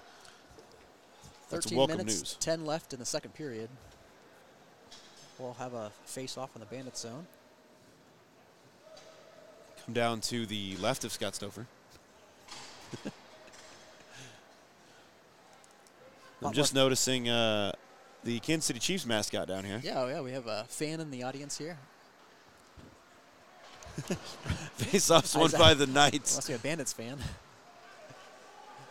That's 1.52 1.66
13 1.66 1.78
welcome 1.78 1.98
minutes, 1.98 2.20
news. 2.20 2.38
10 2.40 2.66
left 2.66 2.94
in 2.94 3.00
the 3.00 3.06
second 3.06 3.36
period. 3.36 3.70
We'll 5.38 5.54
have 5.54 5.74
a 5.74 5.92
face-off 6.06 6.56
in 6.56 6.62
the 6.62 6.66
Bandit 6.66 6.98
zone. 6.98 7.28
Come 9.86 9.94
down 9.94 10.22
to 10.22 10.46
the 10.46 10.78
left 10.78 11.04
of 11.04 11.12
Scott 11.12 11.34
Stouffer. 11.34 11.66
I'm 16.44 16.54
just 16.54 16.74
noticing 16.74 17.30
uh, 17.30 17.74
the 18.24 18.40
Kansas 18.40 18.66
City 18.66 18.80
Chiefs 18.80 19.06
mascot 19.06 19.48
down 19.48 19.64
here. 19.64 19.82
Yeah, 19.84 20.08
yeah, 20.08 20.22
we 20.22 20.32
have 20.32 20.48
a 20.48 20.66
fan 20.70 21.00
in 21.02 21.12
the 21.12 21.24
audience 21.24 21.58
here. 21.58 21.78
Face-offs 24.78 25.36
won 25.36 25.52
by 25.52 25.74
the 25.74 25.86
Knights. 25.88 26.36
Must 26.36 26.48
be 26.48 26.54
a 26.54 26.58
Bandits 26.60 26.94
fan. 26.94 27.18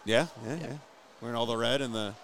Yeah, 0.05 0.27
yeah, 0.47 0.55
Yeah. 0.55 0.61
yeah. 0.63 0.73
Wearing 1.21 1.37
all 1.37 1.47
the 1.47 1.57
red 1.57 1.81
and 1.81 1.95
the. 1.95 2.15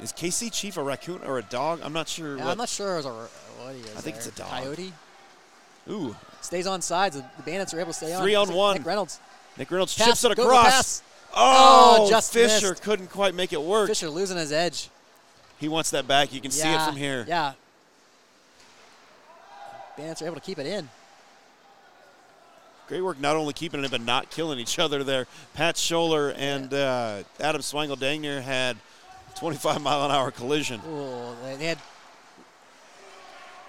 Is 0.00 0.12
KC 0.12 0.52
Chief 0.52 0.76
a 0.76 0.82
raccoon 0.82 1.20
or 1.24 1.38
a 1.38 1.42
dog? 1.42 1.80
I'm 1.82 1.92
not 1.92 2.08
sure. 2.08 2.36
Yeah, 2.36 2.44
what. 2.44 2.50
I'm 2.52 2.58
not 2.58 2.68
sure 2.68 2.94
it 2.94 2.96
was 2.98 3.06
a, 3.06 3.10
what 3.12 3.74
he 3.74 3.80
is 3.80 3.96
I 3.96 4.00
think 4.00 4.16
it's 4.16 4.26
a 4.26 4.32
dog. 4.32 4.48
Coyote. 4.48 4.92
Ooh, 5.90 6.14
Stays 6.40 6.66
on 6.66 6.82
sides. 6.82 7.16
The 7.16 7.24
Bandits 7.44 7.72
are 7.74 7.80
able 7.80 7.92
to 7.92 7.96
stay 7.96 8.12
on. 8.12 8.22
Three 8.22 8.34
on 8.34 8.52
one. 8.52 8.76
Nick 8.76 8.86
Reynolds. 8.86 9.18
Nick 9.56 9.70
Reynolds 9.70 9.96
Pass, 9.96 10.06
chips 10.06 10.24
it 10.24 10.32
across. 10.32 11.02
Oh, 11.34 11.96
Oh, 12.06 12.10
just 12.10 12.32
Fisher 12.32 12.70
missed. 12.70 12.82
couldn't 12.82 13.08
quite 13.10 13.34
make 13.34 13.52
it 13.52 13.60
work. 13.60 13.88
Fisher 13.88 14.08
losing 14.10 14.36
his 14.36 14.52
edge. 14.52 14.88
He 15.58 15.68
wants 15.68 15.90
that 15.90 16.06
back. 16.06 16.32
You 16.32 16.40
can 16.40 16.50
see 16.50 16.68
it 16.68 16.80
from 16.82 16.94
here. 16.96 17.24
Yeah. 17.26 17.52
Bandits 19.96 20.22
are 20.22 20.26
able 20.26 20.36
to 20.36 20.40
keep 20.40 20.58
it 20.58 20.66
in. 20.66 20.88
Great 22.88 23.02
work 23.02 23.20
not 23.20 23.36
only 23.36 23.52
keeping 23.52 23.84
it, 23.84 23.90
but 23.90 24.00
not 24.00 24.30
killing 24.30 24.58
each 24.58 24.78
other 24.78 25.04
there. 25.04 25.26
Pat 25.52 25.76
Schuler 25.76 26.32
and 26.36 26.72
uh, 26.72 27.22
Adam 27.38 27.60
Swangel 27.60 27.98
Dangner 27.98 28.40
had 28.40 28.78
25 29.36 29.82
mile 29.82 30.06
an 30.06 30.10
hour 30.10 30.30
collision. 30.30 30.80
Ooh, 30.88 31.34
they, 31.44 31.56
they 31.56 31.66
had. 31.66 31.78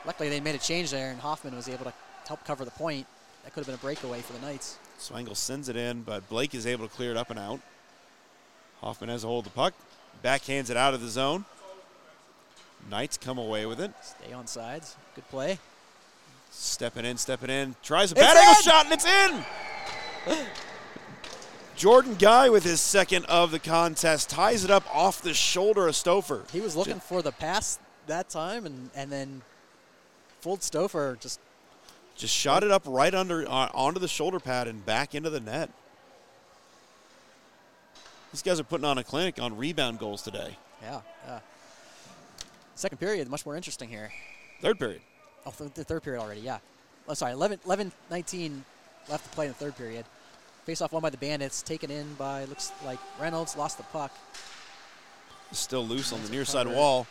Luckily, 0.05 0.29
they 0.29 0.39
made 0.39 0.55
a 0.55 0.59
change 0.59 0.91
there, 0.91 1.11
and 1.11 1.19
Hoffman 1.19 1.53
was 1.53 1.67
able 1.67 1.83
to 1.83 1.93
help 2.27 2.45
cover 2.45 2.63
the 2.63 2.71
point. 2.71 3.05
That 3.43 3.53
could 3.53 3.59
have 3.59 3.67
been 3.67 3.75
a 3.75 3.77
breakaway 3.79 4.21
for 4.21 4.31
the 4.31 4.39
Knights. 4.39 4.77
Swangel 4.97 5.35
sends 5.35 5.67
it 5.67 5.75
in, 5.75 6.03
but 6.03 6.27
Blake 6.29 6.55
is 6.55 6.65
able 6.65 6.87
to 6.87 6.93
clear 6.93 7.11
it 7.11 7.17
up 7.17 7.29
and 7.29 7.37
out. 7.37 7.59
Hoffman 8.79 9.09
has 9.09 9.25
a 9.25 9.27
hold 9.27 9.45
of 9.45 9.51
the 9.51 9.55
puck, 9.55 9.73
backhands 10.23 10.69
it 10.69 10.77
out 10.77 10.93
of 10.93 11.01
the 11.01 11.09
zone. 11.09 11.43
Knights 12.89 13.17
come 13.17 13.37
away 13.37 13.65
with 13.65 13.81
it. 13.81 13.91
Stay 14.01 14.31
on 14.31 14.47
sides. 14.47 14.95
Good 15.15 15.27
play. 15.27 15.59
Stepping 16.51 17.05
in, 17.05 17.17
stepping 17.17 17.49
in. 17.49 17.75
Tries 17.83 18.11
a 18.11 18.15
It's 18.15 18.21
bad 18.21 18.37
angle 18.37 18.55
in! 18.55 18.61
shot, 18.63 18.85
and 18.85 18.93
it's 18.93 19.05
in! 20.37 20.45
Jordan 21.75 22.15
Guy 22.15 22.49
with 22.49 22.63
his 22.63 22.81
second 22.81 23.25
of 23.25 23.51
the 23.51 23.59
contest 23.59 24.29
ties 24.29 24.65
it 24.65 24.71
up 24.71 24.83
off 24.93 25.21
the 25.21 25.33
shoulder 25.33 25.87
of 25.87 25.93
Stouffer. 25.95 26.49
He 26.51 26.59
was 26.59 26.75
looking 26.75 26.99
for 26.99 27.21
the 27.21 27.31
pass 27.31 27.79
that 28.07 28.29
time, 28.29 28.65
and, 28.65 28.89
and 28.95 29.11
then 29.11 29.41
fooled 30.41 30.59
Stouffer. 30.59 31.17
Just 31.19 31.39
Just 32.17 32.35
shot 32.35 32.63
it 32.63 32.71
up 32.71 32.83
right 32.85 33.13
under 33.13 33.47
uh, 33.47 33.69
onto 33.73 33.99
the 33.99 34.07
shoulder 34.09 34.39
pad 34.39 34.67
and 34.67 34.85
back 34.85 35.15
into 35.15 35.29
the 35.29 35.39
net. 35.39 35.69
These 38.33 38.41
guys 38.41 38.59
are 38.59 38.63
putting 38.63 38.85
on 38.85 38.97
a 38.97 39.03
clinic 39.03 39.41
on 39.41 39.55
rebound 39.57 39.99
goals 39.99 40.21
today. 40.21 40.57
yeah, 40.81 41.01
yeah. 41.25 41.39
Second 42.75 42.97
period, 42.99 43.27
much 43.29 43.45
more 43.45 43.55
interesting 43.55 43.89
here. 43.89 44.11
Third 44.61 44.77
period. 44.79 45.01
Oh, 45.45 45.51
th- 45.57 45.73
the 45.73 45.83
third 45.83 46.03
period 46.03 46.21
already. 46.21 46.41
Yeah. 46.41 46.59
Oh, 47.07 47.13
sorry. 47.13 47.33
11, 47.33 47.59
11 47.65 47.91
19 48.11 48.63
left 49.09 49.23
to 49.25 49.29
play 49.31 49.45
in 49.45 49.51
the 49.51 49.57
third 49.57 49.75
period. 49.77 50.05
Face 50.65 50.81
off 50.81 50.91
won 50.91 51.01
by 51.01 51.09
the 51.09 51.17
Bandits, 51.17 51.61
taken 51.63 51.89
in 51.89 52.13
by 52.15 52.45
looks 52.45 52.71
like 52.85 52.99
Reynolds 53.19 53.55
lost 53.57 53.77
the 53.77 53.83
puck. 53.85 54.11
Still 55.51 55.85
loose 55.87 56.13
on 56.13 56.21
the 56.23 56.29
near 56.29 56.45
side 56.45 56.67
wall. 56.67 57.07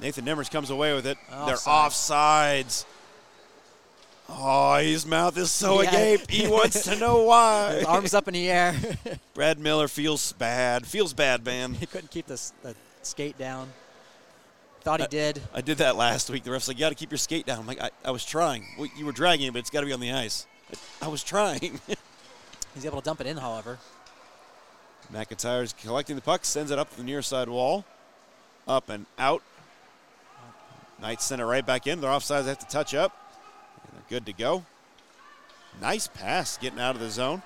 Nathan 0.00 0.24
Nimmers 0.24 0.50
comes 0.50 0.70
away 0.70 0.92
with 0.92 1.06
it. 1.06 1.16
They're 1.30 1.54
Offside. 1.66 2.66
offsides. 2.66 2.84
Oh, 4.28 4.76
his 4.78 5.06
mouth 5.06 5.36
is 5.38 5.50
so 5.50 5.82
Yeah. 5.82 5.90
agape. 5.90 6.30
He 6.30 6.46
wants 6.48 6.82
to 6.84 6.96
know 6.96 7.22
why. 7.24 7.74
His 7.78 7.84
arms 7.84 8.14
up 8.14 8.26
in 8.26 8.34
the 8.34 8.50
air. 8.50 8.74
Brad 9.34 9.58
Miller 9.58 9.86
feels 9.86 10.32
bad. 10.32 10.86
Feels 10.86 11.12
bad, 11.12 11.44
man. 11.44 11.74
he 11.80 11.86
couldn't 11.86 12.10
keep 12.10 12.26
the, 12.26 12.40
the 12.62 12.74
skate 13.02 13.36
down. 13.38 13.70
Thought 14.84 15.00
he 15.00 15.06
Uh, 15.06 15.08
did. 15.08 15.42
I 15.54 15.60
did 15.62 15.78
that 15.78 15.96
last 15.96 16.28
week. 16.30 16.44
The 16.44 16.50
ref's 16.50 16.68
like, 16.68 16.76
you 16.76 16.80
got 16.80 16.90
to 16.90 16.94
keep 16.94 17.10
your 17.10 17.18
skate 17.18 17.46
down. 17.46 17.58
I'm 17.58 17.66
like, 17.66 17.80
I, 17.80 17.90
I 18.04 18.10
was 18.10 18.24
trying. 18.24 18.66
Well, 18.78 18.88
you 18.96 19.06
were 19.06 19.12
dragging 19.12 19.46
it, 19.46 19.52
but 19.52 19.60
it's 19.60 19.70
got 19.70 19.80
to 19.80 19.86
be 19.86 19.92
on 19.92 20.00
the 20.00 20.12
ice. 20.12 20.46
I 21.00 21.08
was 21.08 21.24
trying. 21.24 21.80
He's 22.74 22.84
able 22.84 23.00
to 23.00 23.04
dump 23.04 23.20
it 23.22 23.26
in, 23.26 23.38
however. 23.38 23.78
McIntyre's 25.12 25.72
collecting 25.72 26.16
the 26.16 26.22
puck, 26.22 26.44
sends 26.44 26.70
it 26.70 26.78
up 26.78 26.90
the 26.96 27.02
near 27.02 27.22
side 27.22 27.48
wall. 27.48 27.84
Up 28.68 28.88
and 28.90 29.06
out. 29.18 29.42
Knights 31.00 31.24
send 31.24 31.40
it 31.40 31.44
right 31.46 31.64
back 31.64 31.86
in. 31.86 32.00
Their 32.00 32.10
offsides 32.10 32.42
They 32.44 32.50
have 32.50 32.58
to 32.58 32.66
touch 32.66 32.94
up. 32.94 33.12
And 33.84 33.92
they're 33.94 34.18
good 34.18 34.26
to 34.26 34.32
go. 34.32 34.64
Nice 35.80 36.08
pass 36.08 36.56
getting 36.58 36.78
out 36.78 36.94
of 36.94 37.00
the 37.00 37.10
zone. 37.10 37.42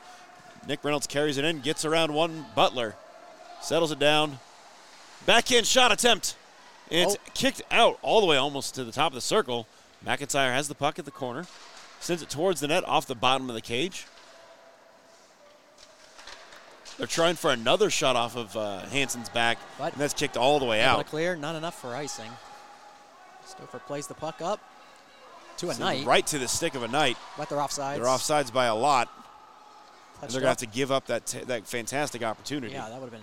Nick 0.66 0.82
Reynolds 0.84 1.06
carries 1.06 1.38
it 1.38 1.44
in, 1.44 1.60
gets 1.60 1.84
around 1.84 2.12
one. 2.12 2.46
Butler 2.54 2.96
settles 3.62 3.92
it 3.92 3.98
down. 3.98 4.38
Backhand 5.24 5.66
shot 5.66 5.92
attempt. 5.92 6.36
It's 6.90 7.14
Oh. 7.16 7.30
kicked 7.34 7.62
out 7.70 7.98
all 8.02 8.20
the 8.20 8.26
way 8.26 8.36
almost 8.36 8.74
to 8.76 8.84
the 8.84 8.92
top 8.92 9.08
of 9.12 9.14
the 9.14 9.20
circle. 9.20 9.66
McIntyre 10.04 10.52
has 10.54 10.68
the 10.68 10.74
puck 10.74 10.98
at 10.98 11.04
the 11.04 11.10
corner, 11.10 11.46
sends 12.00 12.22
it 12.22 12.30
towards 12.30 12.60
the 12.60 12.68
net 12.68 12.86
off 12.88 13.06
the 13.06 13.14
bottom 13.14 13.48
of 13.48 13.54
the 13.54 13.60
cage. 13.60 14.06
They're 16.96 17.06
trying 17.06 17.36
for 17.36 17.50
another 17.52 17.90
shot 17.90 18.16
off 18.16 18.36
of 18.36 18.56
uh, 18.56 18.80
Hanson's 18.86 19.28
back, 19.28 19.58
But- 19.78 19.92
and 19.92 20.02
that's 20.02 20.14
kicked 20.14 20.36
all 20.36 20.58
the 20.58 20.64
way 20.64 20.82
out. 20.82 20.98
to 20.98 21.04
clear, 21.04 21.36
not 21.36 21.54
enough 21.54 21.80
for 21.80 21.94
icing. 21.94 22.30
Stouffer 23.46 23.80
plays 23.86 24.06
the 24.08 24.14
puck 24.14 24.40
up 24.42 24.60
to 25.58 25.70
a 25.70 25.74
So 25.74 25.80
night, 25.84 26.04
right 26.06 26.26
to 26.26 26.38
the 26.38 26.48
stick 26.48 26.74
of 26.74 26.82
a 26.82 26.88
knight. 26.88 27.16
but 27.36 27.48
they're 27.48 27.58
offsides. 27.58 27.96
They're 27.96 28.04
offsides 28.04 28.52
by 28.52 28.66
a 28.66 28.74
lot, 28.74 29.08
and 30.20 30.30
they're 30.30 30.40
gonna 30.40 30.50
have 30.50 30.56
to 30.58 30.66
give 30.66 30.90
up 30.92 31.06
that 31.06 31.26
t- 31.26 31.44
that 31.44 31.66
fantastic 31.66 32.22
opportunity. 32.22 32.74
Yeah, 32.74 32.88
that 32.88 33.00
would 33.00 33.10
have 33.12 33.20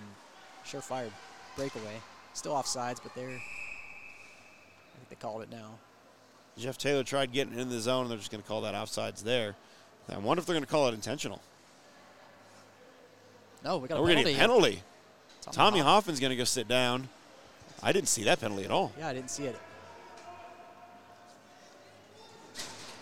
surefire 0.66 1.10
breakaway. 1.54 2.00
Still 2.36 2.52
offsides, 2.52 2.98
but 3.02 3.14
they're. 3.14 3.28
I 3.30 3.30
think 4.98 5.08
they 5.08 5.16
called 5.16 5.40
it 5.42 5.50
now. 5.50 5.78
Jeff 6.58 6.76
Taylor 6.76 7.02
tried 7.02 7.32
getting 7.32 7.58
in 7.58 7.70
the 7.70 7.80
zone, 7.80 8.02
and 8.02 8.10
they're 8.10 8.18
just 8.18 8.30
going 8.30 8.42
to 8.42 8.46
call 8.48 8.60
that 8.60 8.74
offsides 8.74 9.22
there. 9.24 9.56
I 10.10 10.18
wonder 10.18 10.40
if 10.40 10.46
they're 10.46 10.52
going 10.54 10.62
to 10.64 10.70
call 10.70 10.86
it 10.88 10.92
intentional. 10.94 11.40
No, 13.64 13.78
we 13.78 13.88
got 13.88 13.96
Oh, 13.96 14.00
a 14.00 14.02
we're 14.02 14.12
going 14.12 14.26
to 14.26 14.34
penalty. 14.34 14.72
penalty. 14.76 14.82
Tommy 15.50 15.78
Hoff- 15.78 16.04
Hoffman's 16.04 16.20
going 16.20 16.30
to 16.30 16.36
go 16.36 16.44
sit 16.44 16.68
down. 16.68 17.08
I 17.82 17.92
didn't 17.92 18.08
see 18.08 18.24
that 18.24 18.38
penalty 18.38 18.64
at 18.66 18.70
all. 18.70 18.92
Yeah, 18.98 19.08
I 19.08 19.14
didn't 19.14 19.30
see 19.30 19.44
it. 19.44 19.56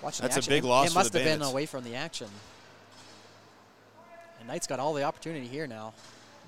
Watching 0.01 0.23
That's 0.23 0.37
the 0.37 0.43
a 0.53 0.55
big 0.57 0.65
it- 0.65 0.69
loss 0.69 0.91
It 0.91 0.95
must 0.95 1.13
have 1.13 1.25
been 1.25 1.43
away 1.43 1.67
from 1.67 1.83
the 1.83 1.97
action. 1.97 2.29
And 4.39 4.47
Knight's 4.47 4.69
got 4.69 4.79
all 4.79 4.95
the 4.95 5.03
opportunity 5.03 5.47
here 5.49 5.67
now, 5.67 5.93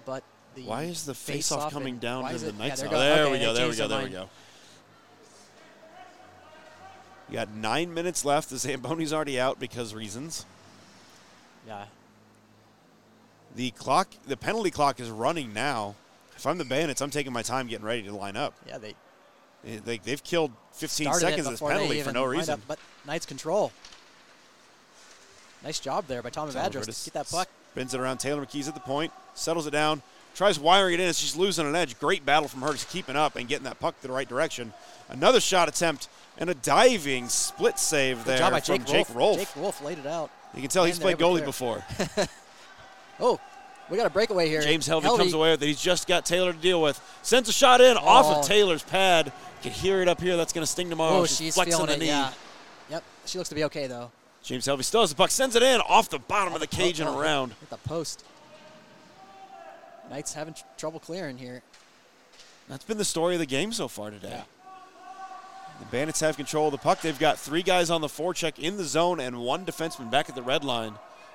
but 0.05 0.23
the 0.57 0.63
Why 0.63 0.85
is 0.85 1.05
the 1.05 1.15
face 1.15 1.49
face-off 1.51 1.71
coming 1.73 1.99
down 1.99 2.29
to 2.33 2.39
the 2.39 2.49
it- 2.49 2.55
yeah, 2.55 2.59
Knights? 2.59 2.83
Oh, 2.83 2.91
go- 2.91 2.99
there 2.99 3.23
okay, 3.25 3.33
we 3.33 3.39
go. 3.39 3.53
There 3.53 3.69
we 3.69 3.77
go. 3.77 3.87
There 3.89 4.03
we 4.05 4.11
go. 4.11 4.29
You 7.29 7.35
got 7.35 7.51
nine 7.51 7.93
minutes 7.93 8.25
left. 8.25 8.51
The 8.51 8.57
Zamboni's 8.57 9.13
already 9.13 9.39
out 9.39 9.59
because 9.61 9.95
reasons. 9.95 10.47
Yeah, 11.67 11.87
The 13.57 13.73
clock, 13.73 14.09
the 14.27 14.37
penalty 14.37 14.71
clock 14.71 15.01
is 15.01 15.11
running 15.11 15.53
now. 15.53 15.97
If 16.37 16.47
I'm 16.47 16.59
the 16.59 16.65
Bandits, 16.65 17.01
I'm 17.01 17.11
taking 17.11 17.33
my 17.33 17.43
time 17.43 17.67
getting 17.67 17.85
ready 17.85 18.03
to 18.05 18.15
line 18.15 18.37
up. 18.37 18.55
yeah, 18.67 18.79
they 18.79 18.95
Eh, 19.67 19.79
They, 19.85 19.99
they've 19.99 20.23
killed 20.23 20.53
15 20.75 21.13
seconds 21.15 21.47
of 21.47 21.53
this 21.55 21.61
penalty 21.61 22.01
for 22.03 22.13
no 22.13 22.25
reason. 22.25 22.55
Up, 22.55 22.61
but 22.69 22.79
Knights 23.05 23.27
control. 23.27 23.73
Nice 25.65 25.81
job 25.81 26.07
there 26.07 26.23
by 26.23 26.31
Tom 26.31 26.49
Mavridis 26.49 27.03
to 27.05 27.11
get 27.11 27.15
that 27.15 27.29
puck. 27.29 27.49
Spins 27.73 27.93
it 27.93 27.99
around. 27.99 28.19
Taylor 28.19 28.45
McKee's 28.47 28.69
at 28.69 28.75
the 28.75 28.81
point. 28.81 29.13
Settles 29.35 29.67
it 29.67 29.73
down. 29.73 30.03
Tries 30.37 30.61
wiring 30.61 30.95
it 30.95 31.01
in 31.01 31.09
as 31.09 31.19
she's 31.19 31.35
losing 31.35 31.67
an 31.67 31.75
edge. 31.75 31.99
Great 31.99 32.25
battle 32.27 32.47
from 32.49 32.61
her. 32.63 32.73
Just 32.73 32.91
keeping 32.91 33.17
up 33.17 33.37
and 33.37 33.49
getting 33.49 33.65
that 33.65 33.81
puck 33.81 33.99
to 34.03 34.07
the 34.07 34.13
right 34.13 34.29
direction. 34.29 34.73
Another 35.09 35.41
shot 35.41 35.67
attempt 35.69 36.09
and 36.37 36.51
a 36.51 36.55
diving 36.55 37.29
split 37.29 37.79
save 37.79 38.19
Good 38.19 38.27
there 38.27 38.39
job 38.39 38.53
by 38.53 38.61
from 38.61 38.79
Jake, 38.79 38.87
Jake 38.87 39.09
Rolfe. 39.15 39.17
Rolfe. 39.17 39.39
Jake 39.39 39.57
Wolf 39.57 39.83
laid 39.83 39.99
it 39.99 40.07
out. 40.07 40.31
You 40.55 40.61
can 40.61 40.69
tell 40.71 40.85
he's 40.85 40.99
played 40.99 41.17
goalie 41.19 41.45
before. 41.45 41.83
Oh, 43.19 43.41
we 43.89 43.97
got 43.97 44.07
a 44.07 44.11
breakaway 44.11 44.47
here. 44.49 44.61
James 44.61 44.87
Helvey 44.87 45.05
comes 45.17 45.33
away 45.33 45.51
with 45.53 45.63
it. 45.63 45.67
He's 45.67 45.81
just 45.81 46.07
got 46.07 46.27
Taylor 46.27 46.53
to 46.53 46.59
deal 46.59 46.83
with. 46.83 47.01
Sends 47.23 47.49
a 47.49 47.53
shot 47.53 47.81
in 47.81 47.97
off 47.97 48.27
Oh. 48.27 48.41
of 48.41 48.47
Taylor's 48.47 48.83
pad. 48.83 49.27
You 49.27 49.33
can 49.63 49.73
hear 49.73 50.03
it 50.03 50.09
up 50.09 50.21
here. 50.21 50.37
That's 50.37 50.53
going 50.53 50.63
to 50.65 50.71
sting 50.71 50.91
tomorrow. 50.91 51.21
Oh, 51.21 51.25
she's, 51.27 51.39
she's 51.39 51.55
flexing 51.55 51.87
the 51.87 51.95
it. 51.95 51.99
knee. 52.01 52.07
Yeah. 52.09 52.31
Yep. 52.91 53.03
She 53.25 53.39
looks 53.39 53.49
to 53.49 53.55
be 53.55 53.65
okay 53.65 53.87
though. 53.87 54.11
James 54.43 54.67
Helvey 54.67 54.85
still 54.85 55.01
has 55.01 55.09
the 55.11 55.17
puck. 55.17 55.31
Sends 55.31 55.57
it 55.57 55.63
in 55.63 55.81
off 55.81 56.11
the 56.11 56.19
bottom 56.19 56.53
of 56.53 56.61
the 56.61 56.69
Oh, 56.71 56.77
cage 56.77 57.01
and 57.01 57.09
oh, 57.09 57.19
around. 57.19 57.55
Hit 57.59 57.71
the 57.71 57.79
post. 57.79 58.23
Knights 60.11 60.35
having 60.35 60.55
tr- 60.55 60.65
trouble 60.77 61.01
clearing 61.01 61.39
here. 61.39 61.63
That's 62.69 62.85
been 62.85 62.99
the 62.99 63.05
story 63.05 63.35
of 63.35 63.41
the 63.41 63.47
game 63.47 63.73
so 63.73 63.89
far 63.89 64.11
today. 64.11 64.31
Yeah. 64.31 64.43
The 65.79 65.87
Bandits 65.87 66.21
have 66.21 66.37
control 66.37 66.67
of 66.67 66.73
the 66.73 66.79
puck. 66.79 67.01
They've 67.03 67.19
got 67.19 67.39
three 67.39 67.63
guys 67.63 67.91
on 67.91 68.01
the 68.01 68.07
forecheck 68.09 68.59
in 68.59 68.77
the 68.77 68.85
zone 68.85 69.21
and 69.21 69.41
one 69.41 69.67
defenseman 69.67 70.11
back 70.11 70.29
at 70.29 70.35
the 70.35 70.43
red 70.43 70.65
line. 70.65 70.95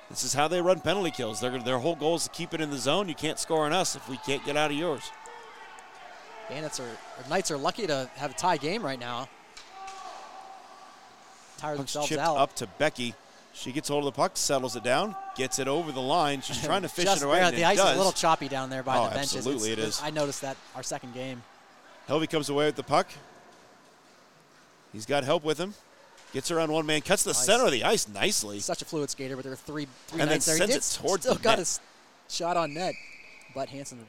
This 0.09 0.23
is 0.23 0.33
how 0.33 0.47
they 0.47 0.61
run 0.61 0.81
penalty 0.81 1.11
kills. 1.11 1.39
Their, 1.39 1.57
their 1.59 1.77
whole 1.77 1.95
goal 1.95 2.15
is 2.15 2.23
to 2.23 2.29
keep 2.31 2.53
it 2.53 2.59
in 2.59 2.69
the 2.69 2.77
zone. 2.77 3.07
You 3.07 3.15
can't 3.15 3.39
score 3.39 3.65
on 3.65 3.71
us 3.71 3.95
if 3.95 4.09
we 4.09 4.17
can't 4.17 4.43
get 4.43 4.57
out 4.57 4.71
of 4.71 4.77
yours. 4.77 5.03
Bandits 6.49 6.79
are 6.81 6.83
or 6.83 7.29
Knights 7.29 7.49
are 7.49 7.57
lucky 7.57 7.87
to 7.87 8.09
have 8.15 8.31
a 8.31 8.33
tie 8.33 8.57
game 8.57 8.83
right 8.83 8.99
now. 8.99 9.29
Tire 11.59 11.77
Puck's 11.77 11.93
themselves 11.93 12.17
out. 12.17 12.37
up 12.37 12.55
to 12.57 12.67
Becky. 12.67 13.13
She 13.53 13.71
gets 13.71 13.89
hold 13.89 14.05
of 14.05 14.13
the 14.13 14.17
puck, 14.17 14.37
settles 14.37 14.75
it 14.77 14.83
down, 14.83 15.15
gets 15.35 15.59
it 15.59 15.67
over 15.67 15.91
the 15.91 16.01
line. 16.01 16.41
She's 16.41 16.61
trying 16.65 16.83
to 16.83 16.87
fish 16.89 17.05
it 17.05 17.21
away. 17.21 17.39
the 17.51 17.65
ice 17.65 17.77
does. 17.77 17.89
is 17.89 17.95
a 17.95 17.97
little 17.97 18.11
choppy 18.13 18.47
down 18.47 18.69
there 18.69 18.81
by 18.83 18.97
Oh, 18.97 19.03
the 19.09 19.15
benches. 19.15 19.35
absolutely 19.37 19.71
It's- 19.73 19.85
it 19.85 19.89
is. 19.89 20.01
I 20.01 20.09
noticed 20.09 20.41
that 20.41 20.55
our 20.75 20.83
second 20.83 21.13
game. 21.13 21.43
Helvey 22.07 22.29
comes 22.29 22.49
away 22.49 22.65
with 22.65 22.75
the 22.75 22.83
puck. 22.83 23.07
He's 24.93 25.05
got 25.05 25.23
help 25.23 25.43
with 25.43 25.57
him. 25.57 25.73
Gets 26.33 26.49
around 26.49 26.71
one 26.71 26.85
man, 26.85 27.01
cuts 27.01 27.23
the 27.23 27.31
Nice. 27.31 27.45
center 27.45 27.65
of 27.65 27.71
the 27.71 27.83
ice 27.83 28.07
nicely. 28.07 28.59
Such 28.61 28.81
a 28.81 28.85
fluid 28.85 29.09
skater, 29.09 29.35
but 29.35 29.43
there 29.43 29.51
are 29.53 29.57
three 29.57 29.87
three 30.07 30.21
And 30.21 30.31
then 30.31 30.39
there. 30.39 30.55
He 30.55 30.59
sends 30.67 30.97
it 30.97 31.01
towards 31.01 31.23
still 31.23 31.35
the 31.35 31.41
got 31.41 31.51
net. 31.51 31.59
a 31.59 31.61
s- 31.61 31.79
shot 32.29 32.55
on 32.55 32.73
net, 32.73 32.95
but 33.53 33.67
Hanson 33.69 34.05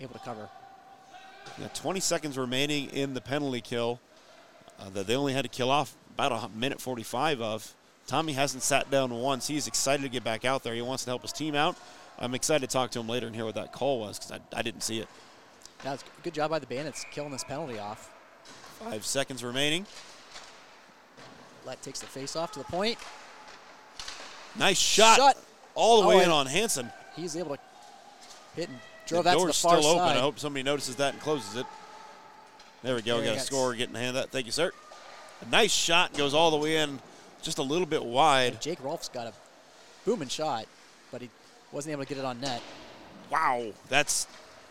able 0.00 0.12
to 0.14 0.20
cover. 0.20 0.48
Yeah, 1.58 1.68
20 1.68 1.98
seconds 2.00 2.36
remaining 2.38 2.90
in 2.90 3.14
the 3.14 3.20
penalty 3.22 3.60
kill 3.62 4.00
uh, 4.78 4.90
that 4.90 5.06
they 5.06 5.16
only 5.16 5.32
had 5.32 5.42
to 5.44 5.48
kill 5.48 5.70
off 5.70 5.94
about 6.14 6.32
a 6.32 6.48
minute 6.56 6.80
45 6.80 7.40
of. 7.40 7.72
Tommy 8.06 8.32
hasn't 8.32 8.62
sat 8.62 8.90
down 8.90 9.10
once. 9.10 9.46
He's 9.46 9.66
excited 9.66 10.02
to 10.02 10.08
get 10.08 10.24
back 10.24 10.44
out 10.44 10.62
there. 10.62 10.74
He 10.74 10.82
wants 10.82 11.04
to 11.04 11.10
help 11.10 11.22
his 11.22 11.32
team 11.32 11.54
out. 11.54 11.76
I'm 12.18 12.34
excited 12.34 12.68
to 12.68 12.72
talk 12.72 12.90
to 12.92 13.00
him 13.00 13.08
later 13.08 13.26
and 13.26 13.34
hear 13.34 13.44
what 13.44 13.54
that 13.54 13.72
call 13.72 14.00
was 14.00 14.18
because 14.18 14.32
I, 14.32 14.58
I 14.58 14.62
didn't 14.62 14.82
see 14.82 14.98
it. 14.98 15.08
Now 15.84 15.94
it's 15.94 16.04
good 16.22 16.34
job 16.34 16.50
by 16.50 16.58
the 16.58 16.66
Bandits 16.66 17.04
killing 17.10 17.32
this 17.32 17.44
penalty 17.44 17.78
off. 17.78 18.10
Five 18.84 19.04
seconds 19.04 19.42
remaining. 19.42 19.86
Lett 21.64 21.80
takes 21.82 22.00
the 22.00 22.06
face 22.06 22.36
off 22.36 22.52
to 22.52 22.58
the 22.58 22.64
point. 22.66 22.98
Nice 24.58 24.78
shot. 24.78 25.16
Shot. 25.16 25.36
All 25.74 26.02
the 26.02 26.06
Oh, 26.06 26.10
way 26.10 26.22
in 26.24 26.30
on 26.30 26.46
Hanson. 26.46 26.90
He's 27.16 27.36
able 27.36 27.56
to 27.56 27.62
hit 28.54 28.68
and 28.68 28.78
drove 29.06 29.24
the 29.24 29.30
that 29.30 29.34
to 29.36 29.38
door's 29.44 29.56
the 29.62 29.68
far 29.68 29.78
still 29.78 29.92
open. 29.92 30.06
side. 30.06 30.16
I 30.16 30.20
hope 30.20 30.38
somebody 30.38 30.62
notices 30.64 30.96
that 30.96 31.14
and 31.14 31.22
closes 31.22 31.56
it. 31.56 31.66
There 32.82 32.94
we 32.94 33.02
go. 33.02 33.14
There 33.16 33.22
we 33.22 33.28
got 33.28 33.36
a 33.36 33.40
score. 33.46 33.74
Getting 33.74 33.94
a 33.96 33.98
hand 33.98 34.16
of 34.16 34.22
that. 34.22 34.30
Thank 34.30 34.46
you, 34.46 34.52
sir. 34.52 34.72
A 35.40 35.50
nice 35.50 35.72
shot 35.72 36.12
goes 36.14 36.34
all 36.34 36.50
the 36.50 36.56
way 36.56 36.76
in, 36.76 36.98
just 37.42 37.58
a 37.58 37.62
little 37.62 37.86
bit 37.86 38.04
wide. 38.04 38.60
Jake 38.60 38.82
Rolfe's 38.82 39.08
got 39.08 39.26
a 39.26 39.32
booming 40.04 40.28
shot, 40.28 40.66
but 41.10 41.20
he 41.22 41.30
wasn't 41.72 41.92
able 41.92 42.04
to 42.04 42.08
get 42.08 42.18
it 42.18 42.24
on 42.24 42.40
net. 42.40 42.62
Wow, 43.30 43.72
that's 43.88 44.26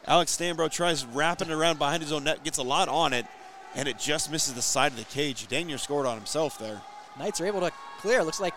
Alex 0.07 0.35
Stambro 0.35 0.71
tries 0.71 1.05
wrapping 1.05 1.49
it 1.49 1.53
around 1.53 1.79
behind 1.79 2.03
his 2.03 2.11
own 2.11 2.23
net, 2.23 2.43
gets 2.43 2.57
a 2.57 2.63
lot 2.63 2.87
on 2.89 3.13
it, 3.13 3.25
and 3.75 3.87
it 3.87 3.97
just 3.99 4.31
misses 4.31 4.53
the 4.53 4.61
side 4.61 4.91
of 4.91 4.97
the 4.97 5.05
cage. 5.05 5.47
Daniel 5.47 5.77
scored 5.77 6.05
on 6.05 6.17
himself 6.17 6.57
there. 6.59 6.81
Knights 7.17 7.41
are 7.41 7.45
able 7.45 7.59
to 7.61 7.71
clear. 7.99 8.23
Looks 8.23 8.39
like 8.39 8.53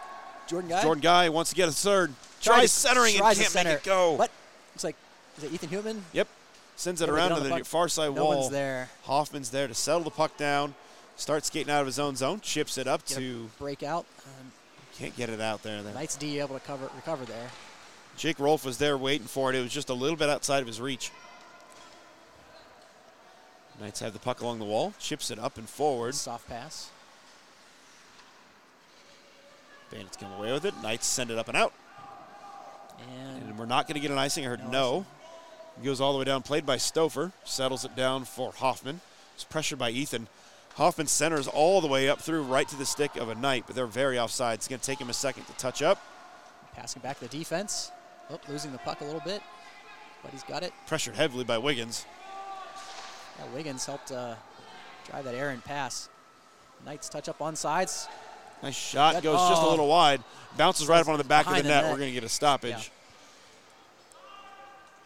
Jordan 0.46 0.70
Guy 0.70 0.82
Jordan 0.82 1.02
Guy 1.02 1.28
wants 1.28 1.50
to 1.50 1.56
get 1.56 1.68
a 1.68 1.72
third, 1.72 2.12
tries 2.40 2.70
centering 2.70 3.16
tries 3.16 3.38
and 3.38 3.48
can't 3.48 3.66
make 3.66 3.76
it 3.78 3.84
go. 3.84 4.12
What? 4.12 4.30
Looks 4.74 4.84
like 4.84 4.96
is 5.38 5.44
it 5.44 5.52
Ethan 5.52 5.68
Human? 5.70 6.04
Yep, 6.12 6.28
sends 6.76 7.00
it 7.00 7.08
around 7.08 7.34
to 7.36 7.40
the, 7.40 7.58
the 7.58 7.64
far 7.64 7.88
side 7.88 8.14
No 8.14 8.24
wall. 8.24 8.38
one's 8.40 8.50
there. 8.50 8.90
Hoffman's 9.04 9.50
there 9.50 9.66
to 9.68 9.74
settle 9.74 10.02
the 10.02 10.10
puck 10.10 10.36
down, 10.36 10.74
starts 11.16 11.46
skating 11.48 11.72
out 11.72 11.80
of 11.80 11.86
his 11.86 11.98
own 11.98 12.16
zone, 12.16 12.40
chips 12.40 12.78
it 12.78 12.86
up 12.86 13.06
Get 13.06 13.18
to 13.18 13.50
break 13.58 13.82
out. 13.82 14.06
Um, 14.26 14.52
can't 14.96 15.16
get 15.16 15.28
it 15.30 15.40
out 15.40 15.62
there. 15.62 15.82
Then 15.82 15.94
Knights 15.94 16.16
D 16.16 16.38
able 16.40 16.54
to 16.54 16.64
cover 16.64 16.88
recover 16.94 17.24
there. 17.24 17.50
Jake 18.16 18.38
Rolfe 18.38 18.64
was 18.64 18.78
there 18.78 18.96
waiting 18.96 19.26
for 19.26 19.50
it. 19.50 19.56
It 19.56 19.62
was 19.62 19.72
just 19.72 19.88
a 19.88 19.94
little 19.94 20.16
bit 20.16 20.28
outside 20.28 20.60
of 20.60 20.66
his 20.66 20.80
reach. 20.80 21.10
Knights 23.80 24.00
have 24.00 24.12
the 24.12 24.20
puck 24.20 24.40
along 24.40 24.60
the 24.60 24.64
wall, 24.64 24.94
chips 25.00 25.30
it 25.30 25.38
up 25.38 25.58
and 25.58 25.68
forward. 25.68 26.14
Soft 26.14 26.48
pass. 26.48 26.90
Bandits 29.90 30.16
come 30.16 30.32
away 30.32 30.52
with 30.52 30.64
it. 30.64 30.74
Knights 30.82 31.06
send 31.06 31.30
it 31.30 31.38
up 31.38 31.48
and 31.48 31.56
out. 31.56 31.72
And 33.00 33.42
And 33.42 33.58
we're 33.58 33.66
not 33.66 33.86
going 33.86 33.94
to 33.94 34.00
get 34.00 34.10
an 34.10 34.18
icing. 34.18 34.44
I 34.44 34.48
heard 34.48 34.60
No 34.70 35.00
no. 35.00 35.06
Goes 35.82 36.00
all 36.00 36.12
the 36.12 36.18
way 36.18 36.24
down. 36.24 36.42
Played 36.42 36.64
by 36.64 36.76
Stouffer. 36.76 37.32
Settles 37.44 37.84
it 37.84 37.96
down 37.96 38.24
for 38.24 38.52
Hoffman. 38.52 39.00
It's 39.34 39.44
pressured 39.44 39.78
by 39.78 39.90
Ethan. 39.90 40.28
Hoffman 40.74 41.06
centers 41.06 41.46
all 41.46 41.80
the 41.80 41.86
way 41.86 42.08
up 42.08 42.20
through 42.20 42.42
right 42.42 42.66
to 42.68 42.76
the 42.76 42.84
stick 42.84 43.16
of 43.16 43.28
a 43.28 43.34
Knight, 43.34 43.64
but 43.66 43.76
they're 43.76 43.86
very 43.86 44.18
offside. 44.18 44.54
It's 44.54 44.68
going 44.68 44.80
to 44.80 44.86
take 44.86 45.00
him 45.00 45.08
a 45.08 45.14
second 45.14 45.44
to 45.46 45.52
touch 45.52 45.82
up. 45.82 46.02
Passing 46.74 47.00
back 47.00 47.20
to 47.20 47.28
the 47.28 47.38
defense. 47.38 47.92
Oh, 48.30 48.40
losing 48.48 48.72
the 48.72 48.78
puck 48.78 49.00
a 49.00 49.04
little 49.04 49.20
bit, 49.20 49.40
but 50.22 50.32
he's 50.32 50.42
got 50.42 50.62
it. 50.62 50.72
Pressured 50.86 51.14
heavily 51.14 51.44
by 51.44 51.58
Wiggins. 51.58 52.04
Yeah, 53.38 53.54
Wiggins 53.54 53.86
helped 53.86 54.10
uh, 54.10 54.34
drive 55.08 55.24
that 55.24 55.34
errant 55.34 55.62
pass. 55.64 56.08
Knights 56.84 57.08
touch 57.08 57.28
up 57.28 57.40
on 57.40 57.54
sides. 57.54 58.08
Nice 58.62 58.74
shot. 58.74 59.14
That- 59.14 59.22
Goes 59.22 59.48
just 59.48 59.62
a 59.62 59.66
oh. 59.66 59.70
little 59.70 59.88
wide. 59.88 60.22
Bounces 60.56 60.88
right 60.88 61.00
up 61.00 61.08
on 61.08 61.18
the 61.18 61.24
back 61.24 61.46
of 61.46 61.54
the 61.54 61.62
the 61.62 61.68
net. 61.68 61.84
net. 61.84 61.92
We're 61.92 61.98
going 61.98 62.10
to 62.10 62.14
get 62.14 62.24
a 62.24 62.28
stoppage. 62.28 62.70
Yeah. 62.70 62.80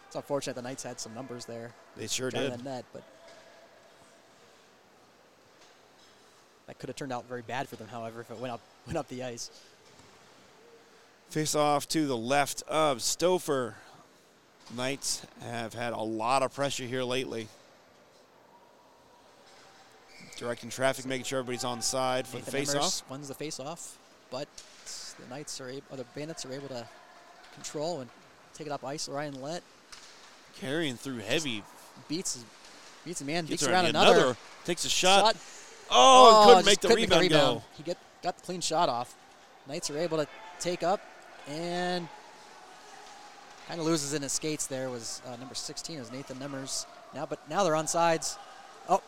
It's 0.07 0.15
unfortunate 0.15 0.55
the 0.55 0.63
Knights 0.63 0.81
had 0.81 0.99
some 0.99 1.13
numbers 1.13 1.45
there. 1.45 1.71
They 1.95 2.07
sure 2.07 2.31
did. 2.31 2.53
the 2.53 2.63
net, 2.63 2.85
but 2.93 3.03
that 6.69 6.77
could 6.77 6.87
have 6.87 6.95
turned 6.95 7.11
out 7.11 7.27
very 7.27 7.41
bad 7.41 7.67
for 7.67 7.77
them. 7.77 7.87
However, 7.87 8.21
if 8.21 8.29
it 8.29 8.37
went 8.37 8.53
up 8.53 8.61
went 8.85 8.95
up 8.95 9.07
the 9.07 9.23
ice. 9.23 9.49
Face 11.31 11.55
off 11.55 11.87
to 11.89 12.05
the 12.05 12.15
left 12.15 12.61
of 12.67 12.99
Stouffer. 12.99 13.73
Knights 14.77 15.25
have 15.41 15.73
had 15.73 15.93
a 15.93 15.99
lot 15.99 16.43
of 16.43 16.53
pressure 16.53 16.83
here 16.83 17.01
lately. 17.01 17.47
Directing 20.37 20.69
traffic, 20.69 21.07
making 21.07 21.25
sure 21.25 21.39
everybody's 21.39 21.63
on 21.63 21.81
side 21.81 22.27
for 22.27 22.37
the 22.37 22.51
face-off. 22.51 23.01
wins 23.09 23.27
the 23.27 23.33
face 23.33 23.59
off, 23.59 23.97
but 24.29 24.47
the 25.19 25.27
Knights 25.27 25.59
are 25.59 25.69
able, 25.69 25.83
or 25.89 25.97
the 25.97 26.03
Bandits 26.15 26.45
are 26.45 26.53
able 26.53 26.67
to 26.67 26.85
control 27.55 28.01
and 28.01 28.09
take 28.53 28.67
it 28.67 28.71
up 28.71 28.85
ice. 28.85 29.09
Ryan 29.09 29.41
Lett 29.41 29.63
Carrying 30.59 30.95
through 30.97 31.17
heavy. 31.17 31.63
beats 32.07 32.43
beats 33.05 33.21
a 33.21 33.25
man, 33.25 33.45
Gets 33.45 33.49
beats 33.49 33.63
around 33.63 33.85
around 33.85 33.95
another. 33.95 34.17
another 34.19 34.37
Takes 34.65 34.85
a 34.85 34.89
shot. 34.89 35.35
shot. 35.35 35.58
Oh, 35.91 36.45
couldn't 36.47 36.65
make 36.65 36.79
the 36.79 36.87
couldn't 36.87 37.09
rebound, 37.09 37.29
go. 37.29 37.63
He 37.77 37.83
get 37.83 37.97
got 38.21 38.37
the 38.37 38.43
clean 38.43 38.61
shot 38.61 38.89
off. 38.89 39.15
Knights 39.67 39.89
are 39.89 39.97
able 39.97 40.17
to 40.17 40.27
take 40.59 40.83
up 40.83 41.01
and 41.47 42.07
kind 43.67 43.79
of 43.79 43.85
loses 43.85 44.13
in 44.13 44.21
his 44.21 44.31
skates. 44.31 44.67
There 44.67 44.89
was 44.89 45.21
uh, 45.27 45.35
number 45.37 45.55
16 45.55 45.99
was 45.99 46.11
Nathan 46.11 46.37
Nemmers. 46.37 46.85
Now, 47.13 47.25
but 47.25 47.47
now 47.49 47.63
they're 47.63 47.75
on 47.75 47.87
sides. 47.87 48.37
Oh, 48.87 49.01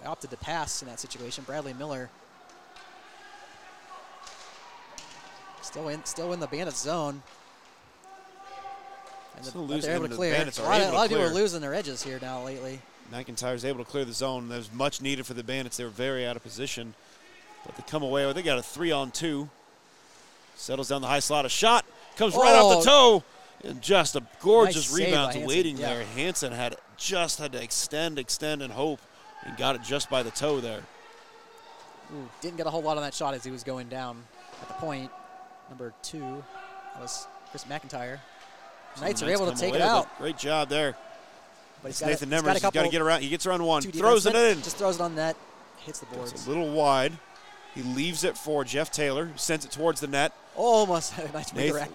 they 0.00 0.08
opted 0.08 0.30
to 0.30 0.36
pass 0.36 0.82
in 0.82 0.88
that 0.88 1.00
situation. 1.00 1.44
Bradley 1.44 1.74
Miller 1.74 2.10
still 5.62 5.88
in, 5.88 6.04
still 6.04 6.32
in 6.32 6.40
the 6.40 6.46
Bandits 6.46 6.80
zone. 6.80 7.22
And 9.36 9.44
the, 9.44 9.78
they're 9.78 9.96
able 9.96 10.08
to 10.08 10.14
clear. 10.14 10.34
A 10.34 10.38
lot, 10.62 10.80
of, 10.80 10.88
a 10.88 10.92
lot 10.92 11.04
of 11.04 11.08
people 11.10 11.24
are 11.24 11.32
losing 11.32 11.60
their 11.60 11.74
edges 11.74 12.02
here 12.02 12.18
now 12.20 12.42
lately. 12.42 12.80
McIntyre's 13.12 13.64
able 13.64 13.84
to 13.84 13.90
clear 13.90 14.04
the 14.04 14.12
zone. 14.12 14.48
That 14.48 14.56
was 14.56 14.72
much 14.72 15.00
needed 15.00 15.26
for 15.26 15.34
the 15.34 15.42
Bandits. 15.42 15.76
They 15.76 15.84
were 15.84 15.90
very 15.90 16.26
out 16.26 16.36
of 16.36 16.42
position. 16.42 16.94
But 17.64 17.76
they 17.76 17.82
come 17.82 18.02
away 18.02 18.30
they 18.32 18.42
got 18.42 18.58
a 18.58 18.62
three 18.62 18.92
on 18.92 19.10
two. 19.10 19.48
Settles 20.56 20.88
down 20.88 21.02
the 21.02 21.08
high 21.08 21.20
slot. 21.20 21.44
A 21.44 21.48
shot 21.48 21.84
comes 22.16 22.34
right 22.34 22.54
off 22.54 22.84
the 22.84 22.90
oh. 22.90 23.20
toe. 23.20 23.24
And 23.64 23.82
just 23.82 24.14
a 24.14 24.22
gorgeous 24.40 24.92
Nice 24.92 25.06
rebound 25.06 25.28
by 25.28 25.32
to 25.32 25.38
Hanson, 25.40 25.48
waiting 25.56 25.76
yeah. 25.76 25.94
there. 25.94 26.04
Hanson 26.14 26.52
had 26.52 26.76
just 26.96 27.40
had 27.40 27.52
to 27.52 27.62
extend, 27.62 28.18
extend, 28.18 28.62
and 28.62 28.72
hope, 28.72 29.00
and 29.44 29.56
got 29.56 29.74
it 29.74 29.82
just 29.82 30.08
by 30.08 30.22
the 30.22 30.30
toe 30.30 30.60
there. 30.60 30.82
Ooh, 32.14 32.28
didn't 32.40 32.56
get 32.56 32.66
a 32.66 32.70
whole 32.70 32.82
lot 32.82 32.96
on 32.96 33.02
that 33.02 33.14
shot 33.14 33.34
as 33.34 33.42
he 33.42 33.50
was 33.50 33.64
going 33.64 33.88
down 33.88 34.22
at 34.62 34.68
the 34.68 34.74
point. 34.74 35.10
Number 35.68 35.92
two 36.02 36.42
that 36.94 37.02
was 37.02 37.26
Chris 37.50 37.64
McIntyre. 37.64 38.20
Knights 39.00 39.22
are 39.22 39.30
able 39.30 39.50
to 39.50 39.58
take 39.58 39.74
it 39.74 39.80
out. 39.80 40.18
Great 40.18 40.38
job 40.38 40.68
there. 40.68 40.96
But 41.82 41.90
It's 41.90 41.98
he's 42.00 42.00
got 42.00 42.10
Nathan 42.10 42.32
a, 42.32 42.36
he's 42.36 42.42
got 42.42 42.50
a 42.50 42.52
He's 42.54 42.62
got 42.72 42.82
to 42.84 42.88
get 42.90 43.00
around. 43.02 43.22
He 43.22 43.28
gets 43.28 43.46
around 43.46 43.62
one, 43.64 43.82
throws 43.82 44.26
it 44.26 44.34
in. 44.34 44.62
Just 44.62 44.76
throws 44.78 44.96
it 44.96 45.02
on 45.02 45.14
net, 45.14 45.36
hits 45.78 46.00
the 46.00 46.06
It's 46.06 46.16
boards. 46.16 46.46
a 46.46 46.48
little 46.48 46.70
wide. 46.72 47.12
He 47.74 47.82
leaves 47.82 48.24
it 48.24 48.36
for 48.36 48.64
Jeff 48.64 48.90
Taylor, 48.90 49.26
who 49.26 49.38
sends 49.38 49.64
it 49.64 49.70
towards 49.70 50.00
the 50.00 50.08
net. 50.08 50.32
Almost 50.56 51.12
had 51.12 51.28
a 51.30 51.32
nice 51.32 51.52
Nathan- 51.52 51.74
redirect. 51.74 51.92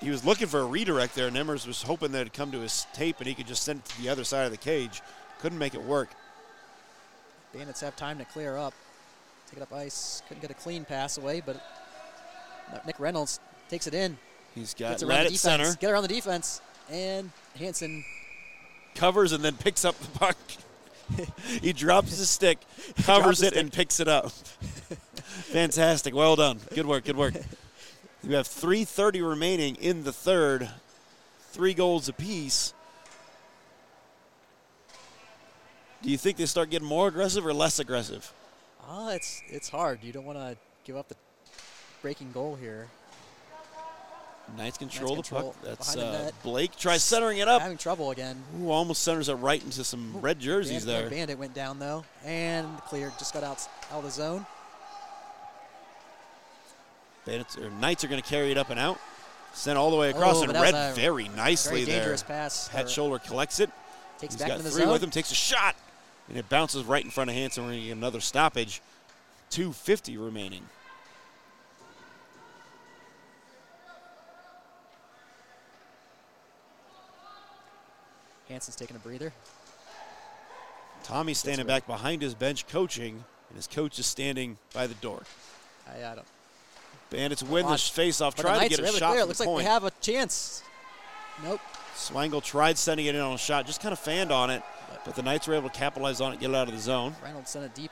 He 0.00 0.10
was 0.10 0.24
looking 0.24 0.46
for 0.46 0.60
a 0.60 0.64
redirect 0.66 1.14
there. 1.14 1.30
Nemmers 1.30 1.66
was 1.66 1.82
hoping 1.82 2.12
that 2.12 2.20
it'd 2.20 2.34
come 2.34 2.52
to 2.52 2.60
his 2.60 2.86
tape 2.92 3.16
and 3.18 3.26
he 3.26 3.34
could 3.34 3.46
just 3.46 3.62
send 3.62 3.80
it 3.80 3.84
to 3.86 4.02
the 4.02 4.08
other 4.10 4.24
side 4.24 4.44
of 4.44 4.50
the 4.52 4.58
cage. 4.58 5.00
Couldn't 5.40 5.58
make 5.58 5.74
it 5.74 5.82
work. 5.82 6.10
Bandits 7.54 7.80
have 7.80 7.96
time 7.96 8.18
to 8.18 8.24
clear 8.26 8.56
up. 8.58 8.74
Take 9.48 9.58
it 9.58 9.62
up 9.62 9.72
ice. 9.72 10.22
Couldn't 10.28 10.42
get 10.42 10.50
a 10.50 10.54
clean 10.54 10.84
pass 10.84 11.16
away, 11.18 11.40
but 11.44 11.56
Nick 12.86 13.00
Reynolds 13.00 13.40
takes 13.70 13.86
it 13.86 13.94
in. 13.94 14.18
He's 14.54 14.74
got 14.74 14.90
Gets 14.90 15.02
around 15.02 15.18
the 15.18 15.24
defense. 15.30 15.40
center, 15.40 15.74
Get 15.76 15.90
around 15.90 16.02
the 16.02 16.08
defense. 16.08 16.60
And 16.90 17.30
Hanson 17.58 18.04
covers, 18.96 19.32
and 19.32 19.44
then 19.44 19.54
picks 19.56 19.84
up 19.84 19.98
the 19.98 20.18
puck. 20.18 20.36
he 21.62 21.72
drops 21.72 22.18
his 22.18 22.28
stick, 22.28 22.58
covers 23.04 23.42
it, 23.42 23.54
and 23.54 23.72
picks 23.72 24.00
it 24.00 24.08
up. 24.08 24.30
Fantastic. 24.30 26.14
Well 26.14 26.36
done. 26.36 26.58
Good 26.74 26.86
work. 26.86 27.04
Good 27.04 27.16
work. 27.16 27.34
We 28.26 28.34
have 28.34 28.48
3.30 28.48 29.28
remaining 29.28 29.76
in 29.76 30.02
the 30.02 30.12
third. 30.12 30.68
Three 31.52 31.74
goals 31.74 32.08
apiece. 32.08 32.74
Do 36.02 36.10
you 36.10 36.18
think 36.18 36.36
they 36.36 36.46
start 36.46 36.70
getting 36.70 36.88
more 36.88 37.08
aggressive 37.08 37.46
or 37.46 37.54
less 37.54 37.78
aggressive? 37.78 38.32
Ah, 38.88 39.10
it's 39.10 39.42
it's 39.48 39.68
hard. 39.68 40.00
You 40.02 40.12
don't 40.12 40.24
want 40.24 40.38
to 40.38 40.56
give 40.84 40.96
up 40.96 41.08
the 41.08 41.16
breaking 42.02 42.30
goal 42.32 42.54
here. 42.54 42.88
Knights 44.56 44.78
control 44.78 45.16
the 45.16 45.22
puck. 45.22 45.54
That's 45.62 45.94
the 45.94 46.06
uh. 46.06 46.30
Blake 46.42 46.76
tries 46.76 47.02
centering 47.02 47.38
it 47.38 47.48
up. 47.48 47.60
Having 47.62 47.78
trouble 47.78 48.10
again. 48.12 48.42
Ooh, 48.60 48.70
almost 48.70 49.02
centers 49.02 49.28
it 49.28 49.34
right 49.34 49.62
into 49.62 49.82
some 49.84 50.20
red 50.20 50.38
jerseys 50.38 50.84
Ban- 50.84 51.00
there. 51.02 51.10
Bandit 51.10 51.38
went 51.38 51.52
down 51.54 51.78
though, 51.78 52.04
and 52.24 52.66
clear. 52.84 53.12
Just 53.18 53.34
got 53.34 53.42
out 53.42 53.60
out 53.90 53.98
of 53.98 54.04
the 54.04 54.10
zone. 54.10 54.46
Bandits 57.24 57.56
or 57.58 57.70
Knights 57.70 58.04
are 58.04 58.08
going 58.08 58.22
to 58.22 58.28
carry 58.28 58.50
it 58.52 58.58
up 58.58 58.70
and 58.70 58.78
out. 58.78 58.98
Sent 59.52 59.78
all 59.78 59.90
the 59.90 59.96
way 59.96 60.10
across 60.10 60.36
Oh, 60.36 60.42
and 60.44 60.52
but 60.52 60.60
that 60.60 60.72
was 60.72 60.72
read 60.72 60.94
very 60.94 61.28
nicely 61.30 61.80
Very 61.80 61.84
there. 61.86 62.00
dangerous 62.00 62.22
pass. 62.22 62.68
Pat 62.68 62.88
Schuler 62.90 63.18
collects 63.18 63.58
it. 63.58 63.70
takes 64.18 64.34
He's 64.34 64.40
back 64.40 64.48
got 64.48 64.54
into 64.58 64.64
the 64.64 64.70
three 64.70 64.84
zone. 64.84 64.92
with 64.92 65.02
him. 65.02 65.10
Takes 65.10 65.32
a 65.32 65.34
shot, 65.34 65.74
and 66.28 66.36
it 66.36 66.48
bounces 66.48 66.84
right 66.84 67.02
in 67.04 67.10
front 67.10 67.30
of 67.30 67.36
Hanson. 67.36 67.64
We're 67.64 67.70
going 67.70 67.80
to 67.80 67.86
get 67.88 67.96
another 67.96 68.20
stoppage. 68.20 68.80
250 69.50 70.16
remaining. 70.18 70.62
Hanson's 78.48 78.76
taking 78.76 78.96
a 78.96 79.00
breather. 79.00 79.32
Tommy's 81.02 81.38
standing 81.38 81.66
back 81.66 81.86
behind 81.86 82.22
his 82.22 82.34
bench 82.34 82.66
coaching, 82.66 83.24
and 83.48 83.56
his 83.56 83.66
coach 83.66 83.98
is 83.98 84.06
standing 84.06 84.58
by 84.74 84.86
the 84.86 84.94
door. 84.94 85.22
I, 85.88 86.04
I 86.04 86.14
don't. 86.14 86.26
Bandits 87.10 87.42
win 87.42 87.64
the 87.66 87.72
Odd. 87.72 87.80
face-off. 87.80 88.36
But 88.36 88.62
to 88.62 88.68
get 88.68 88.80
a 88.80 88.86
shot 88.88 89.12
clear. 89.12 89.22
It 89.22 89.28
looks 89.28 89.38
like 89.40 89.46
point. 89.48 89.64
they 89.64 89.70
have 89.70 89.84
a 89.84 89.92
chance. 90.00 90.62
Nope. 91.44 91.60
Swangle 91.94 92.42
tried 92.42 92.76
sending 92.76 93.06
it 93.06 93.14
in 93.14 93.20
on 93.20 93.34
a 93.34 93.38
shot, 93.38 93.66
just 93.66 93.80
kind 93.80 93.92
of 93.92 93.98
fanned 93.98 94.30
on 94.32 94.50
it, 94.50 94.62
but 95.04 95.14
the 95.14 95.22
Knights 95.22 95.46
were 95.46 95.54
able 95.54 95.68
to 95.70 95.78
capitalize 95.78 96.20
on 96.20 96.32
it, 96.32 96.40
get 96.40 96.50
it 96.50 96.56
out 96.56 96.68
of 96.68 96.74
the 96.74 96.80
zone. 96.80 97.14
Reynolds 97.22 97.50
sent 97.50 97.64
it 97.64 97.74
deep, 97.74 97.90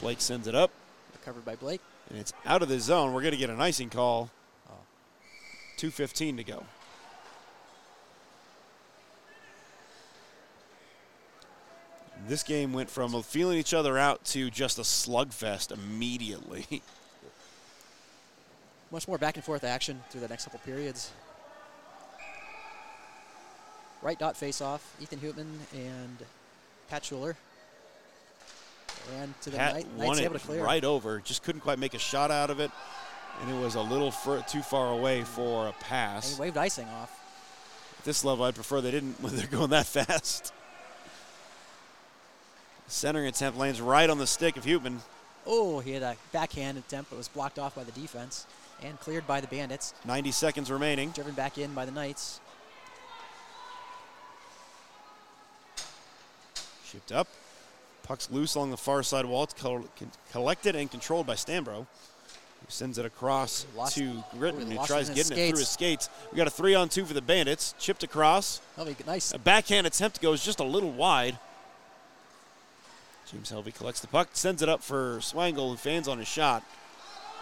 Blake 0.00 0.20
sends 0.20 0.46
it 0.46 0.54
up, 0.54 0.70
recovered 1.12 1.44
by 1.44 1.56
Blake. 1.56 1.80
and 2.10 2.18
it's 2.18 2.32
out 2.44 2.62
of 2.62 2.68
the 2.68 2.78
zone. 2.78 3.14
We're 3.14 3.22
going 3.22 3.32
to 3.32 3.38
get 3.38 3.48
an 3.50 3.60
icing 3.60 3.88
call. 3.88 4.30
Oh. 4.68 4.74
2.15 5.78 6.36
to 6.36 6.44
go. 6.44 6.64
This 12.26 12.42
game 12.42 12.72
went 12.72 12.88
from 12.90 13.22
feeling 13.22 13.58
each 13.58 13.74
other 13.74 13.98
out 13.98 14.24
to 14.26 14.50
just 14.50 14.78
a 14.78 14.82
slugfest 14.82 15.72
immediately. 15.72 16.82
Much 18.90 19.06
more 19.08 19.18
back 19.18 19.36
and 19.36 19.44
forth 19.44 19.64
action 19.64 20.02
through 20.10 20.20
the 20.22 20.28
next 20.28 20.44
couple 20.44 20.60
periods. 20.60 21.10
Right 24.02 24.18
dot 24.18 24.36
face 24.36 24.60
off. 24.60 24.94
Ethan 25.00 25.18
Hootman 25.18 25.46
and 25.74 26.18
Pat 26.88 27.04
Schuler. 27.04 27.36
And 29.18 29.38
to 29.42 29.50
the 29.50 29.56
Pat 29.58 29.74
Knight, 29.74 29.86
won 29.96 30.18
able 30.18 30.38
to 30.38 30.46
clear. 30.46 30.62
right 30.64 30.84
over, 30.84 31.20
just 31.20 31.42
couldn't 31.42 31.60
quite 31.60 31.78
make 31.78 31.92
a 31.94 31.98
shot 31.98 32.30
out 32.30 32.48
of 32.48 32.58
it, 32.58 32.70
and 33.42 33.50
it 33.50 33.60
was 33.62 33.74
a 33.74 33.80
little 33.82 34.10
fur- 34.10 34.42
too 34.48 34.62
far 34.62 34.90
away 34.92 35.24
for 35.24 35.64
a 35.64 35.66
And 35.66 35.78
pass. 35.80 36.34
he 36.36 36.40
waved 36.40 36.56
icing 36.56 36.88
off. 36.88 37.10
At 37.98 38.04
this 38.04 38.24
level, 38.24 38.46
I'd 38.46 38.54
prefer 38.54 38.80
they 38.80 38.90
didn't 38.90 39.14
when 39.20 39.36
they're 39.36 39.46
going 39.46 39.70
that 39.70 39.86
fast. 39.86 40.52
Centering 42.86 43.26
attempt 43.26 43.58
lands 43.58 43.80
right 43.80 44.08
on 44.08 44.18
the 44.18 44.26
stick 44.26 44.56
of 44.56 44.64
Hootman. 44.64 44.98
Oh, 45.46 45.80
he 45.80 45.92
had 45.92 46.02
a 46.02 46.16
backhand 46.32 46.78
attempt, 46.78 47.10
but 47.10 47.16
was 47.16 47.28
blocked 47.28 47.58
off 47.58 47.74
by 47.74 47.84
the 47.84 47.92
defense 47.92 48.46
and 48.82 48.98
cleared 49.00 49.26
by 49.26 49.40
the 49.40 49.46
Bandits. 49.46 49.94
90 50.04 50.30
seconds 50.32 50.70
remaining. 50.70 51.10
Driven 51.10 51.34
back 51.34 51.58
in 51.58 51.74
by 51.74 51.84
the 51.84 51.92
Knights. 51.92 52.40
Shipped 56.84 57.12
up. 57.12 57.28
Puck's 58.02 58.30
loose 58.30 58.54
along 58.54 58.70
the 58.70 58.76
far 58.76 59.02
side 59.02 59.24
wall. 59.24 59.44
It's 59.44 59.54
col- 59.54 59.88
collected 60.30 60.76
and 60.76 60.90
controlled 60.90 61.26
by 61.26 61.34
Stanbrough. 61.34 61.86
Who 61.86 62.70
sends 62.70 62.98
it 62.98 63.04
across 63.04 63.66
Lost- 63.76 63.96
to 63.96 64.22
Gritton, 64.38 64.68
he 64.70 64.76
who 64.76 64.86
tries 64.86 65.08
it 65.08 65.12
in 65.12 65.16
his 65.18 65.28
getting 65.28 65.44
it 65.46 65.50
through 65.50 65.58
his 65.60 65.68
skates. 65.68 66.08
We 66.30 66.36
got 66.36 66.46
a 66.46 66.50
three 66.50 66.74
on 66.74 66.88
two 66.88 67.04
for 67.04 67.12
the 67.14 67.22
Bandits. 67.22 67.74
Chipped 67.78 68.02
across. 68.02 68.60
Nice. 69.06 69.32
A 69.32 69.38
backhand 69.38 69.86
attempt 69.86 70.20
goes 70.22 70.44
just 70.44 70.60
a 70.60 70.64
little 70.64 70.90
wide. 70.92 71.38
James 73.30 73.50
Helvey 73.50 73.74
collects 73.74 74.00
the 74.00 74.06
puck, 74.06 74.28
sends 74.32 74.62
it 74.62 74.68
up 74.68 74.82
for 74.82 75.18
Swangle, 75.18 75.70
who 75.70 75.76
fans 75.76 76.08
on 76.08 76.18
his 76.18 76.28
shot. 76.28 76.62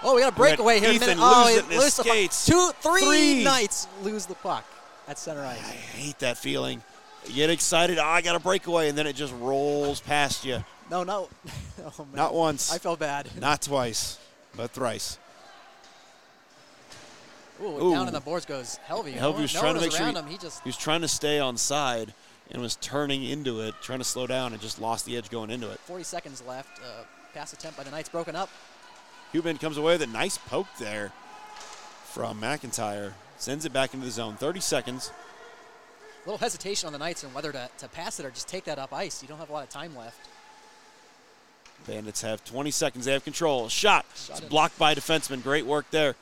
Oh, 0.03 0.15
we 0.15 0.23
got 0.23 0.33
a 0.33 0.37
breakaway 0.37 0.81
here. 0.81 0.91
in 0.91 0.95
a 0.95 0.97
Ethan 0.97 1.09
minute. 1.19 1.23
oh, 1.23 1.45
lose 1.45 1.53
he 1.53 1.59
it 1.59 1.65
in 1.65 1.71
his 1.71 1.81
lose 1.81 1.97
the 1.97 2.05
puck. 2.05 2.47
Two, 2.47 2.73
three, 2.81 3.01
Three. 3.03 3.45
Knights 3.45 3.87
lose 4.03 4.27
the 4.27 4.35
puck 4.35 4.65
at 5.09 5.19
center 5.19 5.45
ice. 5.45 5.59
I 5.59 5.73
hate 5.73 6.19
that 6.21 6.39
feeling. 6.39 6.83
You 7.27 7.35
get 7.35 7.51
excited, 7.51 7.99
oh, 7.99 8.05
I 8.05 8.21
got 8.21 8.35
a 8.35 8.41
breakaway, 8.41 8.89
and 8.89 8.99
then 8.99 9.07
it 9.07 9.15
just 9.15 9.33
rolls 9.35 10.01
past 10.01 10.45
you. 10.45 10.65
No, 10.91 11.05
no. 11.05 11.29
oh, 11.85 11.93
man. 11.99 12.09
Not 12.15 12.35
once, 12.35 12.73
I 12.73 12.79
felt 12.79 12.99
bad. 12.99 13.29
not 13.41 13.63
twice, 13.63 14.19
but 14.57 14.71
thrice. 14.73 15.19
Ooh, 17.63 17.67
Ooh. 17.67 17.93
down 17.93 18.09
in 18.09 18.13
the 18.13 18.21
boards 18.21 18.45
goes 18.45 18.81
Helvey. 18.89 19.15
Helvey 19.15 19.21
no, 19.21 19.43
was 19.43 19.55
no 19.55 19.61
trying 19.61 19.75
to 19.75 19.81
make 19.81 19.93
sure 19.93 20.07
he- 20.07 20.13
him. 20.13 20.27
He 20.27 20.37
just 20.37 20.63
He 20.65 20.69
was 20.69 20.77
trying 20.77 21.03
to 21.03 21.09
stay 21.09 21.39
on 21.39 21.57
side 21.57 22.13
and 22.53 22.61
was 22.63 22.77
turning 22.77 23.25
into 23.25 23.61
it, 23.61 23.75
trying 23.83 23.99
to 23.99 24.05
slow 24.05 24.27
down, 24.27 24.53
and 24.53 24.61
just 24.63 24.81
lost 24.81 25.07
the 25.07 25.17
edge 25.17 25.31
going 25.31 25.51
into 25.51 25.71
it. 25.71 25.81
40 25.81 26.05
seconds 26.05 26.43
left. 26.47 26.79
Uh, 26.81 27.03
pass 27.35 27.53
attempt 27.53 27.77
by 27.79 27.83
the 27.83 27.91
Knights 27.91 28.09
broken 28.11 28.37
up. 28.37 28.51
Cuban 29.33 29.57
comes 29.59 29.79
away 29.79 29.95
with 29.95 30.03
a 30.03 30.07
nice 30.07 30.37
poke 30.39 30.67
there 30.79 31.13
from 32.05 32.41
McIntyre. 32.41 33.13
Sends 33.39 33.65
it 33.65 33.73
back 33.73 33.95
into 33.95 34.05
the 34.07 34.13
zone. 34.13 34.37
30 34.37 34.61
seconds. 34.61 35.11
A 36.25 36.29
little 36.29 36.39
hesitation 36.39 36.87
on 36.87 36.93
the 36.93 36.99
Knights 36.99 37.25
on 37.25 37.33
whether 37.33 37.51
to, 37.51 37.69
to 37.79 37.89
pass 37.89 38.21
it 38.21 38.27
or 38.27 38.31
just 38.31 38.47
take 38.49 38.65
that 38.65 38.79
up 38.79 38.93
ice. 38.93 39.23
You 39.23 39.29
don't 39.29 39.39
have 39.39 39.49
a 39.51 39.53
lot 39.53 39.65
of 39.65 39.71
time 39.71 39.97
left. 39.97 40.29
Bandits 41.87 42.21
have 42.23 42.45
20 42.45 42.71
seconds. 42.71 43.07
They 43.07 43.13
have 43.13 43.25
control. 43.25 43.69
Shot. 43.69 44.05
Shot 44.15 44.31
It's 44.37 44.41
it. 44.41 44.49
blocked 44.51 44.79
by 44.79 44.93
a 44.93 44.95
defenseman. 44.95 45.43
Great 45.43 45.67
work 45.67 45.91
there. 45.91 46.15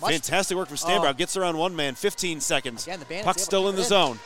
Much- 0.00 0.12
Fantastic 0.12 0.56
work 0.56 0.68
from 0.68 0.76
Stanbrough. 0.76 1.10
Oh. 1.10 1.12
Gets 1.14 1.36
around 1.36 1.56
one 1.56 1.74
man. 1.74 1.94
15 1.94 2.40
seconds. 2.40 2.86
Again, 2.86 3.00
the 3.00 3.22
Puck's 3.24 3.42
still 3.42 3.68
in 3.68 3.74
the 3.76 3.82
in. 3.82 3.88
zone. 3.88 4.18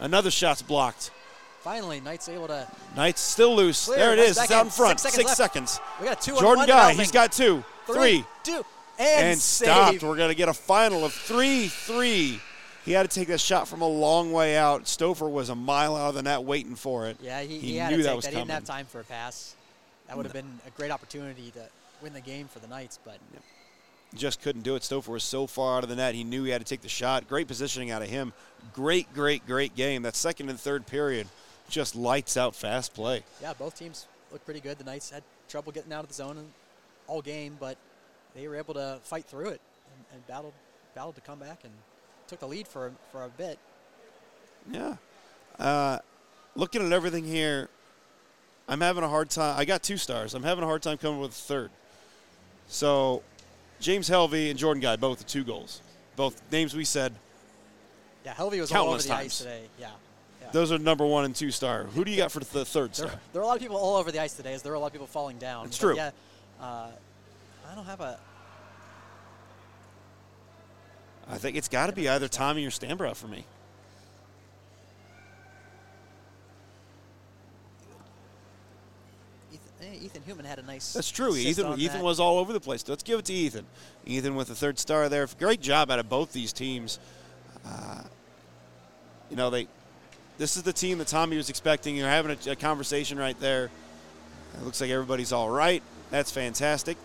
Another 0.00 0.30
shot's 0.30 0.62
blocked. 0.62 1.10
Finally, 1.60 2.00
Knights 2.00 2.28
able 2.28 2.48
to. 2.48 2.66
Knights 2.96 3.20
still 3.20 3.54
loose. 3.54 3.84
Clear. 3.84 3.98
There 3.98 4.12
it 4.14 4.18
is. 4.18 4.38
It's 4.38 4.50
out 4.50 4.64
in. 4.64 4.70
front. 4.70 4.98
Six 4.98 5.14
Six 5.14 5.36
seconds 5.36 5.72
seconds. 5.72 5.80
We 6.00 6.06
got 6.06 6.20
two 6.20 6.32
on 6.34 6.40
Jordan 6.40 6.58
one. 6.60 6.68
Guy. 6.68 6.94
He's 6.94 7.12
got 7.12 7.32
two. 7.32 7.62
Three. 7.86 8.24
two, 8.42 8.64
and, 8.98 9.26
and 9.26 9.38
stopped. 9.38 10.02
We're 10.02 10.16
going 10.16 10.30
to 10.30 10.34
get 10.34 10.48
a 10.48 10.54
final 10.54 11.04
of 11.04 11.12
3 11.12 11.68
3. 11.68 12.40
He 12.84 12.92
had 12.92 13.08
to 13.08 13.14
take 13.14 13.28
that 13.28 13.40
shot 13.40 13.68
from 13.68 13.82
a 13.82 13.88
long 13.88 14.32
way 14.32 14.56
out. 14.56 14.84
Stouffer 14.84 15.30
was 15.30 15.48
a 15.50 15.54
mile 15.54 15.96
out 15.96 16.10
of 16.10 16.14
the 16.14 16.22
net 16.22 16.44
waiting 16.44 16.76
for 16.76 17.08
it. 17.08 17.18
Yeah, 17.20 17.42
he, 17.42 17.58
He 17.58 17.72
he 17.72 17.76
had 17.76 17.90
knew 17.90 17.98
to 17.98 18.02
that 18.04 18.08
take 18.10 18.16
was 18.16 18.24
that. 18.24 18.32
He 18.32 18.38
didn't 18.38 18.50
have 18.50 18.64
time 18.64 18.86
for 18.86 19.00
a 19.00 19.04
pass. 19.04 19.54
That 20.06 20.16
would 20.16 20.26
have 20.26 20.32
been 20.32 20.60
a 20.66 20.70
great 20.70 20.90
opportunity 20.90 21.50
to 21.52 21.62
win 22.02 22.12
the 22.14 22.20
game 22.20 22.48
for 22.48 22.58
the 22.58 22.66
Knights, 22.68 22.98
but 23.04 23.18
Just 24.14 24.42
couldn't 24.42 24.62
do 24.62 24.74
it. 24.74 24.82
Stouffer 24.82 25.08
was 25.08 25.22
so 25.22 25.46
far 25.46 25.78
out 25.78 25.84
of 25.84 25.88
the 25.88 25.96
net. 25.96 26.14
He 26.14 26.24
knew 26.24 26.42
he 26.44 26.50
had 26.50 26.60
to 26.60 26.64
take 26.64 26.80
the 26.80 26.88
shot. 26.88 27.28
Great 27.28 27.46
positioning 27.46 27.90
out 27.90 28.02
of 28.02 28.08
him. 28.08 28.32
Great, 28.72 29.12
great, 29.14 29.46
great 29.46 29.76
game. 29.76 30.02
That 30.02 30.16
second 30.16 30.48
and 30.48 30.58
third 30.58 30.86
period 30.86 31.28
just 31.68 31.94
lights 31.94 32.36
out 32.36 32.56
fast 32.56 32.92
play. 32.92 33.22
yeah, 33.40 33.52
both 33.52 33.78
teams 33.78 34.06
looked 34.32 34.44
pretty 34.44 34.60
good. 34.60 34.78
The 34.78 34.84
Knights 34.84 35.10
had 35.10 35.22
trouble 35.48 35.70
getting 35.70 35.92
out 35.92 36.02
of 36.02 36.08
the 36.08 36.14
zone 36.14 36.44
all 37.06 37.22
game, 37.22 37.56
but 37.60 37.76
they 38.34 38.48
were 38.48 38.56
able 38.56 38.74
to 38.74 38.98
fight 39.02 39.24
through 39.26 39.48
it 39.48 39.60
and, 39.94 40.04
and 40.14 40.26
battled 40.26 40.54
battled 40.94 41.14
to 41.14 41.20
come 41.20 41.38
back 41.38 41.60
and 41.62 41.72
took 42.26 42.40
the 42.40 42.48
lead 42.48 42.66
for 42.66 42.92
for 43.12 43.24
a 43.24 43.28
bit. 43.28 43.58
Yeah. 44.70 44.96
Uh, 45.58 45.98
looking 46.54 46.84
at 46.84 46.92
everything 46.92 47.24
here, 47.24 47.68
I'm 48.68 48.80
having 48.80 49.04
a 49.04 49.08
hard 49.08 49.30
time. 49.30 49.58
I 49.58 49.64
got 49.64 49.82
two 49.82 49.96
stars. 49.96 50.34
I'm 50.34 50.42
having 50.42 50.64
a 50.64 50.66
hard 50.66 50.82
time 50.82 50.98
coming 50.98 51.20
with 51.20 51.32
a 51.32 51.34
third. 51.34 51.70
So, 52.68 53.22
James 53.80 54.08
Helvey 54.08 54.50
and 54.50 54.58
Jordan 54.58 54.80
Guy, 54.82 54.96
both 54.96 55.18
with 55.18 55.26
two 55.26 55.42
goals. 55.44 55.80
Both 56.16 56.40
names 56.52 56.74
we 56.74 56.84
said. 56.84 57.14
Yeah, 58.24 58.34
Helvey 58.34 58.60
was 58.60 58.70
all 58.72 58.88
over 58.88 58.98
the 59.02 59.08
times. 59.08 59.26
ice 59.26 59.38
today. 59.38 59.62
Yeah. 59.78 59.88
yeah. 60.42 60.48
Those 60.52 60.70
are 60.70 60.78
number 60.78 61.06
one 61.06 61.24
and 61.24 61.34
two 61.34 61.50
star. 61.50 61.84
Who 61.84 62.04
do 62.04 62.10
you 62.10 62.18
got 62.18 62.30
for 62.30 62.40
the 62.40 62.64
third 62.64 62.92
There, 62.92 63.08
star? 63.08 63.20
there 63.32 63.40
are 63.40 63.44
a 63.44 63.46
lot 63.48 63.56
of 63.56 63.62
people 63.62 63.76
all 63.76 63.96
over 63.96 64.12
the 64.12 64.20
ice 64.20 64.34
today, 64.34 64.52
as 64.52 64.62
there 64.62 64.72
are 64.72 64.76
a 64.76 64.78
lot 64.80 64.88
of 64.88 64.92
people 64.92 65.06
falling 65.06 65.38
down. 65.38 65.66
It's 65.66 65.78
true. 65.78 65.96
Yeah, 65.96 66.10
uh, 66.60 66.88
I 67.70 67.74
don't 67.74 67.86
have 67.86 68.00
a. 68.00 68.18
I 71.28 71.38
think 71.38 71.56
it's 71.56 71.68
got 71.68 71.86
to 71.86 71.92
be 71.92 72.08
either 72.08 72.28
Tommy 72.28 72.64
or 72.66 72.70
Stanbrough 72.70 73.16
for 73.16 73.28
me. 73.28 73.44
Ethan, 79.94 80.22
eh, 80.26 80.32
Hootman 80.32 80.44
had 80.44 80.58
a 80.58 80.62
nice. 80.62 80.92
That's 80.92 81.10
true. 81.10 81.34
Ethan 81.34 81.78
Ethan 81.78 81.98
that. 81.98 82.04
was 82.04 82.20
all 82.20 82.38
over 82.38 82.52
the 82.52 82.60
place. 82.60 82.86
Let's 82.88 83.02
give 83.02 83.18
it 83.18 83.24
to 83.26 83.32
Ethan. 83.32 83.66
Ethan 84.06 84.34
with 84.34 84.48
the 84.48 84.54
third 84.54 84.78
star 84.78 85.08
there. 85.08 85.26
Great 85.38 85.60
job 85.60 85.90
out 85.90 85.98
of 85.98 86.08
both 86.08 86.32
these 86.32 86.52
teams. 86.52 86.98
Uh, 87.66 88.02
you 89.30 89.36
know 89.36 89.50
they. 89.50 89.68
This 90.38 90.56
is 90.56 90.62
the 90.62 90.72
team 90.72 90.98
that 90.98 91.06
Tommy 91.06 91.36
was 91.36 91.50
expecting. 91.50 91.96
You're 91.96 92.08
having 92.08 92.36
a, 92.46 92.52
a 92.52 92.56
conversation 92.56 93.18
right 93.18 93.38
there. 93.40 93.70
It 94.54 94.64
looks 94.64 94.80
like 94.80 94.90
everybody's 94.90 95.32
all 95.32 95.50
right. 95.50 95.82
That's 96.10 96.32
fantastic. 96.32 96.96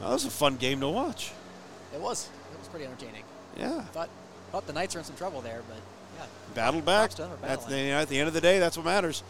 Well, 0.00 0.08
that 0.08 0.14
was 0.14 0.24
a 0.24 0.30
fun 0.30 0.56
game 0.56 0.80
to 0.80 0.88
watch. 0.88 1.32
It 1.94 2.00
was. 2.00 2.28
It 2.52 2.58
was 2.58 2.68
pretty 2.68 2.86
entertaining. 2.86 3.22
Yeah, 3.56 3.82
Thought 3.84 4.10
thought 4.52 4.66
the 4.66 4.72
Knights 4.72 4.94
were 4.94 5.00
in 5.00 5.04
some 5.04 5.16
trouble 5.16 5.40
there, 5.40 5.62
but 5.68 5.78
yeah. 6.18 6.26
battled 6.54 6.84
back. 6.84 7.10
Props 7.10 7.14
to 7.16 7.22
them 7.22 7.30
for 7.38 7.46
That's 7.46 7.64
battling. 7.64 7.84
you 7.86 7.90
know, 7.92 8.00
at 8.00 8.08
the 8.08 8.18
end 8.18 8.28
of 8.28 8.34
the 8.34 8.40
day, 8.40 8.58
that's 8.58 8.76
what 8.76 8.84
matters. 8.84 9.22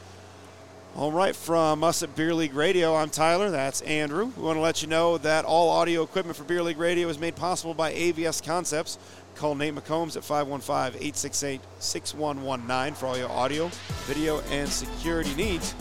All 0.97 1.13
right, 1.13 1.37
from 1.37 1.85
us 1.85 2.03
at 2.03 2.17
Beer 2.17 2.33
League 2.33 2.55
Radio, 2.55 2.95
I'm 2.97 3.11
Tyler. 3.11 3.51
That's 3.51 3.83
Andrew. 3.83 4.33
We 4.35 4.43
want 4.43 4.57
to 4.57 4.63
let 4.63 4.81
you 4.81 4.89
know 4.89 5.19
that 5.19 5.45
all 5.45 5.69
audio 5.69 6.03
equipment 6.03 6.39
for 6.39 6.45
Beer 6.45 6.63
League 6.63 6.79
Radio 6.79 7.07
is 7.11 7.19
made 7.19 7.37
possible 7.37 7.75
by 7.75 7.93
AVS 7.93 8.43
Concepts. 8.43 8.99
Call 9.35 9.55
Nate 9.57 9.75
McCombs 9.75 10.17
at 10.17 10.25
515 10.25 10.99
868 10.99 11.61
6119 11.81 12.95
for 12.95 13.07
all 13.09 13.19
your 13.19 13.31
audio, 13.31 13.71
video, 14.07 14.41
and 14.51 14.71
security 14.71 15.35
needs. 15.35 15.75